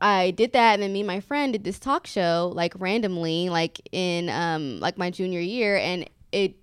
I 0.00 0.30
did 0.32 0.52
that, 0.52 0.74
and 0.74 0.82
then 0.82 0.92
me 0.92 1.00
and 1.00 1.06
my 1.06 1.20
friend 1.20 1.52
did 1.52 1.64
this 1.64 1.78
talk 1.78 2.06
show 2.06 2.52
like 2.54 2.74
randomly, 2.78 3.48
like 3.48 3.80
in 3.92 4.28
um, 4.28 4.78
like 4.80 4.98
my 4.98 5.10
junior 5.10 5.40
year, 5.40 5.76
and 5.76 6.08
it 6.32 6.56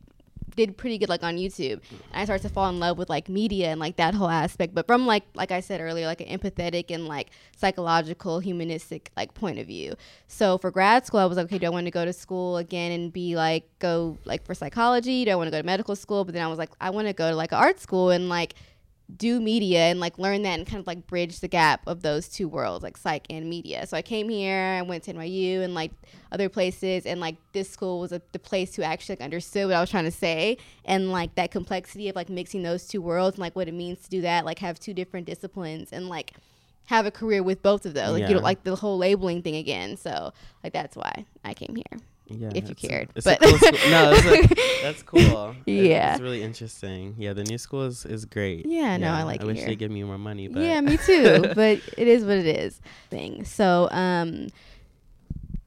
did 0.55 0.77
pretty 0.77 0.97
good 0.97 1.09
like 1.09 1.23
on 1.23 1.37
YouTube. 1.37 1.81
And 1.89 2.21
I 2.21 2.25
started 2.25 2.43
to 2.47 2.53
fall 2.53 2.69
in 2.69 2.79
love 2.79 2.97
with 2.97 3.09
like 3.09 3.29
media 3.29 3.69
and 3.69 3.79
like 3.79 3.95
that 3.97 4.13
whole 4.13 4.29
aspect, 4.29 4.73
but 4.73 4.87
from 4.87 5.05
like 5.05 5.23
like 5.33 5.51
I 5.51 5.59
said 5.59 5.81
earlier, 5.81 6.05
like 6.05 6.21
an 6.21 6.27
empathetic 6.27 6.91
and 6.91 7.07
like 7.07 7.31
psychological, 7.57 8.39
humanistic 8.39 9.11
like 9.17 9.33
point 9.33 9.59
of 9.59 9.67
view. 9.67 9.95
So 10.27 10.57
for 10.57 10.71
grad 10.71 11.05
school, 11.05 11.19
I 11.19 11.25
was 11.25 11.37
like, 11.37 11.45
okay, 11.45 11.57
do 11.57 11.65
I 11.65 11.69
want 11.69 11.87
to 11.87 11.91
go 11.91 12.05
to 12.05 12.13
school 12.13 12.57
again 12.57 12.91
and 12.91 13.11
be 13.11 13.35
like 13.35 13.67
go 13.79 14.17
like 14.25 14.45
for 14.45 14.53
psychology? 14.53 15.25
Do 15.25 15.31
I 15.31 15.35
want 15.35 15.47
to 15.47 15.51
go 15.51 15.59
to 15.59 15.65
medical 15.65 15.95
school? 15.95 16.23
But 16.23 16.33
then 16.33 16.43
I 16.43 16.47
was 16.47 16.59
like, 16.59 16.69
I 16.79 16.89
want 16.89 17.07
to 17.07 17.13
go 17.13 17.29
to 17.29 17.35
like 17.35 17.51
an 17.51 17.57
art 17.57 17.79
school 17.79 18.11
and 18.11 18.29
like 18.29 18.53
do 19.15 19.39
media 19.39 19.79
and 19.79 19.99
like 19.99 20.17
learn 20.17 20.43
that 20.43 20.57
and 20.57 20.67
kind 20.67 20.79
of 20.79 20.87
like 20.87 21.05
bridge 21.07 21.39
the 21.39 21.47
gap 21.47 21.81
of 21.87 22.01
those 22.01 22.27
two 22.27 22.47
worlds, 22.47 22.83
like 22.83 22.97
psych 22.97 23.25
and 23.29 23.49
media. 23.49 23.85
So 23.85 23.97
I 23.97 24.01
came 24.01 24.29
here, 24.29 24.77
I 24.79 24.81
went 24.81 25.03
to 25.03 25.13
NYU 25.13 25.61
and 25.61 25.73
like 25.73 25.91
other 26.31 26.49
places, 26.49 27.05
and 27.05 27.19
like 27.19 27.35
this 27.51 27.69
school 27.69 27.99
was 27.99 28.11
a, 28.11 28.21
the 28.31 28.39
place 28.39 28.71
to 28.71 28.83
actually 28.83 29.13
like 29.17 29.23
understood 29.25 29.67
what 29.67 29.75
I 29.75 29.81
was 29.81 29.89
trying 29.89 30.05
to 30.05 30.11
say 30.11 30.57
and 30.85 31.11
like 31.11 31.35
that 31.35 31.51
complexity 31.51 32.09
of 32.09 32.15
like 32.15 32.29
mixing 32.29 32.63
those 32.63 32.87
two 32.87 33.01
worlds 33.01 33.35
and 33.35 33.41
like 33.41 33.55
what 33.55 33.67
it 33.67 33.73
means 33.73 34.01
to 34.03 34.09
do 34.09 34.21
that, 34.21 34.45
like 34.45 34.59
have 34.59 34.79
two 34.79 34.93
different 34.93 35.27
disciplines 35.27 35.91
and 35.91 36.07
like 36.09 36.33
have 36.85 37.05
a 37.05 37.11
career 37.11 37.43
with 37.43 37.61
both 37.61 37.85
of 37.85 37.93
those. 37.93 38.11
Like 38.13 38.21
Yeah. 38.21 38.29
you 38.29 38.35
know, 38.35 38.41
like 38.41 38.63
the 38.63 38.75
whole 38.75 38.97
labeling 38.97 39.41
thing 39.41 39.55
again. 39.55 39.97
So 39.97 40.33
like 40.63 40.73
that's 40.73 40.95
why 40.95 41.25
I 41.43 41.53
came 41.53 41.75
here. 41.75 41.99
Yeah, 42.27 42.49
if 42.55 42.65
you 42.65 42.71
it's 42.71 42.83
a- 42.83 42.87
cared, 42.87 43.09
but- 43.23 43.39
cool 43.41 43.51
no, 43.91 44.11
a, 44.13 44.47
that's 44.81 45.03
cool. 45.03 45.55
Yeah. 45.65 46.13
it's 46.13 46.21
really 46.21 46.41
interesting. 46.41 47.15
Yeah, 47.17 47.33
the 47.33 47.43
new 47.43 47.57
school 47.57 47.83
is, 47.83 48.05
is 48.05 48.25
great. 48.25 48.65
Yeah, 48.65 48.97
no, 48.97 49.11
I 49.11 49.23
like 49.23 49.41
I 49.41 49.43
it 49.43 49.47
wish 49.47 49.57
here. 49.59 49.67
they 49.67 49.75
give 49.75 49.91
me 49.91 50.03
more 50.03 50.17
money, 50.17 50.47
but 50.47 50.61
Yeah, 50.63 50.79
me 50.81 50.97
too. 50.97 51.41
but 51.55 51.79
it 51.97 52.07
is 52.07 52.23
what 52.23 52.37
it 52.37 52.45
is. 52.47 52.79
Thing. 53.09 53.43
So, 53.43 53.89
um, 53.91 54.47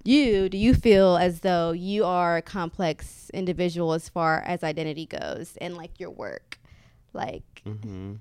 you 0.05 0.49
do 0.49 0.57
you 0.57 0.73
feel 0.75 1.17
as 1.17 1.41
though 1.41 1.73
you 1.73 2.05
are 2.05 2.37
a 2.37 2.43
complex 2.43 3.29
individual 3.35 3.93
as 3.93 4.09
far 4.09 4.41
as 4.47 4.63
identity 4.63 5.05
goes 5.07 5.57
and 5.61 5.77
like 5.77 5.99
your 5.99 6.11
work, 6.11 6.59
like 7.13 7.63
hmm 7.65 8.15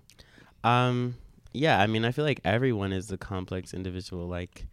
Um, 0.64 1.16
yeah, 1.54 1.80
I 1.80 1.88
mean, 1.88 2.04
I 2.04 2.12
feel 2.12 2.26
like 2.26 2.42
everyone 2.44 2.92
is 2.92 3.12
a 3.12 3.18
complex 3.18 3.74
individual. 3.74 4.28
Like, 4.28 4.66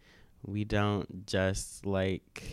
we 0.45 0.65
don't 0.65 1.25
just 1.27 1.85
like, 1.85 2.43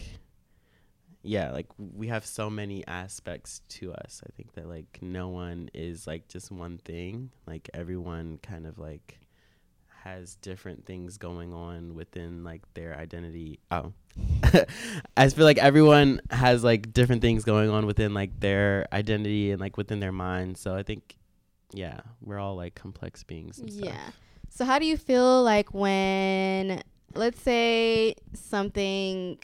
yeah, 1.22 1.50
like 1.50 1.66
we 1.78 2.08
have 2.08 2.24
so 2.24 2.48
many 2.48 2.86
aspects 2.86 3.60
to 3.68 3.92
us. 3.92 4.22
I 4.26 4.30
think 4.36 4.54
that 4.54 4.68
like 4.68 4.98
no 5.02 5.28
one 5.28 5.70
is 5.74 6.06
like 6.06 6.28
just 6.28 6.50
one 6.50 6.78
thing. 6.78 7.30
Like 7.46 7.68
everyone 7.74 8.38
kind 8.42 8.66
of 8.66 8.78
like 8.78 9.18
has 10.04 10.36
different 10.36 10.86
things 10.86 11.18
going 11.18 11.52
on 11.52 11.94
within 11.94 12.42
like 12.42 12.62
their 12.74 12.96
identity. 12.96 13.60
Oh. 13.70 13.92
I 15.16 15.28
feel 15.28 15.44
like 15.44 15.58
everyone 15.58 16.22
has 16.30 16.64
like 16.64 16.92
different 16.92 17.20
things 17.20 17.44
going 17.44 17.68
on 17.68 17.86
within 17.86 18.14
like 18.14 18.40
their 18.40 18.86
identity 18.92 19.50
and 19.50 19.60
like 19.60 19.76
within 19.76 20.00
their 20.00 20.12
mind. 20.12 20.56
So 20.56 20.74
I 20.74 20.82
think 20.82 21.16
yeah, 21.72 22.00
we're 22.22 22.38
all 22.38 22.56
like 22.56 22.74
complex 22.74 23.22
beings 23.24 23.58
and 23.58 23.70
stuff. 23.70 23.84
yeah. 23.84 24.10
So 24.48 24.64
how 24.64 24.78
do 24.78 24.86
you 24.86 24.96
feel 24.96 25.42
like 25.42 25.72
when 25.74 26.82
let's 27.14 27.40
say 27.40 28.14
something 28.32 29.38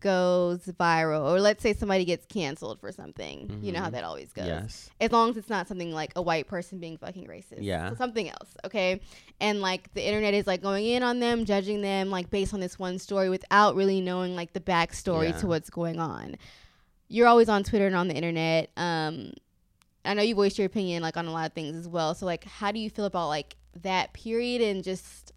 goes 0.00 0.60
viral 0.80 1.30
or 1.32 1.40
let's 1.40 1.62
say 1.62 1.72
somebody 1.74 2.04
gets 2.04 2.24
canceled 2.26 2.80
for 2.80 2.92
something. 2.92 3.60
You 3.62 3.72
know 3.72 3.80
how 3.80 3.88
Mhm. 3.88 3.92
that 3.92 4.04
always 4.04 4.32
goes. 4.32 4.46
Yes. 4.46 4.90
as 5.00 5.10
long 5.12 5.30
as 5.30 5.36
it's 5.36 5.48
not 5.48 5.68
something 5.68 5.92
like 5.92 6.12
a 6.16 6.22
white 6.22 6.46
person 6.46 6.78
being 6.78 6.96
fucking 6.98 7.26
racist. 7.26 7.58
Yeah. 7.60 7.88
So 7.90 7.96
something 7.96 8.28
else, 8.28 8.56
okay? 8.64 9.00
And 9.40 9.60
like 9.60 9.92
the 9.94 10.06
internet 10.06 10.34
is 10.34 10.46
like 10.46 10.62
going 10.62 10.86
in 10.86 11.02
on 11.02 11.20
them, 11.20 11.44
judging 11.44 11.82
them 11.82 12.10
like 12.10 12.30
based 12.30 12.54
on 12.54 12.60
this 12.60 12.78
one 12.78 12.98
story 12.98 13.28
without 13.28 13.74
really 13.76 14.00
knowing 14.00 14.34
like 14.36 14.52
the 14.52 14.60
backstory 14.60 15.30
Yeah. 15.30 15.38
to 15.38 15.46
what's 15.46 15.70
going 15.70 15.98
on. 15.98 16.36
You're 17.08 17.26
always 17.26 17.48
on 17.48 17.62
Twitter 17.64 17.86
and 17.86 17.96
on 17.96 18.08
the 18.08 18.14
internet. 18.14 18.70
Um 18.76 19.32
I 20.04 20.14
know 20.14 20.22
you 20.22 20.34
voiced 20.34 20.58
your 20.58 20.66
opinion 20.66 21.02
like 21.02 21.16
on 21.16 21.26
a 21.26 21.32
lot 21.32 21.46
of 21.46 21.52
things 21.52 21.76
as 21.76 21.86
well. 21.86 22.14
So 22.14 22.26
like 22.26 22.44
how 22.44 22.72
do 22.72 22.78
you 22.80 22.90
feel 22.90 23.04
about 23.04 23.28
like 23.28 23.56
that 23.82 24.12
period 24.12 24.60
and 24.62 24.82
just 24.82 25.32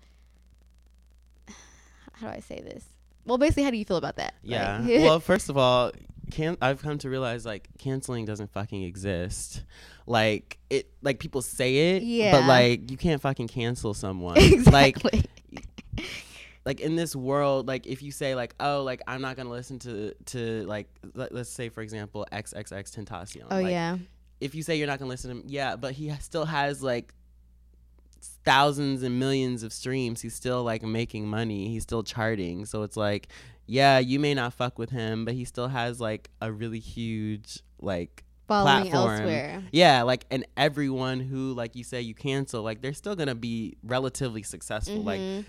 how 2.13 2.27
do 2.27 2.33
I 2.33 2.39
say 2.39 2.61
this? 2.61 2.85
Well, 3.25 3.37
basically, 3.37 3.63
how 3.63 3.71
do 3.71 3.77
you 3.77 3.85
feel 3.85 3.97
about 3.97 4.17
that? 4.17 4.35
Yeah. 4.43 4.79
Like- 4.81 4.99
well, 5.01 5.19
first 5.19 5.49
of 5.49 5.57
all, 5.57 5.91
can 6.31 6.57
I've 6.61 6.81
come 6.81 6.97
to 6.99 7.09
realize 7.09 7.45
like 7.45 7.67
canceling 7.77 8.25
doesn't 8.25 8.51
fucking 8.51 8.83
exist. 8.83 9.63
Like 10.07 10.57
it 10.69 10.89
like 11.01 11.19
people 11.19 11.41
say 11.41 11.95
it, 11.95 12.03
Yeah. 12.03 12.31
but 12.31 12.47
like 12.47 12.91
you 12.91 12.97
can't 12.97 13.21
fucking 13.21 13.47
cancel 13.47 13.93
someone. 13.93 14.35
Like 14.35 14.51
exactly. 14.51 15.23
like 16.65 16.79
in 16.79 16.95
this 16.95 17.15
world 17.15 17.67
like 17.67 17.85
if 17.85 18.01
you 18.01 18.11
say 18.11 18.33
like 18.35 18.55
oh 18.59 18.81
like 18.83 19.01
i'm 19.07 19.21
not 19.21 19.35
gonna 19.37 19.49
listen 19.51 19.77
to 19.79 20.13
to 20.25 20.65
like 20.65 20.87
let, 21.13 21.31
let's 21.31 21.49
say 21.49 21.69
for 21.69 21.81
example 21.81 22.25
XXXTentacion 22.31 23.43
oh 23.51 23.61
like, 23.61 23.71
yeah. 23.71 23.97
if 24.41 24.55
you 24.55 24.63
say 24.63 24.75
you're 24.75 24.87
not 24.87 24.97
gonna 24.99 25.09
listen 25.09 25.29
to 25.29 25.37
him 25.37 25.43
yeah 25.47 25.75
but 25.75 25.93
he 25.93 26.09
still 26.19 26.45
has 26.45 26.81
like 26.81 27.13
thousands 28.43 29.03
and 29.03 29.19
millions 29.19 29.63
of 29.63 29.73
streams 29.73 30.21
he's 30.21 30.33
still 30.35 30.63
like 30.63 30.83
making 30.83 31.27
money 31.27 31.69
he's 31.69 31.83
still 31.83 32.03
charting 32.03 32.65
so 32.65 32.83
it's 32.83 32.95
like 32.97 33.27
yeah 33.67 33.97
you 33.99 34.19
may 34.19 34.33
not 34.33 34.53
fuck 34.53 34.77
with 34.77 34.89
him 34.91 35.25
but 35.25 35.33
he 35.33 35.43
still 35.45 35.67
has 35.67 35.99
like 35.99 36.29
a 36.41 36.51
really 36.51 36.79
huge 36.79 37.59
like 37.79 38.23
Following 38.47 38.89
platform. 38.91 39.11
elsewhere. 39.11 39.63
yeah 39.71 40.03
like 40.03 40.25
and 40.29 40.45
everyone 40.55 41.19
who 41.19 41.53
like 41.53 41.75
you 41.75 41.83
say 41.83 42.01
you 42.01 42.13
cancel 42.13 42.61
like 42.61 42.81
they're 42.81 42.93
still 42.93 43.15
gonna 43.15 43.33
be 43.35 43.75
relatively 43.83 44.43
successful 44.43 45.01
like 45.01 45.19
Mhm. 45.19 45.45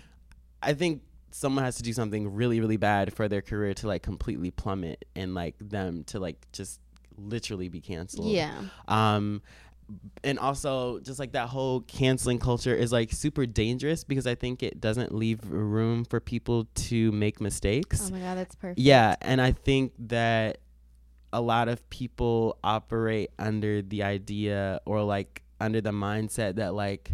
I 0.63 0.73
think 0.73 1.03
someone 1.29 1.63
has 1.63 1.75
to 1.75 1.83
do 1.83 1.93
something 1.93 2.33
really, 2.33 2.59
really 2.59 2.77
bad 2.77 3.13
for 3.13 3.27
their 3.27 3.43
career 3.43 3.75
to 3.75 3.85
like 3.87 4.01
completely 4.01 4.49
plummet 4.49 5.05
and 5.15 5.35
like 5.35 5.53
them 5.59 6.03
to 6.05 6.19
like 6.19 6.47
just 6.51 6.79
literally 7.15 7.69
be 7.69 7.79
canceled. 7.81 8.27
yeah. 8.31 8.59
Um 8.87 9.43
and 10.23 10.37
also 10.39 10.99
just 10.99 11.19
like 11.19 11.31
that 11.31 11.47
whole 11.47 11.81
canceling 11.81 12.39
culture 12.39 12.75
is 12.75 12.91
like 12.91 13.11
super 13.11 13.45
dangerous 13.45 14.03
because 14.03 14.27
I 14.27 14.35
think 14.35 14.61
it 14.63 14.81
doesn't 14.81 15.13
leave 15.13 15.39
room 15.45 16.03
for 16.05 16.19
people 16.19 16.67
to 16.75 17.11
make 17.11 17.39
mistakes. 17.39 18.07
Oh 18.07 18.11
my 18.11 18.19
god, 18.19 18.37
that's 18.37 18.55
perfect. 18.55 18.79
Yeah, 18.79 19.15
and 19.21 19.41
I 19.41 19.51
think 19.51 19.93
that 20.07 20.59
a 21.33 21.41
lot 21.41 21.67
of 21.67 21.87
people 21.89 22.57
operate 22.63 23.31
under 23.37 23.81
the 23.81 24.03
idea 24.03 24.81
or 24.85 25.03
like 25.03 25.43
under 25.59 25.81
the 25.81 25.91
mindset 25.91 26.55
that 26.55 26.73
like 26.73 27.11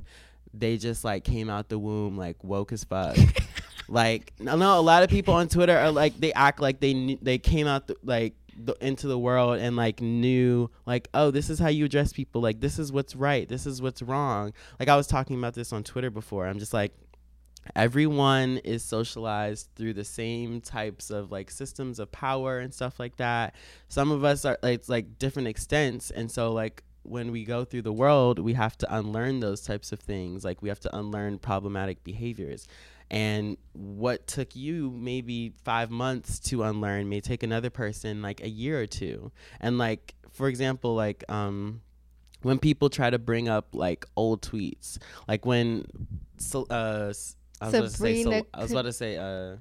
they 0.54 0.78
just 0.78 1.04
like 1.04 1.24
came 1.24 1.50
out 1.50 1.70
the 1.70 1.80
womb 1.80 2.18
like 2.18 2.44
woke 2.44 2.72
as 2.72 2.84
fuck. 2.84 3.18
like 3.88 4.34
no, 4.40 4.56
no, 4.56 4.80
a 4.80 4.82
lot 4.82 5.04
of 5.04 5.10
people 5.10 5.34
on 5.34 5.48
Twitter 5.48 5.78
are 5.78 5.92
like 5.92 6.20
they 6.20 6.34
act 6.34 6.60
like 6.60 6.80
they 6.80 6.94
knew, 6.94 7.18
they 7.22 7.38
came 7.38 7.68
out 7.68 7.88
the, 7.88 7.96
like 8.04 8.34
the, 8.58 8.76
into 8.82 9.08
the 9.08 9.18
world 9.18 9.60
and 9.60 9.76
like 9.76 10.02
knew 10.02 10.70
like 10.86 11.08
oh 11.14 11.32
this 11.32 11.50
is 11.50 11.60
how 11.60 11.70
you 11.70 11.86
address 11.86 12.14
people. 12.14 12.42
Like 12.42 12.60
this 12.60 12.80
is 12.80 12.92
what's 12.92 13.16
right. 13.16 13.48
This 13.48 13.66
is 13.66 13.82
what's 13.82 14.02
wrong. 14.02 14.54
Like 14.80 14.90
I 14.90 14.96
was 14.96 15.08
talking 15.08 15.38
about 15.38 15.54
this 15.54 15.74
on 15.74 15.84
Twitter 15.84 16.10
before. 16.10 16.48
I'm 16.48 16.60
just 16.60 16.74
like 16.74 16.94
everyone 17.76 18.58
is 18.60 18.84
socialized 18.84 19.70
through 19.76 19.94
the 19.94 20.04
same 20.04 20.60
types 20.60 21.10
of 21.10 21.32
like 21.32 21.50
systems 21.50 22.00
of 22.00 22.12
power 22.12 22.60
and 22.60 22.74
stuff 22.74 23.00
like 23.00 23.16
that. 23.18 23.56
Some 23.88 24.12
of 24.12 24.24
us 24.24 24.46
are 24.46 24.58
it's 24.64 24.90
like 24.90 25.18
different 25.18 25.48
extents. 25.48 26.12
And 26.12 26.32
so 26.32 26.52
like 26.52 26.84
when 27.04 27.32
we 27.32 27.44
go 27.44 27.66
through 27.66 27.82
the 27.82 27.92
world 27.92 28.40
we 28.40 28.54
have 28.54 28.78
to 28.78 28.96
unlearn 28.96 29.40
those 29.40 29.62
types 29.62 29.92
of 29.92 30.00
things. 30.00 30.44
Like 30.44 30.62
we 30.62 30.70
have 30.70 30.80
to 30.82 30.96
unlearn 30.96 31.40
problematic 31.40 32.04
behaviors 32.04 32.68
and 33.14 33.58
what 33.74 34.26
took 34.26 34.56
you 34.56 34.90
maybe 34.90 35.54
five 35.64 35.92
months 35.92 36.40
to 36.40 36.64
unlearn 36.64 37.08
may 37.08 37.22
take 37.22 37.44
another 37.44 37.70
person 37.70 38.24
like 38.24 38.42
a 38.42 38.50
year 38.50 38.82
or 38.82 38.88
two. 38.88 39.32
And 39.62 39.78
like 39.78 40.16
for 40.32 40.48
example 40.48 40.96
like 40.96 41.24
um 41.30 41.82
when 42.42 42.58
people 42.58 42.90
try 42.90 43.12
to 43.12 43.20
bring 43.20 43.48
up 43.48 43.68
like 43.74 44.06
old 44.18 44.42
tweets 44.42 44.98
like 45.28 45.46
when 45.46 45.86
so 46.38 46.64
uh 46.72 47.14
I 47.62 47.66
was 47.68 47.74
about 47.76 47.84
to 47.84 47.90
say 47.92 48.24
Sabrina 48.24 48.24
Sol- 48.24 48.48
I 48.54 48.62
was 48.64 48.72
about 48.72 48.82
to 48.86 48.94
say 48.94 49.18
uh 49.18 49.56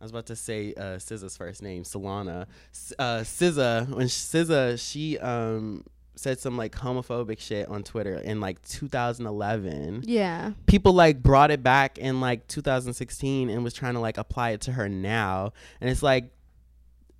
I 0.00 0.04
was 0.04 0.10
about 0.10 0.26
to 0.26 0.36
say 0.36 0.72
uh 0.74 0.96
SZA's 0.96 1.36
first 1.36 1.62
name 1.62 1.82
Solana. 1.84 2.46
S- 2.72 2.94
uh 2.98 3.18
SZA 3.20 3.88
when 3.90 4.06
SZA 4.06 4.80
she 4.90 5.18
um 5.18 5.84
said 6.22 6.38
some 6.40 6.56
like 6.56 6.72
homophobic 6.74 7.38
shit 7.40 7.68
on 7.68 7.82
Twitter 7.82 8.14
in 8.16 8.40
like 8.40 8.62
2011 8.62 10.02
Yeah. 10.06 10.52
people 10.66 10.92
like 10.92 11.22
brought 11.22 11.50
it 11.50 11.62
back 11.62 11.98
in 11.98 12.20
like 12.20 12.46
2016 12.48 13.50
and 13.50 13.64
was 13.64 13.74
trying 13.74 13.94
to 13.94 14.00
like 14.00 14.18
apply 14.18 14.50
it 14.50 14.60
to 14.62 14.72
her 14.72 14.88
now. 14.88 15.52
And 15.80 15.90
it's 15.90 16.02
like 16.02 16.30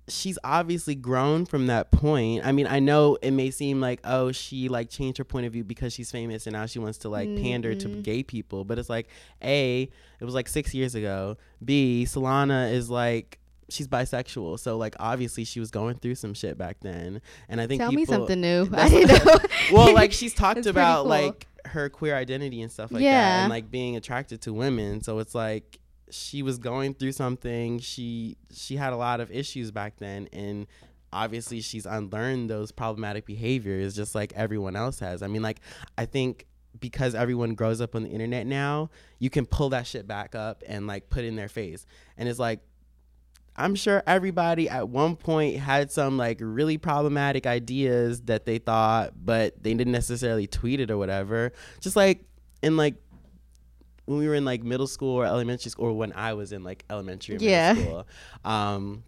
she's 0.09 0.37
obviously 0.43 0.95
grown 0.95 1.45
from 1.45 1.67
that 1.67 1.89
point. 1.91 2.45
I 2.45 2.51
mean 2.51 2.67
i 2.67 2.79
know 2.79 3.17
it 3.21 3.31
may 3.31 3.51
seem 3.51 3.79
like 3.79 4.01
oh 4.03 4.31
she 4.33 4.67
like 4.67 4.89
changed 4.89 5.17
her 5.17 5.23
point 5.23 5.45
of 5.45 5.53
view 5.53 5.63
because 5.63 5.93
she's 5.93 6.11
famous 6.11 6.45
and 6.45 6.53
now 6.53 6.65
she 6.65 6.79
wants 6.79 6.97
to 6.99 7.09
like 7.09 7.27
pander 7.37 7.73
to 7.73 7.87
Mhm. 7.87 8.03
gay 8.03 8.21
people. 8.23 8.65
But 8.65 8.79
it's 8.79 8.89
like 8.89 9.07
a 9.41 9.83
it 10.19 10.25
was 10.25 10.33
like 10.33 10.49
six 10.49 10.73
years 10.73 10.93
ago. 10.95 11.37
B 11.63 12.05
solana 12.07 12.71
is 12.73 12.89
like 12.89 13.39
she's 13.73 13.87
bisexual 13.87 14.59
so 14.59 14.77
like 14.77 14.95
obviously 14.99 15.43
she 15.43 15.59
was 15.59 15.71
going 15.71 15.95
through 15.95 16.15
some 16.15 16.33
shit 16.33 16.57
back 16.57 16.77
then 16.81 17.21
and 17.49 17.59
i 17.59 17.67
think 17.67 17.81
Tell 17.81 17.91
me 17.91 18.03
people- 18.05 18.15
something 18.15 18.39
new. 18.41 18.69
I 18.73 18.89
didn't 18.89 19.25
know. 19.25 19.37
well, 19.71 19.93
like 19.93 20.13
she's 20.13 20.33
talked 20.43 20.65
about 20.65 21.01
cool. 21.03 21.09
like 21.09 21.47
her 21.65 21.89
queer 21.89 22.15
identity 22.15 22.61
and 22.61 22.71
stuff 22.71 22.91
like 22.91 23.03
that, 23.03 23.41
and 23.43 23.49
like 23.49 23.71
being 23.71 23.95
attracted 23.95 24.41
to 24.41 24.53
women. 24.53 25.01
So 25.01 25.19
it's 25.19 25.33
like 25.33 25.79
she 26.11 26.43
was 26.43 26.57
going 26.57 26.93
through 26.93 27.13
something. 27.13 27.79
She 27.79 28.37
she 28.51 28.75
had 28.75 28.93
a 28.93 28.97
lot 28.97 29.19
of 29.21 29.31
issues 29.31 29.71
back 29.71 29.97
then, 29.97 30.27
and 30.33 30.67
obviously 31.11 31.61
she's 31.61 31.85
unlearned 31.85 32.49
those 32.49 32.71
problematic 32.71 33.25
behaviors 33.25 33.95
just 33.95 34.13
like 34.13 34.33
everyone 34.35 34.75
else 34.75 34.99
has. 34.99 35.21
I 35.23 35.27
mean, 35.27 35.41
like 35.41 35.61
I 35.97 36.05
think 36.05 36.45
because 36.79 37.15
everyone 37.15 37.53
grows 37.55 37.79
up 37.81 37.95
on 37.95 38.03
the 38.03 38.09
internet 38.09 38.45
now, 38.45 38.89
you 39.19 39.29
can 39.29 39.45
pull 39.45 39.69
that 39.69 39.87
shit 39.87 40.07
back 40.07 40.35
up 40.35 40.63
and 40.67 40.85
like 40.87 41.09
put 41.09 41.23
in 41.23 41.35
their 41.35 41.47
face. 41.49 41.85
And 42.17 42.27
it's 42.27 42.39
like 42.39 42.59
I'm 43.55 43.75
sure 43.75 44.01
everybody 44.07 44.67
at 44.67 44.89
one 44.89 45.15
point 45.15 45.57
had 45.57 45.91
some 45.91 46.17
like 46.17 46.37
really 46.41 46.77
problematic 46.77 47.45
ideas 47.45 48.21
that 48.23 48.45
they 48.45 48.57
thought, 48.57 49.13
but 49.15 49.61
they 49.61 49.73
didn't 49.73 49.91
necessarily 49.93 50.47
tweet 50.47 50.79
it 50.79 50.89
or 50.89 50.97
whatever. 50.97 51.51
Just 51.79 51.95
like 51.95 52.25
in 52.63 52.77
like 52.77 52.95
when 54.05 54.17
we 54.17 54.27
were 54.27 54.35
in 54.35 54.43
like 54.43 54.63
middle 54.63 54.87
school 54.87 55.15
or 55.15 55.25
elementary 55.25 55.69
school, 55.69 55.85
or 55.85 55.93
when 55.93 56.11
I 56.13 56.33
was 56.33 56.51
in 56.51 56.63
like 56.63 56.83
elementary 56.89 57.35
or 57.35 57.39
middle 57.39 57.49
Yeah. 57.51 57.73
school, 57.75 58.07
um, 58.43 59.03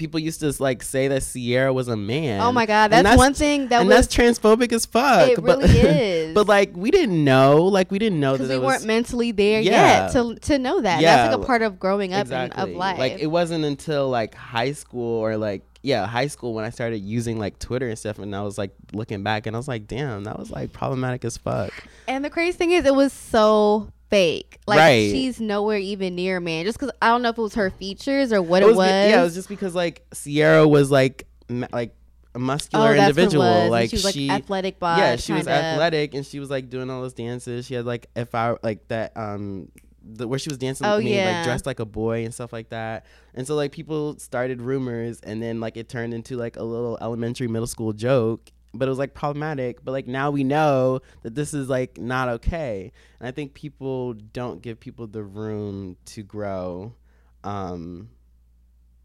people 0.00 0.18
used 0.18 0.40
to 0.40 0.52
like 0.60 0.82
say 0.82 1.06
that 1.08 1.22
Ciara 1.22 1.72
was 1.72 1.86
a 1.86 1.96
man. 1.96 2.40
Oh 2.40 2.50
my 2.50 2.66
god, 2.66 2.92
And 2.92 3.06
that's, 3.06 3.16
one 3.16 3.34
thing 3.34 3.68
that 3.68 3.80
and 3.80 3.88
was 3.88 4.08
that's 4.08 4.16
transphobic 4.16 4.72
as 4.72 4.86
fuck. 4.86 5.28
it 5.28 5.44
but, 5.44 5.58
really 5.58 5.78
is. 5.78 6.34
but 6.34 6.48
like 6.48 6.74
we 6.74 6.90
didn't 6.90 7.22
know, 7.22 7.62
like 7.66 7.90
we 7.92 7.98
didn't 8.00 8.18
know 8.18 8.32
that 8.32 8.44
because 8.44 8.58
we 8.60 8.66
weren't 8.66 8.84
mentally 8.86 9.30
there 9.30 9.60
Yeah. 9.60 10.04
yet 10.06 10.12
to 10.14 10.34
to 10.34 10.58
know 10.58 10.80
that. 10.80 11.00
Yeah. 11.00 11.16
That's 11.16 11.36
like 11.36 11.44
a 11.44 11.46
part 11.46 11.62
of 11.62 11.78
growing 11.78 12.12
up 12.14 12.30
and 12.32 12.52
of 12.54 12.70
life. 12.70 12.98
Like 12.98 13.18
it 13.20 13.26
wasn't 13.28 13.64
until 13.64 14.08
like 14.08 14.34
high 14.34 14.72
school 14.72 15.20
or 15.20 15.36
like 15.36 15.62
yeah, 15.82 16.06
high 16.06 16.26
school 16.26 16.52
when 16.54 16.64
I 16.64 16.70
started 16.70 16.98
using 16.98 17.38
like 17.38 17.58
Twitter 17.58 17.88
and 17.88 17.98
stuff 17.98 18.18
and 18.18 18.34
I 18.36 18.42
was 18.42 18.58
like 18.58 18.72
looking 18.92 19.22
back 19.22 19.46
and 19.46 19.54
I 19.54 19.58
was 19.58 19.68
like, 19.68 19.86
damn, 19.86 20.24
that 20.24 20.38
was 20.38 20.50
like 20.50 20.72
problematic 20.72 21.24
as 21.24 21.36
fuck. 21.38 21.72
and 22.08 22.24
the 22.24 22.28
crazy 22.30 22.56
thing 22.58 22.72
is, 22.72 22.84
it 22.84 22.94
was 22.94 23.12
so 23.12 23.90
fake. 24.10 24.58
Like 24.66 24.78
Right. 24.78 25.10
she's 25.10 25.40
nowhere 25.40 25.78
even 25.78 26.14
near 26.14 26.40
man. 26.40 26.64
Just 26.64 26.78
because 26.78 26.92
I 27.00 27.08
don't 27.08 27.22
know 27.22 27.30
if 27.30 27.38
it 27.38 27.42
was 27.42 27.54
her 27.54 27.70
features 27.70 28.32
or 28.32 28.42
what 28.42 28.62
It 28.62 28.66
it 28.66 28.68
was, 28.68 28.76
was. 28.76 28.86
be- 28.86 28.90
yeah, 29.10 29.20
it 29.20 29.24
was 29.24 29.34
just 29.34 29.48
because 29.48 29.74
like 29.74 30.04
Ciara 30.14 30.66
was 30.68 30.90
like 30.90 31.26
ma- 31.48 31.66
like 31.72 31.94
a 32.34 32.38
muscular 32.38 32.90
oh, 32.90 32.94
individual. 32.94 33.44
was. 33.44 33.62
and 33.62 33.70
Like 33.70 33.90
she 33.90 33.96
was 33.96 34.04
like 34.04 34.14
she 34.14 34.30
athletic 34.30 34.78
body. 34.78 35.00
yeah, 35.02 35.16
she 35.16 35.32
was 35.32 35.46
kinda. 35.46 35.52
athletic 35.62 36.14
and 36.14 36.24
she 36.26 36.38
was 36.40 36.50
like 36.50 36.68
doing 36.70 36.90
all 36.90 37.00
those 37.02 37.14
dances. 37.14 37.66
She 37.66 37.74
had 37.74 37.86
like 37.86 38.06
if 38.14 38.34
I 38.34 38.56
like 38.62 38.86
that 38.88 39.16
um 39.16 39.68
the, 40.02 40.26
where 40.26 40.38
she 40.38 40.48
was 40.48 40.56
dancing 40.58 40.86
Oh, 40.86 40.96
I 40.96 40.98
mean, 41.00 41.08
yeah. 41.08 41.36
like 41.38 41.44
dressed 41.44 41.66
like 41.66 41.78
a 41.78 41.84
boy 41.84 42.24
and 42.24 42.32
stuff 42.32 42.52
like 42.52 42.70
that. 42.70 43.04
And 43.34 43.46
so 43.46 43.54
like 43.54 43.70
people 43.72 44.18
started 44.18 44.60
rumors 44.62 45.20
and 45.20 45.42
then 45.42 45.60
like 45.60 45.76
it 45.76 45.88
turned 45.88 46.14
into 46.14 46.36
like 46.36 46.56
a 46.56 46.62
little 46.62 46.96
elementary 47.00 47.48
middle 47.48 47.66
school 47.66 47.92
joke. 47.92 48.50
But 48.72 48.86
it 48.86 48.90
was 48.90 48.98
like 48.98 49.14
problematic. 49.14 49.84
But 49.84 49.92
like 49.92 50.06
now 50.06 50.30
we 50.30 50.44
know 50.44 51.00
that 51.22 51.34
this 51.34 51.54
is 51.54 51.68
like 51.68 51.98
not 51.98 52.28
okay. 52.28 52.92
And 53.18 53.28
I 53.28 53.32
think 53.32 53.54
people 53.54 54.14
don't 54.14 54.62
give 54.62 54.78
people 54.78 55.06
the 55.06 55.22
room 55.22 55.96
to 56.06 56.22
grow. 56.22 56.94
Um 57.42 58.10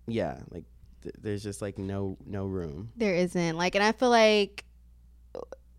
yeah, 0.07 0.39
like 0.51 0.65
th- 1.01 1.15
there's 1.21 1.43
just 1.43 1.61
like 1.61 1.77
no 1.77 2.17
no 2.25 2.45
room. 2.45 2.91
There 2.95 3.15
isn't 3.15 3.57
like, 3.57 3.75
and 3.75 3.83
I 3.83 3.91
feel 3.91 4.09
like 4.09 4.65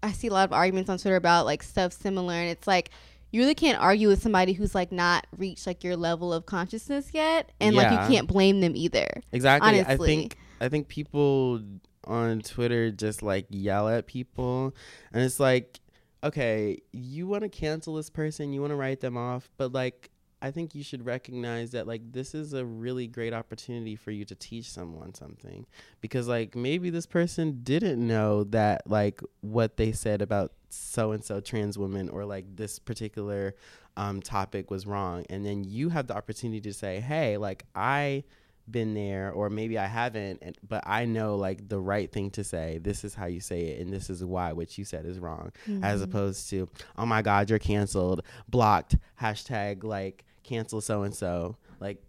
I 0.02 0.12
see 0.12 0.28
a 0.28 0.32
lot 0.32 0.44
of 0.44 0.52
arguments 0.52 0.90
on 0.90 0.98
Twitter 0.98 1.16
about 1.16 1.46
like 1.46 1.62
stuff 1.62 1.92
similar, 1.92 2.34
and 2.34 2.50
it's 2.50 2.66
like 2.66 2.90
you 3.30 3.40
really 3.40 3.54
can't 3.54 3.80
argue 3.80 4.08
with 4.08 4.22
somebody 4.22 4.52
who's 4.52 4.74
like 4.74 4.92
not 4.92 5.26
reached 5.36 5.66
like 5.66 5.84
your 5.84 5.96
level 5.96 6.32
of 6.32 6.46
consciousness 6.46 7.10
yet, 7.12 7.50
and 7.60 7.76
like 7.76 7.90
you 7.90 8.14
can't 8.14 8.28
blame 8.28 8.60
them 8.60 8.74
either. 8.76 9.08
Exactly. 9.32 9.80
honestly. 9.80 9.94
I 9.94 9.96
think 9.96 10.36
I 10.60 10.68
think 10.68 10.88
people 10.88 11.62
on 12.06 12.40
Twitter 12.40 12.90
just 12.90 13.22
like 13.22 13.46
yell 13.50 13.88
at 13.88 14.06
people. 14.06 14.74
And 15.12 15.22
it's 15.22 15.40
like 15.40 15.80
okay, 16.24 16.78
you 16.92 17.26
want 17.26 17.42
to 17.42 17.48
cancel 17.48 17.94
this 17.94 18.10
person, 18.10 18.52
you 18.52 18.60
want 18.60 18.72
to 18.72 18.76
write 18.76 19.00
them 19.00 19.16
off, 19.16 19.48
but 19.56 19.72
like 19.72 20.10
I 20.42 20.50
think 20.50 20.74
you 20.74 20.82
should 20.82 21.06
recognize 21.06 21.70
that 21.70 21.86
like 21.86 22.12
this 22.12 22.34
is 22.34 22.52
a 22.52 22.64
really 22.64 23.06
great 23.06 23.32
opportunity 23.32 23.96
for 23.96 24.10
you 24.10 24.24
to 24.26 24.34
teach 24.34 24.70
someone 24.70 25.14
something. 25.14 25.66
Because 26.00 26.28
like 26.28 26.54
maybe 26.54 26.90
this 26.90 27.06
person 27.06 27.60
didn't 27.62 28.04
know 28.04 28.44
that 28.44 28.82
like 28.86 29.20
what 29.40 29.76
they 29.76 29.92
said 29.92 30.20
about 30.20 30.52
so 30.68 31.12
and 31.12 31.24
so 31.24 31.40
trans 31.40 31.78
woman 31.78 32.08
or 32.10 32.24
like 32.26 32.44
this 32.54 32.78
particular 32.78 33.54
um, 33.96 34.20
topic 34.20 34.70
was 34.70 34.86
wrong. 34.86 35.24
And 35.30 35.44
then 35.44 35.64
you 35.64 35.88
have 35.88 36.06
the 36.06 36.16
opportunity 36.16 36.60
to 36.60 36.72
say 36.72 37.00
hey 37.00 37.38
like 37.38 37.64
i 37.74 38.22
been 38.70 38.94
there 38.94 39.30
or 39.32 39.48
maybe 39.48 39.78
i 39.78 39.86
haven't 39.86 40.38
and, 40.42 40.56
but 40.68 40.82
i 40.86 41.04
know 41.04 41.36
like 41.36 41.68
the 41.68 41.78
right 41.78 42.10
thing 42.10 42.30
to 42.30 42.42
say 42.42 42.78
this 42.82 43.04
is 43.04 43.14
how 43.14 43.26
you 43.26 43.40
say 43.40 43.66
it 43.66 43.80
and 43.80 43.92
this 43.92 44.10
is 44.10 44.24
why 44.24 44.52
what 44.52 44.76
you 44.76 44.84
said 44.84 45.06
is 45.06 45.18
wrong 45.20 45.52
as 45.82 46.00
Mhm. 46.00 46.04
opposed 46.04 46.50
to 46.50 46.68
oh 46.98 47.06
my 47.06 47.22
god 47.22 47.48
you're 47.48 47.58
canceled 47.60 48.22
blocked 48.48 48.96
hashtag 49.22 49.84
like 49.84 50.24
cancel 50.42 50.80
so 50.80 51.02
and 51.04 51.14
so 51.14 51.56
like 51.80 52.02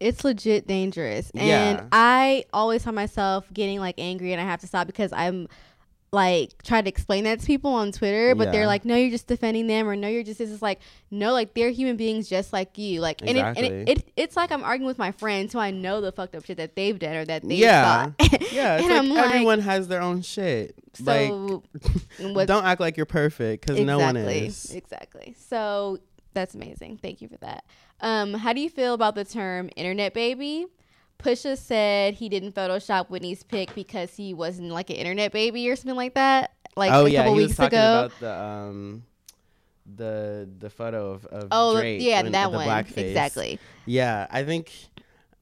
it's 0.00 0.22
legit 0.22 0.68
dangerous. 0.68 1.28
And 1.30 1.44
Yeah. 1.48 1.84
I 1.90 2.44
always 2.52 2.84
find 2.84 2.94
myself 2.94 3.52
getting 3.52 3.80
like 3.80 3.96
angry 3.98 4.30
and 4.32 4.40
I 4.40 4.44
have 4.44 4.60
to 4.60 4.68
stop 4.68 4.86
because 4.86 5.12
I'm 5.12 5.48
like 6.10 6.62
try 6.62 6.80
to 6.80 6.88
explain 6.88 7.24
that 7.24 7.40
to 7.40 7.46
people 7.46 7.72
on 7.72 7.92
Twitter, 7.92 8.34
but 8.34 8.50
they're 8.50 8.66
like, 8.66 8.84
No, 8.84 8.96
you're 8.96 9.10
just 9.10 9.26
defending 9.26 9.66
them 9.66 9.86
or 9.88 9.94
no, 9.94 10.08
you're 10.08 10.22
just 10.22 10.38
this 10.38 10.50
is 10.50 10.62
like 10.62 10.80
no, 11.10 11.32
like 11.32 11.54
they're 11.54 11.70
human 11.70 11.96
beings 11.96 12.28
just 12.28 12.52
like 12.52 12.78
you. 12.78 13.00
Like 13.00 13.20
and, 13.20 13.36
it, 13.36 13.44
and 13.44 13.58
it, 13.58 13.88
it 13.88 14.12
it's 14.16 14.36
like 14.36 14.50
I'm 14.50 14.64
arguing 14.64 14.86
with 14.86 14.98
my 14.98 15.12
friends 15.12 15.52
who 15.52 15.58
I 15.58 15.70
know 15.70 16.00
the 16.00 16.12
fucked 16.12 16.34
up 16.34 16.44
shit 16.44 16.56
that 16.56 16.76
they've 16.76 16.98
done 16.98 17.16
or 17.16 17.24
that 17.26 17.42
they've 17.42 17.58
Yeah. 17.58 18.12
yeah 18.52 18.76
And 18.78 18.86
like 18.88 18.98
I'm 18.98 19.08
like- 19.10 19.26
everyone 19.26 19.60
has 19.60 19.88
their 19.88 20.00
own 20.00 20.22
shit 20.22 20.74
so 20.94 21.62
what's 22.20 22.46
don't 22.46 22.64
act 22.64 22.80
like 22.80 22.96
you're 22.96 23.06
perfect 23.06 23.66
because 23.66 23.80
no 23.84 23.98
one 23.98 24.16
is 24.16 24.74
Exactly. 24.74 25.34
So 25.38 25.98
that's 26.34 26.54
amazing. 26.54 26.98
Thank 26.98 27.20
you 27.20 27.28
for 27.28 27.36
that. 27.38 27.64
Um, 28.00 28.34
how 28.34 28.52
do 28.52 28.60
you 28.60 28.70
feel 28.70 28.94
about 28.94 29.14
the 29.14 29.24
term 29.24 29.70
internet 29.76 30.14
baby? 30.14 30.66
Pusha 31.18 31.56
said 31.58 32.14
he 32.14 32.28
didn't 32.28 32.54
Photoshop 32.54 33.08
Whitney's 33.10 33.42
pic 33.42 33.74
because 33.74 34.14
he 34.14 34.34
wasn't 34.34 34.70
like 34.70 34.90
an 34.90 34.96
internet 34.96 35.32
baby 35.32 35.68
or 35.68 35.76
something 35.76 35.96
like 35.96 36.14
that. 36.14 36.52
Like 36.76 36.92
oh 36.92 37.06
a 37.06 37.08
yeah 37.08 37.20
couple 37.22 37.34
he 37.34 37.40
was 37.40 37.48
weeks 37.48 37.56
talking 37.56 37.78
ago. 37.78 37.98
about 38.04 38.20
the 38.20 38.32
um 38.32 39.02
the 39.96 40.48
the 40.58 40.70
photo 40.70 41.10
of, 41.12 41.24
of 41.26 41.48
oh 41.50 41.76
Drake 41.76 42.00
yeah, 42.02 42.22
when- 42.22 42.32
that 42.32 42.50
the 42.52 42.56
one. 42.58 42.66
blackface. 42.68 42.98
Exactly. 43.08 43.58
Yeah, 43.86 44.26
I 44.30 44.44
think 44.44 44.72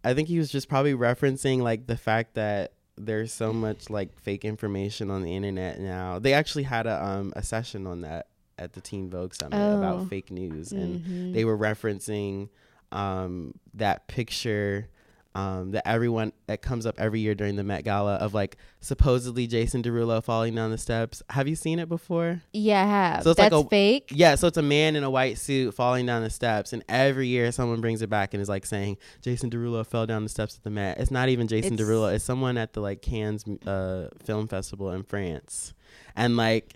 I 0.05 0.15
think 0.15 0.29
he 0.29 0.39
was 0.39 0.51
just 0.51 0.69
probably 0.69 0.95
referencing 0.95 1.61
like 1.61 1.87
the 1.87 1.97
fact 1.97 2.35
that 2.35 2.73
there's 2.97 3.33
so 3.33 3.53
much 3.53 3.91
like 3.91 4.19
fake 4.19 4.45
information 4.45 5.11
on 5.11 5.23
the 5.23 5.35
internet 5.37 5.79
now. 5.81 6.19
They 6.19 6.33
actually 6.33 6.63
had 6.63 6.87
a 6.87 7.05
um 7.05 7.33
a 7.37 7.43
session 7.43 7.87
on 7.87 8.01
that 8.03 8.29
at 8.59 8.73
the 8.73 8.81
Teen 8.81 9.11
Vogue 9.11 9.35
Summit 9.35 9.59
Oh. 9.59 9.77
about 9.79 10.09
fake 10.09 10.31
news 10.31 10.73
and 10.73 11.01
Mhm. 11.05 11.35
they 11.35 11.45
were 11.45 11.59
referencing 11.59 12.49
um 12.93 13.53
that 13.75 14.07
picture 14.07 14.89
um, 15.37 15.73
that 15.73 15.87
everyone 15.87 16.33
that 16.47 16.63
comes 16.63 16.87
up 16.87 16.99
every 16.99 17.21
year 17.21 17.35
during 17.35 17.57
the 17.57 17.63
Met 17.65 17.85
Gala 17.85 18.15
of 18.15 18.33
like 18.33 18.57
supposedly 18.81 19.47
Jason 19.47 19.83
Derulo 19.83 20.25
falling 20.25 20.55
down 20.55 20.71
the 20.71 20.79
steps. 20.79 21.23
Have 21.31 21.47
you 21.47 21.55
seen 21.57 21.79
it 21.79 21.89
before? 21.89 22.41
yeah, 22.53 22.83
I 22.83 22.87
have. 22.87 23.23
So 23.25 23.31
it's 23.31 23.39
like 23.39 23.53
a- 23.53 23.65
fake. 23.65 24.11
Yeah, 24.15 24.35
so 24.37 24.47
it's 24.47 24.57
a 24.57 24.63
man 24.63 24.97
in 24.97 25.05
a 25.05 25.11
white 25.11 25.37
suit 25.39 25.75
falling 25.75 26.07
down 26.07 26.23
the 26.23 26.31
steps, 26.31 26.73
and 26.73 26.83
every 26.89 27.27
year 27.29 27.53
someone 27.53 27.81
brings 27.81 28.01
it 28.01 28.09
back 28.09 28.33
and 28.33 28.41
is 28.41 28.49
like 28.49 28.65
saying 28.65 28.97
Jason 29.21 29.51
Derulo 29.51 29.87
fell 29.87 30.07
down 30.07 30.23
the 30.23 30.29
steps 30.31 30.57
at 30.57 30.63
the 30.65 30.71
Met. 30.71 30.99
It's 30.99 31.11
not 31.11 31.29
even 31.29 31.49
Jason 31.49 31.75
It's- 31.75 31.87
Derulo; 31.89 32.15
it's 32.15 32.25
someone 32.25 32.57
at 32.57 32.73
the 32.73 32.81
like 32.81 33.03
Cannes 33.03 33.45
uh, 33.67 34.09
Film 34.25 34.49
Festival 34.49 34.91
in 34.93 35.03
France, 35.03 35.75
and 36.17 36.37
like. 36.37 36.75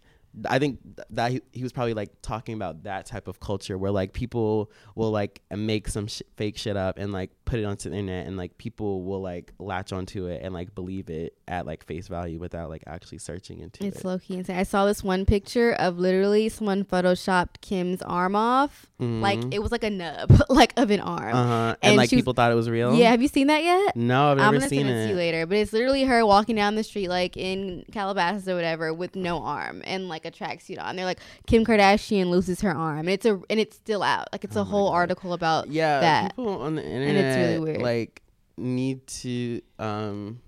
I 0.49 0.61
think 0.61 0.79
that 1.11 1.33
he, 1.33 1.41
he 1.51 1.65
was 1.65 1.73
probably 1.73 1.93
like 1.93 2.11
talking 2.23 2.55
about 2.55 2.85
that 2.85 3.05
type 3.05 3.27
of 3.27 3.41
culture 3.41 3.77
where 3.77 3.91
like 3.91 4.13
people 4.13 4.71
will 4.95 5.11
like 5.11 5.43
make 5.51 5.89
some 5.89 6.07
sh- 6.07 6.23
fake 6.37 6.57
shit 6.57 6.77
up 6.77 6.99
and 6.99 7.13
like 7.13 7.33
put 7.51 7.59
it 7.59 7.65
onto 7.65 7.91
the 7.91 7.97
internet 7.97 8.27
and 8.29 8.37
like 8.37 8.57
people 8.59 9.03
will 9.03 9.21
like 9.21 9.53
latch 9.59 9.93
onto 9.93 10.27
it 10.27 10.41
and 10.45 10.55
like 10.55 10.73
believe 10.75 11.11
it 11.11 11.35
at 11.49 11.67
like 11.67 11.85
face 11.85 12.07
value 12.07 12.39
without 12.39 12.71
like 12.71 12.85
actually 12.87 13.19
searching 13.19 13.59
into 13.59 13.85
It's 13.85 13.97
it. 13.97 13.99
It's 13.99 14.05
low 14.05 14.19
key 14.19 14.35
insane. 14.37 14.57
I 14.57 14.63
saw 14.63 14.87
this 14.87 15.03
one 15.03 15.27
picture 15.27 15.73
of 15.73 15.99
literally 15.99 16.49
someone 16.49 16.85
photoshopped 16.85 17.61
Kim's 17.61 18.03
arm 18.03 18.37
off. 18.37 18.87
Like 19.01 19.41
Mhm. 19.41 19.55
it 19.55 19.63
was 19.63 19.73
like 19.73 19.83
a 19.83 19.89
nub, 19.91 20.31
like 20.51 20.75
of 20.77 20.91
an 20.91 21.01
arm. 21.01 21.35
uh-huh. 21.35 21.77
And, 21.83 21.91
and 21.93 21.97
like 21.97 22.11
she 22.11 22.17
was- 22.17 22.21
people 22.23 22.35
thought 22.35 22.53
it 22.53 22.55
was 22.55 22.69
real. 22.71 22.95
Yeah, 22.95 23.11
have 23.11 23.23
you 23.23 23.29
seen 23.29 23.47
that 23.49 23.63
yet? 23.65 23.97
No, 23.97 24.33
I've 24.33 24.39
I'm 24.39 24.45
never 24.45 24.57
gonna 24.59 24.69
seen 24.69 24.81
send 24.87 24.91
it 24.91 25.03
to 25.05 25.09
you 25.09 25.15
it. 25.15 25.17
later, 25.17 25.47
but 25.47 25.57
it's 25.57 25.73
literally 25.73 26.05
her 26.05 26.25
walking 26.27 26.55
down 26.55 26.75
the 26.77 26.85
street 26.85 27.09
like 27.09 27.37
in 27.37 27.85
Calabasas 27.93 28.47
or 28.47 28.55
whatever 28.55 28.93
with 28.95 29.17
no 29.17 29.39
arm 29.43 29.81
and 29.87 30.09
like 30.09 30.25
a 30.27 30.31
tracksuit 30.31 30.79
on. 30.81 30.97
They're 30.97 31.07
like 31.07 31.19
Kim 31.47 31.65
Kardashian 31.65 32.27
loses 32.27 32.61
her 32.61 32.71
arm, 32.71 33.01
and 33.01 33.09
it's 33.11 33.25
a 33.27 33.41
and 33.51 33.59
it's 33.59 33.75
still 33.77 34.03
out. 34.03 34.29
Like 34.33 34.45
it's 34.45 34.57
Oh 34.57 34.61
a 34.61 34.65
whole 34.65 34.91
God. 34.91 34.95
article 34.97 35.33
about 35.33 35.69
Yeah, 35.69 36.01
that. 36.01 36.37
people 36.37 36.61
on 36.61 36.75
the 36.77 36.85
internet 36.85 37.25
really 37.41 37.59
weird. 37.59 37.83
like 37.83 38.23
need 38.57 39.07
to 39.07 39.61
um 39.79 40.41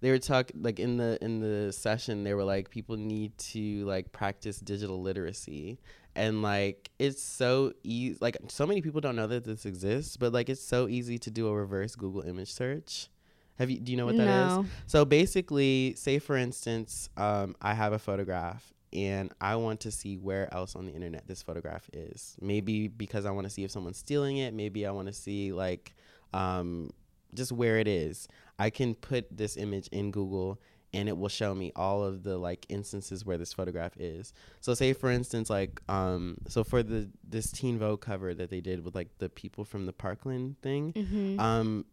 they 0.00 0.10
were 0.10 0.18
talking 0.18 0.62
like 0.62 0.78
in 0.78 0.96
the 0.96 1.18
in 1.22 1.40
the 1.40 1.72
session 1.72 2.24
they 2.24 2.34
were 2.34 2.44
like 2.44 2.70
people 2.70 2.96
need 2.96 3.36
to 3.38 3.84
like 3.84 4.12
practice 4.12 4.58
digital 4.58 5.00
literacy 5.00 5.78
and 6.14 6.42
like 6.42 6.90
it's 6.98 7.22
so 7.22 7.72
easy 7.82 8.18
like 8.20 8.36
so 8.48 8.66
many 8.66 8.82
people 8.82 9.00
don't 9.00 9.16
know 9.16 9.26
that 9.26 9.44
this 9.44 9.64
exists 9.64 10.16
but 10.16 10.32
like 10.32 10.48
it's 10.48 10.62
so 10.62 10.88
easy 10.88 11.18
to 11.18 11.30
do 11.30 11.48
a 11.48 11.54
reverse 11.54 11.96
google 11.96 12.22
image 12.22 12.52
search 12.52 13.08
have 13.58 13.70
you 13.70 13.80
do 13.80 13.92
you 13.92 13.98
know 13.98 14.06
what 14.06 14.16
that 14.16 14.28
is? 14.28 14.52
no. 14.52 14.66
So 14.86 15.04
basically, 15.04 15.94
say 15.96 16.18
for 16.18 16.36
instance, 16.36 17.08
um, 17.16 17.54
I 17.60 17.74
have 17.74 17.92
a 17.92 17.98
photograph 17.98 18.72
and 18.92 19.32
I 19.40 19.56
want 19.56 19.80
to 19.80 19.90
see 19.90 20.16
where 20.16 20.52
else 20.52 20.74
on 20.74 20.86
the 20.86 20.92
internet 20.92 21.26
this 21.26 21.42
photograph 21.42 21.88
is. 21.92 22.36
Maybe 22.40 22.88
because 22.88 23.24
I 23.26 23.30
want 23.30 23.46
to 23.46 23.50
see 23.50 23.64
if 23.64 23.70
someone's 23.70 23.98
stealing 23.98 24.38
it. 24.38 24.54
Maybe 24.54 24.86
I 24.86 24.90
want 24.90 25.08
to 25.08 25.12
see 25.14 25.52
like 25.52 25.94
um, 26.32 26.90
just 27.34 27.52
where 27.52 27.78
it 27.78 27.88
is. 27.88 28.28
I 28.58 28.70
can 28.70 28.94
put 28.94 29.34
this 29.36 29.56
image 29.56 29.88
in 29.88 30.10
Google 30.10 30.60
and 30.94 31.08
it 31.08 31.16
will 31.16 31.30
show 31.30 31.54
me 31.54 31.72
all 31.74 32.04
of 32.04 32.22
the 32.22 32.36
like 32.36 32.66
instances 32.68 33.24
where 33.24 33.38
this 33.38 33.52
photograph 33.54 33.96
is. 33.96 34.34
So 34.60 34.74
say 34.74 34.92
for 34.92 35.10
instance 35.10 35.48
like 35.48 35.80
um 35.88 36.36
so 36.48 36.62
for 36.62 36.82
the 36.82 37.08
this 37.26 37.50
Teen 37.50 37.78
Vogue 37.78 38.02
cover 38.02 38.34
that 38.34 38.50
they 38.50 38.60
did 38.60 38.84
with 38.84 38.94
like 38.94 39.08
the 39.18 39.30
people 39.30 39.64
from 39.64 39.86
the 39.86 39.92
Parkland 39.94 40.60
thing, 40.60 40.92
Mm-hmm. 40.92 41.40
um 41.40 41.86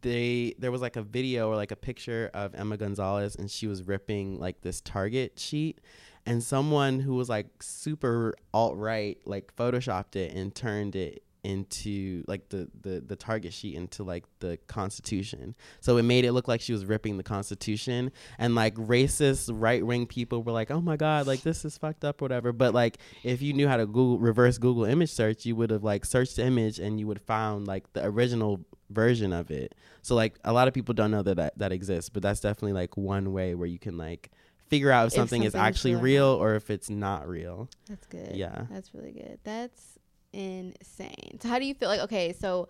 they 0.00 0.54
there 0.60 0.70
was 0.70 0.80
like 0.80 0.94
a 0.94 1.02
video 1.02 1.48
or 1.50 1.56
like 1.56 1.72
a 1.72 1.76
picture 1.76 2.30
of 2.32 2.54
Emma 2.54 2.76
Gonzalez 2.76 3.34
and 3.34 3.50
she 3.50 3.66
was 3.66 3.82
ripping 3.82 4.38
like 4.38 4.60
this 4.60 4.80
Target 4.80 5.36
sheet 5.38 5.80
and 6.24 6.40
someone 6.42 7.00
who 7.00 7.14
was 7.16 7.28
like 7.28 7.48
super 7.60 8.34
alt 8.52 8.76
right 8.76 9.18
like 9.26 9.54
photoshopped 9.56 10.14
it 10.14 10.32
and 10.32 10.54
turned 10.54 10.94
it 10.94 11.24
into 11.44 12.24
like 12.26 12.48
the, 12.48 12.68
the 12.80 13.00
the 13.00 13.16
target 13.16 13.52
sheet 13.52 13.74
into 13.74 14.02
like 14.02 14.24
the 14.40 14.58
constitution 14.66 15.54
so 15.80 15.96
it 15.96 16.02
made 16.02 16.24
it 16.24 16.32
look 16.32 16.48
like 16.48 16.60
she 16.60 16.72
was 16.72 16.84
ripping 16.84 17.16
the 17.16 17.22
constitution 17.22 18.10
and 18.38 18.54
like 18.54 18.74
racist 18.76 19.50
right-wing 19.52 20.06
people 20.06 20.42
were 20.42 20.52
like 20.52 20.70
oh 20.70 20.80
my 20.80 20.96
god 20.96 21.26
like 21.26 21.42
this 21.42 21.64
is 21.64 21.76
fucked 21.76 22.04
up 22.04 22.20
whatever 22.20 22.52
but 22.52 22.72
like 22.72 22.98
if 23.22 23.42
you 23.42 23.52
knew 23.52 23.68
how 23.68 23.76
to 23.76 23.86
google 23.86 24.18
reverse 24.18 24.58
google 24.58 24.84
image 24.84 25.10
search 25.10 25.44
you 25.44 25.54
would 25.54 25.70
have 25.70 25.84
like 25.84 26.04
searched 26.04 26.36
the 26.36 26.44
image 26.44 26.78
and 26.78 26.98
you 26.98 27.06
would 27.06 27.18
have 27.18 27.26
found 27.26 27.66
like 27.66 27.92
the 27.92 28.04
original 28.04 28.64
version 28.90 29.32
of 29.32 29.50
it 29.50 29.74
so 30.02 30.14
like 30.14 30.38
a 30.44 30.52
lot 30.52 30.68
of 30.68 30.74
people 30.74 30.94
don't 30.94 31.10
know 31.10 31.22
that 31.22 31.36
that, 31.36 31.58
that 31.58 31.72
exists 31.72 32.08
but 32.08 32.22
that's 32.22 32.40
definitely 32.40 32.72
like 32.72 32.96
one 32.96 33.32
way 33.32 33.54
where 33.54 33.68
you 33.68 33.78
can 33.78 33.96
like 33.96 34.30
figure 34.68 34.90
out 34.90 35.06
if 35.06 35.12
If 35.12 35.16
something 35.16 35.42
is 35.42 35.54
actually 35.54 35.94
real 35.94 36.26
or 36.26 36.54
if 36.54 36.70
it's 36.70 36.90
not 36.90 37.28
real 37.28 37.68
That's 37.88 38.06
good. 38.06 38.34
Yeah. 38.34 38.66
That's 38.70 38.94
really 38.94 39.12
good. 39.12 39.38
That's 39.44 39.93
insane. 40.34 41.38
So 41.40 41.48
how 41.48 41.58
do 41.58 41.64
you 41.64 41.74
feel 41.74 41.88
like 41.88 42.00
okay, 42.00 42.32
so 42.32 42.68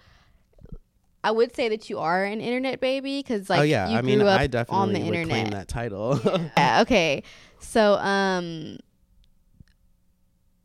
I 1.22 1.30
would 1.30 1.56
say 1.56 1.70
that 1.70 1.88
you 1.88 1.98
are 1.98 2.24
an 2.24 2.40
internet 2.40 2.80
baby 2.80 3.22
cuz 3.22 3.48
like 3.48 3.60
oh 3.60 3.62
yeah 3.62 3.88
you 3.88 3.96
i 3.96 4.02
mean 4.02 4.20
up 4.20 4.38
i 4.38 4.46
definitely 4.46 4.82
on 4.82 4.92
the 4.92 5.00
would 5.00 5.14
internet. 5.14 5.28
claim 5.28 5.50
that 5.52 5.68
title 5.68 6.20
yeah, 6.56 6.80
okay. 6.82 7.22
So 7.60 7.94
um 7.94 8.78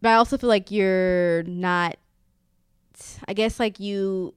but 0.02 0.10
I 0.10 0.16
also 0.16 0.38
feel 0.38 0.50
like 0.50 0.70
you're 0.72 1.44
not 1.44 1.98
I 3.28 3.34
guess 3.34 3.60
like 3.60 3.80
you 3.80 4.34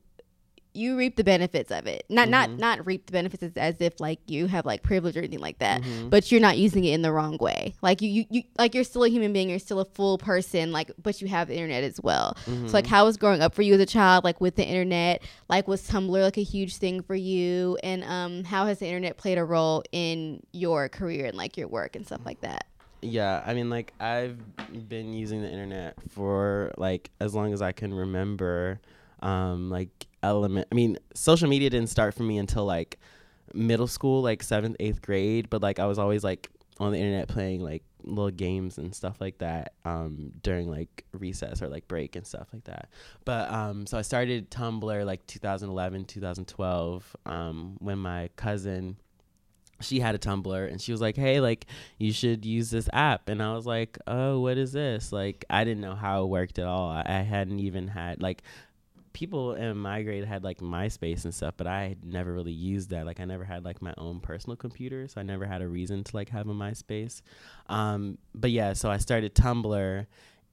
you 0.75 0.97
reap 0.97 1.17
the 1.17 1.25
benefits 1.25 1.71
of 1.71 1.87
it. 1.87 2.05
Not 2.09 2.29
not 2.29 2.49
Mhm. 2.51 2.59
not 2.59 2.87
reap 2.87 3.07
the 3.07 3.13
benefits 3.13 3.43
as, 3.43 3.53
as 3.57 3.75
if 3.81 4.01
like 4.01 4.21
you 4.27 4.47
have 4.47 4.65
like 4.65 4.83
privilege 4.83 5.17
or 5.17 5.21
anything 5.21 5.39
like 5.41 5.59
that. 5.59 5.83
Mhm. 5.83 6.11
But 6.11 6.33
you're 6.33 6.41
not 6.41 6.57
using 6.59 6.85
it 6.85 6.93
in 6.95 7.03
the 7.03 7.13
wrong 7.13 7.37
way. 7.41 7.75
Like 7.83 8.01
you, 8.03 8.09
you, 8.11 8.25
you 8.31 8.43
like 8.59 8.75
you're 8.75 8.85
still 8.85 9.05
a 9.05 9.09
human 9.09 9.33
being, 9.33 9.51
you're 9.51 9.59
still 9.59 9.81
a 9.81 9.85
full 9.85 10.19
person, 10.19 10.73
like 10.73 10.91
but 11.03 11.21
you 11.21 11.29
have 11.29 11.49
the 11.49 11.55
internet 11.55 11.85
as 11.85 12.01
well. 12.03 12.37
Mhm. 12.47 12.69
So 12.69 12.73
like 12.75 12.87
how 12.87 13.05
was 13.05 13.17
growing 13.17 13.43
up 13.43 13.55
for 13.55 13.63
you 13.63 13.75
as 13.75 13.81
a 13.81 13.87
child, 13.87 14.25
like 14.25 14.41
with 14.41 14.57
the 14.57 14.67
internet? 14.67 15.23
Like 15.49 15.69
was 15.69 15.87
Tumblr 15.89 16.11
like 16.23 16.39
a 16.39 16.43
huge 16.43 16.77
thing 16.77 17.03
for 17.03 17.15
you? 17.15 17.77
And 17.83 18.03
um 18.05 18.45
how 18.45 18.67
has 18.67 18.79
the 18.79 18.87
internet 18.87 19.17
played 19.17 19.39
a 19.39 19.45
role 19.45 19.83
in 19.93 20.43
your 20.53 20.89
career 20.89 21.27
and 21.27 21.37
like 21.37 21.57
your 21.57 21.69
work 21.69 21.97
and 21.97 22.07
stuff 22.07 22.21
like 22.25 22.41
that? 22.41 22.67
Yeah, 23.05 23.43
I 23.45 23.53
mean, 23.55 23.69
like 23.69 23.93
I've 23.99 24.39
been 24.89 25.13
using 25.13 25.43
the 25.43 25.51
internet 25.51 25.97
for 26.11 26.73
like 26.79 27.11
as 27.21 27.35
long 27.35 27.53
as 27.53 27.61
I 27.61 27.73
can 27.73 27.93
remember. 27.93 28.81
Um, 29.21 29.71
like 29.71 30.07
element. 30.23 30.69
I 30.71 30.75
mean, 30.75 30.99
social 31.15 31.49
media 31.49 31.71
didn't 31.71 31.91
start 31.91 32.15
for 32.15 32.23
me 32.23 32.39
until 32.39 32.65
like 32.65 32.99
middle 33.55 33.87
school, 33.87 34.23
like 34.23 34.43
seventh, 34.43 34.77
eighth 34.81 35.03
grade. 35.03 35.51
But 35.51 35.63
like 35.63 35.79
I 35.79 35.87
was 35.87 35.99
always 35.99 36.25
like 36.25 36.51
on 36.79 36.93
the 36.93 36.99
internet 36.99 37.29
playing 37.29 37.63
like 37.63 37.83
little 38.05 38.31
games 38.31 38.79
and 38.79 38.95
stuff 38.95 39.21
like 39.21 39.39
that 39.39 39.75
um, 39.85 40.33
during 40.43 40.69
like 40.69 41.05
recess 41.13 41.63
or 41.63 41.69
like 41.69 41.87
break 41.89 42.17
and 42.17 42.27
stuff 42.27 42.49
like 42.53 42.65
that. 42.65 42.89
But 43.25 43.51
um, 43.51 43.87
so 43.87 43.99
I 43.99 44.03
started 44.03 44.51
Tumblr 44.51 45.05
like 45.05 45.27
2011, 45.27 46.07
2012 46.07 47.17
um, 47.27 47.77
when 47.79 47.99
my 47.99 48.31
cousin 48.37 48.97
she 49.81 49.99
had 49.99 50.15
a 50.15 50.19
Tumblr 50.19 50.71
and 50.71 50.81
she 50.81 50.93
was 50.93 51.01
like, 51.01 51.17
"Hey, 51.17 51.41
like 51.41 51.67
you 51.99 52.13
should 52.13 52.45
use 52.45 52.71
this 52.71 52.89
app." 52.93 53.29
And 53.29 53.43
I 53.43 53.55
was 53.55 53.67
like, 53.67 53.99
"Oh, 54.07 54.39
what 54.41 54.57
is 54.57 54.73
this?" 54.73 55.13
Like 55.13 55.45
I 55.51 55.65
didn't 55.65 55.81
know 55.81 55.97
how 55.97 56.23
it 56.23 56.29
worked 56.29 56.61
at 56.61 56.67
all. 56.67 56.89
I, 56.89 57.03
I 57.05 57.23
hadn't 57.23 57.59
even 57.59 57.89
had 57.89 58.23
like 58.23 58.43
people 59.13 59.55
in 59.55 59.77
my 59.77 60.03
grade 60.03 60.25
had 60.25 60.45
like 60.45 60.59
MySpace 60.59 61.25
and 61.25 61.35
stuff, 61.35 61.55
but 61.57 61.67
I 61.67 61.85
had 61.85 62.05
never 62.05 62.33
really 62.33 62.53
used 62.53 62.91
that. 62.91 63.07
Like 63.07 63.21
I 63.21 63.25
never 63.25 63.45
had 63.45 63.65
like 63.65 63.83
my 63.83 63.95
own 63.97 64.21
personal 64.21 64.57
computer, 64.57 65.09
so 65.09 65.21
I 65.21 65.25
never 65.25 65.47
had 65.47 65.63
a 65.63 65.69
reason 65.69 66.05
to 66.05 66.17
like 66.17 66.29
have 66.31 66.49
a 66.49 66.55
MySpace. 66.55 67.23
Um, 67.69 68.19
but 68.35 68.51
yeah, 68.51 68.73
so 68.73 68.91
I 68.91 68.99
started 68.99 69.35
Tumblr 69.35 70.07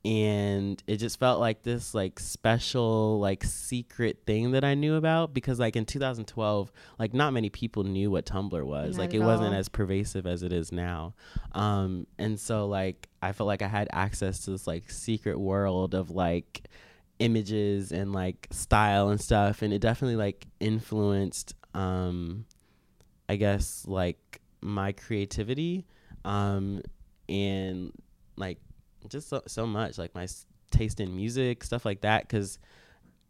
and 0.06 0.82
it 0.88 0.96
just 0.96 1.20
felt 1.20 1.42
like 1.42 1.62
this 1.64 1.94
like 1.94 2.20
special 2.20 3.20
like 3.20 3.44
secret 3.44 4.20
thing 4.26 4.52
that 4.52 4.64
I 4.64 4.74
knew 4.74 4.96
about 4.96 5.34
because 5.34 5.60
like 5.60 5.76
in 5.76 5.84
2012 5.86 6.72
like 6.98 7.14
not 7.14 7.34
many 7.34 7.50
people 7.50 7.84
knew 7.84 8.10
what 8.10 8.26
Tumblr 8.26 8.64
was 8.64 8.96
Not 8.96 9.02
like 9.02 9.14
it 9.14 9.20
wasn't 9.20 9.54
as 9.54 9.68
pervasive 9.68 10.26
as 10.26 10.42
it 10.42 10.54
is 10.54 10.72
now 10.72 11.16
um 11.52 12.08
and 12.18 12.40
so 12.40 12.66
like 12.68 13.10
I 13.22 13.34
felt 13.34 13.48
like 13.48 13.62
I 13.62 13.68
had 13.68 13.90
access 13.92 14.46
to 14.46 14.52
this 14.52 14.68
like 14.68 14.90
secret 14.90 15.38
world 15.38 15.94
of 15.94 16.12
like 16.12 16.64
images 17.20 17.92
and 17.92 18.14
like 18.14 18.48
style 18.52 19.10
and 19.10 19.20
stuff 19.20 19.62
and 19.62 19.74
it 19.74 19.80
definitely 19.80 20.16
like 20.16 20.48
influenced 20.60 21.54
um 21.74 22.46
I 23.28 23.36
guess 23.36 23.86
like 23.88 24.42
my 24.62 24.92
creativity 24.94 25.86
um 26.26 26.82
and 27.28 27.92
like 28.36 28.58
just 29.08 29.30
so, 29.30 29.42
so 29.48 29.66
much 29.66 29.98
like 29.98 30.14
my 30.16 30.28
taste 30.72 31.00
in 31.00 31.16
music 31.16 31.64
stuff 31.64 31.86
like 31.86 32.02
that 32.02 32.24
because 32.24 32.60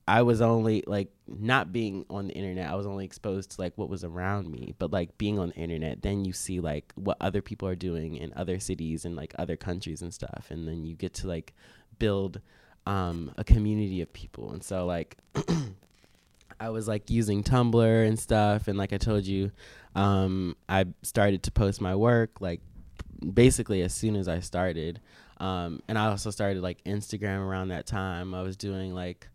i 0.07 0.21
was 0.21 0.41
only 0.41 0.83
like 0.87 1.09
not 1.27 1.71
being 1.71 2.05
on 2.09 2.27
the 2.27 2.33
internet 2.33 2.69
i 2.69 2.75
was 2.75 2.87
only 2.87 3.05
exposed 3.05 3.51
to 3.51 3.61
like 3.61 3.77
what 3.77 3.89
was 3.89 4.03
around 4.03 4.49
me 4.49 4.73
but 4.79 4.91
like 4.91 5.15
being 5.17 5.37
on 5.37 5.49
the 5.49 5.55
internet 5.55 6.01
then 6.01 6.25
you 6.25 6.33
see 6.33 6.59
like 6.59 6.91
what 6.95 7.17
other 7.21 7.41
people 7.41 7.67
are 7.67 7.75
doing 7.75 8.15
in 8.15 8.33
other 8.35 8.59
cities 8.59 9.05
and 9.05 9.15
like 9.15 9.33
other 9.37 9.55
countries 9.55 10.01
and 10.01 10.13
stuff 10.13 10.47
and 10.49 10.67
then 10.67 10.85
you 10.85 10.95
get 10.95 11.13
to 11.13 11.27
like 11.27 11.53
build 11.99 12.41
um 12.89 13.31
a 13.37 13.43
community 13.43 14.01
of 14.01 14.11
people. 14.11 14.51
And 14.51 14.63
so 14.63 14.85
like 14.85 15.15
I 16.59 16.69
was 16.69 16.87
like 16.87 17.09
using 17.09 17.43
Tumblr 17.43 18.07
and 18.07 18.19
stuff, 18.19 18.67
and 18.67 18.77
like 18.77 18.91
I 18.91 18.97
told 18.97 19.25
you, 19.25 19.51
um, 19.95 20.57
I 20.67 20.85
started 21.03 21.43
to 21.43 21.51
post 21.51 21.79
my 21.79 21.95
work 21.95 22.41
like 22.41 22.61
basically 23.33 23.81
as 23.83 23.93
soon 23.93 24.15
as 24.15 24.27
I 24.27 24.39
started, 24.39 24.99
um, 25.37 25.81
and 25.87 25.97
I 25.97 26.07
also 26.07 26.31
started 26.31 26.63
like 26.63 26.83
Instagram 26.83 27.39
around 27.41 27.69
that 27.69 27.85
time. 27.85 28.33
I 28.33 28.41
was 28.41 28.57
doing 28.57 28.93
like 28.93 29.27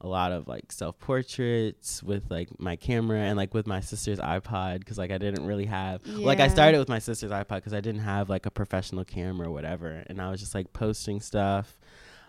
a 0.00 0.08
lot 0.08 0.32
of 0.32 0.48
like 0.48 0.72
self 0.72 0.98
portraits 0.98 2.02
with 2.02 2.28
like 2.30 2.48
my 2.58 2.74
camera 2.74 3.20
and 3.20 3.36
like 3.36 3.54
with 3.54 3.68
my 3.68 3.78
sister's 3.78 4.18
iPod 4.18 4.80
because 4.80 4.98
like 4.98 5.12
I 5.12 5.18
didn't 5.18 5.46
really 5.46 5.66
have 5.66 6.04
like 6.06 6.40
I 6.40 6.48
started 6.48 6.78
with 6.78 6.88
my 6.88 6.98
sister's 6.98 7.30
iPod 7.30 7.56
because 7.56 7.74
I 7.74 7.80
didn't 7.80 8.00
have 8.00 8.28
like 8.28 8.46
a 8.46 8.50
professional 8.50 9.04
camera 9.04 9.48
or 9.48 9.52
whatever, 9.52 10.02
and 10.06 10.20
I 10.20 10.30
was 10.30 10.40
just 10.40 10.54
like 10.54 10.72
posting 10.72 11.20
stuff. 11.20 11.78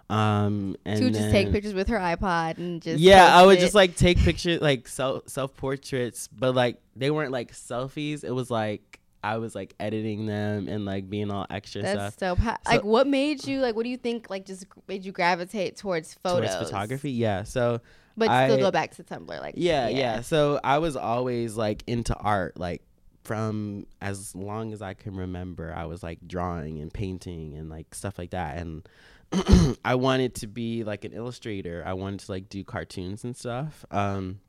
Um, 0.09 0.75
and 0.85 0.97
she 0.97 1.05
would 1.05 1.13
just 1.13 1.31
take 1.31 1.51
pictures 1.51 1.73
with 1.73 1.87
her 1.87 1.97
iPod 1.97 2.57
and 2.57 2.81
just 2.81 2.99
yeah, 2.99 3.35
I 3.35 3.45
would 3.45 3.57
it. 3.57 3.61
just 3.61 3.73
like 3.73 3.95
take 3.95 4.17
pictures, 4.19 4.61
like 4.61 4.87
self 4.87 5.27
self 5.27 5.55
portraits, 5.55 6.27
but 6.27 6.53
like 6.53 6.77
they 6.95 7.09
weren't 7.09 7.31
like 7.31 7.53
selfies. 7.53 8.23
It 8.23 8.31
was 8.31 8.51
like 8.51 8.99
I 9.23 9.37
was 9.37 9.55
like 9.55 9.73
editing 9.79 10.25
them 10.25 10.67
and 10.67 10.85
like 10.85 11.09
being 11.09 11.31
all 11.31 11.47
extra 11.49 11.81
That's 11.81 12.15
stuff 12.15 12.37
so, 12.43 12.51
like 12.65 12.83
what 12.83 13.07
made 13.07 13.47
you 13.47 13.61
like 13.61 13.75
what 13.75 13.83
do 13.83 13.89
you 13.89 13.97
think 13.97 14.29
like 14.29 14.45
just 14.45 14.65
made 14.87 15.05
you 15.05 15.13
gravitate 15.13 15.77
towards 15.77 16.13
photos 16.15 16.53
towards 16.53 16.69
photography. 16.69 17.11
Yeah, 17.11 17.43
so 17.43 17.79
but 18.17 18.29
I- 18.29 18.47
still 18.47 18.59
go 18.59 18.71
back 18.71 18.95
to 18.95 19.03
Tumblr 19.03 19.27
like 19.39 19.55
yeah, 19.57 19.87
yeah, 19.87 20.21
So 20.21 20.59
I 20.63 20.79
was 20.79 20.95
always 20.95 21.55
like 21.55 21.83
into 21.87 22.15
art, 22.15 22.59
like 22.59 22.81
from 23.23 23.87
as 24.01 24.35
long 24.35 24.73
as 24.73 24.81
I 24.81 24.93
can 24.93 25.15
remember. 25.15 25.73
I 25.75 25.85
was 25.85 26.03
like 26.03 26.19
drawing 26.27 26.79
and 26.79 26.93
painting 26.93 27.55
and 27.55 27.69
like 27.69 27.95
stuff 27.95 28.19
like 28.19 28.31
that, 28.31 28.57
and 28.57 28.87
I 29.85 29.95
wanted 29.95 30.35
to 30.35 30.47
be 30.47 30.83
like 30.83 31.05
an 31.05 31.13
illustrator. 31.13 31.83
I 31.85 31.93
wanted 31.93 32.21
to 32.21 32.31
like 32.31 32.49
do 32.49 32.63
cartoons 32.63 33.23
and 33.23 33.35
stuff. 33.35 33.85
Um, 33.91 34.39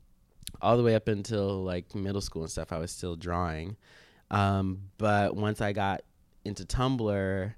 all 0.61 0.77
the 0.77 0.83
way 0.83 0.95
up 0.95 1.07
until 1.07 1.63
like 1.63 1.95
middle 1.95 2.21
school 2.21 2.43
and 2.43 2.51
stuff, 2.51 2.71
I 2.71 2.77
was 2.77 2.91
still 2.91 3.15
drawing. 3.15 3.77
Um, 4.31 4.89
but 4.97 5.35
once 5.35 5.61
I 5.61 5.73
got 5.73 6.01
into 6.43 6.65
Tumblr, 6.65 7.53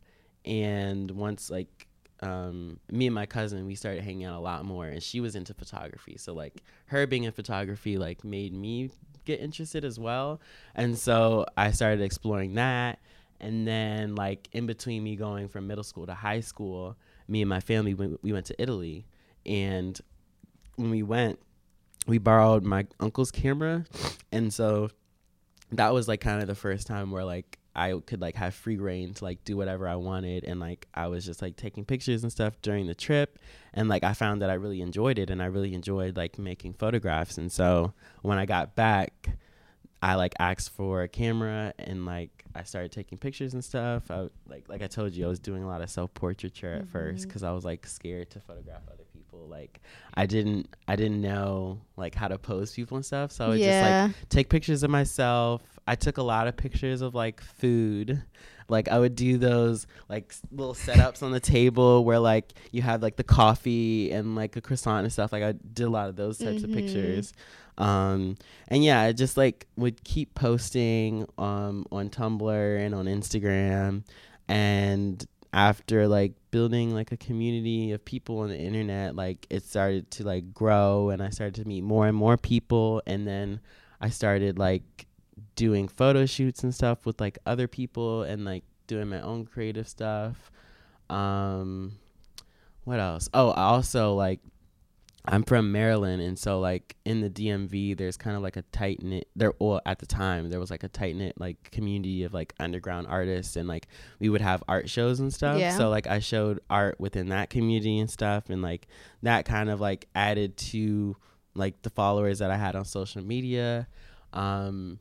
and 0.45 1.11
once 1.11 1.49
like 1.49 1.87
um, 2.21 2.79
me 2.89 3.07
and 3.07 3.13
my 3.13 3.25
cousin, 3.25 3.65
we 3.65 3.75
started 3.75 4.03
hanging 4.03 4.25
out 4.25 4.37
a 4.37 4.39
lot 4.39 4.65
more, 4.65 4.85
and 4.85 5.03
she 5.03 5.19
was 5.19 5.35
into 5.35 5.53
photography. 5.53 6.15
So 6.17 6.33
like 6.33 6.63
her 6.87 7.05
being 7.05 7.23
in 7.23 7.31
photography 7.33 7.97
like 7.97 8.23
made 8.23 8.53
me 8.53 8.89
get 9.25 9.41
interested 9.41 9.83
as 9.83 9.99
well, 9.99 10.39
and 10.75 10.97
so 10.97 11.45
I 11.57 11.71
started 11.71 12.01
exploring 12.01 12.55
that. 12.55 12.99
And 13.39 13.67
then 13.67 14.15
like 14.15 14.47
in 14.53 14.65
between 14.65 15.03
me 15.03 15.15
going 15.15 15.47
from 15.47 15.67
middle 15.67 15.83
school 15.83 16.07
to 16.07 16.13
high 16.13 16.39
school, 16.39 16.97
me 17.27 17.41
and 17.41 17.49
my 17.49 17.59
family 17.59 17.93
went, 17.93 18.23
we 18.23 18.33
went 18.33 18.45
to 18.47 18.61
Italy, 18.61 19.05
and 19.45 19.99
when 20.75 20.89
we 20.89 21.03
went, 21.03 21.39
we 22.07 22.17
borrowed 22.17 22.63
my 22.63 22.85
uncle's 22.99 23.31
camera, 23.31 23.85
and 24.31 24.53
so 24.53 24.89
that 25.71 25.93
was 25.93 26.07
like 26.07 26.21
kind 26.21 26.41
of 26.41 26.47
the 26.47 26.55
first 26.55 26.87
time 26.87 27.11
where 27.11 27.25
like 27.25 27.57
I 27.75 27.93
could 28.05 28.21
like 28.21 28.35
have 28.35 28.55
free 28.55 28.77
reign 28.77 29.13
to 29.15 29.23
like 29.23 29.43
do 29.43 29.55
whatever 29.55 29.87
I 29.87 29.97
wanted. 29.97 30.45
And 30.45 30.59
like 30.59 30.87
I 30.95 31.07
was 31.07 31.25
just 31.25 31.41
like 31.41 31.57
taking 31.57 31.85
pictures 31.85 32.23
and 32.23 32.31
stuff 32.31 32.59
during 32.61 32.87
the 32.87 32.95
trip. 32.95 33.37
And 33.73 33.87
like 33.87 34.03
I 34.03 34.13
found 34.13 34.41
that 34.41 34.49
I 34.49 34.53
really 34.53 34.81
enjoyed 34.81 35.19
it 35.19 35.29
and 35.29 35.43
I 35.43 35.45
really 35.45 35.75
enjoyed 35.75 36.17
like 36.17 36.39
making 36.39 36.73
photographs. 36.73 37.37
And 37.37 37.51
so 37.51 37.93
when 38.23 38.39
I 38.39 38.47
got 38.47 38.75
back 38.75 39.29
I 40.01 40.15
like 40.15 40.33
asked 40.39 40.69
for 40.71 41.01
a 41.03 41.07
camera 41.07 41.73
and 41.79 42.05
like 42.05 42.36
I 42.57 42.63
started 42.63 42.91
taking 42.91 43.17
pictures 43.17 43.53
and 43.53 43.63
stuff. 43.63 44.09
I 44.09 44.29
like 44.47 44.67
like 44.67 44.81
I 44.81 44.87
told 44.87 45.13
you 45.13 45.25
I 45.25 45.27
was 45.29 45.39
doing 45.39 45.63
a 45.63 45.67
lot 45.67 45.81
of 45.81 45.89
self 45.89 46.13
portraiture 46.13 46.73
at 46.73 46.81
mm-hmm. 46.83 46.91
first 46.91 47.29
cuz 47.29 47.43
I 47.43 47.51
was 47.51 47.63
like 47.63 47.85
scared 47.85 48.29
to 48.31 48.39
photograph 48.39 48.81
other 48.91 49.03
people. 49.13 49.47
Like 49.47 49.81
I 50.13 50.25
didn't 50.25 50.75
I 50.87 50.95
didn't 50.95 51.21
know 51.21 51.81
like 51.95 52.15
how 52.15 52.27
to 52.27 52.37
pose 52.37 52.73
people 52.73 52.97
and 52.97 53.05
stuff. 53.05 53.31
So 53.31 53.45
I 53.45 53.49
would 53.49 53.59
yeah. 53.59 54.07
just 54.07 54.17
like 54.17 54.29
take 54.29 54.49
pictures 54.49 54.83
of 54.83 54.89
myself. 54.89 55.61
I 55.87 55.95
took 55.95 56.17
a 56.17 56.23
lot 56.23 56.47
of 56.47 56.57
pictures 56.57 57.01
of 57.01 57.15
like 57.15 57.41
food. 57.41 58.23
Like 58.69 58.89
I 58.89 58.99
would 58.99 59.15
do 59.15 59.37
those 59.37 59.87
like 60.09 60.33
little 60.51 60.73
setups 60.73 61.23
on 61.23 61.31
the 61.31 61.39
table 61.39 62.03
where 62.03 62.19
like 62.19 62.53
you 62.71 62.81
have 62.81 63.01
like 63.01 63.15
the 63.15 63.23
coffee 63.23 64.11
and 64.11 64.35
like 64.35 64.55
a 64.55 64.61
croissant 64.61 65.03
and 65.03 65.13
stuff. 65.13 65.31
Like 65.31 65.43
I 65.43 65.53
did 65.53 65.83
a 65.83 65.89
lot 65.89 66.09
of 66.09 66.15
those 66.15 66.37
types 66.37 66.61
mm-hmm. 66.61 66.71
of 66.71 66.77
pictures. 66.77 67.33
Um, 67.77 68.37
and 68.67 68.83
yeah, 68.83 69.01
I 69.01 69.11
just 69.13 69.37
like 69.37 69.67
would 69.75 70.03
keep 70.03 70.33
posting 70.33 71.27
um, 71.37 71.85
on 71.91 72.09
Tumblr 72.09 72.85
and 72.85 72.95
on 72.95 73.05
Instagram. 73.05 74.03
And 74.47 75.25
after 75.53 76.07
like 76.07 76.33
building 76.51 76.93
like 76.93 77.11
a 77.11 77.17
community 77.17 77.91
of 77.91 78.03
people 78.03 78.39
on 78.39 78.49
the 78.49 78.57
internet, 78.57 79.15
like 79.15 79.45
it 79.49 79.63
started 79.63 80.09
to 80.11 80.23
like 80.23 80.53
grow 80.53 81.09
and 81.09 81.21
I 81.21 81.29
started 81.29 81.55
to 81.61 81.67
meet 81.67 81.83
more 81.83 82.07
and 82.07 82.17
more 82.17 82.37
people. 82.37 83.01
And 83.05 83.27
then 83.27 83.59
I 84.01 84.09
started 84.09 84.57
like 84.57 85.07
doing 85.55 85.87
photo 85.87 86.25
shoots 86.25 86.63
and 86.63 86.73
stuff 86.73 87.05
with 87.05 87.19
like 87.19 87.37
other 87.45 87.67
people 87.67 88.23
and 88.23 88.45
like 88.45 88.63
doing 88.87 89.07
my 89.07 89.21
own 89.21 89.45
creative 89.45 89.87
stuff. 89.87 90.51
Um, 91.09 91.93
what 92.83 92.99
else? 92.99 93.29
Oh, 93.33 93.51
I 93.51 93.63
also 93.63 94.13
like 94.13 94.39
I'm 95.29 95.43
from 95.43 95.73
Maryland, 95.73 96.21
and 96.21 96.39
so 96.39 96.61
like 96.61 96.95
in 97.03 97.19
the 97.19 97.29
DMV, 97.29 97.97
there's 97.97 98.15
kind 98.15 98.37
of 98.37 98.41
like 98.41 98.55
a 98.55 98.61
tight 98.71 99.03
knit. 99.03 99.27
There, 99.35 99.51
well, 99.59 99.81
at 99.85 99.99
the 99.99 100.05
time, 100.05 100.49
there 100.49 100.59
was 100.59 100.71
like 100.71 100.83
a 100.83 100.87
tight 100.87 101.17
knit 101.17 101.37
like 101.37 101.69
community 101.69 102.23
of 102.23 102.33
like 102.33 102.53
underground 102.61 103.07
artists, 103.07 103.57
and 103.57 103.67
like 103.67 103.87
we 104.19 104.29
would 104.29 104.39
have 104.39 104.63
art 104.69 104.89
shows 104.89 105.19
and 105.19 105.33
stuff. 105.33 105.59
Yeah. 105.59 105.75
So 105.75 105.89
like 105.89 106.07
I 106.07 106.19
showed 106.19 106.61
art 106.69 106.97
within 106.99 107.27
that 107.29 107.49
community 107.49 107.99
and 107.99 108.09
stuff, 108.09 108.49
and 108.49 108.61
like 108.61 108.87
that 109.21 109.43
kind 109.43 109.69
of 109.69 109.81
like 109.81 110.07
added 110.15 110.55
to 110.57 111.17
like 111.55 111.81
the 111.81 111.89
followers 111.89 112.39
that 112.39 112.49
I 112.49 112.55
had 112.55 112.77
on 112.77 112.85
social 112.85 113.21
media. 113.21 113.89
Um, 114.31 114.99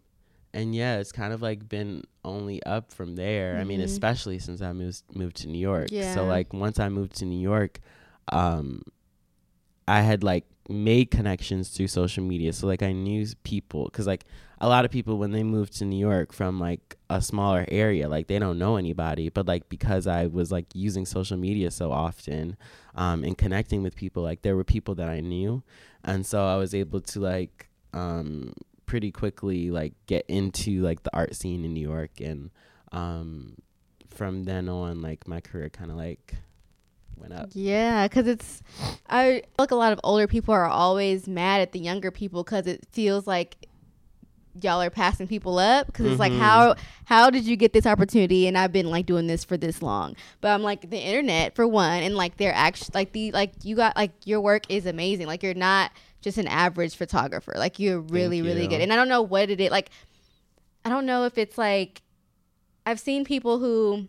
and 0.57 0.75
yeah, 0.75 0.99
it's 0.99 1.13
kind 1.13 1.35
of 1.35 1.43
like 1.43 1.69
been 1.69 2.03
only 2.25 2.63
up 2.63 2.91
from 2.91 3.15
there. 3.15 3.53
Mm-hmm. 3.53 3.61
I 3.61 3.65
mean, 3.65 3.81
mm-hmm. 3.81 3.85
especially 3.85 4.39
since 4.39 4.63
I 4.63 4.73
moved 4.73 5.03
moved 5.15 5.37
to 5.43 5.49
New 5.49 5.59
York. 5.59 5.89
Yeah. 5.91 6.15
So 6.15 6.25
like 6.25 6.55
once 6.55 6.81
I 6.81 6.89
moved 6.89 7.17
to 7.17 7.27
New 7.27 7.39
York, 7.39 7.81
um, 8.33 8.83
I 9.87 10.01
had 10.01 10.25
like 10.25 10.45
made 10.69 11.11
connections 11.11 11.69
through 11.69 11.89
social 11.89 12.25
media. 12.25 12.55
So 12.55 12.67
like 12.67 12.83
I 12.83 12.93
knew 12.93 13.27
people 13.45 13.85
because 13.85 14.07
like 14.07 14.25
a 14.59 14.67
lot 14.67 14.87
of 14.87 14.91
people 14.91 15.19
when 15.19 15.33
they 15.33 15.43
move 15.43 15.69
to 15.73 15.85
New 15.85 15.99
York 15.99 16.33
from 16.33 16.59
like 16.59 16.97
a 17.11 17.21
smaller 17.21 17.67
area, 17.69 18.09
like 18.09 18.27
they 18.27 18.39
don't 18.39 18.59
know 18.59 18.77
anybody. 18.77 19.29
But 19.29 19.47
like 19.47 19.69
because 19.69 20.07
I 20.07 20.27
was 20.27 20.51
like 20.51 20.67
using 20.75 21.05
social 21.05 21.37
media 21.37 21.71
so 21.71 21.93
often 21.93 22.57
um, 22.95 23.25
and 23.25 23.37
connecting 23.37 23.83
with 23.83 23.95
people, 23.95 24.23
like 24.23 24.41
there 24.41 24.57
were 24.57 24.65
people 24.65 24.95
that 24.95 25.11
I 25.11 25.21
knew, 25.21 25.63
and 26.03 26.25
so 26.25 26.47
I 26.47 26.57
was 26.57 26.75
able 26.75 27.03
to 27.03 27.21
like 27.21 27.69
um, 27.93 28.55
pretty 28.87 29.11
quickly 29.11 29.71
like 29.71 29.93
get 30.07 30.25
into 30.29 30.81
like 30.83 31.03
the 31.03 31.15
art 31.15 31.35
scene 31.35 31.65
in 31.65 31.75
New 31.75 31.87
York 31.87 32.21
and 32.21 32.51
um, 32.93 33.57
from 34.09 34.45
then 34.45 34.69
on 34.69 35.03
like 35.03 35.29
my 35.29 35.41
career 35.41 35.69
kind 35.69 35.91
of 35.91 35.97
like 35.97 36.35
went 37.17 37.33
up. 37.33 37.51
Yeah, 37.53 38.09
because 38.09 38.27
it's 38.27 38.63
I 39.09 39.43
like 39.59 39.71
a 39.71 39.77
lot 39.77 39.93
of 39.93 40.01
older 40.05 40.27
people 40.27 40.55
are 40.55 40.67
always 40.67 41.29
mad 41.29 41.61
at 41.61 41.73
the 41.73 41.79
younger 41.79 42.11
people 42.11 42.45
because 42.45 42.67
it 42.67 42.87
feels 42.93 43.27
like 43.27 43.69
y'all 44.63 44.81
are 44.81 44.91
passing 44.91 45.27
people 45.27 45.59
up 45.59 45.87
because 45.87 46.05
mm-hmm. 46.05 46.13
it's 46.13 46.21
like 46.21 46.33
mm-hmm. 46.33 46.41
how 46.41 46.75
how 47.05 47.29
did 47.29 47.45
you 47.45 47.57
get 47.57 47.75
this 47.75 47.85
opportunity 47.85 48.47
and 48.47 48.57
i've 48.57 48.73
been 48.73 48.91
like 48.91 49.05
doing 49.05 49.27
this 49.27 49.45
for 49.45 49.59
this 49.59 49.83
long 49.83 50.17
but 50.41 50.49
i'm 50.49 50.63
like 50.63 50.89
the 50.89 50.99
internet 50.99 51.55
for 51.55 51.67
one 51.67 52.03
and 52.03 52.17
like 52.17 52.39
they're 52.39 52.55
actually 52.55 52.91
like 52.95 53.13
the 53.13 53.31
like 53.33 53.53
you 53.65 53.77
got 53.77 53.95
like 53.97 54.13
your 54.25 54.41
work 54.41 54.63
is 54.71 54.87
amazing 54.87 55.27
like 55.27 55.43
you're 55.43 55.53
not 55.53 55.91
just 56.27 56.39
an 56.39 56.49
average 56.49 56.97
photographer 56.97 57.55
like 57.57 57.79
you're 57.79 58.01
really 58.01 58.39
you. 58.39 58.45
really 58.45 58.67
good 58.67 58.81
and 58.81 58.93
i 58.93 58.97
don't 58.97 59.09
know 59.09 59.23
what 59.23 59.49
it 59.49 59.61
is 59.61 59.71
like 59.71 59.91
i 60.85 60.89
don't 60.89 61.07
know 61.07 61.25
if 61.25 61.39
it's 61.39 61.57
like 61.57 62.03
i've 62.85 62.99
seen 62.99 63.25
people 63.25 63.61
who 63.61 64.09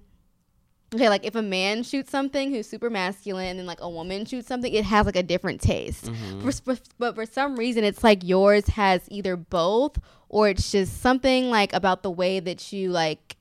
okay, 0.96 1.10
like 1.10 1.26
if 1.26 1.36
a 1.36 1.42
man 1.42 1.84
shoots 1.84 2.10
something 2.10 2.52
who's 2.52 2.68
super 2.68 2.90
masculine 2.90 3.60
and 3.60 3.68
like 3.68 3.82
a 3.82 3.90
woman 3.90 4.26
shoots 4.26 4.48
something, 4.48 4.74
it 4.74 4.86
has 4.86 5.06
like 5.06 5.16
a 5.16 5.24
different 5.24 5.62
taste. 5.62 6.06
Mm-hmm. 6.06 6.50
For, 6.50 6.78
but 6.98 7.16
for 7.16 7.26
some 7.26 7.56
reason, 7.56 7.84
it's 7.84 8.04
like 8.04 8.24
yours 8.24 8.68
has 8.70 9.02
either 9.10 9.36
both 9.36 9.98
or 10.30 10.50
it's 10.50 10.72
just 10.72 11.02
something 11.02 11.50
like 11.50 11.74
about 11.74 12.04
the 12.04 12.12
way 12.12 12.40
that 12.40 12.72
you 12.72 12.90
like 12.90 13.37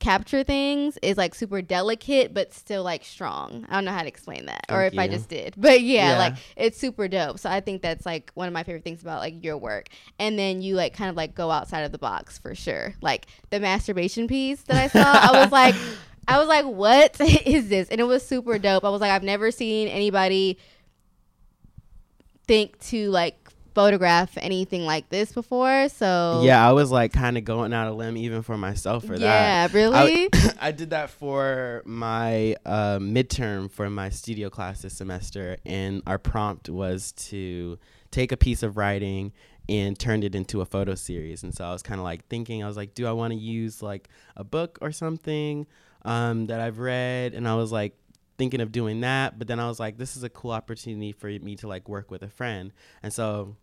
capture 0.00 0.42
things 0.42 0.98
is 1.02 1.16
like 1.16 1.34
super 1.34 1.62
delicate 1.62 2.34
but 2.34 2.52
still 2.52 2.82
like 2.82 3.04
strong. 3.04 3.66
I 3.68 3.74
don't 3.74 3.84
know 3.84 3.92
how 3.92 4.02
to 4.02 4.08
explain 4.08 4.46
that 4.46 4.64
Thank 4.68 4.78
or 4.78 4.84
if 4.84 4.94
you. 4.94 5.00
I 5.00 5.08
just 5.08 5.28
did. 5.28 5.54
But 5.56 5.82
yeah, 5.82 6.12
yeah, 6.12 6.18
like 6.18 6.34
it's 6.56 6.78
super 6.78 7.06
dope. 7.06 7.38
So 7.38 7.48
I 7.48 7.60
think 7.60 7.82
that's 7.82 8.04
like 8.04 8.32
one 8.34 8.48
of 8.48 8.54
my 8.54 8.64
favorite 8.64 8.82
things 8.82 9.02
about 9.02 9.20
like 9.20 9.44
your 9.44 9.56
work. 9.56 9.88
And 10.18 10.38
then 10.38 10.62
you 10.62 10.74
like 10.74 10.94
kind 10.94 11.10
of 11.10 11.16
like 11.16 11.34
go 11.34 11.50
outside 11.50 11.82
of 11.82 11.92
the 11.92 11.98
box 11.98 12.38
for 12.38 12.54
sure. 12.54 12.94
Like 13.00 13.26
the 13.50 13.60
masturbation 13.60 14.26
piece 14.26 14.62
that 14.62 14.76
I 14.76 14.88
saw, 14.88 15.02
I 15.04 15.42
was 15.42 15.52
like 15.52 15.74
I 16.26 16.38
was 16.38 16.48
like, 16.48 16.64
what 16.64 17.20
is 17.46 17.68
this? 17.68 17.88
And 17.88 18.00
it 18.00 18.04
was 18.04 18.26
super 18.26 18.58
dope. 18.58 18.84
I 18.84 18.88
was 18.88 19.00
like, 19.00 19.10
I've 19.10 19.22
never 19.22 19.50
seen 19.50 19.88
anybody 19.88 20.58
think 22.46 22.78
to 22.80 23.10
like 23.10 23.39
photograph 23.74 24.36
anything 24.36 24.84
like 24.84 25.08
this 25.08 25.32
before. 25.32 25.88
So 25.88 26.42
yeah, 26.44 26.66
I 26.66 26.72
was 26.72 26.90
like 26.90 27.12
kind 27.12 27.36
of 27.38 27.44
going 27.44 27.72
out 27.72 27.88
a 27.88 27.92
limb 27.92 28.16
even 28.16 28.42
for 28.42 28.56
myself 28.56 29.04
for 29.04 29.14
yeah, 29.14 29.68
that. 29.68 29.74
Yeah, 29.74 29.78
really. 29.78 30.28
I, 30.32 30.52
I, 30.68 30.72
did 30.72 30.90
that 30.90 31.10
for 31.10 31.82
my 31.84 32.56
uh, 32.64 32.98
midterm 32.98 33.70
for 33.70 33.88
my 33.90 34.10
studio 34.10 34.50
class 34.50 34.82
this 34.82 34.94
semester, 34.94 35.56
and 35.64 36.02
our 36.06 36.18
prompt 36.18 36.68
was 36.68 37.12
to 37.12 37.78
take 38.10 38.32
a 38.32 38.36
piece 38.36 38.62
of 38.62 38.76
writing 38.76 39.32
and 39.68 39.98
turned 39.98 40.24
it 40.24 40.34
into 40.34 40.60
a 40.60 40.66
photo 40.66 40.94
series. 40.94 41.42
And 41.42 41.54
so 41.54 41.64
I 41.64 41.72
was 41.72 41.82
kind 41.82 42.00
of 42.00 42.04
like 42.04 42.26
thinking, 42.26 42.64
I 42.64 42.66
was 42.66 42.76
like, 42.76 42.94
do 42.94 43.06
I 43.06 43.12
want 43.12 43.32
to 43.32 43.38
use 43.38 43.82
like 43.82 44.08
a 44.36 44.42
book 44.42 44.78
or 44.80 44.90
something? 44.90 45.66
um, 46.04 46.46
that 46.46 46.60
I've 46.60 46.78
read, 46.78 47.34
and 47.34 47.46
I 47.46 47.54
was 47.54 47.72
like 47.72 47.94
thinking 48.38 48.60
of 48.60 48.72
doing 48.72 49.00
that. 49.00 49.38
But 49.38 49.48
then 49.48 49.60
I 49.60 49.68
was 49.68 49.78
like, 49.78 49.98
this 49.98 50.16
is 50.16 50.22
a 50.22 50.28
cool 50.28 50.50
opportunity 50.50 51.12
for 51.12 51.26
me 51.26 51.56
to 51.56 51.68
like 51.68 51.88
work 51.88 52.10
with 52.10 52.22
a 52.22 52.28
friend, 52.28 52.72
and 53.02 53.12
so 53.12 53.56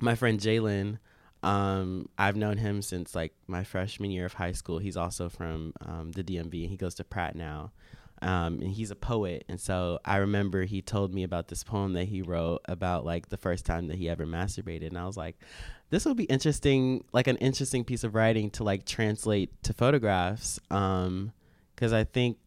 my 0.00 0.14
friend 0.14 0.40
Jalen. 0.40 0.98
Um, 1.42 2.08
I've 2.18 2.36
known 2.36 2.56
him 2.58 2.82
since 2.82 3.14
like 3.14 3.32
my 3.46 3.62
freshman 3.62 4.10
year 4.10 4.26
of 4.26 4.34
high 4.34 4.52
school. 4.52 4.78
He's 4.78 4.96
also 4.96 5.28
from 5.28 5.72
um, 5.80 6.12
the 6.12 6.24
DMV. 6.24 6.62
And 6.62 6.70
he 6.70 6.76
goes 6.76 6.94
to 6.96 7.04
Pratt 7.04 7.36
now. 7.36 7.72
Um, 8.20 8.60
and 8.60 8.72
he's 8.72 8.90
a 8.90 8.96
poet. 8.96 9.44
And 9.48 9.60
so 9.60 10.00
I 10.04 10.16
remember 10.16 10.64
he 10.64 10.82
told 10.82 11.14
me 11.14 11.22
about 11.22 11.46
this 11.46 11.62
poem 11.62 11.92
that 11.92 12.06
he 12.06 12.22
wrote 12.22 12.62
about 12.64 13.04
like 13.04 13.28
the 13.28 13.36
first 13.36 13.64
time 13.64 13.86
that 13.86 13.96
he 13.96 14.08
ever 14.08 14.26
masturbated. 14.26 14.88
And 14.88 14.98
I 14.98 15.06
was 15.06 15.16
like, 15.16 15.36
this 15.90 16.04
will 16.04 16.14
be 16.14 16.24
interesting, 16.24 17.04
like 17.12 17.28
an 17.28 17.36
interesting 17.36 17.84
piece 17.84 18.02
of 18.02 18.16
writing 18.16 18.50
to 18.52 18.64
like 18.64 18.84
translate 18.84 19.62
to 19.62 19.72
photographs. 19.72 20.58
Um, 20.70 21.32
because 21.74 21.92
I 21.92 22.02
think 22.02 22.38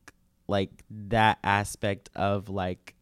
like 0.50 0.84
that 0.90 1.40
aspect 1.42 2.10
of 2.16 2.50
like 2.50 2.96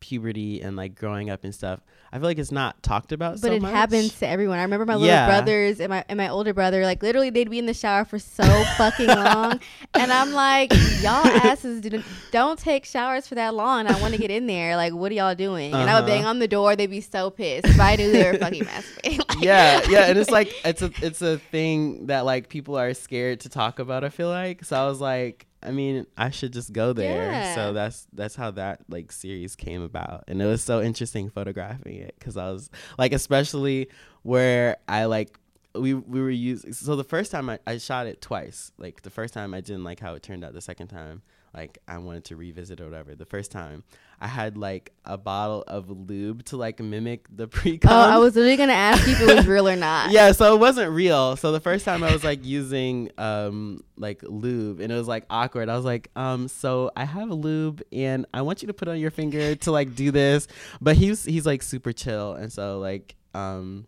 puberty 0.00 0.60
and 0.60 0.76
like 0.76 0.96
growing 0.96 1.30
up 1.30 1.44
and 1.44 1.54
stuff 1.54 1.80
i 2.12 2.16
feel 2.16 2.24
like 2.24 2.38
it's 2.38 2.52
not 2.52 2.80
talked 2.82 3.12
about 3.12 3.40
but 3.40 3.48
so 3.48 3.52
it 3.52 3.62
much. 3.62 3.72
happens 3.72 4.18
to 4.18 4.26
everyone 4.26 4.58
i 4.58 4.62
remember 4.62 4.84
my 4.84 4.94
little 4.94 5.08
yeah. 5.08 5.26
brothers 5.26 5.80
and 5.80 5.90
my 5.90 6.04
and 6.08 6.16
my 6.16 6.28
older 6.28 6.52
brother 6.52 6.84
like 6.84 7.02
literally 7.02 7.30
they'd 7.30 7.50
be 7.50 7.58
in 7.58 7.66
the 7.66 7.74
shower 7.74 8.04
for 8.04 8.18
so 8.18 8.44
fucking 8.76 9.06
long 9.06 9.58
and 9.94 10.12
i'm 10.12 10.32
like 10.32 10.72
y'all 11.00 11.26
asses 11.44 11.80
do, 11.80 12.02
don't 12.30 12.58
take 12.58 12.84
showers 12.84 13.26
for 13.26 13.34
that 13.34 13.54
long 13.54 13.86
i 13.86 14.00
want 14.00 14.14
to 14.14 14.20
get 14.20 14.30
in 14.30 14.46
there 14.46 14.76
like 14.76 14.92
what 14.92 15.10
are 15.10 15.14
y'all 15.14 15.34
doing 15.34 15.72
uh-huh. 15.72 15.82
and 15.82 15.90
i 15.90 15.98
would 15.98 16.06
bang 16.06 16.20
uh-huh. 16.20 16.30
on 16.30 16.38
the 16.38 16.48
door 16.48 16.76
they'd 16.76 16.86
be 16.86 17.00
so 17.00 17.30
pissed 17.30 17.66
if 17.66 17.80
i 17.80 17.96
knew 17.96 18.12
they 18.12 18.30
were 18.30 18.38
fucking 18.38 18.64
masturbating 18.64 19.18
like, 19.28 19.44
yeah 19.44 19.80
yeah 19.88 20.06
and 20.06 20.18
it's 20.18 20.30
like 20.30 20.52
it's 20.64 20.82
a 20.82 20.90
it's 21.02 21.22
a 21.22 21.38
thing 21.38 22.06
that 22.06 22.24
like 22.24 22.48
people 22.48 22.78
are 22.78 22.94
scared 22.94 23.40
to 23.40 23.48
talk 23.48 23.78
about 23.78 24.04
i 24.04 24.08
feel 24.08 24.28
like 24.28 24.64
so 24.64 24.76
i 24.76 24.86
was 24.86 25.00
like 25.00 25.46
I 25.62 25.70
mean, 25.70 26.06
I 26.16 26.30
should 26.30 26.52
just 26.52 26.72
go 26.72 26.92
there. 26.92 27.30
Yeah. 27.30 27.54
So 27.54 27.72
that's 27.72 28.06
that's 28.12 28.34
how 28.34 28.50
that 28.52 28.80
like 28.88 29.12
series 29.12 29.56
came 29.56 29.82
about, 29.82 30.24
and 30.28 30.40
it 30.42 30.46
was 30.46 30.62
so 30.62 30.82
interesting 30.82 31.30
photographing 31.30 31.96
it 31.96 32.14
because 32.18 32.36
I 32.36 32.50
was 32.50 32.70
like, 32.98 33.12
especially 33.12 33.88
where 34.22 34.78
I 34.88 35.04
like 35.04 35.38
we 35.74 35.94
we 35.94 36.20
were 36.20 36.30
using. 36.30 36.72
So 36.72 36.96
the 36.96 37.04
first 37.04 37.30
time 37.30 37.48
I, 37.48 37.58
I 37.66 37.78
shot 37.78 38.06
it 38.06 38.20
twice. 38.20 38.72
Like 38.78 39.02
the 39.02 39.10
first 39.10 39.34
time 39.34 39.54
I 39.54 39.60
didn't 39.60 39.84
like 39.84 40.00
how 40.00 40.14
it 40.14 40.22
turned 40.22 40.44
out. 40.44 40.52
The 40.52 40.60
second 40.60 40.88
time, 40.88 41.22
like 41.54 41.78
I 41.86 41.98
wanted 41.98 42.24
to 42.26 42.36
revisit 42.36 42.80
or 42.80 42.84
whatever. 42.86 43.14
The 43.14 43.26
first 43.26 43.50
time 43.50 43.84
I 44.20 44.26
had 44.26 44.56
like 44.56 44.92
a 45.04 45.18
bottle 45.18 45.64
of 45.66 45.90
lube 45.90 46.44
to 46.46 46.56
like 46.56 46.80
mimic 46.80 47.26
the 47.34 47.48
pre. 47.48 47.78
Oh, 47.84 47.88
I 47.90 48.18
was 48.18 48.34
literally 48.36 48.56
gonna 48.56 48.72
ask 48.72 49.06
if 49.06 49.20
it 49.20 49.34
was 49.34 49.46
real 49.46 49.68
or 49.68 49.76
not. 49.76 50.10
yeah, 50.12 50.32
so 50.32 50.54
it 50.54 50.58
wasn't 50.58 50.90
real. 50.92 51.36
So 51.36 51.52
the 51.52 51.60
first 51.60 51.84
time 51.84 52.02
I 52.02 52.12
was 52.12 52.24
like 52.24 52.44
using 52.44 53.10
um 53.18 53.80
like 53.96 54.22
lube 54.22 54.80
and 54.80 54.90
it 54.92 54.96
was 54.96 55.08
like 55.08 55.24
awkward. 55.28 55.68
I 55.68 55.76
was 55.76 55.84
like, 55.84 56.10
um, 56.16 56.48
so 56.48 56.90
I 56.96 57.04
have 57.04 57.30
a 57.30 57.34
lube 57.34 57.82
and 57.92 58.26
I 58.32 58.42
want 58.42 58.62
you 58.62 58.68
to 58.68 58.74
put 58.74 58.88
on 58.88 58.98
your 58.98 59.10
finger 59.10 59.54
to 59.56 59.72
like 59.72 59.94
do 59.94 60.10
this. 60.10 60.48
But 60.80 60.96
he's 60.96 61.24
he's 61.24 61.44
like 61.46 61.62
super 61.62 61.92
chill 61.92 62.34
and 62.34 62.52
so 62.52 62.78
like 62.78 63.14
um 63.34 63.86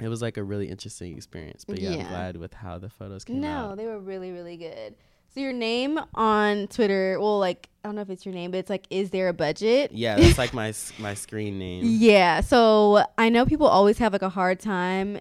it 0.00 0.08
was 0.08 0.20
like 0.22 0.36
a 0.36 0.42
really 0.42 0.68
interesting 0.68 1.16
experience. 1.16 1.64
But 1.64 1.78
yeah, 1.78 1.90
Yeah. 1.90 2.02
I'm 2.02 2.08
glad 2.08 2.36
with 2.36 2.54
how 2.54 2.78
the 2.78 2.88
photos 2.88 3.24
came 3.24 3.40
No, 3.40 3.48
out. 3.48 3.68
No, 3.70 3.76
they 3.76 3.86
were 3.86 4.00
really, 4.00 4.32
really 4.32 4.56
good. 4.56 4.96
So 5.34 5.40
your 5.40 5.52
name 5.52 5.98
on 6.14 6.66
Twitter, 6.68 7.18
well, 7.18 7.38
like 7.38 7.68
I 7.84 7.88
don't 7.88 7.94
know 7.96 8.02
if 8.02 8.10
it's 8.10 8.24
your 8.26 8.34
name, 8.34 8.50
but 8.50 8.58
it's 8.58 8.70
like, 8.70 8.86
is 8.90 9.10
there 9.10 9.28
a 9.28 9.32
budget? 9.32 9.92
Yeah, 9.92 10.16
that's 10.16 10.38
like 10.38 10.52
my 10.62 10.74
my 10.98 11.14
screen 11.14 11.58
name. 11.58 11.82
Yeah. 11.86 12.40
So 12.40 13.04
I 13.18 13.28
know 13.28 13.46
people 13.46 13.66
always 13.66 13.98
have 13.98 14.12
like 14.12 14.22
a 14.22 14.28
hard 14.28 14.60
time 14.60 15.18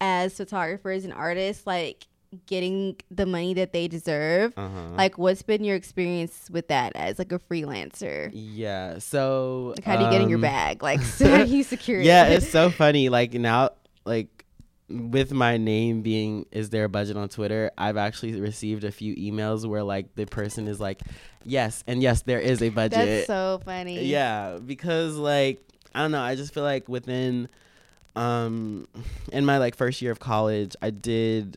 as 0.00 0.36
photographers 0.36 1.04
and 1.04 1.12
artists, 1.12 1.66
like 1.66 2.06
getting 2.46 2.96
the 3.10 3.24
money 3.26 3.54
that 3.54 3.72
they 3.72 3.86
deserve. 3.88 4.52
Uh-huh. 4.56 4.90
Like, 4.96 5.16
what's 5.18 5.42
been 5.42 5.62
your 5.64 5.76
experience 5.76 6.48
with 6.50 6.66
that 6.68 6.92
as 6.96 7.18
like 7.18 7.30
a 7.32 7.38
freelancer? 7.38 8.30
yeah. 8.32 8.98
So 8.98 9.74
Like, 9.76 9.84
how 9.84 9.96
do 9.96 10.04
you 10.04 10.10
get 10.10 10.20
in 10.20 10.28
your 10.28 10.38
um, 10.38 10.42
bag? 10.42 10.82
Like, 10.82 11.00
so 11.02 11.28
how 11.38 11.44
do 11.44 11.56
you 11.56 11.62
secure 11.62 12.00
it? 12.00 12.04
yeah, 12.06 12.26
it's 12.26 12.48
so 12.50 12.70
funny. 12.70 13.08
Like 13.08 13.32
now, 13.34 13.70
like 14.04 14.33
with 14.88 15.32
my 15.32 15.56
name 15.56 16.02
being 16.02 16.46
"Is 16.52 16.70
there 16.70 16.84
a 16.84 16.88
budget?" 16.88 17.16
on 17.16 17.28
Twitter, 17.28 17.70
I've 17.78 17.96
actually 17.96 18.38
received 18.40 18.84
a 18.84 18.90
few 18.92 19.14
emails 19.16 19.66
where 19.66 19.82
like 19.82 20.14
the 20.14 20.26
person 20.26 20.68
is 20.68 20.80
like, 20.80 21.00
"Yes, 21.44 21.82
and 21.86 22.02
yes, 22.02 22.22
there 22.22 22.40
is 22.40 22.62
a 22.62 22.68
budget." 22.68 22.98
That's 22.98 23.26
so 23.26 23.60
funny. 23.64 24.04
yeah, 24.04 24.58
because 24.64 25.16
like 25.16 25.62
I 25.94 26.00
don't 26.02 26.12
know, 26.12 26.20
I 26.22 26.34
just 26.34 26.52
feel 26.52 26.62
like 26.64 26.88
within 26.88 27.48
um 28.16 28.86
in 29.32 29.44
my 29.44 29.58
like 29.58 29.74
first 29.74 30.02
year 30.02 30.12
of 30.12 30.20
college, 30.20 30.76
I 30.82 30.90
did 30.90 31.56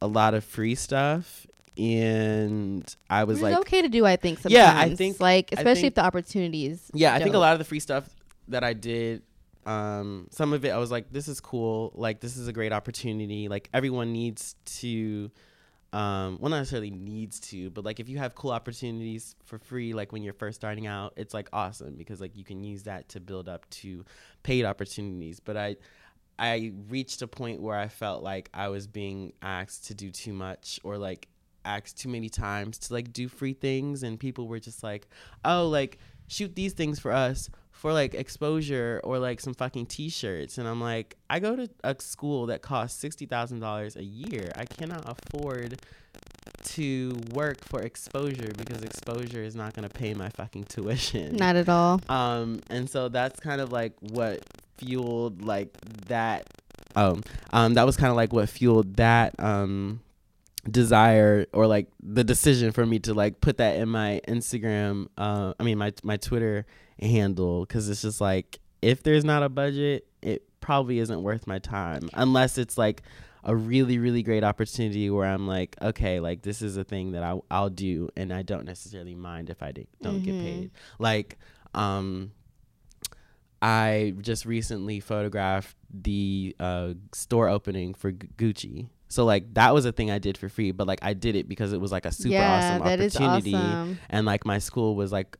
a 0.00 0.06
lot 0.06 0.34
of 0.34 0.44
free 0.44 0.74
stuff 0.74 1.46
and 1.78 2.84
I 3.08 3.24
was 3.24 3.36
Which 3.40 3.50
like 3.52 3.58
okay 3.60 3.82
to 3.82 3.88
do, 3.88 4.04
I 4.04 4.16
think. 4.16 4.38
Sometimes. 4.40 4.54
Yeah, 4.54 4.74
I 4.76 4.94
think- 4.94 5.20
like 5.20 5.52
especially 5.52 5.74
think- 5.82 5.86
if 5.92 5.94
the 5.94 6.04
opportunities. 6.04 6.90
yeah 6.92 7.14
i 7.14 7.18
think 7.18 7.34
a 7.34 7.38
lot 7.38 7.52
of 7.54 7.58
the 7.58 7.64
free 7.64 7.80
stuff 7.80 8.08
that 8.48 8.62
i 8.62 8.72
did 8.74 9.22
um 9.64 10.26
some 10.30 10.52
of 10.52 10.64
it 10.64 10.70
i 10.70 10.78
was 10.78 10.90
like 10.90 11.12
this 11.12 11.28
is 11.28 11.40
cool. 11.40 11.92
Like 11.94 12.20
this 12.20 12.36
is 12.36 12.48
a 12.48 12.52
great 12.52 12.72
opportunity. 12.72 13.48
Like 13.48 13.68
everyone 13.72 14.12
needs 14.12 14.56
to 14.80 15.30
um 15.92 16.38
well 16.40 16.50
not 16.50 16.58
necessarily 16.58 16.90
needs 16.90 17.38
to 17.38 17.68
but 17.68 17.84
like 17.84 18.00
if 18.00 18.08
you 18.08 18.16
have 18.16 18.34
cool 18.34 18.50
opportunities 18.50 19.36
for 19.44 19.58
free 19.58 19.92
like 19.92 20.10
when 20.10 20.22
you're 20.22 20.32
first 20.32 20.58
starting 20.58 20.86
out 20.86 21.12
it's 21.18 21.34
like 21.34 21.50
awesome 21.52 21.96
because 21.96 22.18
like 22.18 22.34
you 22.34 22.44
can 22.44 22.64
use 22.64 22.84
that 22.84 23.10
to 23.10 23.20
build 23.20 23.46
up 23.46 23.68
to 23.68 24.04
paid 24.42 24.64
opportunities. 24.64 25.38
But 25.38 25.56
i 25.56 25.76
i 26.38 26.72
reached 26.88 27.20
a 27.20 27.26
point 27.28 27.60
where 27.60 27.78
i 27.78 27.88
felt 27.88 28.22
like 28.22 28.48
i 28.54 28.68
was 28.68 28.86
being 28.86 29.34
asked 29.42 29.86
to 29.86 29.94
do 29.94 30.10
too 30.10 30.32
much 30.32 30.80
or 30.82 30.96
like 30.96 31.28
asked 31.64 31.98
too 31.98 32.08
many 32.08 32.28
times 32.30 32.78
to 32.78 32.92
like 32.92 33.12
do 33.12 33.28
free 33.28 33.52
things. 33.52 34.02
And 34.02 34.18
people 34.18 34.48
were 34.48 34.60
just 34.60 34.82
like 34.82 35.06
oh 35.44 35.68
like 35.68 35.98
shoot 36.26 36.54
these 36.56 36.72
things 36.72 36.98
for 36.98 37.12
us 37.12 37.50
for 37.82 37.92
like 37.92 38.14
exposure 38.14 39.00
or 39.02 39.18
like 39.18 39.40
some 39.40 39.52
fucking 39.54 39.84
t-shirts 39.86 40.56
and 40.56 40.68
i'm 40.68 40.80
like 40.80 41.16
i 41.28 41.40
go 41.40 41.56
to 41.56 41.68
a 41.82 41.96
school 41.98 42.46
that 42.46 42.62
costs 42.62 43.02
$60000 43.02 43.96
a 43.96 44.04
year 44.04 44.52
i 44.54 44.64
cannot 44.64 45.02
afford 45.04 45.80
to 46.62 47.18
work 47.32 47.58
for 47.64 47.82
exposure 47.82 48.52
because 48.56 48.82
exposure 48.82 49.42
is 49.42 49.56
not 49.56 49.74
going 49.74 49.82
to 49.82 49.92
pay 49.92 50.14
my 50.14 50.28
fucking 50.28 50.62
tuition 50.62 51.34
Not 51.44 51.56
at 51.56 51.68
all. 51.68 52.00
um 52.08 52.60
and 52.70 52.88
so 52.88 53.08
that's 53.08 53.40
kind 53.40 53.60
of 53.60 53.72
like 53.72 53.94
what 53.98 54.44
fueled 54.78 55.42
like 55.42 55.76
that 56.06 56.46
um 56.94 57.24
um 57.52 57.74
that 57.74 57.84
was 57.84 57.96
kind 57.96 58.10
of 58.10 58.16
like 58.16 58.32
what 58.32 58.48
fueled 58.48 58.94
that 58.94 59.34
um 59.40 59.98
desire 60.70 61.46
or 61.52 61.66
like 61.66 61.88
the 62.00 62.22
decision 62.22 62.70
for 62.70 62.86
me 62.86 63.00
to 63.00 63.12
like 63.12 63.40
put 63.40 63.56
that 63.56 63.74
in 63.74 63.88
my 63.88 64.20
Instagram 64.28 65.08
uh 65.18 65.52
I 65.58 65.64
mean 65.64 65.78
my 65.78 65.92
my 66.04 66.16
Twitter 66.16 66.64
handle 67.02 67.66
cuz 67.66 67.88
it's 67.88 68.02
just 68.02 68.20
like 68.20 68.58
if 68.80 69.02
there's 69.02 69.24
not 69.24 69.42
a 69.42 69.48
budget 69.48 70.06
it 70.22 70.42
probably 70.60 70.98
isn't 70.98 71.22
worth 71.22 71.46
my 71.46 71.58
time 71.58 72.08
unless 72.14 72.56
it's 72.58 72.78
like 72.78 73.02
a 73.44 73.54
really 73.56 73.98
really 73.98 74.22
great 74.22 74.44
opportunity 74.44 75.10
where 75.10 75.26
I'm 75.26 75.46
like 75.48 75.76
okay 75.82 76.20
like 76.20 76.42
this 76.42 76.62
is 76.62 76.76
a 76.76 76.84
thing 76.84 77.12
that 77.12 77.22
I 77.24 77.38
I'll 77.50 77.70
do 77.70 78.08
and 78.16 78.32
I 78.32 78.42
don't 78.42 78.64
necessarily 78.64 79.14
mind 79.16 79.50
if 79.50 79.62
I 79.62 79.72
don't 80.02 80.22
get 80.22 80.36
Mhm. 80.36 80.40
paid 80.40 80.70
like 81.00 81.38
um 81.74 82.30
I 83.60 84.14
just 84.20 84.44
recently 84.44 84.98
photographed 85.00 85.76
the 85.92 86.56
uh, 86.58 86.94
store 87.12 87.48
opening 87.48 87.94
for 87.94 88.10
Gu- 88.10 88.26
Gucci. 88.36 88.88
So 89.08 89.24
like 89.24 89.54
that 89.54 89.72
was 89.74 89.84
a 89.84 89.92
thing 89.92 90.10
I 90.10 90.18
did 90.18 90.36
for 90.38 90.48
free, 90.48 90.72
but 90.72 90.86
like 90.86 90.98
I 91.02 91.12
did 91.14 91.36
it 91.36 91.48
because 91.48 91.72
it 91.72 91.80
was 91.80 91.92
like 91.92 92.06
a 92.06 92.12
super 92.12 92.30
yeah, 92.34 92.58
awesome 92.58 92.82
opportunity, 92.82 93.54
awesome. 93.54 93.98
and 94.08 94.26
like 94.26 94.44
my 94.46 94.58
school 94.58 94.96
was 94.96 95.12
like 95.12 95.36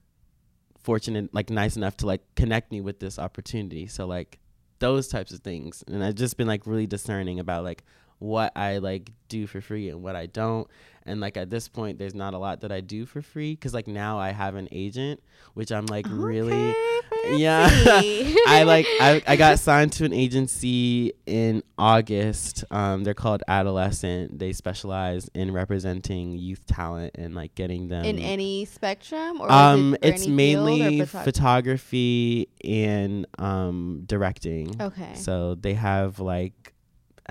fortunate, 0.82 1.32
like 1.34 1.50
nice 1.50 1.76
enough 1.76 1.96
to 1.98 2.06
like 2.06 2.22
connect 2.34 2.72
me 2.72 2.80
with 2.80 3.00
this 3.00 3.18
opportunity. 3.18 3.86
So 3.86 4.06
like 4.06 4.38
those 4.78 5.08
types 5.08 5.32
of 5.32 5.40
things, 5.40 5.84
and 5.86 6.04
I've 6.04 6.14
just 6.14 6.36
been 6.36 6.48
like 6.48 6.66
really 6.66 6.86
discerning 6.86 7.38
about 7.38 7.64
like 7.64 7.84
what 8.22 8.52
I 8.56 8.78
like 8.78 9.10
do 9.28 9.46
for 9.46 9.60
free 9.60 9.88
and 9.88 10.02
what 10.02 10.16
I 10.16 10.26
don't. 10.26 10.68
And 11.04 11.20
like 11.20 11.36
at 11.36 11.50
this 11.50 11.66
point, 11.66 11.98
there's 11.98 12.14
not 12.14 12.32
a 12.32 12.38
lot 12.38 12.60
that 12.60 12.70
I 12.70 12.80
do 12.80 13.06
for 13.06 13.22
free 13.22 13.54
because 13.54 13.74
like 13.74 13.88
now 13.88 14.18
I 14.20 14.30
have 14.30 14.54
an 14.54 14.68
agent, 14.70 15.20
which 15.54 15.72
I'm 15.72 15.86
like 15.86 16.06
really 16.08 16.70
Okay, 17.24 17.38
yeah. 17.38 17.68
I 18.46 18.62
like 18.64 18.86
I, 19.00 19.20
I 19.26 19.36
got 19.36 19.58
signed 19.58 19.92
to 19.94 20.04
an 20.04 20.12
agency 20.12 21.12
in 21.26 21.64
August. 21.76 22.64
Um, 22.70 23.02
they're 23.02 23.14
called 23.14 23.42
Adolescent. 23.48 24.38
They 24.38 24.52
specialize 24.52 25.28
in 25.34 25.52
representing 25.52 26.38
youth 26.38 26.64
talent 26.66 27.12
and 27.16 27.34
like 27.34 27.54
getting 27.56 27.88
them 27.88 28.04
in 28.04 28.18
any 28.20 28.64
spectrum 28.64 29.40
or 29.40 29.50
um 29.50 29.94
it 30.02 30.14
it's 30.14 30.22
any 30.22 30.36
field 30.36 30.62
or 30.68 30.70
mainly 30.76 31.00
photog- 31.00 31.24
photography 31.24 32.48
and 32.64 33.26
um 33.38 34.02
directing. 34.06 34.80
okay 34.80 35.14
So 35.14 35.56
they 35.56 35.74
have 35.74 36.20
like 36.20 36.71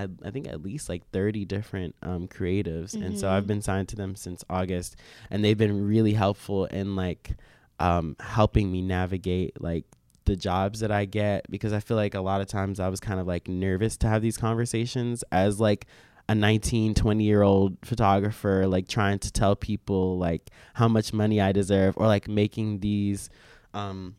I, 0.01 0.27
I 0.27 0.31
think 0.31 0.47
at 0.47 0.61
least 0.61 0.89
like 0.89 1.03
30 1.11 1.45
different 1.45 1.95
um, 2.01 2.27
creatives. 2.27 2.93
And 2.99 3.17
so 3.17 3.29
I've 3.29 3.43
Mhm. 3.43 3.47
been 3.47 3.61
signed 3.61 3.87
to 3.89 3.95
them 3.95 4.15
since 4.15 4.43
August 4.49 4.95
and 5.29 5.43
they've 5.43 5.57
been 5.57 5.85
really 5.87 6.13
helpful 6.13 6.65
in 6.65 6.95
like 6.95 7.35
um, 7.79 8.15
helping 8.19 8.71
me 8.71 8.81
navigate 8.81 9.61
like 9.61 9.85
the 10.25 10.35
jobs 10.35 10.81
that 10.81 10.91
I 10.91 11.05
get 11.05 11.49
because 11.49 11.73
I 11.73 11.79
feel 11.79 11.97
like 11.97 12.13
a 12.13 12.21
lot 12.21 12.41
of 12.41 12.47
times 12.47 12.79
I 12.79 12.89
was 12.89 12.99
kind 12.99 13.19
of 13.19 13.25
like 13.27 13.47
nervous 13.47 13.97
to 13.97 14.07
have 14.07 14.21
these 14.21 14.37
conversations 14.37 15.23
as 15.31 15.59
like 15.59 15.87
a 16.29 16.35
19 16.35 16.93
20 16.93 17.23
year 17.23 17.41
old 17.41 17.77
photographer 17.83 18.65
like 18.67 18.87
trying 18.87 19.17
to 19.19 19.31
tell 19.31 19.55
people 19.55 20.17
like 20.19 20.49
how 20.75 20.87
much 20.87 21.11
money 21.11 21.41
I 21.41 21.51
deserve 21.51 21.97
or 21.97 22.05
like 22.07 22.27
making 22.27 22.79
these 22.81 23.29
um 23.73 24.15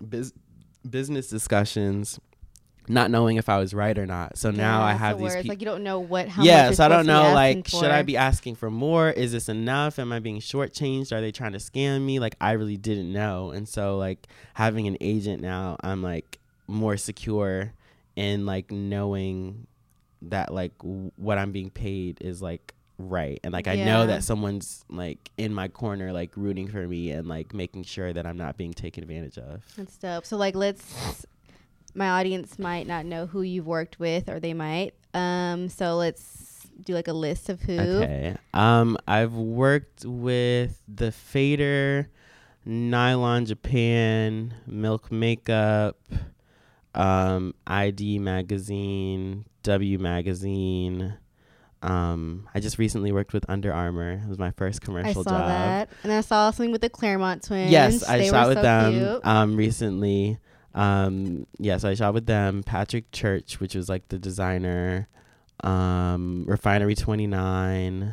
bus- 0.00 0.34
business 0.88 1.28
discussions 1.28 2.20
not 2.88 3.10
knowing 3.10 3.36
if 3.36 3.48
I 3.48 3.58
was 3.58 3.74
right 3.74 3.96
or 3.96 4.06
not. 4.06 4.38
So 4.38 4.50
now 4.50 4.82
I 4.82 4.92
have 4.92 5.18
so 5.18 5.24
these 5.24 5.34
people 5.36 5.48
like 5.48 5.60
you 5.60 5.66
don't 5.66 5.82
know 5.82 6.00
what 6.00 6.28
how 6.28 6.42
yeah, 6.42 6.70
so 6.70 6.84
I 6.84 6.88
don't 6.88 7.04
supposed 7.04 7.08
to 7.08 7.24
be 7.24 7.28
know. 7.28 7.34
Like, 7.34 7.68
should 7.68 7.90
I 7.90 8.02
be 8.02 8.16
asking 8.16 8.56
for 8.56 8.70
more? 8.70 9.10
Is 9.10 9.32
this 9.32 9.48
enough? 9.48 9.98
Am 9.98 10.12
I 10.12 10.18
being 10.18 10.40
shortchanged? 10.40 11.12
Are 11.12 11.20
they 11.20 11.32
trying 11.32 11.52
to 11.52 11.58
scam 11.58 12.04
me? 12.04 12.18
Like, 12.18 12.36
I 12.40 12.52
really 12.52 12.76
didn't 12.76 13.12
know. 13.12 13.50
And 13.50 13.68
so, 13.68 13.98
like, 13.98 14.26
having 14.54 14.86
an 14.86 14.96
agent 15.00 15.42
now, 15.42 15.76
I'm 15.80 16.02
like 16.02 16.38
more 16.68 16.96
secure 16.96 17.72
in 18.16 18.46
like 18.46 18.70
knowing 18.70 19.66
that 20.22 20.52
like 20.52 20.76
w- 20.78 21.12
what 21.16 21.38
I'm 21.38 21.52
being 21.52 21.70
paid 21.70 22.18
is 22.20 22.40
like 22.42 22.74
right, 22.98 23.38
and 23.44 23.52
like 23.52 23.68
I 23.68 23.76
know 23.76 24.06
that 24.06 24.24
someone's 24.24 24.84
like 24.88 25.30
in 25.36 25.52
my 25.52 25.68
corner, 25.68 26.12
like 26.12 26.32
rooting 26.36 26.68
for 26.68 26.86
me 26.86 27.10
and 27.10 27.28
like 27.28 27.54
making 27.54 27.84
sure 27.84 28.12
that 28.12 28.26
I'm 28.26 28.36
not 28.38 28.56
being 28.56 28.72
taken 28.72 29.02
advantage 29.02 29.38
of. 29.38 29.62
That's 29.76 29.96
dope. 29.98 30.24
So 30.26 30.36
like 30.36 30.56
let's 30.56 31.26
my 31.96 32.10
audience 32.10 32.58
might 32.58 32.86
not 32.86 33.04
know 33.06 33.26
who 33.26 33.42
you've 33.42 33.66
worked 33.66 33.98
with 33.98 34.28
or 34.28 34.38
they 34.40 34.54
might. 34.54 34.94
Um 35.14 35.68
so 35.68 35.96
let's 35.96 36.66
do 36.82 36.92
like 36.94 37.08
a 37.08 37.12
list 37.12 37.48
of 37.48 37.60
who. 37.62 37.78
Okay. 37.78 38.36
Um, 38.52 38.98
I've 39.08 39.32
worked 39.32 40.04
with 40.04 40.80
the 40.86 41.10
Fader, 41.10 42.08
Nylon 42.66 43.46
Japan, 43.46 44.54
Milk 44.66 45.10
Makeup, 45.10 45.98
um, 46.94 47.54
ID 47.66 48.18
Magazine, 48.18 49.46
W 49.62 49.98
Magazine. 49.98 51.14
Um, 51.82 52.48
I 52.54 52.60
just 52.60 52.78
recently 52.78 53.12
worked 53.12 53.32
with 53.32 53.44
Under 53.48 53.72
Armour. 53.72 54.20
It 54.24 54.28
was 54.28 54.38
my 54.38 54.50
first 54.52 54.80
commercial 54.80 55.20
I 55.20 55.24
saw 55.24 55.30
job. 55.30 55.48
that. 55.48 55.88
And 56.02 56.12
I 56.12 56.20
saw 56.20 56.50
something 56.50 56.72
with 56.72 56.80
the 56.80 56.90
Clermont 56.90 57.42
twins. 57.44 57.70
Yes, 57.70 58.02
I 58.08 58.18
They 58.18 58.28
shot 58.28 58.44
were 58.44 58.48
with 58.54 58.58
so 58.58 58.62
them 58.62 59.20
um 59.24 59.56
recently. 59.56 60.38
Um 60.76 61.46
yes, 61.58 61.82
I 61.84 61.94
shot 61.94 62.14
with 62.14 62.26
them. 62.26 62.62
Patrick 62.62 63.10
Church, 63.10 63.58
which 63.60 63.74
was 63.74 63.88
like 63.88 64.06
the 64.08 64.18
designer. 64.18 65.08
um, 65.64 66.44
Refinery 66.46 66.94
29. 66.94 68.12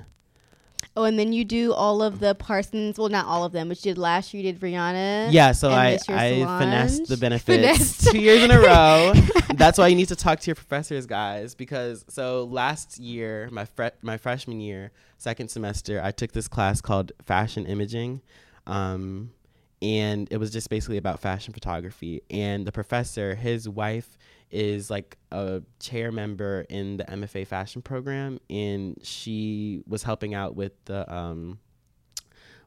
Oh, 0.95 1.03
and 1.05 1.17
then 1.17 1.33
you 1.33 1.43
do 1.43 1.73
all 1.73 2.03
of 2.03 2.19
the 2.19 2.35
Parsons. 2.35 2.99
Well, 2.99 3.09
not 3.09 3.25
all 3.25 3.43
of 3.43 3.51
them, 3.51 3.67
but 3.67 3.83
you 3.83 3.91
did 3.91 3.97
last 3.97 4.31
year. 4.33 4.43
You 4.43 4.51
did 4.53 4.61
Rihanna. 4.61 5.29
Yeah, 5.31 5.51
so 5.51 5.71
I 5.71 5.97
I 6.07 6.43
finessed 6.45 7.07
the 7.07 7.17
benefits 7.17 7.61
Finessed. 7.63 8.11
two 8.11 8.19
years 8.19 8.43
in 8.43 8.51
a 8.51 8.59
row. 8.61 9.13
That's 9.55 9.77
why 9.79 9.87
you 9.87 9.95
need 9.95 10.09
to 10.09 10.15
talk 10.15 10.39
to 10.41 10.45
your 10.47 10.55
professors, 10.55 11.05
guys. 11.07 11.55
Because 11.55 12.05
so 12.09 12.43
last 12.45 12.99
year, 12.99 13.49
my 13.51 13.65
fre- 13.65 13.97
my 14.03 14.17
freshman 14.17 14.59
year, 14.61 14.91
second 15.17 15.49
semester, 15.49 15.99
I 16.03 16.11
took 16.11 16.31
this 16.31 16.47
class 16.47 16.79
called 16.79 17.11
fashion 17.23 17.65
imaging, 17.65 18.21
um, 18.67 19.31
and 19.83 20.29
it 20.31 20.37
was 20.37 20.49
just 20.49 20.69
basically 20.69 20.97
about 20.97 21.19
fashion 21.19 21.53
photography. 21.53 22.21
And 22.31 22.65
the 22.65 22.71
professor, 22.71 23.35
his 23.35 23.67
wife 23.67 24.17
is 24.49 24.89
like 24.89 25.17
a 25.31 25.61
chair 25.79 26.09
member 26.09 26.65
in 26.69 26.97
the 26.97 27.03
MFA 27.03 27.45
fashion 27.45 27.81
program, 27.81 28.39
and 28.49 28.97
she 29.03 29.83
was 29.85 30.03
helping 30.03 30.33
out 30.33 30.55
with 30.55 30.71
the 30.85 31.13
um, 31.13 31.59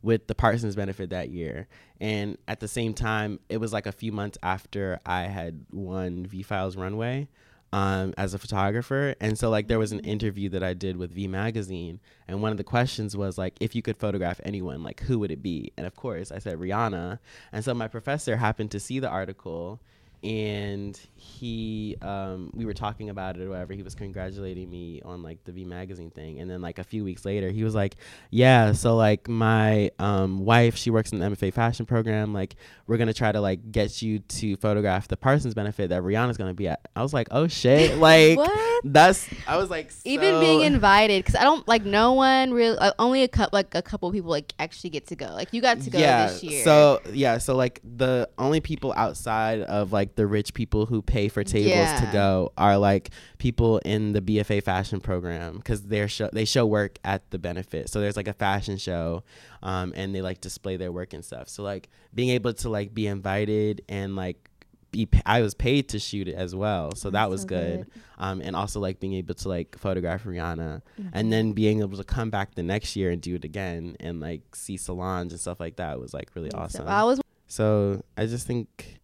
with 0.03 0.27
the 0.27 0.35
Parsons 0.35 0.77
benefit 0.77 1.11
that 1.11 1.31
year. 1.31 1.69
And 2.01 2.37
at 2.47 2.61
the 2.61 2.69
same 2.69 2.93
time, 2.93 3.41
it 3.49 3.57
was 3.57 3.73
like 3.73 3.87
a 3.87 3.93
few 3.93 4.13
months 4.13 4.37
after 4.43 5.01
I 5.07 5.23
had 5.23 5.65
won 5.73 6.27
V 6.27 6.43
Files 6.43 6.77
Runway 6.77 7.29
um, 7.73 8.15
as 8.17 8.35
a 8.35 8.39
photographer. 8.39 9.15
And 9.21 9.39
so, 9.39 9.51
like, 9.51 9.69
there 9.69 9.79
was 9.79 9.93
an 9.93 10.01
interview 10.01 10.49
that 10.51 10.63
I 10.63 10.75
did 10.75 10.97
with 10.97 11.13
V 11.13 11.29
Magazine. 11.29 12.01
And 12.29 12.43
one 12.43 12.53
of 12.53 12.59
the 12.59 12.65
questions 12.65 13.17
was, 13.17 13.39
like, 13.39 13.55
if 13.61 13.75
you 13.75 13.83
could 13.83 13.97
photograph 13.97 14.41
anyone, 14.45 14.83
like, 14.83 15.01
who 15.01 15.19
would 15.19 15.31
it 15.31 15.43
be? 15.43 15.73
And 15.77 15.87
of 15.87 15.95
course, 15.97 16.33
I 16.33 16.39
said 16.39 16.59
Rihanna. 16.59 17.19
And 17.53 17.65
so, 17.65 17.75
my 17.75 17.89
professor 17.89 18.37
happened 18.37 18.71
to 18.73 18.81
see 18.81 18.99
the 18.99 19.09
article. 19.09 19.81
And 20.27 20.99
he, 21.15 21.97
um, 22.03 22.51
we 22.53 22.65
were 22.65 22.75
talking 22.75 23.11
about 23.11 23.37
it 23.37 23.43
or 23.43 23.51
whatever. 23.51 23.75
He 23.75 23.85
was 23.85 23.95
congratulating 23.95 24.69
me 24.69 25.01
on 25.05 25.23
like 25.23 25.45
the 25.45 25.53
V 25.53 25.65
magazine 25.65 26.11
thing, 26.11 26.41
and 26.41 26.51
then 26.51 26.61
like 26.61 26.81
a 26.81 26.85
few 26.85 27.05
weeks 27.05 27.25
later, 27.25 27.49
he 27.53 27.63
was 27.63 27.77
like, 27.77 27.95
"Yeah, 28.31 28.73
so 28.73 28.97
like 28.97 29.29
my 29.29 29.93
um, 30.01 30.45
wife, 30.45 30.75
she 30.75 30.91
works 30.91 31.13
in 31.13 31.21
the 31.21 31.27
MFA 31.27 31.53
fashion 31.53 31.87
program. 31.87 32.33
Like 32.35 32.57
we're 32.89 32.97
gonna 32.97 33.15
try 33.15 33.31
to 33.31 33.41
like 33.41 33.71
get 33.71 34.03
you 34.03 34.19
to 34.19 34.57
photograph 34.57 35.07
the 35.07 35.17
Parsons 35.17 35.55
benefit 35.55 35.91
that 35.91 36.03
Rihanna's 36.03 36.37
gonna 36.37 36.55
be 36.55 36.67
at." 36.67 36.81
I 36.97 37.03
was 37.03 37.15
like, 37.15 37.29
"Oh 37.31 37.47
shit!" 37.47 37.97
Like 38.07 38.37
What? 38.37 38.83
that's 38.85 39.29
I 39.47 39.57
was 39.57 39.71
like, 39.71 39.93
Even 40.05 40.41
being 40.41 40.63
invited, 40.63 41.25
because 41.25 41.35
I 41.35 41.45
don't 41.45 41.67
like 41.69 41.85
no 41.85 42.15
one 42.15 42.53
really. 42.53 42.77
Uh, 42.77 42.93
only 42.99 43.23
a 43.23 43.29
couple, 43.29 43.57
like 43.57 43.75
a 43.77 43.83
couple 43.83 44.11
people, 44.11 44.31
like 44.31 44.53
actually 44.59 44.91
get 44.91 45.07
to 45.09 45.17
go. 45.17 45.27
Like 45.27 45.53
you 45.53 45.63
got 45.63 45.81
to 45.83 45.91
go 45.91 45.99
yeah, 45.99 46.27
this 46.27 46.43
year. 46.43 46.65
So 46.65 47.01
yeah, 47.13 47.39
so 47.39 47.55
like 47.55 47.81
the 47.85 48.29
only 48.39 48.61
people 48.61 48.93
outside 48.97 49.61
of 49.63 49.93
like 49.93 50.16
the 50.17 50.27
rich 50.27 50.53
people 50.55 50.87
who 50.87 51.01
pay 51.03 51.29
for 51.29 51.45
tables 51.45 52.01
to 52.01 52.09
go 52.13 52.53
are 52.59 52.77
like 52.77 53.11
people 53.39 53.79
in 53.79 54.13
the 54.13 54.21
BFA 54.21 54.63
fashion 54.63 55.01
program 55.01 55.57
because 55.57 55.83
they're 55.85 56.09
show 56.09 56.29
they 56.33 56.45
show 56.45 56.67
work 56.67 56.99
at 57.05 57.31
the 57.31 57.39
benefit. 57.39 57.89
So 57.89 58.01
there's 58.01 58.17
like 58.17 58.29
a 58.29 58.33
fashion 58.33 58.77
show, 58.79 59.23
um, 59.63 59.93
and 59.97 60.15
they 60.15 60.23
like 60.23 60.41
display 60.41 60.77
their 60.77 60.91
work 60.91 61.13
and 61.13 61.25
stuff. 61.25 61.49
So 61.49 61.63
like 61.63 61.89
being 62.15 62.31
able 62.31 62.53
to 62.55 62.69
like 62.69 62.93
be 62.93 63.07
invited 63.07 63.83
and 63.89 64.17
like 64.17 64.51
be 64.93 65.09
I 65.27 65.43
was 65.43 65.53
paid 65.53 65.89
to 65.91 65.99
shoot 65.99 66.29
it 66.29 66.35
as 66.37 66.55
well, 66.55 66.95
so 66.95 67.11
that 67.11 67.21
That's 67.21 67.31
was 67.31 67.41
so 67.43 67.47
good. 67.49 67.77
good. 67.79 68.03
Um, 68.19 68.41
and 68.41 68.57
also 68.57 68.81
like 68.81 68.99
being 69.01 69.13
able 69.15 69.35
to 69.35 69.49
like 69.49 69.77
photograph 69.79 70.25
Rihanna 70.25 70.81
Mm-hmm. 70.99 71.09
and 71.13 71.31
then 71.33 71.53
being 71.53 71.81
able 71.81 71.99
to 71.99 72.05
come 72.05 72.31
back 72.31 72.55
the 72.55 72.63
next 72.63 72.97
year 72.97 73.11
and 73.11 73.21
do 73.21 73.35
it 73.35 73.45
again 73.45 73.97
and 74.01 74.21
like 74.21 74.55
see 74.57 74.79
Solange 74.79 75.33
and 75.33 75.41
stuff 75.41 75.61
like 75.61 75.77
that 75.77 76.01
was 76.01 76.15
like 76.15 76.31
really 76.35 76.51
So 76.51 76.59
awesome. 76.59 76.89
I 76.89 77.05
was 77.05 77.21
So 77.47 78.03
I 78.17 78.25
just 78.25 78.47
think 78.47 78.99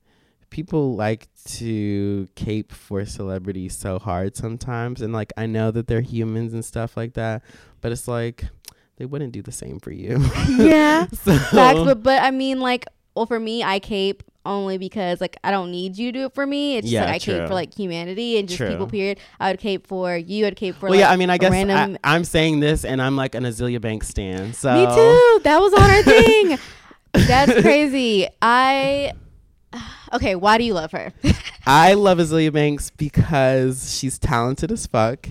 people 0.53 0.95
like 0.95 1.27
to 1.45 2.29
cape 2.35 2.71
for 2.73 3.05
celebrities 3.07 3.75
so 3.75 3.99
hard 3.99 4.37
sometimes 4.37 5.01
and 5.01 5.13
like 5.13 5.33
I 5.37 5.47
know 5.47 5.71
that 5.71 5.87
they're 5.87 6.03
humans 6.03 6.53
and 6.53 6.65
stuff 6.65 6.97
like 6.97 7.15
that, 7.15 7.43
but 7.81 7.91
it's 7.91 8.07
like 8.07 8.45
they 8.99 9.07
wouldn't 9.07 9.33
do 9.33 9.43
the 9.43 9.51
same 9.51 9.81
for 9.81 9.91
you. 9.91 10.19
yeah. 10.49 11.07
so, 11.13 11.37
Facts, 11.39 11.81
but 11.81 12.03
but 12.03 12.23
I 12.23 12.31
mean, 12.31 12.61
like, 12.61 12.85
well, 13.17 13.27
for 13.27 13.41
me, 13.41 13.65
I 13.65 13.79
cape 13.79 14.23
only 14.45 14.77
because 14.77 15.21
like 15.21 15.37
I 15.43 15.51
don't 15.51 15.71
need 15.71 15.97
you 15.97 16.13
to 16.13 16.19
do 16.19 16.27
it 16.27 16.35
for 16.35 16.47
me. 16.47 16.77
It's 16.77 16.85
just 16.85 16.93
Yeah, 16.93 17.07
like 17.07 17.15
I 17.15 17.19
cape 17.19 17.49
for 17.49 17.55
like 17.55 17.75
humanity 17.75 18.39
and 18.39 18.47
just 18.47 18.59
True. 18.59 18.69
people. 18.69 18.87
Period. 18.87 19.19
I 19.41 19.51
would 19.51 19.59
cape 19.59 19.87
for 19.87 20.15
you. 20.17 20.47
I'd 20.47 20.57
cape 20.57 20.77
for. 20.77 20.87
well, 20.87 20.93
like, 20.93 21.01
yeah, 21.01 21.11
I 21.11 21.17
mean, 21.17 21.31
I 21.31 21.39
guess 21.39 21.51
random. 21.51 21.99
I, 22.05 22.15
am 22.15 22.25
saying 22.25 22.61
this 22.61 22.85
and 22.85 23.01
I'm 23.01 23.17
like 23.17 23.35
an 23.35 23.45
Azealia 23.45 23.81
Banks 23.81 24.09
stan. 24.09 24.53
So 24.53 24.73
me 24.75 24.85
too. 24.85 25.41
That 25.45 25.61
was 25.61 25.73
on 25.73 25.91
our 25.91 26.03
thing. 26.03 26.59
That's 27.27 27.61
crazy. 27.63 28.29
I. 28.43 29.13
Okay, 30.13 30.35
why 30.35 30.59
do 30.59 30.65
you 30.65 30.75
love 30.75 30.93
her? 30.93 31.13
I 31.67 31.95
love 31.95 32.19
Azealia 32.19 32.53
Banks 32.53 32.91
because 32.91 33.97
she's 33.97 34.19
talented 34.19 34.71
as 34.71 34.87
fuck. 34.87 35.29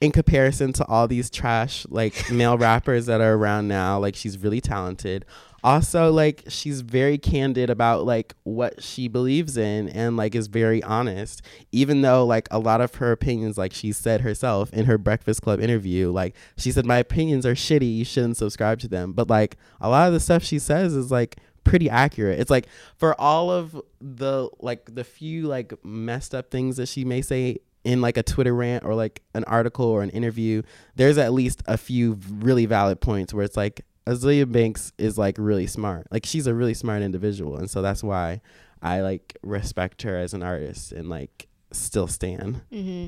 In 0.00 0.10
comparison 0.10 0.72
to 0.74 0.86
all 0.86 1.08
these 1.08 1.30
trash 1.30 1.86
like 1.88 2.30
male 2.32 2.58
rappers 2.58 3.06
that 3.06 3.20
are 3.20 3.34
around 3.34 3.68
now, 3.68 3.98
like 3.98 4.16
she's 4.16 4.36
really 4.36 4.60
talented. 4.60 5.24
Also, 5.62 6.12
like 6.12 6.42
she's 6.48 6.82
very 6.82 7.16
candid 7.16 7.70
about 7.70 8.04
like 8.04 8.34
what 8.42 8.82
she 8.82 9.08
believes 9.08 9.56
in 9.56 9.88
and 9.88 10.14
like 10.14 10.34
is 10.34 10.46
very 10.46 10.82
honest. 10.82 11.40
Even 11.72 12.02
though 12.02 12.26
like 12.26 12.48
a 12.50 12.58
lot 12.58 12.82
of 12.82 12.96
her 12.96 13.12
opinions, 13.12 13.56
like 13.56 13.72
she 13.72 13.92
said 13.92 14.20
herself 14.20 14.70
in 14.74 14.84
her 14.84 14.98
Breakfast 14.98 15.40
Club 15.40 15.60
interview, 15.60 16.10
like 16.10 16.34
she 16.58 16.70
said, 16.70 16.84
My 16.84 16.98
opinions 16.98 17.46
are 17.46 17.54
shitty, 17.54 17.96
you 17.96 18.04
shouldn't 18.04 18.36
subscribe 18.36 18.78
to 18.80 18.88
them. 18.88 19.12
But 19.12 19.30
like 19.30 19.56
a 19.80 19.88
lot 19.88 20.08
of 20.08 20.12
the 20.12 20.20
stuff 20.20 20.42
she 20.42 20.58
says 20.58 20.94
is 20.94 21.10
like 21.10 21.36
pretty 21.64 21.90
accurate. 21.90 22.38
It's 22.38 22.50
like 22.50 22.66
for 22.96 23.18
all 23.20 23.50
of 23.50 23.80
the 24.00 24.48
like 24.60 24.94
the 24.94 25.04
few 25.04 25.46
like 25.46 25.72
messed 25.84 26.34
up 26.34 26.50
things 26.50 26.76
that 26.76 26.86
she 26.86 27.04
may 27.04 27.22
say 27.22 27.58
in 27.84 28.00
like 28.00 28.16
a 28.16 28.22
Twitter 28.22 28.54
rant 28.54 28.84
or 28.84 28.94
like 28.94 29.22
an 29.34 29.44
article 29.44 29.86
or 29.86 30.02
an 30.02 30.10
interview, 30.10 30.62
there's 30.96 31.18
at 31.18 31.32
least 31.32 31.62
a 31.66 31.76
few 31.76 32.18
really 32.30 32.66
valid 32.66 33.00
points 33.00 33.34
where 33.34 33.44
it's 33.44 33.56
like 33.56 33.84
Azealia 34.06 34.50
Banks 34.50 34.92
is 34.98 35.18
like 35.18 35.36
really 35.38 35.66
smart. 35.66 36.06
Like 36.10 36.26
she's 36.26 36.46
a 36.46 36.54
really 36.54 36.74
smart 36.74 37.02
individual, 37.02 37.56
and 37.56 37.70
so 37.70 37.82
that's 37.82 38.02
why 38.02 38.40
I 38.82 39.00
like 39.00 39.36
respect 39.42 40.02
her 40.02 40.16
as 40.16 40.34
an 40.34 40.42
artist 40.42 40.92
and 40.92 41.08
like 41.08 41.48
still 41.72 42.06
stand. 42.06 42.62
Mm-hmm. 42.72 43.06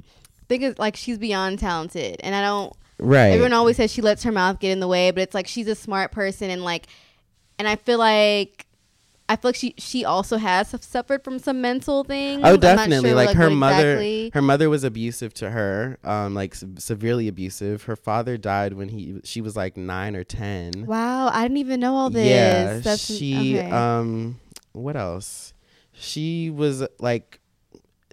Think 0.49 0.63
it's 0.63 0.79
like 0.79 0.97
she's 0.97 1.19
beyond 1.19 1.59
talented, 1.59 2.21
and 2.21 2.35
I 2.35 2.41
don't. 2.43 2.73
Right. 2.99 3.29
Everyone 3.29 3.53
always 3.53 3.77
says 3.77 3.93
she 3.93 4.01
lets 4.01 4.23
her 4.23 4.33
mouth 4.33 4.59
get 4.59 4.71
in 4.71 4.81
the 4.81 4.89
way, 4.89 5.11
but 5.11 5.23
it's 5.23 5.35
like 5.35 5.47
she's 5.47 5.69
a 5.69 5.75
smart 5.75 6.13
person, 6.13 6.51
and 6.51 6.65
like, 6.65 6.87
and 7.59 7.69
I 7.69 7.77
feel 7.77 7.99
like. 7.99 8.67
I 9.29 9.35
feel 9.35 9.49
like 9.49 9.57
she 9.57 9.75
she 9.77 10.05
also 10.05 10.37
has 10.37 10.73
suffered 10.83 11.25
from 11.25 11.41
some 11.41 11.61
mental 11.61 12.05
things. 12.05 12.43
Oh, 12.45 12.57
definitely. 12.57 13.09
sure, 13.09 13.17
like, 13.17 13.35
her 13.37 13.49
what 13.49 13.57
mother, 13.57 13.95
exactly. 13.95 14.31
her 14.35 14.43
mother 14.43 14.71
was 14.71 14.85
abusive 14.85 15.35
to 15.35 15.51
her, 15.51 15.99
um, 16.05 16.33
like 16.35 16.55
se- 16.55 16.69
severely 16.79 17.27
abusive. 17.27 17.83
Her 17.83 17.97
father 17.97 18.37
died 18.37 18.75
when 18.75 18.89
he 18.89 19.21
she 19.25 19.41
was 19.41 19.57
like 19.57 19.77
nine 19.77 20.15
or 20.15 20.23
ten. 20.23 20.87
Wow, 20.87 21.27
I 21.27 21.43
didn't 21.43 21.57
even 21.57 21.81
know 21.81 21.97
all 21.97 22.09
this. 22.09 22.25
Yeah, 22.25 22.79
That's 22.79 23.05
she. 23.05 23.59
okay. 23.59 23.69
Um, 23.69 24.39
what 24.75 24.97
else? 24.97 25.53
She 25.93 26.49
was 26.51 26.87
like 27.01 27.41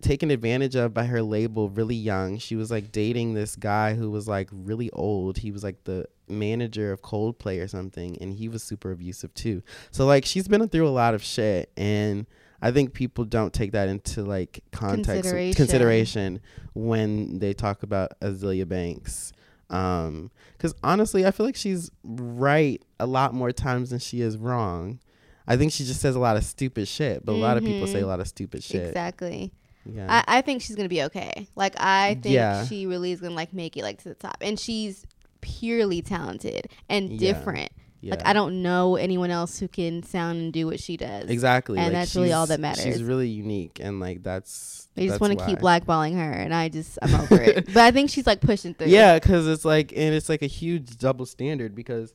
taken 0.02 0.32
advantage 0.32 0.76
of 0.76 0.94
by 0.94 1.06
her 1.06 1.22
label 1.22 1.70
really 1.70 1.95
young. 1.95 2.38
She 2.38 2.56
was 2.56 2.72
like 2.72 2.91
dating 2.91 3.34
this 3.34 3.56
guy 3.56 3.94
who 3.94 4.10
was 4.10 4.28
like 4.28 4.49
really 4.52 4.90
old. 4.91 5.38
He 5.38 5.52
was 5.52 5.64
like 5.64 5.84
the 5.84 6.07
manager 6.27 6.91
of 6.91 7.01
Coldplay 7.01 7.61
or 7.63 7.67
something, 7.67 8.17
and 8.21 8.33
he 8.33 8.47
was 8.49 8.63
super 8.63 8.91
abusive 8.91 9.33
too. 9.33 9.61
So 9.91 10.05
like 10.05 10.25
she's 10.25 10.47
been 10.47 10.67
through 10.69 10.87
a 10.87 10.89
lot 10.89 11.13
of 11.13 11.23
shit, 11.23 11.71
and 11.77 12.25
I 12.61 12.71
think 12.71 12.93
people 12.93 13.25
don't 13.25 13.53
take 13.53 13.73
that 13.73 13.89
into 13.89 14.23
like 14.23 14.63
context 14.71 15.23
Consideration. 15.23 15.55
consideration 15.55 16.39
when 16.73 17.39
they 17.39 17.53
talk 17.53 17.83
about 17.83 18.19
Azealia 18.21 18.67
Banks. 18.67 19.33
Um, 19.69 20.29
because 20.57 20.73
honestly, 20.83 21.25
I 21.25 21.31
feel 21.31 21.45
like 21.45 21.55
she's 21.55 21.89
right 22.03 22.81
a 22.99 23.05
lot 23.05 23.33
more 23.33 23.51
times 23.51 23.89
than 23.89 23.99
she 23.99 24.21
is 24.21 24.37
wrong. 24.37 24.99
I 25.47 25.57
think 25.57 25.71
she 25.71 25.83
just 25.83 25.99
says 25.99 26.15
a 26.15 26.19
lot 26.19 26.37
of 26.37 26.43
stupid 26.45 26.87
shit, 26.87 27.25
but 27.25 27.33
a 27.33 27.35
lot 27.35 27.57
of 27.57 27.63
people 27.65 27.85
say 27.87 27.99
a 27.99 28.03
Mhm. 28.03 28.07
lot 28.07 28.19
of 28.19 28.27
stupid 28.27 28.63
shit. 28.63 28.87
exactly. 28.87 29.51
Yeah. 29.85 30.23
I, 30.25 30.37
I 30.37 30.41
think 30.41 30.61
she's 30.61 30.75
gonna 30.77 30.87
be 30.89 31.03
okay. 31.03 31.47
Like 31.55 31.73
I 31.77 32.17
think 32.21 32.33
Yeah. 32.35 32.65
she 32.65 32.85
really 32.85 33.11
is 33.11 33.19
gonna 33.19 33.35
like 33.35 33.51
make 33.51 33.75
it 33.75 33.83
like 33.83 33.97
to 34.03 34.09
the 34.09 34.15
top, 34.15 34.37
and 34.39 34.57
she's 34.57 35.05
purely 35.44 36.02
talented 36.02 36.68
and 36.90 37.20
different. 37.20 37.72
yeah. 38.02 38.15
Like 38.15 38.26
I 38.26 38.34
don't 38.34 38.61
know 38.61 38.95
anyone 38.95 39.30
else 39.30 39.60
who 39.60 39.68
can 39.68 40.03
sound 40.03 40.40
and 40.40 40.53
do 40.53 40.65
what 40.65 40.80
she 40.80 40.98
does. 40.98 41.30
exactly, 41.30 41.78
and 41.78 41.88
like, 41.88 41.94
that's 41.94 42.15
really 42.15 42.34
all 42.34 42.48
that 42.48 42.60
matters. 42.60 42.84
She's 42.84 43.03
really 43.03 43.30
unique, 43.30 43.80
and 43.82 43.99
like 43.99 44.24
that's. 44.24 44.90
They 44.95 45.07
just 45.07 45.20
want 45.20 45.36
want 45.36 45.48
to 45.48 45.56
keep 45.56 45.60
blackballing 45.64 46.15
her, 46.15 46.32
and 46.32 46.53
I 46.53 46.70
just 46.70 46.99
I'm 47.02 47.15
over 47.15 47.41
it. 47.41 47.65
But 47.74 47.78
I 47.78 47.91
think 47.91 48.10
she's 48.10 48.28
like 48.28 48.41
pushing 48.41 48.74
through. 48.74 48.88
Yeah, 48.88 49.20
because 49.20 49.48
it's 49.48 49.65
like, 49.65 49.91
and 49.95 50.14
it's 50.14 50.30
like 50.30 50.41
a 50.41 50.48
huge 50.48 50.98
double 50.98 51.26
standard 51.26 51.74
because, 51.74 52.14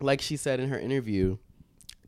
like 0.00 0.20
she 0.20 0.36
said 0.36 0.60
in 0.60 0.68
her 0.68 0.78
interview, 0.78 1.38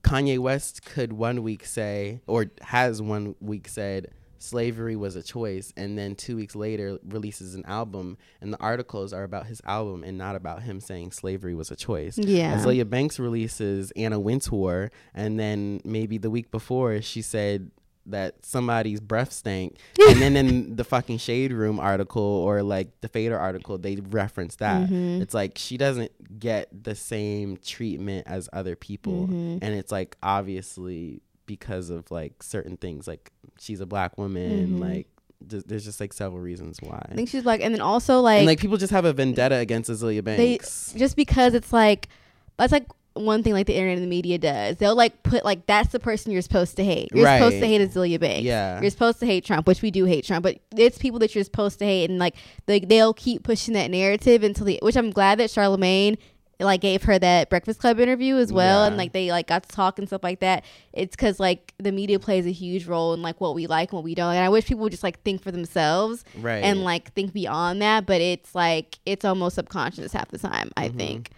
Kanye 0.02 0.38
West 0.38 0.84
could 0.84 1.12
one 1.12 1.42
week 1.42 1.64
say, 1.64 2.20
or 2.26 2.46
has 2.62 3.02
one 3.02 3.34
week 3.40 3.68
said, 3.68 4.12
slavery 4.38 4.96
was 4.96 5.16
a 5.16 5.22
choice, 5.22 5.72
and 5.76 5.98
then 5.98 6.14
two 6.14 6.36
weeks 6.36 6.54
later 6.54 6.98
releases 7.06 7.54
an 7.54 7.64
album, 7.66 8.16
and 8.40 8.52
the 8.52 8.60
articles 8.60 9.12
are 9.12 9.24
about 9.24 9.46
his 9.46 9.60
album 9.64 10.04
and 10.04 10.16
not 10.18 10.36
about 10.36 10.62
him 10.62 10.80
saying 10.80 11.12
slavery 11.12 11.54
was 11.54 11.70
a 11.70 11.76
choice. 11.76 12.16
Yeah. 12.18 12.56
Azealia 12.58 12.88
Banks 12.88 13.18
releases 13.18 13.90
Anna 13.92 14.18
Wintour, 14.20 14.90
and 15.14 15.38
then 15.38 15.80
maybe 15.84 16.18
the 16.18 16.30
week 16.30 16.50
before 16.50 17.00
she 17.02 17.22
said 17.22 17.70
that 18.06 18.34
somebody's 18.42 19.00
breath 19.00 19.32
stank, 19.32 19.76
and 20.08 20.22
then 20.22 20.34
in 20.34 20.76
the 20.76 20.84
fucking 20.84 21.18
shade 21.18 21.52
room 21.52 21.78
article 21.78 22.22
or 22.22 22.62
like 22.62 22.88
the 23.02 23.08
fader 23.08 23.38
article, 23.38 23.76
they 23.76 23.96
reference 23.96 24.56
that. 24.56 24.88
Mhm. 24.88 25.20
It's 25.20 25.34
like 25.34 25.58
she 25.58 25.76
doesn't 25.76 26.12
get 26.40 26.68
the 26.84 26.94
same 26.94 27.58
treatment 27.58 28.26
as 28.26 28.48
other 28.50 28.76
people, 28.76 29.26
Mhm. 29.28 29.58
and 29.60 29.74
it's 29.74 29.92
like 29.92 30.16
obviously 30.22 31.20
because 31.48 31.90
of 31.90 32.08
like 32.12 32.40
certain 32.44 32.76
things, 32.76 33.08
like 33.08 33.32
she's 33.58 33.80
a 33.80 33.86
black 33.86 34.16
woman, 34.16 34.78
Mhm. 34.78 34.80
like 34.80 35.08
th- 35.48 35.64
there's 35.66 35.84
just 35.84 35.98
like 35.98 36.12
several 36.12 36.40
reasons 36.40 36.78
why. 36.80 37.04
I 37.10 37.14
think 37.16 37.28
she's 37.28 37.42
black, 37.42 37.60
and 37.60 37.74
then 37.74 37.80
also 37.80 38.20
like, 38.20 38.38
and 38.38 38.46
like 38.46 38.60
people 38.60 38.76
just 38.76 38.92
have 38.92 39.04
a 39.04 39.12
vendetta 39.12 39.56
against 39.56 39.90
Azealia 39.90 40.22
Banks. 40.22 40.92
just 40.96 41.16
because 41.16 41.54
it's 41.54 41.72
like 41.72 42.08
that's 42.56 42.70
like 42.72 42.86
one 43.14 43.42
thing 43.42 43.52
like 43.52 43.66
the 43.66 43.74
internet 43.74 43.96
and 43.98 44.04
the 44.04 44.08
media 44.10 44.38
does. 44.38 44.76
They'll 44.76 44.94
like 44.94 45.24
put 45.24 45.44
like 45.44 45.66
that's 45.66 45.90
the 45.90 45.98
person 45.98 46.30
you're 46.30 46.42
supposed 46.42 46.76
to 46.76 46.84
hate. 46.84 47.08
You're 47.12 47.26
supposed 47.26 47.58
to 47.58 47.66
hate 47.66 47.80
Azealia 47.80 48.20
Banks. 48.20 48.44
Yeah. 48.44 48.80
You're 48.80 48.90
supposed 48.90 49.18
to 49.20 49.26
hate 49.26 49.44
Trump, 49.44 49.66
which 49.66 49.82
we 49.82 49.90
do 49.90 50.04
hate 50.04 50.24
Trump, 50.24 50.44
but 50.44 50.58
it's 50.76 50.98
people 50.98 51.18
that 51.18 51.34
you're 51.34 51.42
supposed 51.42 51.80
to 51.80 51.84
hate, 51.84 52.10
and 52.10 52.20
like 52.20 52.36
they 52.66 52.78
they'll 52.78 53.14
keep 53.14 53.42
pushing 53.42 53.74
that 53.74 53.90
narrative 53.90 54.44
until 54.44 54.66
the 54.66 54.78
which 54.82 54.96
I'm 54.96 55.10
glad 55.10 55.38
that 55.40 55.50
Charlemagne 55.50 56.16
like 56.60 56.80
gave 56.80 57.04
her 57.04 57.18
that 57.18 57.50
Breakfast 57.50 57.78
Club 57.80 58.00
interview 58.00 58.36
as 58.36 58.52
well, 58.52 58.80
Yeah. 58.82 58.88
and 58.88 58.96
like 58.96 59.12
they 59.12 59.30
like 59.30 59.46
got 59.46 59.62
to 59.62 59.68
talk 59.68 59.98
and 59.98 60.08
stuff 60.08 60.24
like 60.24 60.40
that. 60.40 60.64
It's 60.92 61.14
because 61.14 61.38
like 61.38 61.72
the 61.78 61.92
media 61.92 62.18
plays 62.18 62.46
a 62.46 62.50
huge 62.52 62.86
role 62.86 63.14
in 63.14 63.22
like 63.22 63.40
what 63.40 63.54
we 63.54 63.66
like 63.68 63.90
and 63.92 63.96
what 63.98 64.04
we 64.04 64.14
don't, 64.16 64.34
and 64.34 64.44
I 64.44 64.48
wish 64.48 64.66
people 64.66 64.82
would 64.82 64.90
just 64.92 65.04
like 65.04 65.22
think 65.22 65.40
for 65.42 65.52
themselves 65.52 66.24
right. 66.36 66.64
and 66.64 66.82
like 66.82 67.12
think 67.14 67.32
beyond 67.32 67.80
that 67.82 68.06
but 68.06 68.20
it's 68.20 68.54
like 68.54 68.98
it's 69.06 69.24
almost 69.24 69.54
subconscious 69.54 70.12
half 70.12 70.28
the 70.28 70.38
time 70.38 70.70
i 70.76 70.88
Mhm. 70.88 70.96
think 70.96 71.30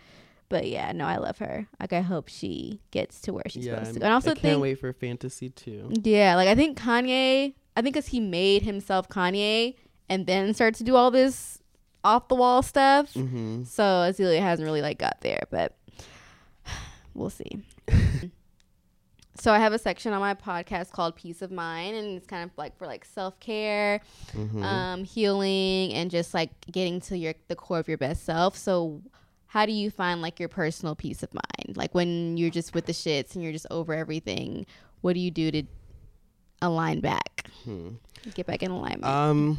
but 0.49 0.67
yeah 0.67 0.93
no 0.93 1.05
i 1.07 1.17
love 1.17 1.39
her 1.39 1.67
like 1.79 1.93
i 1.93 2.01
hope 2.01 2.29
she 2.29 2.81
gets 2.91 3.21
to 3.23 3.33
where 3.33 3.43
she's 3.49 3.67
yeah, 3.67 3.75
supposed 3.75 3.95
to 3.99 4.05
and 4.05 4.13
also 4.13 4.31
I 4.31 4.35
can't 4.35 4.43
think 4.43 4.63
wait 4.63 4.79
for 4.81 4.93
Fantasea 4.93 5.55
Two. 5.55 5.91
yeah 6.03 6.35
like 6.37 6.49
i 6.49 6.55
think 6.55 6.79
kanye 6.79 7.55
i 7.77 7.83
think 7.83 7.95
because 7.95 8.09
he 8.09 8.21
made 8.21 8.63
himself 8.63 9.09
kanye 9.09 9.75
and 10.09 10.27
then 10.27 10.53
started 10.55 10.77
to 10.79 10.85
do 10.85 10.97
all 10.97 11.11
this 11.11 11.60
off 12.05 12.29
the 12.29 12.35
wall 12.35 12.63
stuff 12.63 13.13
Mm-hmm. 13.15 13.65
so 13.65 13.83
azealia 13.83 14.41
hasn't 14.41 14.67
really 14.67 14.83
like 14.83 14.99
got 14.99 15.19
there 15.21 15.43
but 15.51 15.77
we'll 17.15 17.31
see 17.31 17.63
so 19.37 19.53
i 19.53 19.59
have 19.59 19.73
a 19.73 19.79
section 19.79 20.13
on 20.13 20.21
my 20.21 20.35
podcast 20.35 20.91
called 20.93 21.15
peace 21.17 21.41
of 21.43 21.51
mind 21.51 21.97
and 21.97 22.17
it's 22.17 22.27
kind 22.27 22.45
of 22.45 22.51
like 22.57 22.77
for 22.77 22.87
like 22.87 23.05
self-care 23.05 24.01
Mm-hmm. 24.35 24.63
um, 24.63 25.05
healing 25.05 25.93
and 25.95 26.11
just 26.11 26.35
like 26.35 26.51
getting 26.71 27.01
to 27.03 27.17
your 27.19 27.35
the 27.49 27.57
core 27.57 27.79
of 27.81 27.89
your 27.89 27.99
best 27.99 28.25
self. 28.25 28.57
So, 28.57 29.03
how 29.49 29.67
do 29.67 29.73
you 29.73 29.91
find 29.91 30.23
like 30.23 30.39
your 30.39 30.49
personal 30.49 30.95
peace 30.95 31.25
of 31.25 31.35
mind? 31.35 31.77
Like 31.77 31.93
when 31.95 32.37
you're 32.37 32.51
just 32.51 32.73
with 32.75 32.87
the 32.87 32.93
shits 32.93 33.35
and 33.35 33.43
you're 33.43 33.53
just 33.53 33.67
over 33.73 33.93
everything, 33.93 34.67
what 35.01 35.15
do 35.15 35.21
you 35.21 35.33
do 35.33 35.51
to 35.51 35.63
align 36.63 37.01
back, 37.01 37.47
Hmm. 37.65 37.89
get 38.35 38.47
back 38.47 38.63
in 38.63 38.71
alignment? 38.71 39.05
Um, 39.05 39.59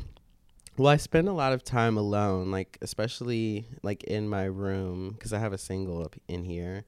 well, 0.81 0.91
I 0.91 0.97
spend 0.97 1.29
a 1.29 1.33
lot 1.33 1.53
of 1.53 1.63
time 1.63 1.95
alone, 1.95 2.49
like 2.49 2.79
especially 2.81 3.67
like 3.83 4.03
in 4.05 4.27
my 4.27 4.45
room 4.45 5.11
because 5.11 5.31
I 5.31 5.37
have 5.37 5.53
a 5.53 5.57
single 5.59 6.01
up 6.01 6.15
in 6.27 6.43
here. 6.43 6.85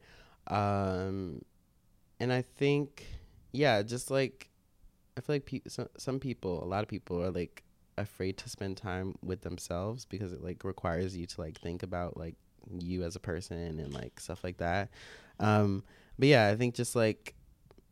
Um, 0.47 1.43
and 2.19 2.33
I 2.33 2.41
think, 2.41 3.05
yeah, 3.51 3.83
just 3.83 4.09
like 4.09 4.49
I 5.15 5.21
feel 5.21 5.35
like 5.35 5.45
pe- 5.45 5.61
some 5.67 5.89
some 5.95 6.19
people, 6.19 6.63
a 6.63 6.65
lot 6.65 6.81
of 6.81 6.89
people 6.89 7.21
are 7.21 7.29
like 7.29 7.61
afraid 7.99 8.39
to 8.39 8.49
spend 8.49 8.77
time 8.77 9.13
with 9.23 9.41
themselves 9.41 10.05
because 10.05 10.33
it 10.33 10.43
like 10.43 10.63
requires 10.63 11.15
you 11.15 11.27
to 11.27 11.41
like 11.41 11.59
think 11.59 11.83
about 11.83 12.17
like 12.17 12.33
you 12.79 13.03
as 13.03 13.15
a 13.15 13.19
person 13.19 13.79
and 13.79 13.93
like 13.93 14.19
stuff 14.19 14.43
like 14.43 14.57
that. 14.57 14.89
Um, 15.39 15.83
but 16.17 16.29
yeah, 16.29 16.47
I 16.47 16.55
think 16.55 16.73
just 16.73 16.95
like 16.95 17.35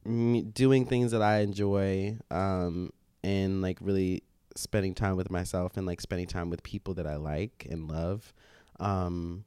me 0.04 0.42
doing 0.42 0.88
things 0.88 1.12
that 1.12 1.22
I 1.22 1.42
enjoy, 1.42 2.18
um, 2.32 2.92
and 3.24 3.62
like 3.62 3.78
really 3.82 4.24
spending 4.56 4.94
time 4.94 5.16
with 5.16 5.30
myself 5.32 5.78
and 5.78 5.86
like 5.86 6.02
spending 6.02 6.28
time 6.28 6.50
with 6.50 6.64
people 6.64 6.94
that 6.96 7.08
I 7.08 7.16
like 7.16 7.68
and 7.70 7.88
love, 7.90 8.34
um, 8.80 9.44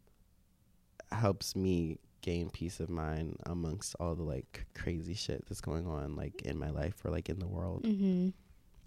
helps 1.12 1.54
me 1.56 1.98
gain 2.22 2.48
peace 2.50 2.80
of 2.80 2.88
mind 2.88 3.36
amongst 3.46 3.94
all 4.00 4.14
the 4.14 4.22
like 4.22 4.64
crazy 4.74 5.14
shit 5.14 5.44
that's 5.46 5.60
going 5.60 5.86
on 5.86 6.16
like 6.16 6.40
in 6.42 6.58
my 6.58 6.70
life 6.70 7.04
or 7.04 7.10
like 7.10 7.28
in 7.28 7.38
the 7.38 7.46
world. 7.46 7.82
mm-hmm. 7.84 8.28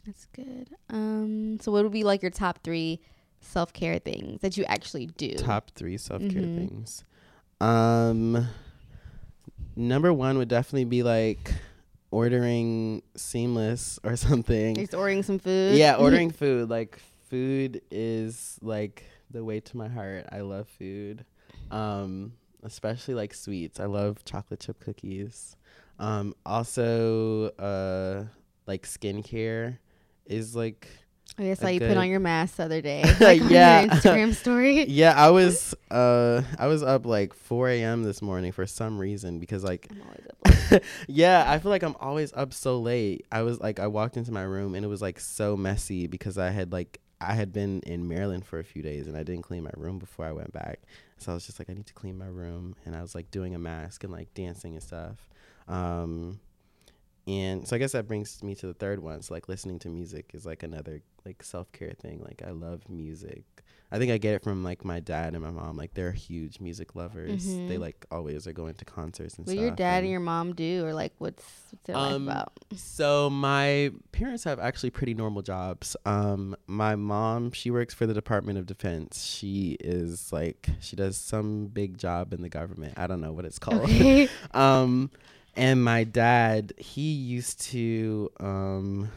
That's 0.06 0.26
good. 0.27 0.69
Um, 0.89 1.60
so 1.60 1.72
what 1.72 1.84
would 1.84 1.91
be 1.91 2.03
like 2.06 2.22
your 2.22 2.31
top 2.31 2.60
three 2.64 3.02
self 3.41 3.73
care 3.73 3.99
things 3.99 4.39
that 4.41 4.56
you 4.57 4.64
actually 4.65 5.07
do? 5.07 5.34
Top 5.35 5.72
three 5.76 5.98
self 5.98 6.22
care 6.22 6.44
Mhm. 6.44 6.56
things. 6.56 7.03
Um, 7.60 8.48
number 9.76 10.14
one 10.14 10.38
would 10.38 10.48
definitely 10.48 10.85
be 10.85 11.03
like 11.03 11.53
ordering 12.12 13.02
seamless 13.16 14.00
or 14.04 14.16
something. 14.28 14.76
Just 14.76 14.94
ordering 14.94 15.24
some 15.24 15.40
food. 15.40 15.76
yeah 15.76 15.96
ordering 16.00 16.32
food. 16.32 16.70
Like 16.70 17.00
food 17.30 17.82
is 17.92 18.58
like 18.62 19.04
the 19.32 19.44
way 19.44 19.60
to 19.60 19.78
my 19.78 19.88
heart. 19.88 20.26
I 20.32 20.42
love 20.42 20.68
food. 20.68 21.26
Um 21.72 22.34
especially 22.64 23.14
like 23.14 23.34
sweets. 23.34 23.80
I 23.80 23.86
love 23.86 24.24
chocolate 24.26 24.60
chip 24.60 24.80
cookies. 24.80 25.56
Um 26.00 26.34
also 26.46 27.48
uh 27.60 28.26
like 28.66 28.84
skincare 28.84 29.78
is 30.26 30.56
like 30.56 30.88
I 31.39 31.53
saw 31.53 31.68
you 31.68 31.80
put 31.80 31.97
on 31.97 32.09
your 32.09 32.19
mask 32.19 32.55
the 32.57 32.64
other 32.64 32.81
day. 32.81 33.03
Like 33.19 33.41
Yeah. 33.47 33.81
your 33.81 33.89
Instagram 33.91 34.34
story. 34.43 34.85
yeah 34.88 35.14
i 35.15 35.30
was 35.30 35.76
uh 35.91 36.41
i 36.57 36.68
was 36.68 36.81
up 36.84 37.05
like 37.05 37.34
4 37.34 37.69
a.m 37.69 38.03
this 38.03 38.22
morning 38.22 38.51
for 38.51 38.65
some 38.65 38.97
reason 38.97 39.39
because 39.39 39.64
like 39.64 39.88
I'm 39.91 40.01
always 40.01 40.26
up 40.30 40.72
late. 40.72 40.84
yeah, 41.07 41.45
I 41.47 41.59
feel 41.59 41.69
like 41.72 41.84
I'm 41.84 41.95
always 41.99 42.34
up 42.34 42.53
so 42.53 42.80
late. 42.80 43.26
I 43.31 43.41
was 43.43 43.59
like, 43.59 43.80
I 43.80 43.88
walked 43.88 44.18
into 44.18 44.31
my 44.31 44.41
room 44.43 44.76
and 44.76 44.84
it 44.84 44.88
was 44.88 45.01
like 45.01 45.19
so 45.19 45.55
messy 45.55 46.07
because 46.07 46.38
I 46.38 46.49
had 46.49 46.72
like, 46.73 46.99
I 47.22 47.34
had 47.35 47.53
been 47.53 47.80
in 47.81 48.07
Maryland 48.07 48.45
for 48.45 48.59
a 48.59 48.64
few 48.65 48.81
days 48.81 49.07
and 49.07 49.15
I 49.15 49.23
didn't 49.23 49.43
clean 49.43 49.64
my 49.64 49.72
room 49.77 49.97
before 49.97 50.26
I 50.26 50.31
went 50.34 50.51
back. 50.51 50.80
So 51.19 51.31
I 51.31 51.35
was 51.35 51.45
just 51.45 51.57
like, 51.59 51.69
I 51.69 51.73
need 51.73 51.85
to 51.88 51.93
clean 51.93 52.18
my 52.18 52.27
room. 52.27 52.76
And 52.85 52.95
I 52.95 53.01
was 53.01 53.15
like 53.15 53.31
doing 53.31 53.55
a 53.55 53.59
mask 53.59 54.03
and 54.03 54.11
like 54.11 54.34
dancing 54.34 54.73
and 54.73 54.84
stuff. 54.84 55.30
Um, 55.69 56.39
and 57.28 57.68
so 57.68 57.76
I 57.76 57.80
guess 57.80 57.91
that 57.91 58.08
brings 58.08 58.41
me 58.44 58.56
to 58.56 58.68
the 58.68 58.74
third 58.74 59.02
one. 59.04 59.22
So 59.22 59.34
like 59.34 59.48
listening 59.49 59.80
to 59.80 59.90
music 59.90 60.32
is 60.34 60.45
like 60.45 60.64
another 60.64 61.02
like 61.26 61.44
self 61.44 61.72
care 61.72 61.94
thing. 61.99 62.22
Like 62.24 62.41
I 62.45 62.52
love 62.52 62.90
music. 62.90 63.44
I 63.90 63.99
think 63.99 64.12
I 64.12 64.18
get 64.18 64.34
it 64.34 64.44
from 64.44 64.66
like 64.66 64.84
my 64.84 64.99
dad 64.99 65.34
and 65.34 65.41
my 65.41 65.49
mom. 65.49 65.78
Like 65.78 65.94
they're 65.94 66.12
huge 66.12 66.60
music 66.60 66.94
lovers. 66.94 67.48
Mhm. 67.48 67.70
They 67.70 67.78
like 67.78 68.06
always 68.12 68.45
are 68.45 68.52
going 68.52 68.74
to 68.76 68.86
concerts 68.86 69.38
and 69.38 69.48
What 69.48 69.54
stuff. 69.54 69.62
your 69.62 69.72
dad 69.72 69.98
and- 69.99 70.06
and 70.06 70.12
your 70.12 70.20
mom 70.20 70.54
do, 70.56 70.86
or 70.86 70.94
like 70.94 71.14
what's 71.20 71.41
what's 71.72 71.84
their 71.86 71.95
life 71.95 72.14
Um, 72.14 72.28
about? 72.28 72.52
so 72.76 73.30
my 73.30 73.91
parents 74.12 74.44
have 74.44 74.60
actually 74.60 74.90
pretty 74.90 75.14
normal 75.14 75.41
jobs. 75.41 75.95
Um, 76.06 76.56
my 76.68 76.95
mom, 76.98 77.52
she 77.52 77.72
works 77.72 77.94
for 77.94 78.06
the 78.06 78.14
Department 78.14 78.58
of 78.58 78.66
Defense. 78.66 79.24
She 79.26 79.78
is 79.80 80.34
like 80.34 80.70
she 80.82 80.98
does 80.98 81.16
some 81.18 81.68
big 81.68 81.98
job 81.98 82.34
in 82.34 82.41
the 82.41 82.49
government. 82.49 82.95
I 82.98 83.08
don't 83.08 83.22
know 83.22 83.32
what 83.32 83.45
it's 83.45 83.60
called. 83.60 83.84
Okay. 83.84 84.28
um, 84.54 85.12
and 85.58 85.84
my 85.84 86.04
dad, 86.04 86.74
he 86.78 87.12
used 87.12 87.60
to 87.72 88.32
um, 88.40 89.10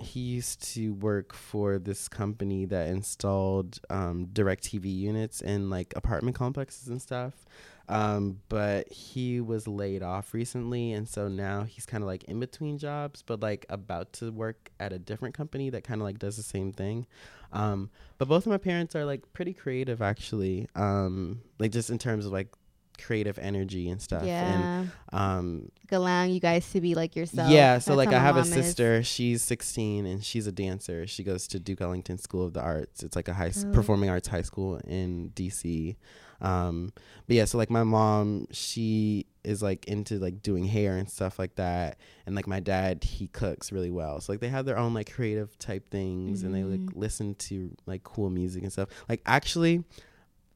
he 0.00 0.20
used 0.20 0.74
to 0.74 0.92
work 0.94 1.32
for 1.32 1.78
this 1.78 2.08
company 2.08 2.66
that 2.66 2.88
installed 2.88 3.78
um, 3.88 4.26
DirecTV 4.32 4.84
units 4.84 5.40
in 5.40 5.70
like 5.70 5.94
apartment 5.96 6.36
complexes 6.36 6.88
and 6.88 7.00
stuff. 7.00 7.46
Um, 7.88 8.40
but 8.48 8.92
he 8.92 9.40
was 9.40 9.68
laid 9.68 10.02
off 10.02 10.34
recently, 10.34 10.92
and 10.92 11.08
so 11.08 11.28
now 11.28 11.62
he's 11.62 11.86
kind 11.86 12.02
of 12.02 12.08
like 12.08 12.24
in 12.24 12.40
between 12.40 12.78
jobs, 12.78 13.22
but 13.22 13.40
like 13.40 13.64
about 13.68 14.12
to 14.14 14.32
work 14.32 14.72
at 14.80 14.92
a 14.92 14.98
different 14.98 15.36
company 15.36 15.70
that 15.70 15.84
kind 15.84 16.00
of 16.00 16.04
like 16.04 16.18
does 16.18 16.36
the 16.36 16.42
same 16.42 16.72
thing. 16.72 17.06
Um, 17.52 17.90
but 18.18 18.26
both 18.26 18.44
of 18.44 18.50
my 18.50 18.58
parents 18.58 18.96
are 18.96 19.04
like 19.04 19.32
pretty 19.32 19.54
creative, 19.54 20.02
actually. 20.02 20.68
Um, 20.74 21.42
like 21.60 21.70
just 21.70 21.90
in 21.90 21.98
terms 21.98 22.26
of 22.26 22.32
like 22.32 22.48
creative 22.98 23.38
energy 23.38 23.88
and 23.90 24.00
stuff. 24.00 24.22
And 24.22 24.90
um, 25.12 25.70
like 25.84 25.92
allowing 25.92 26.32
you 26.32 26.40
guys 26.40 26.70
to 26.72 26.80
be 26.80 26.94
like 26.94 27.16
yourself. 27.16 27.50
yeah, 27.50 27.78
so 27.78 27.96
That's 27.96 28.06
like 28.06 28.14
I 28.14 28.18
have 28.20 28.36
a 28.36 28.40
mom 28.40 28.48
is. 28.48 28.52
sister. 28.54 29.02
She's 29.02 29.42
16 29.42 30.06
and 30.06 30.24
she's 30.24 30.46
a 30.46 30.52
dancer. 30.52 31.06
She 31.06 31.22
goes 31.24 31.46
to 31.48 31.58
Duke 31.60 31.80
Ellington 31.80 32.18
School 32.18 32.44
of 32.44 32.52
the 32.52 32.60
Arts. 32.62 33.02
It's 33.02 33.16
like 33.16 33.28
a 33.28 33.34
high 33.34 33.48
s 33.48 33.64
Oh. 33.66 33.72
performing 33.72 34.10
arts 34.10 34.28
high 34.28 34.42
school 34.42 34.76
in 34.86 35.30
DC. 35.34 35.96
Um, 36.40 36.92
but 37.26 37.36
yeah, 37.36 37.46
so 37.46 37.56
like 37.56 37.70
my 37.70 37.82
mom, 37.82 38.46
she 38.50 39.26
is 39.42 39.62
like 39.62 39.86
into 39.86 40.18
like 40.18 40.42
doing 40.42 40.64
hair 40.64 40.96
and 40.98 41.08
stuff 41.08 41.38
like 41.38 41.54
that. 41.54 41.98
And 42.26 42.34
like 42.34 42.46
my 42.46 42.60
dad, 42.60 43.04
he 43.04 43.28
cooks 43.28 43.72
really 43.72 43.90
well. 43.90 44.20
So 44.20 44.32
like 44.32 44.40
they 44.40 44.48
have 44.48 44.66
their 44.66 44.76
own 44.76 44.92
like 44.92 45.10
creative 45.10 45.58
type 45.58 45.88
things 45.90 46.42
and 46.42 46.54
they 46.54 46.62
like 46.64 46.80
Mhm. 46.80 46.92
listen 46.96 47.34
to 47.36 47.74
like 47.86 48.02
cool 48.04 48.28
music 48.28 48.64
and 48.64 48.72
stuff. 48.72 48.88
Like 49.08 49.22
actually, 49.24 49.84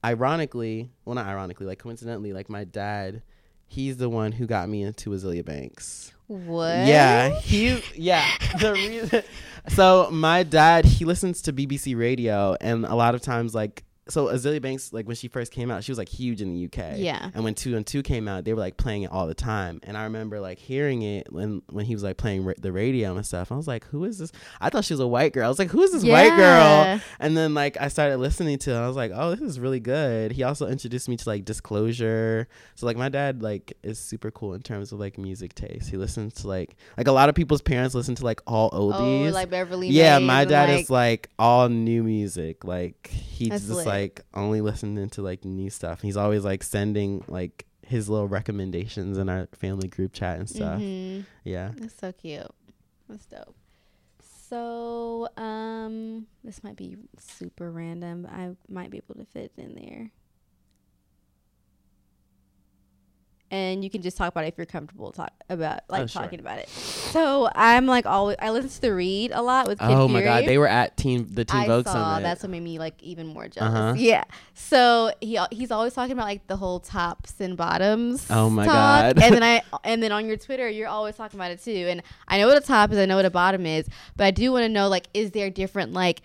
ironically, 0.04 0.90
well 1.04 1.14
not 1.14 1.26
ironically, 1.26 1.66
like 1.66 1.78
coincidentally, 1.78 2.32
like 2.32 2.48
my 2.48 2.64
dad, 2.64 3.22
he's 3.66 3.96
the 3.96 4.08
one 4.08 4.32
who 4.32 4.46
got 4.46 4.68
me 4.68 4.82
into 4.82 5.10
Azealia 5.10 5.44
Banks. 5.44 6.12
What? 6.26 6.86
Yeah, 6.86 7.40
he 7.40 7.82
yeah. 7.94 8.24
The 8.60 8.72
reason 8.72 9.22
so 9.68 10.08
my 10.12 10.42
dad 10.42 10.84
he 10.84 11.04
listens 11.04 11.42
to 11.42 11.52
BBC 11.52 11.98
radio 11.98 12.56
and 12.60 12.84
a 12.86 12.94
lot 12.94 13.14
of 13.14 13.20
times 13.20 13.54
like 13.54 13.84
so 14.10 14.26
Azealia 14.26 14.60
Banks, 14.60 14.92
like 14.92 15.06
when 15.06 15.16
she 15.16 15.28
first 15.28 15.52
came 15.52 15.70
out, 15.70 15.84
she 15.84 15.90
was 15.90 15.98
like 15.98 16.08
huge 16.08 16.42
in 16.42 16.52
the 16.52 16.66
UK. 16.66 16.98
Yeah. 16.98 17.30
And 17.34 17.44
when 17.44 17.54
212 17.54 18.04
came 18.04 18.28
out, 18.28 18.44
they 18.44 18.52
were 18.52 18.60
like 18.60 18.76
playing 18.76 19.02
it 19.02 19.10
all 19.10 19.26
the 19.26 19.34
time. 19.34 19.80
And 19.84 19.96
I 19.96 20.04
remember 20.04 20.40
like 20.40 20.58
hearing 20.58 21.02
it 21.02 21.32
when 21.32 21.62
when 21.70 21.84
he 21.84 21.94
was 21.94 22.02
like 22.02 22.16
playing 22.16 22.44
ra- 22.44 22.54
the 22.58 22.72
radio 22.72 23.16
and 23.16 23.24
stuff. 23.24 23.52
I 23.52 23.56
was 23.56 23.68
like, 23.68 23.84
who 23.86 24.04
is 24.04 24.18
this? 24.18 24.32
I 24.60 24.70
thought 24.70 24.84
she 24.84 24.92
was 24.92 25.00
a 25.00 25.06
white 25.06 25.32
girl. 25.32 25.46
I 25.46 25.48
was 25.48 25.58
like, 25.58 25.70
who 25.70 25.82
is 25.82 25.92
this 25.92 26.04
white 26.04 26.36
girl? 26.36 27.00
And 27.18 27.36
then 27.36 27.54
like 27.54 27.76
I 27.80 27.88
started 27.88 28.18
listening 28.18 28.58
to 28.58 28.72
it. 28.72 28.76
I 28.76 28.86
was 28.86 28.96
like, 28.96 29.12
oh, 29.14 29.30
this 29.30 29.40
is 29.42 29.60
really 29.60 29.80
good. 29.80 30.32
He 30.32 30.42
also 30.42 30.66
introduced 30.66 31.08
me 31.08 31.16
to 31.16 31.28
like 31.28 31.44
Disclosure. 31.44 32.48
So 32.74 32.86
like 32.86 32.96
my 32.96 33.08
dad 33.08 33.42
like 33.42 33.76
is 33.82 33.98
super 33.98 34.30
cool 34.30 34.54
in 34.54 34.62
terms 34.62 34.92
of 34.92 35.00
like 35.00 35.18
music 35.18 35.54
taste. 35.54 35.90
He 35.90 35.96
listens 35.96 36.34
to 36.34 36.48
like 36.48 36.76
like 36.96 37.08
a 37.08 37.12
lot 37.12 37.28
of 37.28 37.34
people's 37.34 37.62
parents 37.62 37.94
listen 37.94 38.14
to 38.16 38.24
like 38.24 38.40
all 38.46 38.70
oh, 38.72 38.92
oldies. 38.92 39.28
Oh, 39.28 39.32
like 39.32 39.50
Beverly. 39.50 39.88
yeah, 39.88 40.18
Maze 40.18 40.26
my 40.26 40.40
and, 40.42 40.50
dad 40.50 40.68
like, 40.68 40.80
is 40.80 40.90
like 40.90 41.28
all 41.38 41.68
new 41.68 42.02
music. 42.02 42.64
Like 42.64 43.06
he's 43.08 43.50
just 43.50 43.70
lit. 43.70 43.86
like 43.86 43.99
only 44.34 44.60
listening 44.60 45.08
to 45.10 45.22
like 45.22 45.44
new 45.44 45.70
stuff. 45.70 46.00
He's 46.02 46.16
always 46.16 46.44
like 46.44 46.62
sending 46.62 47.24
like 47.28 47.66
his 47.86 48.08
little 48.08 48.28
recommendations 48.28 49.18
in 49.18 49.28
our 49.28 49.48
family 49.52 49.88
group 49.88 50.12
chat 50.12 50.38
and 50.38 50.48
stuff. 50.48 50.80
mhm. 50.80 51.24
Yeah. 51.44 51.72
That's 51.76 51.98
so 51.98 52.12
cute. 52.12 52.46
That's 53.08 53.26
dope. 53.26 53.54
So, 54.48 55.28
um, 55.36 56.26
this 56.42 56.62
might 56.64 56.76
be 56.76 56.96
super 57.18 57.70
random. 57.70 58.22
but 58.22 58.32
I 58.32 58.50
might 58.68 58.90
be 58.90 58.98
able 58.98 59.14
to 59.16 59.24
fit 59.24 59.52
in 59.56 59.74
there. 59.74 60.10
And 63.52 63.82
you 63.82 63.90
can 63.90 64.00
just 64.00 64.16
talk 64.16 64.28
about 64.28 64.44
it 64.44 64.48
if 64.48 64.56
you're 64.58 64.64
comfortable 64.64 65.10
talk 65.10 65.32
about 65.48 65.80
like 65.88 66.02
Oh, 66.02 66.06
sure. 66.06 66.22
talking 66.22 66.38
about 66.38 66.58
it. 66.60 66.68
So 66.68 67.50
I'm 67.54 67.86
like 67.86 68.06
always 68.06 68.36
I 68.40 68.50
listen 68.50 68.70
to 68.70 68.80
the 68.80 68.94
read 68.94 69.32
a 69.32 69.42
lot 69.42 69.66
with 69.66 69.80
Kid 69.80 69.90
Oh 69.90 70.06
my 70.06 70.20
Fury. 70.20 70.24
god, 70.24 70.46
they 70.48 70.56
were 70.58 70.68
at 70.68 70.96
Team 70.96 71.26
the 71.32 71.44
Teen 71.44 71.62
I 71.62 71.66
Vogue 71.66 71.86
saw 71.86 71.92
Summit. 72.14 72.22
that's 72.22 72.42
what 72.44 72.50
made 72.50 72.62
me 72.62 72.78
like 72.78 73.02
even 73.02 73.26
more 73.26 73.48
jealous. 73.48 73.72
Uh-huh. 73.74 73.94
Yeah. 73.96 74.22
So 74.54 75.12
he 75.20 75.38
he's 75.50 75.70
always 75.72 75.94
talking 75.94 76.12
about 76.12 76.26
like 76.26 76.46
the 76.46 76.56
whole 76.56 76.78
tops 76.80 77.40
and 77.40 77.56
bottoms. 77.56 78.26
Oh 78.30 78.48
my 78.50 78.66
talk. 78.66 79.16
God. 79.16 79.22
and 79.22 79.34
then 79.34 79.42
I 79.42 79.62
and 79.84 80.00
then 80.02 80.12
on 80.12 80.26
your 80.26 80.36
Twitter 80.36 80.68
you're 80.68 80.88
always 80.88 81.16
talking 81.16 81.38
about 81.38 81.50
it 81.50 81.60
too. 81.62 81.86
And 81.88 82.02
I 82.28 82.38
know 82.38 82.46
what 82.46 82.56
a 82.56 82.60
top 82.60 82.92
is. 82.92 82.98
I 82.98 83.06
know 83.06 83.16
what 83.16 83.24
a 83.24 83.30
bottom 83.30 83.66
is. 83.66 83.86
But 84.16 84.24
I 84.24 84.30
do 84.30 84.52
want 84.52 84.62
to 84.64 84.68
know 84.68 84.88
like 84.88 85.08
is 85.12 85.32
there 85.32 85.50
different 85.50 85.92
like 85.92 86.22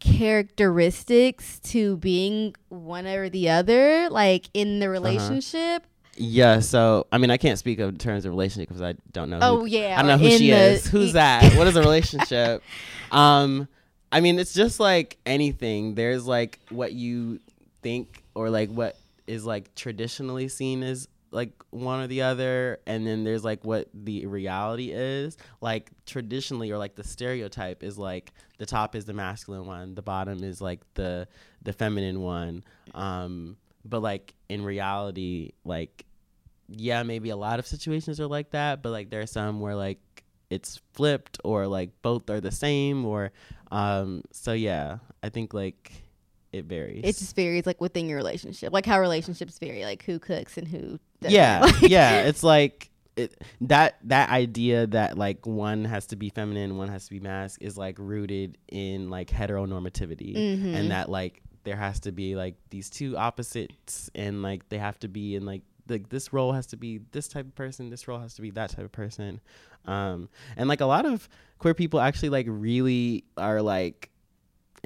characteristics 0.00 1.58
to 1.60 1.96
being 1.98 2.54
one 2.68 3.06
or 3.06 3.28
the 3.28 3.48
other 3.50 4.08
like 4.10 4.48
in 4.54 4.68
Uh-huh. 4.68 4.80
the 4.80 4.88
relationship? 4.88 5.84
yeah, 6.16 6.58
so 6.60 7.06
I 7.12 7.18
mean 7.18 7.30
I 7.30 7.36
can't 7.36 7.58
speak 7.58 7.78
of 7.78 7.96
terms 7.98 8.24
of 8.24 8.30
relationship 8.32 8.68
because 8.68 8.82
I 8.82 8.94
don't 9.12 9.30
know. 9.30 9.38
Oh 9.40 9.60
who, 9.60 9.66
yeah. 9.66 9.94
I 9.98 10.02
don't 10.02 10.08
know 10.08 10.18
who 10.28 10.36
she 10.36 10.50
the- 10.50 10.56
is. 10.56 10.86
Who's 10.86 11.12
that? 11.12 11.54
What 11.56 11.66
is 11.66 11.76
a 11.76 11.80
relationship? 11.80 12.62
um, 13.12 13.68
I 14.10 14.20
mean, 14.20 14.38
it's 14.38 14.54
just 14.54 14.80
like 14.80 15.18
anything. 15.26 15.94
There's 15.94 16.26
like 16.26 16.58
what 16.70 16.92
you 16.92 17.40
think 17.82 18.22
or 18.34 18.50
like 18.50 18.70
what 18.70 18.96
is 19.26 19.44
like 19.44 19.74
traditionally 19.74 20.48
seen 20.48 20.82
as 20.82 21.06
like 21.30 21.52
one 21.70 22.00
or 22.00 22.06
the 22.06 22.22
other, 22.22 22.78
and 22.86 23.06
then 23.06 23.24
there's 23.24 23.44
like 23.44 23.64
what 23.64 23.88
the 23.92 24.26
reality 24.26 24.90
is. 24.92 25.36
Like 25.60 25.90
traditionally, 26.06 26.70
or 26.70 26.78
like 26.78 26.94
the 26.94 27.04
stereotype 27.04 27.82
is 27.82 27.98
like 27.98 28.32
the 28.58 28.66
top 28.66 28.94
is 28.94 29.04
the 29.04 29.12
masculine 29.12 29.66
one, 29.66 29.94
the 29.94 30.02
bottom 30.02 30.42
is 30.42 30.60
like 30.60 30.80
the 30.94 31.28
the 31.62 31.72
feminine 31.72 32.20
one. 32.20 32.64
Um, 32.94 33.56
but 33.84 34.00
like 34.00 34.34
in 34.48 34.64
reality, 34.64 35.52
like 35.64 36.04
yeah, 36.68 37.02
maybe 37.02 37.30
a 37.30 37.36
lot 37.36 37.58
of 37.58 37.66
situations 37.66 38.20
are 38.20 38.26
like 38.26 38.50
that, 38.50 38.82
but 38.82 38.90
like 38.90 39.10
there 39.10 39.20
are 39.20 39.26
some 39.26 39.60
where 39.60 39.74
like 39.74 39.98
it's 40.50 40.80
flipped 40.94 41.38
or 41.44 41.66
like 41.66 41.90
both 42.02 42.30
are 42.30 42.40
the 42.40 42.50
same 42.50 43.04
or 43.04 43.32
um 43.70 44.22
so 44.32 44.52
yeah, 44.52 44.98
I 45.22 45.28
think 45.28 45.52
like 45.52 45.92
it 46.52 46.64
varies. 46.64 47.02
It 47.04 47.16
just 47.18 47.36
varies 47.36 47.66
like 47.66 47.80
within 47.80 48.08
your 48.08 48.16
relationship. 48.16 48.72
Like 48.72 48.86
how 48.86 49.00
relationships 49.00 49.58
vary, 49.58 49.84
like 49.84 50.02
who 50.04 50.18
cooks 50.18 50.56
and 50.56 50.66
who 50.66 50.98
doesn't. 51.20 51.34
yeah, 51.34 51.60
Like- 51.62 51.82
yeah, 51.82 52.20
it's 52.22 52.42
like 52.42 52.90
it, 53.16 53.34
that 53.62 53.96
that 54.04 54.30
idea 54.30 54.86
that 54.86 55.18
like 55.18 55.44
one 55.46 55.84
has 55.84 56.06
to 56.08 56.16
be 56.16 56.30
feminine, 56.30 56.76
one 56.78 56.88
has 56.88 57.04
to 57.06 57.10
be 57.10 57.20
masc 57.20 57.60
is 57.60 57.76
like 57.76 57.96
rooted 57.98 58.56
in 58.68 59.10
like 59.10 59.28
heteronormativity 59.28 60.34
Mhm. 60.36 60.74
and 60.74 60.90
that 60.90 61.08
like 61.08 61.42
there 61.64 61.76
has 61.76 62.00
to 62.00 62.12
be 62.12 62.34
like 62.36 62.54
these 62.70 62.88
two 62.88 63.16
opposites 63.16 64.08
and 64.14 64.42
like 64.42 64.68
they 64.68 64.78
have 64.78 64.98
to 65.00 65.08
be 65.08 65.34
in 65.34 65.44
like 65.44 65.62
like 65.88 66.08
this 66.10 66.32
role 66.32 66.52
has 66.52 66.66
to 66.66 66.76
be 66.76 67.00
this 67.12 67.28
type 67.28 67.44
of 67.46 67.54
person 67.54 67.90
this 67.90 68.06
role 68.08 68.18
has 68.20 68.34
to 68.34 68.42
be 68.42 68.50
that 68.50 68.70
type 68.70 68.84
of 68.84 68.92
person 68.92 69.40
um 69.86 70.28
and 70.56 70.68
like 70.68 70.80
a 70.80 70.86
lot 70.86 71.04
of 71.06 71.28
queer 71.58 71.74
people 71.74 71.98
actually 72.00 72.28
like 72.28 72.46
really 72.48 73.24
are 73.36 73.60
like 73.62 74.10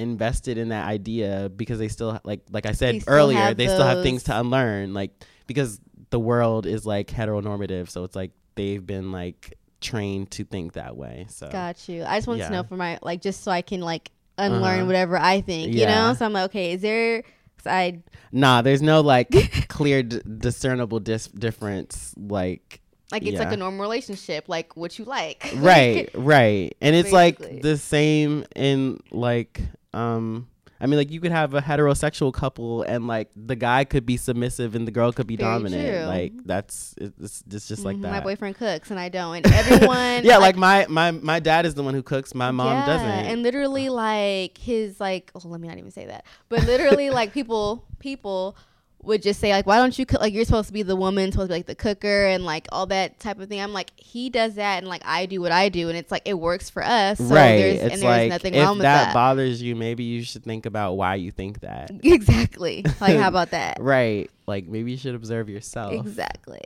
invested 0.02 0.58
in 0.58 0.68
that 0.70 0.86
idea 0.86 1.50
because 1.54 1.78
they 1.78 1.88
still 1.88 2.20
like 2.24 2.40
like 2.50 2.66
I 2.66 2.72
said 2.72 2.96
They 2.96 3.02
earlier 3.06 3.54
they 3.54 3.66
still 3.66 3.84
have 3.84 4.02
things 4.02 4.24
to 4.24 4.38
unlearn 4.38 4.92
like 4.94 5.12
because 5.46 5.80
the 6.10 6.20
world 6.20 6.66
is 6.66 6.84
like 6.84 7.08
heteronormative 7.08 7.88
so 7.88 8.04
it's 8.04 8.14
like 8.16 8.32
they've 8.54 8.84
been 8.84 9.12
like 9.12 9.56
trained 9.80 10.30
to 10.32 10.44
think 10.44 10.74
that 10.74 10.96
way 10.96 11.26
so 11.30 11.48
Got 11.50 11.88
you. 11.88 12.04
I 12.04 12.18
just 12.18 12.28
want 12.28 12.40
Yeah. 12.40 12.48
to 12.48 12.52
know 12.52 12.62
for 12.64 12.76
my 12.76 12.98
like 13.02 13.20
just 13.22 13.42
so 13.42 13.50
I 13.50 13.62
can 13.62 13.80
like 13.80 14.10
unlearn 14.38 14.78
Uh-huh. 14.80 14.86
whatever 14.86 15.16
I 15.18 15.40
think, 15.40 15.72
you 15.72 15.86
know. 15.86 16.14
So 16.14 16.24
I'm 16.26 16.32
like, 16.32 16.44
okay, 16.50 16.72
is 16.72 16.82
there? 16.82 17.22
I 17.66 18.00
Nah, 18.32 18.62
there's 18.62 18.82
no 18.82 19.00
like 19.02 19.28
clear 19.68 20.02
d- 20.02 20.20
discernible 20.38 21.00
dis- 21.00 21.28
difference. 21.28 22.14
Like, 22.16 22.80
like 23.12 23.24
it's 23.24 23.38
like 23.38 23.52
a 23.52 23.56
normal 23.56 23.80
relationship, 23.82 24.48
like 24.48 24.76
what 24.76 24.98
you 24.98 25.04
like. 25.04 25.44
right, 25.56 26.08
right, 26.14 26.74
and 26.80 26.96
it's 26.96 27.12
like 27.12 27.60
the 27.60 27.76
same 27.76 28.44
in 28.56 29.00
like, 29.10 29.60
um, 29.92 30.48
I 30.80 30.86
mean, 30.86 30.98
like 30.98 31.12
you 31.12 31.20
could 31.20 31.30
have 31.30 31.54
a 31.54 31.60
heterosexual 31.60 32.32
couple 32.32 32.82
and 32.82 33.06
like 33.06 33.30
the 33.36 33.54
guy 33.54 33.84
could 33.84 34.04
be 34.04 34.16
submissive 34.16 34.74
and 34.74 34.84
the 34.84 34.90
girl 34.90 35.12
could 35.12 35.28
be 35.28 35.36
Very 35.36 35.48
dominant. 35.48 35.88
true. 35.88 36.06
Like 36.06 36.32
that's 36.44 36.94
it's, 36.98 37.44
it's 37.48 37.68
just 37.68 37.84
like 37.84 37.96
Mhm, 37.98 38.02
that. 38.02 38.10
My 38.10 38.20
boyfriend 38.20 38.56
cooks 38.56 38.90
and 38.90 38.98
I 38.98 39.08
don't, 39.08 39.46
and 39.46 39.54
everyone. 39.54 40.24
yeah, 40.24 40.38
like 40.38 40.56
my 40.56 40.86
my 40.88 41.12
my 41.12 41.38
dad 41.38 41.66
is 41.66 41.74
the 41.74 41.84
one 41.84 41.94
who 41.94 42.02
cooks. 42.02 42.34
My 42.34 42.50
mom 42.50 42.78
Yeah, 42.78 42.86
doesn't. 42.86 43.08
And 43.08 43.42
literally, 43.44 43.90
like 43.90 44.58
his 44.58 44.98
like, 44.98 45.30
oh, 45.36 45.40
let 45.44 45.60
me 45.60 45.68
not 45.68 45.78
even 45.78 45.92
say 45.92 46.06
that. 46.06 46.24
But 46.48 46.64
literally, 46.64 47.10
like 47.10 47.32
people, 47.32 47.84
people 48.00 48.56
would 49.02 49.20
just 49.20 49.40
say 49.40 49.52
like, 49.52 49.66
why 49.66 49.76
don't 49.76 49.98
you 49.98 50.06
cook? 50.06 50.20
Like 50.20 50.32
you're 50.32 50.44
supposed 50.44 50.68
to 50.68 50.72
be 50.72 50.82
the 50.82 50.96
woman, 50.96 51.32
supposed 51.32 51.48
to 51.48 51.52
be 51.52 51.58
like 51.58 51.66
the 51.66 51.74
cooker, 51.74 52.26
and 52.26 52.44
like 52.44 52.68
all 52.70 52.86
that 52.86 53.18
type 53.18 53.40
of 53.40 53.48
thing. 53.48 53.60
I'm 53.60 53.72
like, 53.72 53.90
he 53.96 54.30
does 54.30 54.54
that, 54.54 54.78
and 54.78 54.86
like 54.86 55.02
I 55.04 55.26
do 55.26 55.40
what 55.40 55.52
I 55.52 55.68
do, 55.68 55.88
and 55.88 55.98
it's 55.98 56.10
like 56.10 56.22
it 56.24 56.34
works 56.34 56.70
for 56.70 56.84
us. 56.84 57.18
So 57.18 57.24
right. 57.24 57.56
There's, 57.56 57.74
it's 57.74 57.82
and 57.82 57.90
there's 57.90 58.02
like 58.02 58.28
nothing 58.28 58.54
if 58.54 58.64
wrong 58.64 58.78
with 58.78 58.82
that, 58.82 59.06
that. 59.06 59.14
bothers 59.14 59.60
you, 59.60 59.74
maybe 59.74 60.04
you 60.04 60.22
should 60.22 60.44
think 60.44 60.66
about 60.66 60.94
why 60.94 61.16
you 61.16 61.30
think 61.30 61.60
that. 61.60 61.90
exactly. 62.02 62.84
Like 63.00 63.16
how 63.16 63.28
about 63.28 63.50
that? 63.50 63.78
Right. 63.82 64.30
Like 64.46 64.66
maybe 64.68 64.92
you 64.92 64.96
should 64.96 65.14
observe 65.14 65.48
yourself. 65.48 65.92
Exactly. 65.92 66.60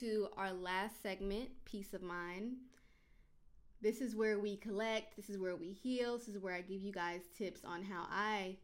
To 0.00 0.28
our 0.36 0.52
last 0.52 1.02
segment, 1.02 1.50
Peace 1.64 1.92
of 1.92 2.02
Mind. 2.02 2.56
This 3.82 4.02
is 4.02 4.14
where 4.14 4.38
we 4.38 4.56
collect, 4.56 5.16
this 5.16 5.30
is 5.30 5.38
where 5.38 5.56
we 5.56 5.72
heal, 5.72 6.18
this 6.18 6.28
is 6.28 6.38
where 6.38 6.54
I 6.54 6.60
give 6.60 6.82
you 6.82 6.92
guys 6.92 7.22
tips 7.36 7.64
on 7.64 7.82
how 7.82 8.06
I 8.10 8.56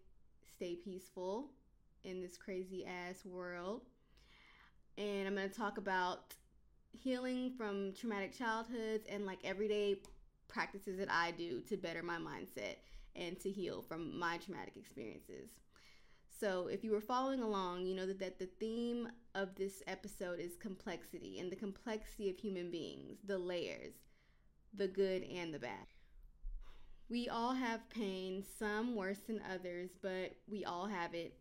stay 0.55 0.75
peaceful 0.75 1.51
in 2.05 2.21
this 2.21 2.37
crazy 2.37 2.85
ass 2.85 3.25
world. 3.25 3.83
And 4.99 5.27
I'm 5.27 5.35
going 5.35 5.49
to 5.49 5.55
talk 5.55 5.79
about 5.79 6.35
healing 6.93 7.53
from 7.57 7.95
traumatic 7.95 8.37
childhoods 8.37 9.07
and 9.11 9.25
like 9.25 9.39
everyday 9.43 9.97
practices 10.49 10.99
that 10.99 11.11
I 11.11 11.31
do 11.31 11.61
to 11.63 11.77
better 11.79 12.03
my 12.03 12.19
mindset 12.19 12.77
and 13.15 13.41
to 13.41 13.51
heal 13.51 13.83
from 13.83 14.19
my 14.19 14.37
traumatic 14.37 14.77
experiences. 14.77 15.51
So, 16.39 16.67
if 16.67 16.85
you 16.85 16.91
were 16.91 17.01
following 17.01 17.41
along, 17.41 17.87
you 17.87 17.95
know 17.95 18.07
that, 18.07 18.19
that 18.21 18.39
the 18.39 18.51
theme 18.61 19.09
of 19.35 19.55
this 19.55 19.83
episode 19.87 20.39
is 20.39 20.57
complexity 20.57 21.39
and 21.39 21.51
the 21.51 21.57
complexity 21.57 22.29
of 22.29 22.37
human 22.37 22.71
beings, 22.71 23.17
the 23.27 23.39
layers, 23.39 23.95
the 24.75 24.89
good 24.89 25.23
and 25.23 25.53
the 25.53 25.59
bad. 25.59 25.87
We 27.09 27.29
all 27.29 27.55
have 27.55 27.89
pain, 27.91 28.45
some 28.59 28.95
worse 28.95 29.21
than 29.27 29.41
others, 29.53 29.91
but 30.03 30.37
we 30.49 30.65
all 30.65 30.87
have 30.87 31.15
it 31.15 31.35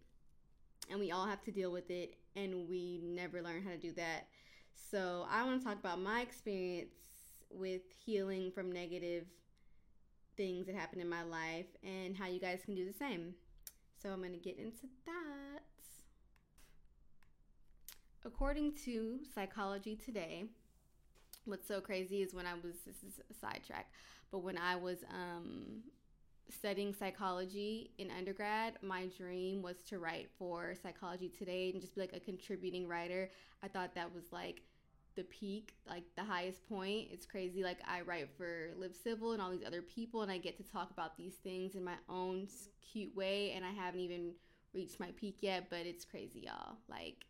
and 0.89 0.99
we 0.99 1.11
all 1.11 1.25
have 1.25 1.41
to 1.43 1.51
deal 1.51 1.71
with 1.71 1.89
it, 1.89 2.15
and 2.35 2.67
we 2.69 2.99
never 3.03 3.41
learn 3.41 3.63
how 3.63 3.71
to 3.71 3.77
do 3.77 3.91
that. 3.93 4.27
So, 4.91 5.25
I 5.29 5.43
want 5.43 5.61
to 5.61 5.65
talk 5.65 5.79
about 5.79 5.99
my 5.99 6.21
experience 6.21 6.89
with 7.49 7.81
healing 8.05 8.51
from 8.51 8.71
negative 8.71 9.25
things 10.37 10.67
that 10.67 10.75
happened 10.75 11.01
in 11.01 11.09
my 11.09 11.23
life 11.23 11.67
and 11.83 12.15
how 12.15 12.27
you 12.27 12.39
guys 12.39 12.59
can 12.65 12.75
do 12.75 12.85
the 12.85 12.93
same. 12.93 13.33
So, 14.01 14.09
I'm 14.09 14.19
going 14.19 14.33
to 14.33 14.37
get 14.37 14.57
into 14.57 14.87
that. 15.05 15.63
According 18.25 18.73
to 18.85 19.19
Psychology 19.33 19.95
Today, 19.95 20.45
what's 21.45 21.67
so 21.67 21.81
crazy 21.81 22.21
is 22.21 22.33
when 22.33 22.45
I 22.45 22.53
was, 22.53 22.75
this 22.85 22.97
is 22.97 23.19
a 23.29 23.33
sidetrack, 23.33 23.91
but 24.31 24.39
when 24.39 24.57
I 24.57 24.75
was 24.75 24.99
um, 25.09 25.83
studying 26.49 26.93
psychology 26.93 27.91
in 27.97 28.11
undergrad, 28.11 28.73
my 28.81 29.07
dream 29.17 29.61
was 29.61 29.77
to 29.89 29.99
write 29.99 30.29
for 30.37 30.75
Psychology 30.81 31.29
Today 31.29 31.71
and 31.71 31.81
just 31.81 31.95
be 31.95 32.01
like 32.01 32.13
a 32.13 32.19
contributing 32.19 32.87
writer. 32.87 33.29
I 33.63 33.67
thought 33.67 33.95
that 33.95 34.13
was 34.13 34.25
like 34.31 34.61
the 35.15 35.23
peak, 35.23 35.75
like 35.87 36.03
the 36.15 36.23
highest 36.23 36.67
point. 36.67 37.07
It's 37.11 37.25
crazy. 37.25 37.63
Like 37.63 37.79
I 37.87 38.01
write 38.01 38.29
for 38.37 38.71
Live 38.77 38.95
Civil 38.95 39.31
and 39.31 39.41
all 39.41 39.51
these 39.51 39.65
other 39.65 39.81
people, 39.81 40.21
and 40.21 40.31
I 40.31 40.37
get 40.37 40.57
to 40.57 40.63
talk 40.63 40.91
about 40.91 41.17
these 41.17 41.35
things 41.35 41.75
in 41.75 41.83
my 41.83 41.95
own 42.09 42.47
cute 42.81 43.15
way, 43.15 43.51
and 43.51 43.63
I 43.63 43.71
haven't 43.71 44.01
even 44.01 44.33
reached 44.73 44.99
my 44.99 45.11
peak 45.15 45.37
yet, 45.41 45.69
but 45.69 45.85
it's 45.85 46.03
crazy, 46.03 46.41
y'all. 46.41 46.75
Like 46.89 47.25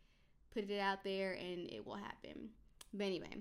put 0.52 0.70
it 0.70 0.80
out 0.80 1.04
there 1.04 1.32
and 1.32 1.70
it 1.70 1.86
will 1.86 1.96
happen. 1.96 2.48
But 2.92 3.04
anyway, 3.04 3.36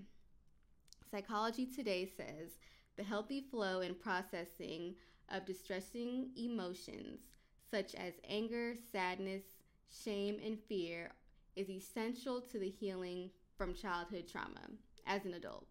Psychology 1.10 1.66
Today 1.66 2.10
says 2.18 2.58
the 2.98 3.04
healthy 3.04 3.42
flow 3.42 3.82
and 3.82 4.00
processing 4.00 4.96
of 5.30 5.46
distressing 5.46 6.30
emotions 6.36 7.20
such 7.70 7.96
as 7.96 8.14
anger, 8.28 8.76
sadness, 8.92 9.44
shame, 10.04 10.38
and 10.44 10.60
fear 10.68 11.12
is 11.56 11.70
essential 11.70 12.42
to 12.42 12.60
the 12.60 12.70
healing 12.70 13.30
from 13.58 13.74
childhood 13.74 14.28
trauma 14.28 14.62
as 15.08 15.26
an 15.26 15.34
adult. 15.34 15.68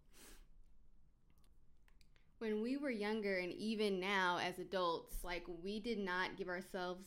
When 2.39 2.63
we 2.63 2.77
were 2.77 2.91
younger, 2.91 3.39
and 3.39 3.53
even 3.53 4.01
now 4.01 4.39
as 4.39 4.59
adults, 4.59 5.25
like 5.25 5.45
we 5.63 5.81
did 5.81 5.99
not 5.99 6.37
give 6.37 6.49
ourselves 6.49 7.07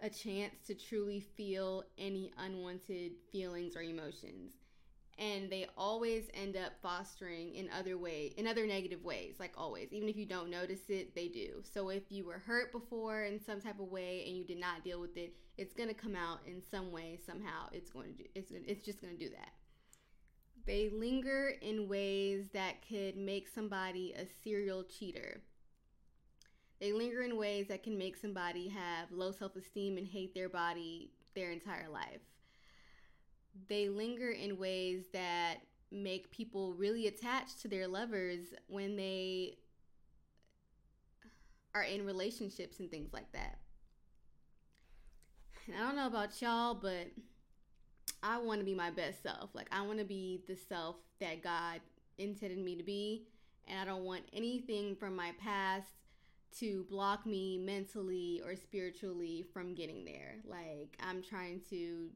a 0.00 0.08
chance 0.08 0.54
to 0.66 0.74
truly 0.74 1.20
feel 1.20 1.84
any 1.98 2.32
unwanted 2.38 3.12
feelings 3.30 3.76
or 3.76 3.82
emotions 3.82 4.61
and 5.18 5.50
they 5.50 5.66
always 5.76 6.24
end 6.34 6.56
up 6.56 6.72
fostering 6.82 7.54
in 7.54 7.68
other 7.78 7.98
way 7.98 8.32
in 8.36 8.46
other 8.46 8.66
negative 8.66 9.04
ways 9.04 9.36
like 9.38 9.52
always. 9.56 9.92
Even 9.92 10.08
if 10.08 10.16
you 10.16 10.26
don't 10.26 10.50
notice 10.50 10.88
it 10.88 11.14
they 11.14 11.28
do. 11.28 11.62
So 11.62 11.90
if 11.90 12.02
you 12.10 12.24
were 12.24 12.38
hurt 12.38 12.72
before 12.72 13.24
in 13.24 13.40
some 13.44 13.60
type 13.60 13.80
of 13.80 13.90
way 13.90 14.24
and 14.26 14.36
you 14.36 14.44
did 14.44 14.58
not 14.58 14.84
deal 14.84 15.00
with 15.00 15.16
it 15.16 15.34
it's 15.58 15.74
going 15.74 15.88
to 15.88 15.94
come 15.94 16.16
out 16.16 16.40
in 16.46 16.62
some 16.70 16.90
way 16.90 17.18
somehow. 17.24 17.68
It's 17.72 17.90
going 17.90 18.12
to 18.12 18.22
do 18.22 18.24
it's 18.34 18.50
it's 18.52 18.84
just 18.84 19.00
going 19.00 19.16
to 19.16 19.24
do 19.24 19.30
that. 19.30 19.52
They 20.64 20.90
linger 20.90 21.54
in 21.60 21.88
ways 21.88 22.48
that 22.52 22.86
could 22.88 23.16
make 23.16 23.48
somebody 23.48 24.14
a 24.16 24.26
serial 24.44 24.84
cheater. 24.84 25.42
They 26.80 26.92
linger 26.92 27.22
in 27.22 27.36
ways 27.36 27.68
that 27.68 27.82
can 27.82 27.98
make 27.98 28.16
somebody 28.16 28.68
have 28.68 29.10
low 29.12 29.30
self-esteem 29.30 29.98
and 29.98 30.06
hate 30.06 30.34
their 30.34 30.48
body 30.48 31.12
their 31.34 31.50
entire 31.50 31.88
life 31.88 32.20
they 33.68 33.88
linger 33.88 34.30
in 34.30 34.58
ways 34.58 35.04
that 35.12 35.56
make 35.90 36.30
people 36.30 36.72
really 36.72 37.06
attached 37.06 37.60
to 37.62 37.68
their 37.68 37.86
lovers 37.86 38.54
when 38.66 38.96
they 38.96 39.58
are 41.74 41.82
in 41.82 42.04
relationships 42.04 42.80
and 42.80 42.90
things 42.90 43.12
like 43.12 43.30
that. 43.32 43.58
And 45.66 45.76
I 45.76 45.80
don't 45.80 45.96
know 45.96 46.06
about 46.06 46.40
y'all, 46.40 46.74
but 46.74 47.08
I 48.22 48.38
want 48.38 48.60
to 48.60 48.64
be 48.64 48.74
my 48.74 48.90
best 48.90 49.22
self. 49.22 49.50
Like, 49.54 49.68
I 49.70 49.82
want 49.82 49.98
to 49.98 50.04
be 50.04 50.42
the 50.48 50.56
self 50.56 50.96
that 51.20 51.42
God 51.42 51.80
intended 52.18 52.58
me 52.58 52.76
to 52.76 52.82
be. 52.82 53.26
And 53.68 53.78
I 53.78 53.84
don't 53.84 54.04
want 54.04 54.22
anything 54.32 54.96
from 54.96 55.14
my 55.14 55.32
past 55.38 55.88
to 56.58 56.84
block 56.90 57.24
me 57.26 57.58
mentally 57.58 58.42
or 58.44 58.56
spiritually 58.56 59.44
from 59.52 59.74
getting 59.74 60.04
there. 60.04 60.36
Like, 60.44 60.96
I'm 61.00 61.22
trying 61.22 61.60
to 61.70 62.08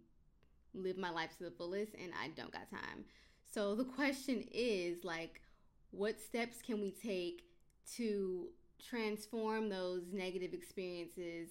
live 0.77 0.99
my 0.99 1.11
life 1.11 1.37
to 1.39 1.45
the 1.45 1.51
fullest 1.51 1.95
and 1.95 2.13
I 2.21 2.29
don't 2.29 2.53
got 2.53 2.71
time. 2.71 3.05
So 3.53 3.75
the 3.75 3.85
question 3.85 4.45
is 4.53 5.05
like 5.05 5.41
what 5.91 6.21
steps 6.21 6.61
can 6.63 6.81
we 6.81 6.91
take 6.91 7.45
to 7.97 8.49
transform 8.85 9.69
those 9.69 10.13
negative 10.13 10.53
experiences 10.53 11.49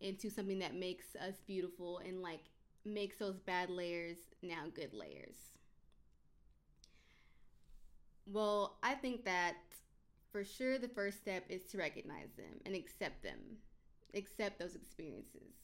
into 0.00 0.30
something 0.30 0.58
that 0.60 0.74
makes 0.74 1.14
us 1.16 1.34
beautiful 1.46 1.98
and 1.98 2.22
like 2.22 2.44
makes 2.84 3.18
those 3.18 3.38
bad 3.38 3.70
layers 3.70 4.16
now 4.42 4.64
good 4.74 4.92
layers? 4.92 5.36
Well, 8.26 8.78
I 8.82 8.94
think 8.94 9.24
that 9.24 9.56
for 10.30 10.44
sure 10.44 10.78
the 10.78 10.88
first 10.88 11.18
step 11.18 11.44
is 11.48 11.64
to 11.66 11.78
recognize 11.78 12.32
them 12.36 12.60
and 12.64 12.74
accept 12.74 13.22
them. 13.22 13.58
Accept 14.14 14.58
those 14.58 14.74
experiences 14.74 15.61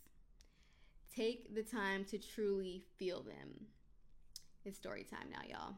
Take 1.18 1.52
the 1.52 1.64
time 1.64 2.04
to 2.12 2.18
truly 2.18 2.84
feel 2.96 3.22
them. 3.24 3.66
It's 4.64 4.78
story 4.78 5.02
time 5.02 5.28
now, 5.32 5.40
y'all. 5.48 5.74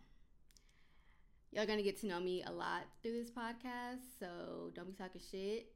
Y'all 1.51 1.65
gonna 1.65 1.83
get 1.83 1.99
to 2.01 2.07
know 2.07 2.21
me 2.21 2.45
a 2.47 2.53
lot 2.53 2.83
through 3.03 3.15
this 3.15 3.31
podcast, 3.31 4.03
so 4.19 4.71
don't 4.75 4.87
be 4.87 4.93
talking 4.93 5.23
shit. 5.31 5.73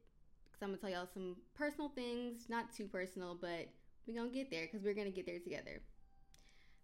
Cause 0.51 0.61
I'm 0.61 0.67
gonna 0.67 0.77
tell 0.77 0.91
y'all 0.91 1.09
some 1.11 1.37
personal 1.55 1.89
things, 1.89 2.43
not 2.47 2.75
too 2.75 2.85
personal, 2.85 3.33
but 3.41 3.67
we 4.05 4.13
gonna 4.13 4.29
get 4.29 4.51
there 4.51 4.67
because 4.71 4.83
we're 4.83 4.93
gonna 4.93 5.09
get 5.09 5.25
there 5.25 5.39
together. 5.39 5.81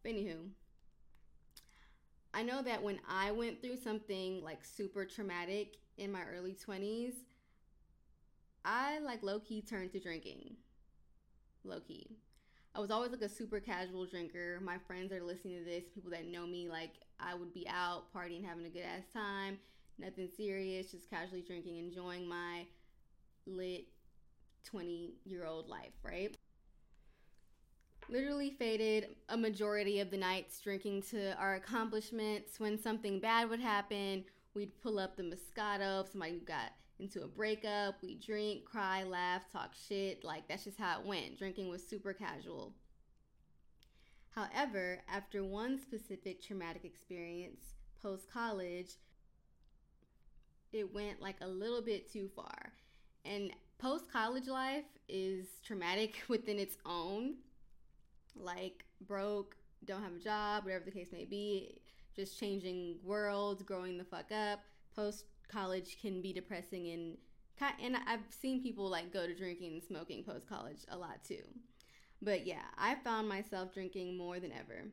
But 0.01 0.13
anywho, 0.13 0.49
I 2.33 2.41
know 2.41 2.63
that 2.63 2.81
when 2.81 2.99
I 3.07 3.29
went 3.29 3.61
through 3.61 3.77
something 3.77 4.43
like 4.43 4.65
super 4.65 5.05
traumatic 5.05 5.77
in 5.99 6.11
my 6.11 6.23
early 6.35 6.55
20s, 6.67 7.13
I 8.65 8.97
like 9.01 9.21
low 9.21 9.39
key 9.39 9.61
turned 9.61 9.91
to 9.91 9.99
drinking. 9.99 10.55
Low 11.63 11.79
key. 11.79 12.17
I 12.73 12.79
was 12.79 12.89
always 12.89 13.11
like 13.11 13.21
a 13.21 13.29
super 13.29 13.59
casual 13.59 14.05
drinker. 14.05 14.59
My 14.63 14.77
friends 14.87 15.11
are 15.11 15.21
listening 15.21 15.57
to 15.57 15.65
this. 15.65 15.83
People 15.93 16.11
that 16.11 16.27
know 16.27 16.47
me, 16.47 16.69
like 16.69 16.91
I 17.19 17.35
would 17.35 17.53
be 17.53 17.67
out 17.67 18.13
partying, 18.15 18.45
having 18.45 18.65
a 18.65 18.69
good 18.69 18.83
ass 18.83 19.03
time. 19.13 19.57
Nothing 19.99 20.29
serious, 20.35 20.91
just 20.91 21.09
casually 21.09 21.41
drinking, 21.41 21.77
enjoying 21.77 22.27
my 22.27 22.65
lit 23.45 23.87
20 24.65 25.15
year 25.25 25.45
old 25.45 25.67
life, 25.67 25.91
right? 26.03 26.35
Literally 28.09 28.51
faded 28.51 29.15
a 29.29 29.37
majority 29.37 29.99
of 29.99 30.09
the 30.09 30.17
nights 30.17 30.59
drinking 30.61 31.03
to 31.11 31.35
our 31.37 31.55
accomplishments. 31.55 32.59
When 32.59 32.81
something 32.81 33.19
bad 33.19 33.49
would 33.49 33.59
happen, 33.59 34.23
we'd 34.53 34.81
pull 34.81 34.97
up 34.97 35.17
the 35.17 35.23
Moscato. 35.23 36.03
If 36.03 36.11
somebody 36.11 36.39
got 36.39 36.71
into 37.01 37.23
a 37.23 37.27
breakup. 37.27 37.95
We 38.01 38.15
drink, 38.15 38.65
cry, 38.65 39.03
laugh, 39.03 39.43
talk 39.51 39.71
shit. 39.87 40.23
Like 40.23 40.47
that's 40.47 40.63
just 40.63 40.79
how 40.79 40.99
it 40.99 41.05
went. 41.05 41.37
Drinking 41.37 41.69
was 41.69 41.85
super 41.85 42.13
casual. 42.13 42.73
However, 44.29 44.99
after 45.09 45.43
one 45.43 45.79
specific 45.79 46.41
traumatic 46.41 46.85
experience 46.85 47.73
post 48.01 48.31
college, 48.31 48.91
it 50.71 50.93
went 50.93 51.21
like 51.21 51.35
a 51.41 51.47
little 51.47 51.81
bit 51.81 52.11
too 52.11 52.29
far. 52.35 52.71
And 53.25 53.51
post 53.77 54.11
college 54.11 54.47
life 54.47 54.85
is 55.09 55.45
traumatic 55.65 56.15
within 56.27 56.59
its 56.59 56.77
own. 56.85 57.35
Like, 58.35 58.85
broke, 59.05 59.57
don't 59.85 60.01
have 60.01 60.15
a 60.15 60.19
job, 60.19 60.63
whatever 60.63 60.85
the 60.85 60.91
case 60.91 61.09
may 61.11 61.25
be, 61.25 61.81
just 62.15 62.39
changing 62.39 62.95
worlds, 63.03 63.61
growing 63.63 63.97
the 63.97 64.05
fuck 64.05 64.31
up. 64.31 64.59
Post 64.95 65.25
college 65.51 65.97
can 66.01 66.21
be 66.21 66.33
depressing 66.33 66.89
and 66.89 67.17
and 67.83 67.95
I've 68.07 68.21
seen 68.29 68.63
people 68.63 68.89
like 68.89 69.13
go 69.13 69.27
to 69.27 69.35
drinking 69.35 69.73
and 69.73 69.83
smoking 69.83 70.23
post 70.23 70.49
college 70.49 70.79
a 70.89 70.97
lot 70.97 71.23
too. 71.23 71.43
But 72.21 72.45
yeah, 72.45 72.63
I 72.77 72.95
found 72.95 73.27
myself 73.27 73.73
drinking 73.73 74.17
more 74.17 74.39
than 74.39 74.51
ever. 74.51 74.85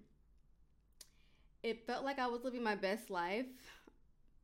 It 1.62 1.86
felt 1.86 2.04
like 2.04 2.18
I 2.18 2.26
was 2.26 2.44
living 2.44 2.62
my 2.62 2.74
best 2.74 3.10
life. 3.10 3.46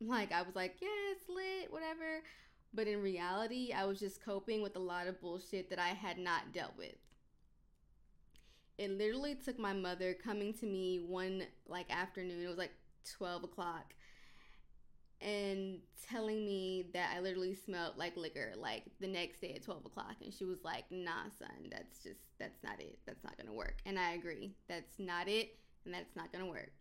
Like 0.00 0.32
I 0.32 0.42
was 0.42 0.54
like, 0.54 0.76
yeah, 0.80 0.88
it's 1.12 1.28
lit, 1.28 1.72
whatever. 1.72 2.22
But 2.74 2.88
in 2.88 3.00
reality, 3.00 3.72
I 3.72 3.84
was 3.84 4.00
just 4.00 4.24
coping 4.24 4.60
with 4.60 4.76
a 4.76 4.80
lot 4.80 5.06
of 5.06 5.20
bullshit 5.20 5.70
that 5.70 5.78
I 5.78 5.88
had 5.88 6.18
not 6.18 6.52
dealt 6.52 6.76
with. 6.76 6.96
It 8.76 8.90
literally 8.90 9.36
took 9.36 9.58
my 9.58 9.72
mother 9.72 10.12
coming 10.12 10.52
to 10.54 10.66
me 10.66 10.98
one 10.98 11.44
like 11.68 11.86
afternoon. 11.90 12.42
It 12.42 12.48
was 12.48 12.58
like 12.58 12.72
12 13.16 13.44
o'clock 13.44 13.94
and 15.24 15.78
telling 16.09 16.44
me 16.44 16.84
that 16.92 17.12
I 17.16 17.20
literally 17.20 17.55
smelled 17.55 17.96
like 17.96 18.16
liquor 18.16 18.52
like 18.56 18.84
the 19.01 19.06
next 19.06 19.40
day 19.40 19.55
at 19.55 19.64
12 19.64 19.86
o'clock. 19.86 20.16
And 20.22 20.32
she 20.32 20.44
was 20.44 20.59
like, 20.62 20.84
nah, 20.90 21.24
son, 21.38 21.70
that's 21.70 22.02
just, 22.02 22.20
that's 22.38 22.62
not 22.62 22.78
it. 22.78 22.98
That's 23.06 23.24
not 23.24 23.36
going 23.36 23.48
to 23.48 23.55
work. 23.55 23.78
And 23.86 23.98
I 23.98 24.12
agree. 24.12 24.55
That's 24.68 24.98
not 24.98 25.28
it. 25.28 25.56
And 25.84 25.94
that's 25.94 26.14
not 26.14 26.30
going 26.30 26.44
to 26.44 26.51
work. 26.51 26.72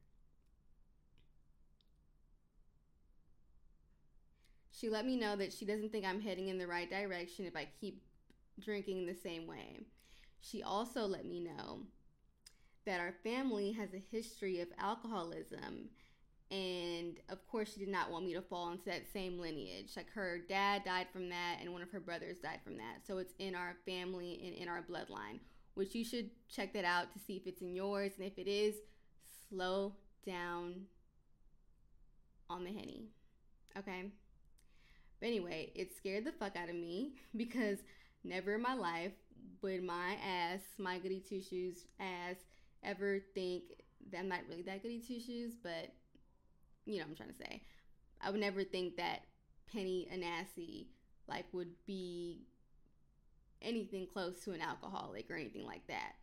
She 4.72 4.90
let 4.90 5.06
me 5.06 5.16
know 5.16 5.38
that 5.38 5.54
she 5.54 5.66
doesn't 5.66 5.92
think 5.92 6.06
I'm 6.06 6.20
heading 6.20 6.50
in 6.50 6.58
the 6.58 6.68
right 6.68 6.90
direction 6.90 7.46
if 7.46 7.56
I 7.56 7.68
keep 7.80 8.04
drinking 8.60 9.06
the 9.06 9.16
same 9.16 9.48
way. 9.48 9.80
She 10.42 10.62
also 10.62 11.06
let 11.06 11.26
me 11.26 11.40
know 11.40 11.84
that 12.86 13.00
our 13.00 13.14
family 13.24 13.72
has 13.72 13.94
a 13.94 14.04
history 14.12 14.60
of 14.60 14.68
alcoholism 14.78 15.90
and 16.54 17.18
of 17.30 17.46
course 17.48 17.74
she 17.74 17.80
did 17.80 17.90
not 17.90 18.12
want 18.12 18.26
me 18.26 18.34
to 18.34 18.42
fall 18.42 18.72
into 18.72 18.86
that 18.86 19.12
same 19.12 19.40
lineage. 19.40 19.94
Like 19.98 20.12
her 20.14 20.40
dad 20.48 20.84
died 20.86 21.08
from 21.12 21.30
that 21.30 21.58
and 21.60 21.74
one 21.74 21.82
of 21.82 21.90
her 21.92 22.00
brothers 22.00 22.38
died 22.38 22.60
from 22.64 22.78
that. 22.78 23.08
So 23.08 23.18
it's 23.18 23.34
in 23.40 23.56
our 23.56 23.76
family 23.86 24.40
and 24.46 24.56
in 24.56 24.68
our 24.68 24.84
bloodline 24.84 25.40
which 25.76 25.96
you 25.96 26.06
should 26.06 26.30
check 26.48 26.74
that 26.74 26.86
out 26.86 27.12
to 27.14 27.20
see 27.20 27.36
if 27.36 27.48
it's 27.48 27.62
in 27.62 27.76
yours 27.76 28.12
and 28.18 28.28
if 28.28 28.38
it 28.38 28.48
is 28.48 28.76
slow 29.50 29.94
down 30.26 30.82
on 32.50 32.64
the 32.64 32.72
henny 32.72 33.08
okay? 33.78 34.04
But 35.20 35.28
anyway 35.28 35.72
it 35.76 35.96
scared 35.96 36.26
the 36.26 36.32
fuck 36.32 36.56
out 36.56 36.70
of 36.70 36.76
me 36.76 37.14
because 37.36 37.80
never 38.24 38.56
in 38.56 38.62
my 38.62 38.76
life 38.76 39.14
would 39.62 39.84
my 39.84 40.18
ass 40.24 40.62
my 40.78 41.00
goody 41.00 41.20
two 41.28 41.42
shoes 41.42 41.86
ass 42.00 42.36
ever 42.84 43.20
think 43.34 43.64
that 44.12 44.20
i'm 44.20 44.28
not 44.28 44.40
really 44.50 44.62
that 44.62 44.82
goody 44.82 45.00
two 45.00 45.20
shoes 45.20 45.54
but 45.62 45.94
you 46.86 47.00
know 47.00 47.06
I'm 47.06 47.16
trying 47.16 47.30
to 47.30 47.36
say. 47.36 47.62
I 48.22 48.32
would 48.32 48.40
never 48.40 48.64
think 48.64 48.98
that 48.98 49.24
Penny 49.72 50.08
Anansi 50.14 50.88
like 51.28 51.46
would 51.54 51.74
be 51.86 52.46
anything 53.62 54.08
close 54.08 54.44
to 54.44 54.52
an 54.54 54.62
alcoholic 54.62 55.30
or 55.32 55.36
anything 55.36 55.66
like 55.66 55.88
that. 55.88 56.14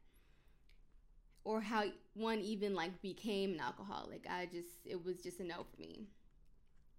Or 1.44 1.60
how 1.60 1.84
one 2.14 2.40
even 2.40 2.74
like 2.74 3.02
became 3.02 3.52
an 3.54 3.60
alcoholic. 3.60 4.26
I 4.28 4.46
just 4.46 4.86
it 4.86 5.04
was 5.04 5.22
just 5.22 5.40
a 5.40 5.44
no 5.44 5.64
for 5.64 5.80
me. 5.80 6.06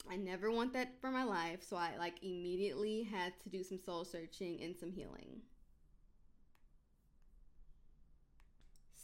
I 0.09 0.15
never 0.15 0.51
want 0.51 0.73
that 0.73 0.99
for 1.01 1.11
my 1.11 1.23
life, 1.23 1.63
so 1.63 1.75
I 1.77 1.97
like 1.97 2.23
immediately 2.23 3.03
had 3.03 3.39
to 3.41 3.49
do 3.49 3.63
some 3.63 3.79
soul 3.79 4.05
searching 4.05 4.61
and 4.61 4.75
some 4.77 4.91
healing. 4.91 5.41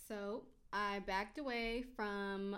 So, 0.08 0.44
I 0.72 1.00
backed 1.00 1.38
away 1.38 1.84
from 1.96 2.58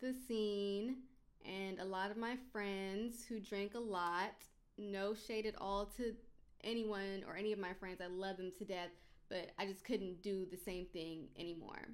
the 0.00 0.14
scene 0.26 0.96
and 1.44 1.78
a 1.78 1.84
lot 1.84 2.10
of 2.10 2.16
my 2.16 2.36
friends 2.52 3.24
who 3.28 3.40
drank 3.40 3.74
a 3.74 3.80
lot. 3.80 4.34
No 4.76 5.14
shade 5.14 5.46
at 5.46 5.54
all 5.60 5.86
to 5.96 6.14
anyone 6.62 7.24
or 7.26 7.36
any 7.36 7.52
of 7.52 7.58
my 7.58 7.72
friends. 7.72 8.00
I 8.00 8.06
love 8.06 8.36
them 8.36 8.52
to 8.58 8.64
death, 8.64 8.90
but 9.28 9.50
I 9.58 9.66
just 9.66 9.84
couldn't 9.84 10.22
do 10.22 10.46
the 10.50 10.56
same 10.56 10.86
thing 10.92 11.28
anymore. 11.38 11.88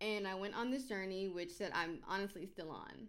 And 0.00 0.26
I 0.26 0.34
went 0.34 0.54
on 0.54 0.70
this 0.70 0.84
journey, 0.84 1.28
which 1.28 1.58
that 1.58 1.70
I'm 1.74 2.00
honestly 2.08 2.46
still 2.46 2.70
on. 2.70 3.08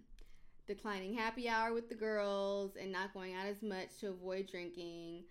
Declining 0.67 1.13
happy 1.13 1.49
hour 1.49 1.73
with 1.73 1.89
the 1.89 1.95
girls 1.95 2.75
and 2.79 2.91
not 2.91 3.13
going 3.13 3.33
out 3.33 3.45
as 3.45 3.61
much 3.61 3.97
to 4.01 4.09
avoid 4.09 4.47
drinking. 4.47 5.23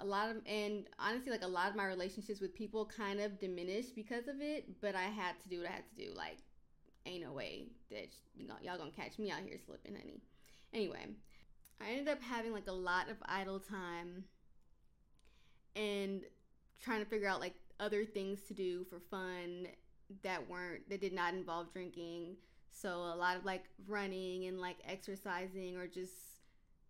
A 0.00 0.04
lot 0.04 0.30
of, 0.30 0.36
and 0.46 0.86
honestly, 0.98 1.32
like 1.32 1.42
a 1.42 1.48
lot 1.48 1.70
of 1.70 1.76
my 1.76 1.86
relationships 1.86 2.40
with 2.40 2.54
people 2.54 2.84
kind 2.84 3.20
of 3.20 3.38
diminished 3.38 3.94
because 3.96 4.28
of 4.28 4.40
it, 4.40 4.80
but 4.80 4.94
I 4.94 5.02
had 5.02 5.40
to 5.42 5.48
do 5.48 5.58
what 5.58 5.68
I 5.68 5.72
had 5.72 5.84
to 5.96 6.06
do. 6.06 6.12
Like, 6.16 6.38
ain't 7.08 7.24
no 7.24 7.32
way 7.32 7.66
that 7.90 8.08
y'all 8.62 8.78
gonna 8.78 8.90
catch 8.90 9.18
me 9.18 9.30
out 9.30 9.40
here 9.44 9.58
slipping, 9.64 9.94
honey. 9.94 10.20
Anyway, 10.72 11.06
I 11.80 11.90
ended 11.90 12.08
up 12.08 12.22
having 12.22 12.52
like 12.52 12.66
a 12.68 12.72
lot 12.72 13.08
of 13.10 13.16
idle 13.24 13.60
time 13.60 14.24
and 15.74 16.22
trying 16.82 17.00
to 17.00 17.08
figure 17.08 17.28
out 17.28 17.40
like 17.40 17.54
other 17.80 18.04
things 18.04 18.42
to 18.42 18.54
do 18.54 18.84
for 18.84 19.00
fun 19.00 19.68
that 20.22 20.48
weren't 20.48 20.88
that 20.90 21.00
did 21.00 21.12
not 21.12 21.34
involve 21.34 21.72
drinking. 21.72 22.36
So 22.70 22.90
a 22.90 23.16
lot 23.16 23.36
of 23.36 23.44
like 23.44 23.64
running 23.86 24.46
and 24.46 24.60
like 24.60 24.76
exercising 24.86 25.76
or 25.76 25.86
just 25.86 26.12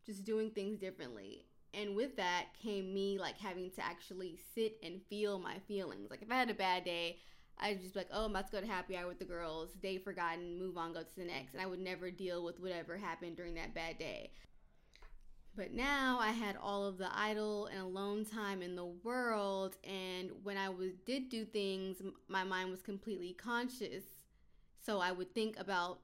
just 0.05 0.25
doing 0.25 0.51
things 0.51 0.79
differently. 0.79 1.47
And 1.75 1.95
with 1.95 2.17
that 2.17 2.47
came 2.63 2.95
me 2.95 3.19
like 3.19 3.39
having 3.39 3.71
to 3.73 3.85
actually 3.85 4.39
sit 4.55 4.79
and 4.83 5.01
feel 5.11 5.39
my 5.39 5.59
feelings. 5.67 6.11
Like 6.11 6.23
if 6.23 6.31
I 6.31 6.37
had 6.37 6.51
a 6.51 6.55
bad 6.55 6.85
day, 6.85 7.19
I'd 7.61 7.81
just 7.81 7.95
be 7.95 8.01
like, 8.01 8.09
oh, 8.13 8.25
I'm 8.25 8.31
about 8.31 8.47
to 8.47 8.53
go 8.53 8.61
to 8.61 8.67
happy 8.67 8.97
hour 8.97 9.09
with 9.09 9.19
the 9.19 9.25
girls. 9.25 9.71
Day 9.83 9.99
forgotten, 9.99 10.59
move 10.59 10.77
on, 10.77 10.93
go 10.93 11.03
to 11.03 11.17
the 11.17 11.25
next. 11.25 11.55
And 11.55 11.63
I 11.63 11.67
would 11.67 11.81
never 11.81 12.11
deal 12.11 12.45
with 12.45 12.61
whatever 12.61 12.97
happened 12.97 13.37
during 13.37 13.55
that 13.55 13.75
bad 13.75 13.99
day. 13.99 14.31
But 15.59 15.73
now 15.73 16.19
I 16.21 16.31
had 16.31 16.57
all 16.57 16.87
of 16.87 16.99
the 16.99 17.09
idle 17.13 17.67
and 17.67 17.81
alone 17.81 18.25
time 18.25 18.63
in 18.63 18.77
the 18.77 18.87
world, 18.87 19.77
and 19.83 20.31
when 20.45 20.57
I 20.57 20.69
was 20.69 20.93
did 21.05 21.29
do 21.29 21.45
things, 21.45 22.01
my 22.29 22.45
mind 22.45 22.71
was 22.71 22.81
completely 22.81 23.33
conscious. 23.33 24.05
So 24.87 25.01
I 25.01 25.11
would 25.11 25.35
think 25.35 25.59
about 25.59 25.99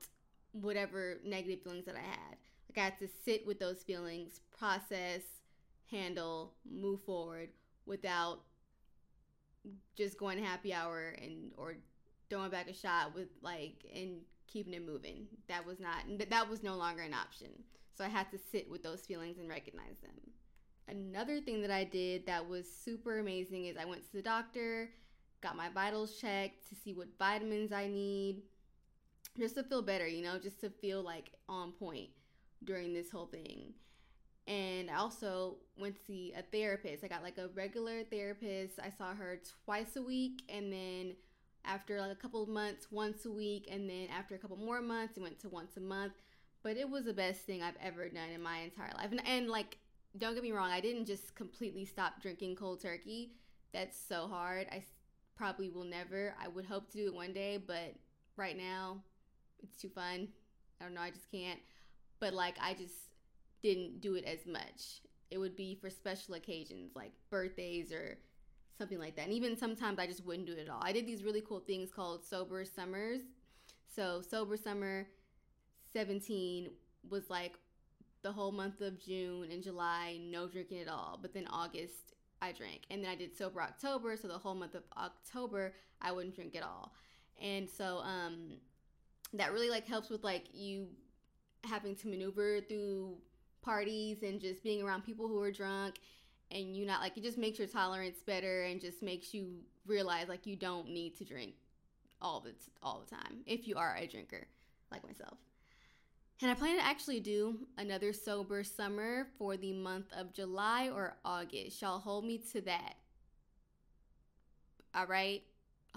whatever 0.51 1.19
negative 1.25 1.63
feelings 1.63 1.85
that 1.87 1.95
I 1.95 2.01
had. 2.01 2.37
Like 2.69 2.79
I 2.79 2.85
had 2.85 2.99
to 2.99 3.09
sit 3.25 3.47
with 3.47 3.61
those 3.61 3.85
feelings, 3.85 4.41
process, 4.59 5.23
handle, 5.89 6.55
move 6.69 7.03
forward 7.03 7.51
without 7.87 8.41
just 9.97 10.19
going 10.19 10.43
happy 10.43 10.73
hour 10.73 11.15
and 11.21 11.53
or 11.57 11.77
throwing 12.31 12.51
back 12.51 12.69
a 12.69 12.75
shot 12.75 13.15
with 13.15 13.29
like 13.43 13.85
and 13.95 14.21
keeping 14.47 14.75
it 14.75 14.87
moving. 14.87 15.27
That 15.49 15.67
was 15.67 15.81
not 15.81 16.05
that 16.31 16.49
was 16.49 16.63
no 16.63 16.77
longer 16.77 17.03
an 17.03 17.15
option. 17.15 17.49
So 17.97 18.05
I 18.05 18.09
had 18.09 18.31
to 18.33 18.39
sit 18.39 18.69
with 18.71 18.83
those 18.83 19.03
feelings 19.03 19.39
and 19.39 19.49
recognize 19.49 19.99
them. 20.03 20.17
Another 20.89 21.41
thing 21.41 21.63
that 21.63 21.71
I 21.71 21.85
did 21.85 22.27
that 22.27 22.49
was 22.49 22.71
super 22.71 23.19
amazing 23.19 23.67
is 23.67 23.77
I 23.77 23.85
went 23.85 24.05
to 24.05 24.13
the 24.13 24.23
doctor, 24.23 24.91
got 25.43 25.57
my 25.57 25.69
vitals 25.71 26.19
checked 26.21 26.69
to 26.69 26.75
see 26.75 26.93
what 26.93 27.09
vitamins 27.19 27.73
I 27.73 27.87
need, 27.87 28.43
just 29.39 29.55
to 29.55 29.63
feel 29.63 29.81
better, 29.81 30.07
you 30.07 30.23
know, 30.23 30.39
just 30.39 30.61
to 30.61 30.71
feel 30.71 31.03
like 31.03 31.31
on 31.49 31.73
point 31.73 32.11
during 32.65 32.93
this 32.93 33.11
whole 33.11 33.27
thing. 33.27 33.73
And 34.47 34.91
I 34.91 34.97
also 34.97 35.57
went 35.79 35.97
to 35.97 36.05
see 36.05 36.35
a 36.37 36.43
therapist. 36.43 37.03
I 37.03 37.09
got 37.09 37.23
like 37.23 37.39
a 37.39 37.49
regular 37.49 38.05
therapist. 38.05 38.79
I 38.79 38.91
saw 38.91 39.15
her 39.15 39.41
twice 39.65 39.97
a 39.97 40.03
week 40.03 40.43
and 40.49 40.73
then 40.73 41.17
after 41.65 41.99
like 41.99 42.13
a 42.13 42.17
couple 42.17 42.43
of 42.43 42.49
months, 42.51 42.89
once 42.91 43.25
a 43.25 43.31
week, 43.31 43.69
and 43.71 43.89
then 43.89 44.09
after 44.15 44.35
a 44.35 44.39
couple 44.39 44.59
more 44.59 44.83
months, 44.83 45.17
it 45.17 45.23
went 45.23 45.41
to 45.41 45.49
once 45.49 45.79
a 45.79 45.81
month 45.81 46.13
but 46.65 46.79
it 46.79 46.89
was 46.89 47.05
the 47.05 47.13
best 47.13 47.43
thing 47.43 47.63
I've 47.63 47.77
ever 47.81 48.09
done 48.09 48.31
in 48.35 48.43
my 48.43 48.59
entire 48.61 48.91
life. 48.97 49.13
And, 49.13 49.21
and 49.29 49.49
like, 49.49 49.77
don't 50.17 50.35
get 50.35 50.43
me 50.43 50.51
wrong, 50.51 50.71
I 50.71 50.81
didn't 50.81 51.05
just 51.05 51.35
completely 51.37 51.85
stop 51.85 52.23
drinking 52.23 52.57
cold 52.57 52.81
turkey. 52.81 53.33
That's 53.73 53.99
so 54.09 54.27
hard. 54.27 54.67
I 54.73 54.83
probably 55.37 55.69
will 55.69 55.85
never. 55.85 56.35
I 56.43 56.49
would 56.49 56.65
hope 56.65 56.91
to 56.91 56.97
do 56.97 57.07
it 57.07 57.15
one 57.15 57.35
day, 57.35 57.59
but 57.65 57.95
right 58.37 58.57
now, 58.57 59.03
it's 59.63 59.77
too 59.77 59.91
fun. 59.91 60.29
I 60.81 60.85
don't 60.85 60.95
know, 60.95 61.03
I 61.03 61.11
just 61.11 61.31
can't. 61.31 61.61
But 62.19 62.33
like, 62.33 62.57
I 62.63 62.73
just 62.73 62.95
didn't 63.65 64.03
do 64.03 64.15
it 64.15 64.25
as 64.25 64.47
much. 64.47 65.01
It 65.31 65.39
would 65.39 65.57
be 65.57 65.75
for 65.75 65.89
special 65.89 66.35
occasions 66.35 66.93
like 66.95 67.13
birthdays 67.31 67.91
or 67.91 68.19
something 68.77 68.99
like 68.99 69.17
that. 69.17 69.25
And 69.25 69.33
even 69.33 69.57
sometimes 69.57 69.99
I 69.99 70.07
just 70.07 70.25
wouldn't 70.25 70.47
do 70.47 70.53
it 70.53 70.59
at 70.59 70.69
all. 70.69 70.83
I 70.83 70.93
did 70.93 71.07
these 71.07 71.25
really 71.25 71.41
cool 71.41 71.61
things 71.61 71.91
called 71.91 72.25
sober 72.25 72.65
summers. 72.67 73.23
So, 73.89 74.21
sober 74.21 74.57
summer 74.57 75.07
17 75.95 76.69
was 77.09 77.31
like 77.31 77.55
the 78.23 78.33
whole 78.33 78.53
month 78.53 78.83
of 78.83 79.01
June 79.03 79.51
and 79.51 79.63
July, 79.63 80.19
no 80.23 80.47
drinking 80.47 80.81
at 80.81 80.89
all. 80.89 81.19
But 81.21 81.33
then 81.33 81.47
August, 81.51 82.13
I 82.43 82.53
drank. 82.53 82.83
And 82.91 83.03
then 83.03 83.11
I 83.11 83.15
did 83.15 83.35
sober 83.35 83.63
October. 83.63 84.17
So 84.17 84.29
the 84.29 84.35
whole 84.39 84.55
month 84.55 84.75
of 84.75 84.83
October, 84.99 85.73
I 86.03 86.13
wouldn't 86.13 86.35
drink 86.35 86.55
at 86.55 86.63
all. 86.63 86.93
And 87.41 87.69
so 87.69 87.99
um, 87.99 88.59
that 89.33 89.53
really 89.53 89.71
like 89.71 89.87
helps 89.87 90.11
with 90.11 90.23
like 90.23 90.45
you 90.53 90.89
having 91.65 91.97
to 91.97 92.09
maneuver 92.09 92.61
through 92.61 93.17
parties 93.65 94.19
and 94.23 94.41
just 94.41 94.63
being 94.63 94.83
around 94.83 95.05
people 95.05 95.27
who 95.27 95.41
are 95.41 95.53
drunk 95.53 95.97
and 96.51 96.77
you 96.77 96.87
not 96.87 97.01
like 97.01 97.17
it 97.17 97.23
just 97.23 97.39
makes 97.39 97.59
your 97.59 97.69
tolerance 97.69 98.19
better 98.27 98.63
and 98.65 98.81
just 98.81 99.03
makes 99.03 99.33
you 99.33 99.47
realize 99.87 100.29
like 100.29 100.47
you 100.47 100.57
don't 100.57 100.89
need 100.89 101.17
to 101.17 101.25
drink 101.25 101.55
all 102.21 102.41
the 102.41 102.53
all 102.83 103.05
the 103.05 103.15
time 103.15 103.39
if 103.47 103.67
you 103.67 103.77
are 103.77 103.97
a 103.97 104.07
drinker 104.07 104.47
like 104.91 105.05
myself. 105.05 105.39
And 106.43 106.51
I 106.51 106.55
plan 106.55 106.77
to 106.77 106.85
actually 106.85 107.21
do 107.21 107.59
another 107.79 108.13
sober 108.13 108.65
summer 108.65 109.29
for 109.39 109.57
the 109.57 109.73
month 109.73 110.07
of 110.17 110.33
July 110.33 110.91
or 110.93 111.17
August. 111.25 111.81
Y'all 111.81 112.01
hold 112.01 112.25
me 112.25 112.39
to 112.53 112.61
that. 112.63 112.95
All 114.95 115.07
right? 115.07 115.43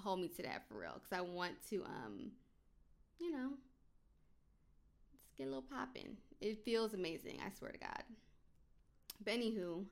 Hold 0.03 0.21
me 0.21 0.27
to 0.29 0.43
that 0.43 0.63
for 0.67 0.79
real. 0.79 0.93
Because 0.93 1.17
I 1.17 1.21
want 1.21 1.53
to, 1.69 1.83
um, 1.85 2.31
you 3.19 3.31
know, 3.31 3.49
just 5.25 5.37
get 5.37 5.45
a 5.45 5.47
little 5.47 5.63
popping. 5.63 6.17
It 6.39 6.63
feels 6.63 6.93
amazing, 6.93 7.39
I 7.45 7.49
swear 7.57 7.71
to 7.71 7.77
God. 7.77 8.03
But 9.23 9.33
anywho, 9.33 9.85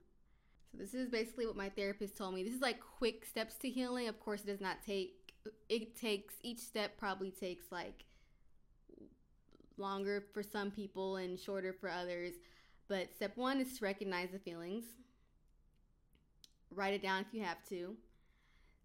so 0.71 0.77
this 0.77 0.93
is 0.93 1.09
basically 1.09 1.47
what 1.47 1.55
my 1.55 1.69
therapist 1.69 2.17
told 2.17 2.35
me. 2.35 2.43
This 2.43 2.53
is 2.53 2.61
like 2.61 2.79
quick 2.79 3.25
steps 3.25 3.55
to 3.55 3.69
healing. 3.69 4.07
Of 4.07 4.19
course, 4.19 4.41
it 4.41 4.47
does 4.47 4.61
not 4.61 4.77
take, 4.85 5.33
it 5.69 5.95
takes, 5.95 6.35
each 6.43 6.59
step 6.59 6.97
probably 6.97 7.31
takes 7.31 7.71
like 7.71 8.05
longer 9.77 10.23
for 10.33 10.43
some 10.43 10.71
people 10.71 11.17
and 11.17 11.39
shorter 11.39 11.73
for 11.73 11.89
others. 11.89 12.33
But 12.87 13.13
step 13.15 13.35
one 13.35 13.59
is 13.59 13.79
to 13.79 13.85
recognize 13.85 14.29
the 14.31 14.39
feelings. 14.39 14.83
Write 16.69 16.93
it 16.93 17.01
down 17.01 17.21
if 17.21 17.33
you 17.33 17.43
have 17.43 17.63
to. 17.69 17.95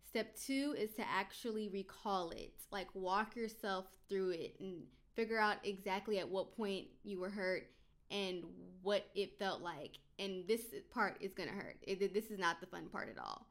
Step 0.08 0.34
two 0.36 0.74
is 0.78 0.92
to 0.94 1.02
actually 1.08 1.68
recall 1.68 2.30
it, 2.30 2.54
like 2.72 2.88
walk 2.94 3.36
yourself 3.36 3.86
through 4.08 4.30
it 4.30 4.56
and 4.58 4.82
figure 5.14 5.38
out 5.38 5.56
exactly 5.64 6.18
at 6.18 6.28
what 6.28 6.56
point 6.56 6.86
you 7.02 7.20
were 7.20 7.30
hurt 7.30 7.64
and 8.10 8.42
what 8.82 9.06
it 9.14 9.38
felt 9.38 9.62
like. 9.62 9.98
And 10.18 10.46
this 10.46 10.62
part 10.92 11.16
is 11.20 11.32
gonna 11.32 11.50
hurt. 11.50 11.76
It, 11.82 12.12
this 12.12 12.30
is 12.30 12.38
not 12.38 12.60
the 12.60 12.66
fun 12.66 12.88
part 12.90 13.08
at 13.08 13.22
all. 13.22 13.46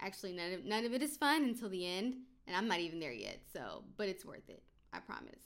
Actually, 0.00 0.32
none 0.32 0.52
of 0.52 0.64
none 0.64 0.84
of 0.84 0.92
it 0.92 1.02
is 1.02 1.16
fun 1.16 1.44
until 1.44 1.68
the 1.68 1.86
end, 1.86 2.16
and 2.46 2.56
I'm 2.56 2.68
not 2.68 2.80
even 2.80 3.00
there 3.00 3.12
yet. 3.12 3.40
So, 3.52 3.84
but 3.96 4.08
it's 4.08 4.24
worth 4.24 4.48
it. 4.48 4.62
I 4.92 4.98
promise. 4.98 5.40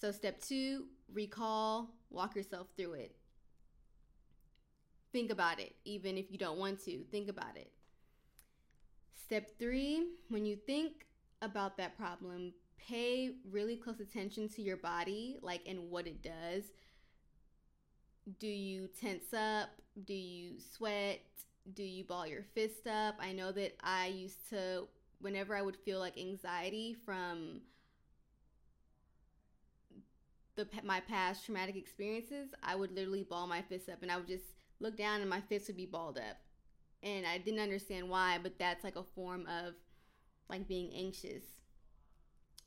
So, 0.00 0.12
step 0.12 0.40
two, 0.40 0.86
recall, 1.12 1.90
walk 2.08 2.34
yourself 2.34 2.68
through 2.76 2.94
it. 2.94 3.16
Think 5.12 5.30
about 5.30 5.58
it, 5.58 5.74
even 5.84 6.16
if 6.16 6.30
you 6.30 6.38
don't 6.38 6.58
want 6.58 6.82
to. 6.84 7.00
Think 7.10 7.28
about 7.28 7.56
it. 7.56 7.70
Step 9.14 9.58
three, 9.58 10.06
when 10.28 10.46
you 10.46 10.56
think 10.56 11.06
about 11.42 11.76
that 11.76 11.96
problem, 11.96 12.52
pay 12.88 13.30
really 13.50 13.76
close 13.76 14.00
attention 14.00 14.48
to 14.50 14.62
your 14.62 14.76
body, 14.76 15.38
like 15.42 15.62
and 15.66 15.90
what 15.90 16.06
it 16.06 16.22
does. 16.22 16.64
Do 18.38 18.46
you 18.46 18.88
tense 19.00 19.32
up? 19.32 19.70
Do 20.04 20.14
you 20.14 20.54
sweat? 20.76 21.20
Do 21.74 21.82
you 21.82 22.04
ball 22.04 22.26
your 22.26 22.44
fist 22.54 22.86
up? 22.86 23.16
I 23.20 23.32
know 23.32 23.52
that 23.52 23.76
I 23.82 24.06
used 24.06 24.48
to, 24.50 24.88
whenever 25.20 25.54
I 25.54 25.62
would 25.62 25.76
feel 25.76 25.98
like 25.98 26.18
anxiety 26.18 26.94
from 27.04 27.60
the 30.56 30.66
my 30.84 31.00
past 31.00 31.44
traumatic 31.44 31.76
experiences, 31.76 32.50
I 32.62 32.76
would 32.76 32.92
literally 32.92 33.22
ball 33.22 33.46
my 33.46 33.62
fists 33.62 33.88
up 33.88 34.02
and 34.02 34.10
I 34.10 34.16
would 34.16 34.28
just 34.28 34.44
look 34.80 34.96
down 34.96 35.20
and 35.20 35.30
my 35.30 35.40
fists 35.40 35.68
would 35.68 35.76
be 35.76 35.86
balled 35.86 36.18
up. 36.18 36.38
And 37.02 37.26
I 37.26 37.38
didn't 37.38 37.60
understand 37.60 38.08
why, 38.08 38.38
but 38.42 38.58
that's 38.58 38.84
like 38.84 38.96
a 38.96 39.02
form 39.02 39.46
of 39.46 39.74
like 40.48 40.68
being 40.68 40.92
anxious. 40.94 41.44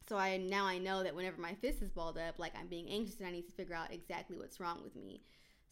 So 0.07 0.17
I 0.17 0.37
now 0.37 0.65
I 0.65 0.77
know 0.77 1.03
that 1.03 1.15
whenever 1.15 1.39
my 1.39 1.53
fist 1.55 1.81
is 1.81 1.91
balled 1.91 2.17
up, 2.17 2.39
like 2.39 2.53
I'm 2.59 2.67
being 2.67 2.89
anxious 2.89 3.19
and 3.19 3.27
I 3.27 3.31
need 3.31 3.45
to 3.45 3.53
figure 3.53 3.75
out 3.75 3.93
exactly 3.93 4.37
what's 4.37 4.59
wrong 4.59 4.81
with 4.83 4.95
me. 4.95 5.21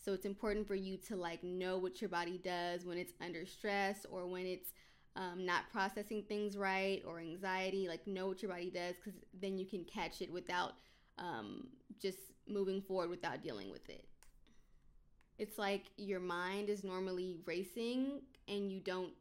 So 0.03 0.13
it's 0.13 0.25
important 0.25 0.67
for 0.67 0.75
you 0.75 0.97
to 1.07 1.15
like 1.15 1.43
know 1.43 1.77
what 1.77 2.01
your 2.01 2.09
body 2.09 2.39
does 2.43 2.85
when 2.85 2.97
it's 2.97 3.13
under 3.21 3.45
stress 3.45 4.05
or 4.09 4.25
when 4.25 4.45
it's 4.45 4.69
um, 5.15 5.45
not 5.45 5.69
processing 5.71 6.23
things 6.23 6.57
right 6.57 7.03
or 7.05 7.19
anxiety. 7.19 7.87
Like 7.87 8.07
know 8.07 8.27
what 8.27 8.41
your 8.41 8.51
body 8.51 8.69
does 8.69 8.95
because 8.95 9.19
then 9.39 9.57
you 9.57 9.65
can 9.65 9.83
catch 9.83 10.21
it 10.21 10.31
without 10.31 10.73
um, 11.19 11.67
just 12.01 12.17
moving 12.47 12.81
forward 12.81 13.09
without 13.09 13.43
dealing 13.43 13.69
with 13.69 13.87
it. 13.89 14.05
It's 15.37 15.57
like 15.57 15.85
your 15.97 16.19
mind 16.19 16.69
is 16.69 16.83
normally 16.83 17.37
racing 17.45 18.21
and 18.47 18.71
you 18.71 18.79
don't 18.79 19.11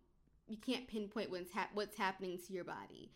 you 0.48 0.56
can't 0.56 0.86
pinpoint 0.86 1.30
what's 1.30 1.50
what's 1.74 1.96
happening 1.96 2.38
to 2.46 2.52
your 2.52 2.64
body 2.64 3.10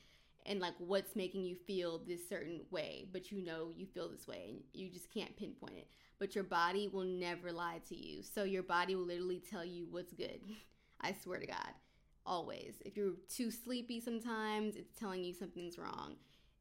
and 0.46 0.60
like 0.60 0.74
what's 0.78 1.16
making 1.16 1.44
you 1.44 1.56
feel 1.56 1.98
this 2.06 2.28
certain 2.28 2.60
way, 2.70 3.06
but 3.12 3.32
you 3.32 3.42
know 3.42 3.70
you 3.74 3.86
feel 3.86 4.08
this 4.08 4.28
way 4.28 4.46
and 4.48 4.60
you 4.72 4.90
just 4.90 5.12
can't 5.12 5.36
pinpoint 5.36 5.76
it. 5.76 5.88
But 6.18 6.34
your 6.34 6.44
body 6.44 6.88
will 6.88 7.04
never 7.04 7.50
lie 7.50 7.80
to 7.88 7.96
you. 7.96 8.22
So 8.22 8.44
your 8.44 8.62
body 8.62 8.94
will 8.94 9.06
literally 9.06 9.40
tell 9.50 9.64
you 9.64 9.86
what's 9.90 10.12
good. 10.12 10.40
I 11.00 11.14
swear 11.22 11.40
to 11.40 11.46
God. 11.46 11.72
Always. 12.26 12.74
If 12.84 12.96
you're 12.96 13.14
too 13.28 13.50
sleepy 13.50 14.00
sometimes, 14.00 14.76
it's 14.76 14.98
telling 14.98 15.24
you 15.24 15.34
something's 15.34 15.78
wrong. 15.78 16.16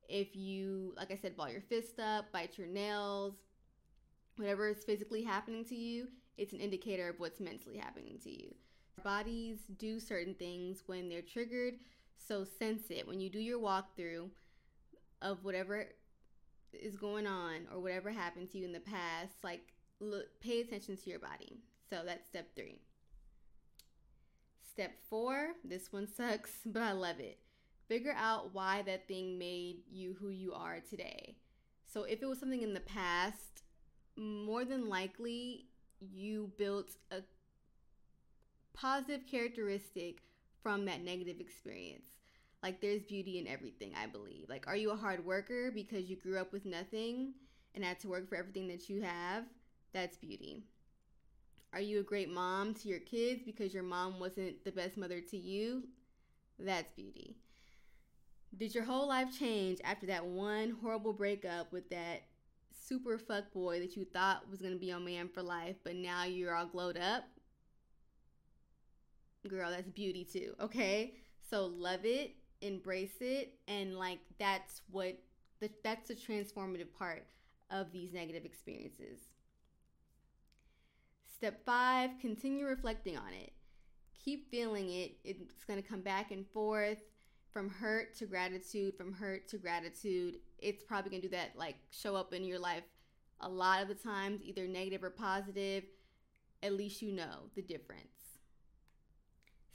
If 0.09 0.35
you, 0.35 0.93
like 0.97 1.11
I 1.11 1.15
said, 1.15 1.37
ball 1.37 1.49
your 1.49 1.61
fist 1.61 1.99
up, 1.99 2.31
bite 2.31 2.57
your 2.57 2.67
nails, 2.67 3.35
whatever 4.35 4.69
is 4.69 4.83
physically 4.83 5.23
happening 5.23 5.63
to 5.65 5.75
you, 5.75 6.07
it's 6.37 6.53
an 6.53 6.59
indicator 6.59 7.09
of 7.09 7.19
what's 7.19 7.39
mentally 7.39 7.77
happening 7.77 8.19
to 8.23 8.29
you. 8.29 8.53
Bodies 9.03 9.59
do 9.77 9.99
certain 9.99 10.33
things 10.35 10.83
when 10.85 11.09
they're 11.09 11.21
triggered, 11.21 11.75
so 12.17 12.43
sense 12.43 12.83
it. 12.89 13.07
When 13.07 13.19
you 13.19 13.29
do 13.29 13.39
your 13.39 13.59
walkthrough 13.59 14.29
of 15.21 15.43
whatever 15.43 15.87
is 16.73 16.95
going 16.95 17.27
on 17.27 17.67
or 17.73 17.79
whatever 17.79 18.11
happened 18.11 18.51
to 18.51 18.57
you 18.57 18.65
in 18.65 18.71
the 18.71 18.79
past, 18.79 19.33
like 19.43 19.73
look, 19.99 20.25
pay 20.41 20.61
attention 20.61 20.97
to 20.97 21.09
your 21.09 21.19
body. 21.19 21.59
So 21.89 22.01
that's 22.05 22.27
step 22.27 22.55
three. 22.55 22.81
Step 24.71 24.91
four, 25.09 25.49
this 25.63 25.91
one 25.91 26.07
sucks, 26.07 26.51
but 26.65 26.81
I 26.81 26.93
love 26.93 27.19
it. 27.19 27.39
Figure 27.87 28.15
out 28.17 28.53
why 28.53 28.81
that 28.83 29.07
thing 29.07 29.37
made 29.37 29.83
you 29.91 30.15
who 30.19 30.29
you 30.29 30.53
are 30.53 30.79
today. 30.89 31.35
So 31.85 32.03
if 32.03 32.23
it 32.23 32.25
was 32.25 32.39
something 32.39 32.63
in 32.63 32.73
the 32.73 32.79
past, 32.79 33.63
more 34.15 34.65
than 34.65 34.89
likely 34.89 35.67
you 35.99 36.51
built 36.57 36.91
a 37.11 37.17
positive 38.73 39.27
characteristic 39.29 40.21
from 40.63 40.85
that 40.85 41.03
negative 41.03 41.39
experience. 41.39 42.07
Like 42.63 42.81
there's 42.81 43.03
beauty 43.03 43.37
in 43.39 43.47
everything, 43.47 43.91
I 44.01 44.07
believe. 44.07 44.45
Like 44.49 44.67
are 44.67 44.75
you 44.75 44.91
a 44.91 44.95
hard 44.95 45.25
worker 45.25 45.71
because 45.71 46.09
you 46.09 46.15
grew 46.15 46.39
up 46.39 46.53
with 46.53 46.65
nothing 46.65 47.33
and 47.75 47.83
had 47.83 47.99
to 47.99 48.07
work 48.07 48.29
for 48.29 48.35
everything 48.35 48.67
that 48.69 48.89
you 48.89 49.01
have? 49.01 49.43
That's 49.93 50.17
beauty. 50.17 50.63
Are 51.73 51.81
you 51.81 51.99
a 51.99 52.03
great 52.03 52.29
mom 52.29 52.73
to 52.75 52.87
your 52.87 52.99
kids 52.99 53.41
because 53.43 53.73
your 53.73 53.83
mom 53.83 54.19
wasn't 54.19 54.63
the 54.63 54.71
best 54.71 54.95
mother 54.95 55.19
to 55.21 55.37
you? 55.37 55.83
That's 56.59 56.91
beauty. 56.93 57.35
Did 58.55 58.75
your 58.75 58.83
whole 58.83 59.07
life 59.07 59.37
change 59.37 59.79
after 59.83 60.05
that 60.07 60.25
one 60.25 60.77
horrible 60.81 61.13
breakup 61.13 61.71
with 61.73 61.89
that 61.89 62.23
super 62.71 63.17
fuck 63.17 63.51
boy 63.51 63.79
that 63.79 63.97
you 63.97 64.05
thought 64.05 64.49
was 64.49 64.61
gonna 64.61 64.75
be 64.75 64.87
your 64.87 64.99
man 64.99 65.27
for 65.27 65.41
life, 65.41 65.77
but 65.83 65.95
now 65.95 66.23
you're 66.25 66.55
all 66.55 66.67
glowed 66.67 66.97
up? 66.97 67.23
Girl, 69.49 69.69
that's 69.69 69.89
beauty 69.89 70.23
too, 70.23 70.53
okay? 70.61 71.15
So 71.49 71.65
love 71.65 72.05
it, 72.05 72.35
embrace 72.61 73.17
it, 73.19 73.55
and 73.67 73.97
like 73.97 74.19
that's 74.39 74.81
what 74.89 75.17
the, 75.59 75.69
that's 75.83 76.07
the 76.07 76.15
transformative 76.15 76.93
part 76.97 77.25
of 77.69 77.91
these 77.91 78.13
negative 78.13 78.45
experiences. 78.45 79.19
Step 81.35 81.65
five, 81.65 82.11
continue 82.21 82.65
reflecting 82.65 83.17
on 83.17 83.33
it. 83.33 83.51
Keep 84.23 84.49
feeling 84.49 84.89
it. 84.91 85.17
It's 85.25 85.65
going 85.65 85.81
to 85.81 85.87
come 85.87 86.01
back 86.01 86.31
and 86.31 86.47
forth 86.47 86.99
from 87.51 87.69
hurt 87.69 88.15
to 88.15 88.25
gratitude, 88.25 88.95
from 88.97 89.11
hurt 89.11 89.47
to 89.49 89.57
gratitude. 89.57 90.37
It's 90.57 90.83
probably 90.83 91.11
going 91.11 91.21
to 91.21 91.27
do 91.27 91.35
that, 91.35 91.51
like 91.57 91.75
show 91.91 92.15
up 92.15 92.33
in 92.33 92.45
your 92.45 92.59
life 92.59 92.83
a 93.41 93.49
lot 93.49 93.81
of 93.81 93.89
the 93.89 93.95
times, 93.95 94.41
either 94.41 94.67
negative 94.67 95.03
or 95.03 95.09
positive. 95.09 95.83
At 96.61 96.73
least 96.73 97.01
you 97.01 97.11
know 97.11 97.49
the 97.55 97.61
difference. 97.61 98.22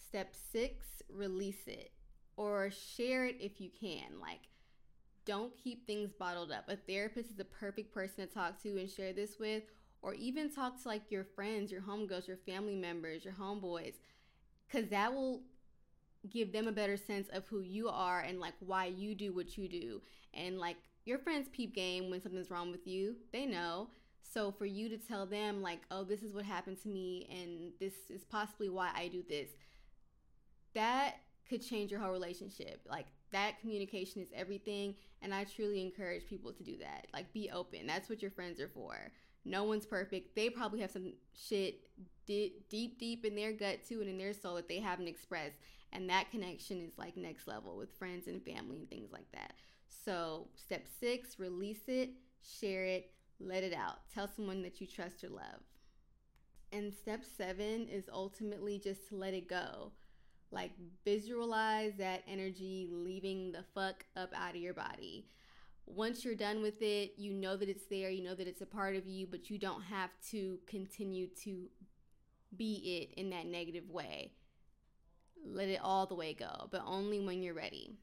Step 0.08 0.34
six, 0.52 0.86
release 1.10 1.66
it 1.66 1.92
or 2.38 2.70
share 2.70 3.26
it 3.26 3.36
if 3.40 3.60
you 3.60 3.68
can. 3.78 4.18
Like, 4.20 4.40
don't 5.26 5.52
keep 5.62 5.86
things 5.86 6.12
bottled 6.18 6.50
up. 6.50 6.64
A 6.68 6.76
therapist 6.76 7.30
is 7.30 7.36
the 7.36 7.44
perfect 7.44 7.92
person 7.92 8.26
to 8.26 8.32
talk 8.32 8.62
to 8.62 8.78
and 8.78 8.88
share 8.88 9.12
this 9.12 9.38
with, 9.38 9.64
or 10.00 10.14
even 10.14 10.50
talk 10.50 10.80
to 10.80 10.88
like 10.88 11.10
your 11.10 11.24
friends, 11.24 11.70
your 11.70 11.82
homegirls, 11.82 12.26
your 12.26 12.38
family 12.38 12.76
members, 12.76 13.24
your 13.24 13.34
homeboys, 13.34 13.94
because 14.66 14.88
that 14.88 15.12
will 15.12 15.42
give 16.30 16.52
them 16.52 16.68
a 16.68 16.72
better 16.72 16.96
sense 16.96 17.28
of 17.32 17.46
who 17.48 17.60
you 17.60 17.88
are 17.88 18.20
and 18.20 18.40
like 18.40 18.54
why 18.60 18.86
you 18.86 19.14
do 19.14 19.34
what 19.34 19.58
you 19.58 19.68
do. 19.68 20.00
And 20.32 20.58
like 20.58 20.76
your 21.04 21.18
friends 21.18 21.48
peep 21.52 21.74
game 21.74 22.08
when 22.08 22.22
something's 22.22 22.50
wrong 22.50 22.70
with 22.70 22.86
you, 22.86 23.16
they 23.32 23.44
know. 23.44 23.88
So 24.22 24.52
for 24.52 24.66
you 24.66 24.88
to 24.88 24.96
tell 24.96 25.26
them 25.26 25.60
like, 25.60 25.80
"Oh, 25.90 26.04
this 26.04 26.22
is 26.22 26.32
what 26.32 26.44
happened 26.44 26.80
to 26.82 26.88
me 26.88 27.28
and 27.30 27.72
this 27.80 27.94
is 28.10 28.24
possibly 28.24 28.68
why 28.68 28.90
I 28.94 29.08
do 29.08 29.22
this." 29.28 29.50
That 30.78 31.16
could 31.48 31.60
change 31.60 31.90
your 31.90 31.98
whole 31.98 32.12
relationship. 32.12 32.80
Like 32.88 33.06
that 33.32 33.60
communication 33.60 34.22
is 34.22 34.28
everything 34.32 34.94
and 35.22 35.34
I 35.34 35.42
truly 35.42 35.82
encourage 35.82 36.28
people 36.28 36.52
to 36.52 36.62
do 36.62 36.76
that. 36.78 37.08
Like 37.12 37.32
be 37.32 37.50
open. 37.50 37.84
That's 37.84 38.08
what 38.08 38.22
your 38.22 38.30
friends 38.30 38.60
are 38.60 38.68
for. 38.68 38.94
No 39.44 39.64
one's 39.64 39.86
perfect. 39.86 40.36
They 40.36 40.50
probably 40.50 40.80
have 40.80 40.92
some 40.92 41.14
shit 41.34 41.88
deep 42.26 42.98
deep 43.00 43.24
in 43.24 43.34
their 43.34 43.52
gut 43.52 43.80
too 43.88 44.00
and 44.00 44.08
in 44.08 44.18
their 44.18 44.32
soul 44.32 44.54
that 44.54 44.68
they 44.68 44.78
haven't 44.78 45.08
expressed 45.08 45.56
and 45.92 46.08
that 46.08 46.30
connection 46.30 46.80
is 46.80 46.92
like 46.96 47.16
next 47.16 47.48
level 47.48 47.76
with 47.76 47.92
friends 47.98 48.28
and 48.28 48.40
family 48.44 48.78
and 48.78 48.88
things 48.88 49.10
like 49.10 49.30
that. 49.32 49.54
So, 50.04 50.48
step 50.54 50.86
6, 51.00 51.38
release 51.40 51.88
it, 51.88 52.10
share 52.60 52.84
it, 52.84 53.10
let 53.40 53.64
it 53.64 53.74
out. 53.74 53.98
Tell 54.14 54.28
someone 54.28 54.62
that 54.62 54.80
you 54.80 54.86
trust 54.86 55.24
or 55.24 55.30
love. 55.30 55.62
And 56.70 56.92
step 56.92 57.24
7 57.24 57.88
is 57.88 58.04
ultimately 58.12 58.78
just 58.78 59.08
to 59.08 59.16
let 59.16 59.34
it 59.34 59.48
go. 59.48 59.92
Like 60.50 60.72
visualize 61.04 61.92
that 61.98 62.22
energy 62.26 62.88
leaving 62.90 63.52
the 63.52 63.64
fuck 63.74 64.06
up 64.16 64.32
out 64.34 64.54
of 64.54 64.60
your 64.60 64.74
body. 64.74 65.26
Once 65.86 66.24
you're 66.24 66.34
done 66.34 66.62
with 66.62 66.82
it, 66.82 67.12
you 67.16 67.32
know 67.32 67.56
that 67.56 67.68
it's 67.68 67.86
there, 67.86 68.10
you 68.10 68.22
know 68.22 68.34
that 68.34 68.46
it's 68.46 68.60
a 68.60 68.66
part 68.66 68.96
of 68.96 69.06
you, 69.06 69.26
but 69.26 69.50
you 69.50 69.58
don't 69.58 69.82
have 69.82 70.10
to 70.30 70.58
continue 70.66 71.26
to 71.44 71.68
be 72.56 73.08
it 73.14 73.18
in 73.18 73.30
that 73.30 73.46
negative 73.46 73.88
way. 73.90 74.32
Let 75.44 75.68
it 75.68 75.80
all 75.82 76.06
the 76.06 76.14
way 76.14 76.34
go, 76.34 76.68
but 76.70 76.82
only 76.86 77.20
when 77.20 77.42
you're 77.42 77.54
ready. 77.54 77.96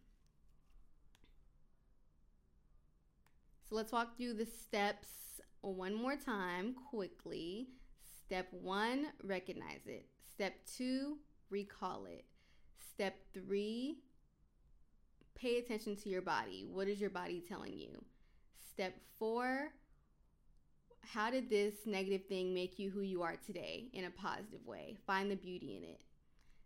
So 3.68 3.76
let's 3.76 3.92
walk 3.92 4.18
through 4.18 4.36
the 4.36 4.46
steps 4.46 5.08
one 5.62 5.96
more 5.96 6.16
time 6.16 6.76
quickly. 6.92 7.70
Step 8.26 8.48
one, 8.52 9.08
recognize 9.24 9.82
it. 9.88 10.06
Step 10.32 10.54
two, 10.66 11.18
recall 11.50 12.06
it. 12.06 12.26
Step 12.96 13.16
three, 13.34 13.98
pay 15.36 15.58
attention 15.58 15.98
to 15.98 16.08
your 16.08 16.22
body. 16.22 16.66
What 16.72 16.88
is 16.88 17.02
your 17.02 17.10
body 17.10 17.44
telling 17.46 17.78
you? 17.78 18.02
Step 18.72 18.94
four, 19.20 19.74
how 21.02 21.30
did 21.30 21.50
this 21.50 21.74
negative 21.86 22.26
thing 22.28 22.54
make 22.54 22.80
you 22.80 22.90
who 22.90 23.02
you 23.02 23.22
are 23.22 23.36
today 23.46 23.90
in 23.92 24.06
a 24.06 24.10
positive 24.12 24.66
way? 24.66 24.96
Find 25.06 25.30
the 25.30 25.36
beauty 25.36 25.76
in 25.76 25.84
it. 25.84 26.00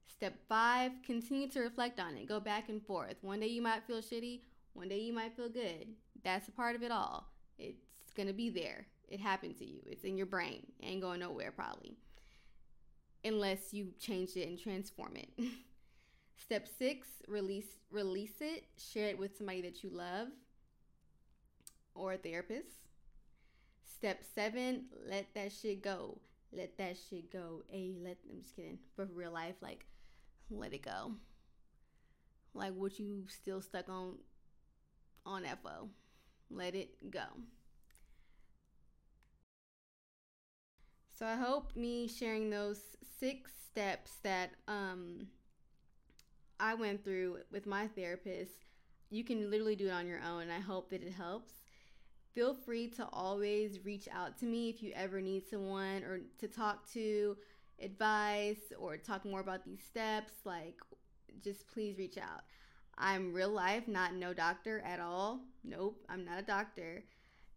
Step 0.06 0.36
five, 0.48 0.92
continue 1.04 1.50
to 1.50 1.62
reflect 1.62 2.00
on 2.00 2.16
it. 2.16 2.28
Go 2.28 2.40
back 2.40 2.70
and 2.70 2.86
forth. 2.86 3.16
One 3.22 3.40
day 3.40 3.48
you 3.48 3.64
might 3.64 3.88
feel 3.88 4.00
shitty, 4.00 4.42
one 4.74 4.88
day 4.88 5.00
you 5.00 5.14
might 5.14 5.36
feel 5.36 5.50
good. 5.50 5.88
That's 6.24 6.48
a 6.48 6.52
part 6.52 6.76
of 6.76 6.84
it 6.84 6.92
all. 6.92 7.26
It's 7.58 8.14
gonna 8.16 8.34
be 8.34 8.52
there. 8.52 8.86
It 9.08 9.20
happened 9.20 9.58
to 9.58 9.66
you. 9.66 9.80
It's 9.88 10.04
in 10.04 10.16
your 10.16 10.28
brain. 10.28 10.68
Ain't 10.84 11.02
going 11.02 11.22
nowhere 11.22 11.52
probably. 11.52 11.98
Unless 13.26 13.74
you 13.74 13.94
change 14.00 14.36
it 14.36 14.48
and 14.48 14.60
transform 14.60 15.16
it. 15.16 15.30
Step 16.42 16.68
six, 16.68 17.08
release 17.28 17.78
release 17.92 18.42
it. 18.42 18.64
Share 18.78 19.10
it 19.10 19.20
with 19.20 19.38
somebody 19.38 19.62
that 19.62 19.84
you 19.84 19.90
love 19.92 20.30
or 21.94 22.14
a 22.14 22.18
therapist. 22.18 22.88
Step 23.84 24.24
seven, 24.36 24.86
let 25.08 25.34
that 25.36 25.52
shit 25.52 25.84
go. 25.84 26.18
Let 26.52 26.78
that 26.78 26.98
shit 27.10 27.32
go. 27.32 27.64
Hey, 27.70 27.94
let 28.02 28.18
I'm 28.32 28.42
just 28.42 28.56
kidding. 28.56 28.80
For 28.96 29.06
real 29.06 29.32
life, 29.32 29.56
like 29.62 29.86
let 30.50 30.74
it 30.74 30.84
go. 30.84 31.12
Like 32.54 32.74
what 32.74 32.98
you 33.00 33.26
still 33.28 33.62
stuck 33.62 33.90
on 33.90 34.16
on 35.26 35.44
FO. 35.62 35.90
Let 36.50 36.74
it 36.74 37.12
go. 37.12 37.26
So 41.12 41.26
I 41.26 41.36
hope 41.36 41.76
me 41.76 42.08
sharing 42.08 42.50
those 42.50 42.80
six 43.20 43.52
steps 43.70 44.14
that 44.24 44.52
um, 44.70 45.28
I 46.60 46.74
went 46.74 47.04
through 47.04 47.40
with 47.52 47.66
my 47.66 47.88
therapist, 47.88 48.66
you 49.10 49.24
can 49.24 49.50
literally 49.50 49.76
do 49.76 49.88
it 49.88 49.92
on 49.92 50.08
your 50.08 50.20
own. 50.20 50.44
And 50.44 50.52
I 50.52 50.60
hope 50.60 50.90
that 50.90 51.04
it 51.04 51.14
helps. 51.14 51.54
Feel 52.34 52.54
free 52.54 52.88
to 52.92 53.08
always 53.12 53.84
reach 53.84 54.08
out 54.14 54.38
to 54.40 54.46
me 54.46 54.70
if 54.70 54.84
you 54.84 54.92
ever 54.96 55.20
need 55.20 55.48
someone 55.50 56.04
or 56.04 56.22
to 56.40 56.48
talk 56.48 56.90
to, 56.94 57.36
advice, 57.82 58.72
or 58.78 58.98
talk 58.98 59.26
more 59.26 59.40
about 59.40 59.66
these 59.66 59.82
steps. 59.84 60.34
Like, 60.46 60.76
just 61.44 61.68
please 61.68 61.98
reach 61.98 62.18
out. 62.18 62.44
I'm 62.98 63.34
real 63.34 63.50
life, 63.50 63.88
not 63.88 64.14
no 64.14 64.34
doctor 64.34 64.82
at 64.86 65.00
all. 65.00 65.40
Nope, 65.64 66.04
I'm 66.10 66.26
not 66.26 66.40
a 66.40 66.44
doctor. 66.44 67.04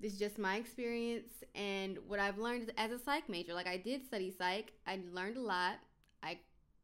This 0.00 0.14
is 0.14 0.18
just 0.18 0.38
my 0.38 0.56
experience 0.56 1.30
and 1.54 1.98
what 2.06 2.18
I've 2.18 2.38
learned 2.38 2.72
as 2.76 2.90
a 2.92 2.98
psych 2.98 3.28
major. 3.28 3.54
Like 3.54 3.66
I 3.66 3.76
did 3.76 4.04
study 4.04 4.34
psych, 4.36 4.72
I 4.86 5.00
learned 5.12 5.36
a 5.36 5.40
lot. 5.40 5.74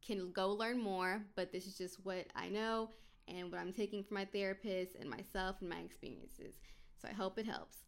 Can 0.05 0.33
go 0.33 0.51
learn 0.51 0.81
more, 0.81 1.23
but 1.37 1.53
this 1.53 1.67
is 1.67 1.77
just 1.77 2.05
what 2.05 2.27
I 2.35 2.49
know 2.49 2.91
and 3.27 3.51
what 3.51 3.61
I'm 3.61 3.73
taking 3.73 4.03
from 4.03 4.17
my 4.17 4.25
therapist 4.25 4.97
and 4.99 5.09
myself 5.09 5.57
and 5.61 5.69
my 5.69 5.79
experiences. 5.79 6.55
So 7.01 7.09
I 7.09 7.13
hope 7.13 7.39
it 7.39 7.47
helps. 7.47 7.79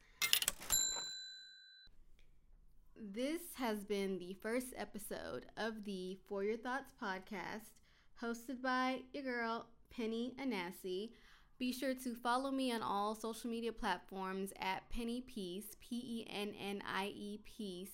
This 3.02 3.40
has 3.54 3.82
been 3.82 4.18
the 4.18 4.36
first 4.42 4.74
episode 4.76 5.46
of 5.56 5.84
the 5.84 6.18
For 6.28 6.44
Your 6.44 6.58
Thoughts 6.58 6.92
podcast, 7.02 7.70
hosted 8.22 8.60
by 8.62 9.00
your 9.14 9.22
girl, 9.22 9.66
Penny 9.90 10.34
Anasi. 10.38 11.12
Be 11.58 11.72
sure 11.72 11.94
to 11.94 12.14
follow 12.14 12.50
me 12.50 12.72
on 12.72 12.82
all 12.82 13.14
social 13.14 13.48
media 13.48 13.72
platforms 13.72 14.52
at 14.60 14.88
Penny 14.90 15.22
Peace, 15.22 15.76
P 15.80 15.96
E 15.96 16.26
N 16.30 16.52
N 16.60 16.82
I 16.86 17.06
E 17.06 17.40
Peace, 17.44 17.90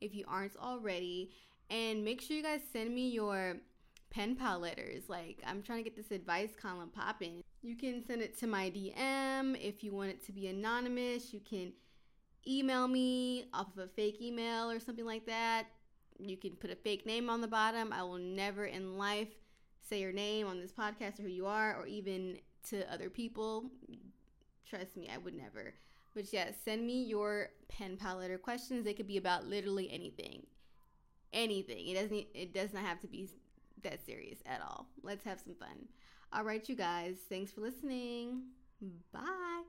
if 0.00 0.14
you 0.14 0.24
aren't 0.26 0.56
already. 0.56 1.30
And 1.70 2.04
make 2.04 2.20
sure 2.20 2.36
you 2.36 2.42
guys 2.42 2.60
send 2.72 2.94
me 2.94 3.08
your 3.08 3.56
pen 4.10 4.36
pal 4.36 4.60
letters. 4.60 5.08
Like, 5.08 5.42
I'm 5.46 5.62
trying 5.62 5.78
to 5.78 5.84
get 5.84 5.96
this 5.96 6.10
advice 6.10 6.50
column 6.60 6.90
popping. 6.90 7.42
You 7.62 7.76
can 7.76 8.04
send 8.06 8.22
it 8.22 8.38
to 8.38 8.46
my 8.46 8.70
DM 8.70 9.60
if 9.60 9.82
you 9.82 9.92
want 9.92 10.10
it 10.10 10.24
to 10.26 10.32
be 10.32 10.46
anonymous. 10.46 11.32
You 11.32 11.40
can 11.40 11.72
email 12.46 12.86
me 12.86 13.46
off 13.52 13.66
of 13.76 13.84
a 13.84 13.88
fake 13.88 14.22
email 14.22 14.70
or 14.70 14.78
something 14.78 15.04
like 15.04 15.26
that. 15.26 15.64
You 16.18 16.36
can 16.36 16.52
put 16.52 16.70
a 16.70 16.76
fake 16.76 17.04
name 17.04 17.28
on 17.28 17.40
the 17.40 17.48
bottom. 17.48 17.92
I 17.92 18.02
will 18.02 18.18
never 18.18 18.66
in 18.66 18.96
life 18.96 19.28
say 19.88 20.00
your 20.00 20.12
name 20.12 20.46
on 20.46 20.60
this 20.60 20.72
podcast 20.72 21.18
or 21.18 21.24
who 21.24 21.28
you 21.28 21.46
are 21.46 21.76
or 21.76 21.86
even 21.86 22.38
to 22.70 22.90
other 22.92 23.10
people. 23.10 23.70
Trust 24.68 24.96
me, 24.96 25.08
I 25.12 25.18
would 25.18 25.34
never. 25.34 25.74
But 26.14 26.32
yeah, 26.32 26.50
send 26.64 26.86
me 26.86 27.04
your 27.04 27.50
pen 27.68 27.96
pal 27.96 28.16
letter 28.16 28.38
questions. 28.38 28.84
They 28.84 28.94
could 28.94 29.06
be 29.06 29.18
about 29.18 29.46
literally 29.46 29.90
anything. 29.92 30.46
Anything. 31.32 31.88
It 31.88 31.94
doesn't 31.94 32.26
it 32.34 32.54
does 32.54 32.72
not 32.72 32.84
have 32.84 33.00
to 33.00 33.06
be 33.06 33.28
that 33.82 34.04
serious 34.04 34.38
at 34.46 34.60
all. 34.62 34.86
Let's 35.02 35.24
have 35.24 35.40
some 35.40 35.54
fun. 35.54 35.88
All 36.32 36.44
right, 36.44 36.66
you 36.68 36.74
guys. 36.74 37.16
Thanks 37.28 37.52
for 37.52 37.60
listening. 37.60 38.42
Bye. 39.12 39.62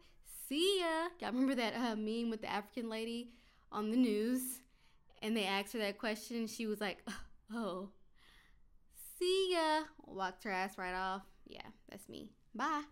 See 0.48 0.80
ya. 0.80 1.10
Y'all 1.20 1.32
remember 1.32 1.56
that 1.56 1.76
uh, 1.76 1.96
meme 1.96 2.30
with 2.30 2.42
the 2.42 2.52
African 2.52 2.90
lady 2.90 3.32
on 3.72 3.92
the 3.92 3.98
news? 3.98 4.62
And 5.22 5.36
they 5.36 5.46
asked 5.46 5.74
her 5.74 5.80
that 5.80 5.98
question. 5.98 6.48
She 6.48 6.68
was 6.68 6.80
like, 6.80 7.06
oh, 7.54 7.90
see 9.20 9.50
ya. 9.52 9.82
Walked 10.06 10.44
her 10.44 10.52
ass 10.52 10.78
right 10.78 10.94
off. 10.94 11.24
Yeah, 11.48 11.68
that's 11.90 12.08
me. 12.08 12.32
Bye. 12.56 12.84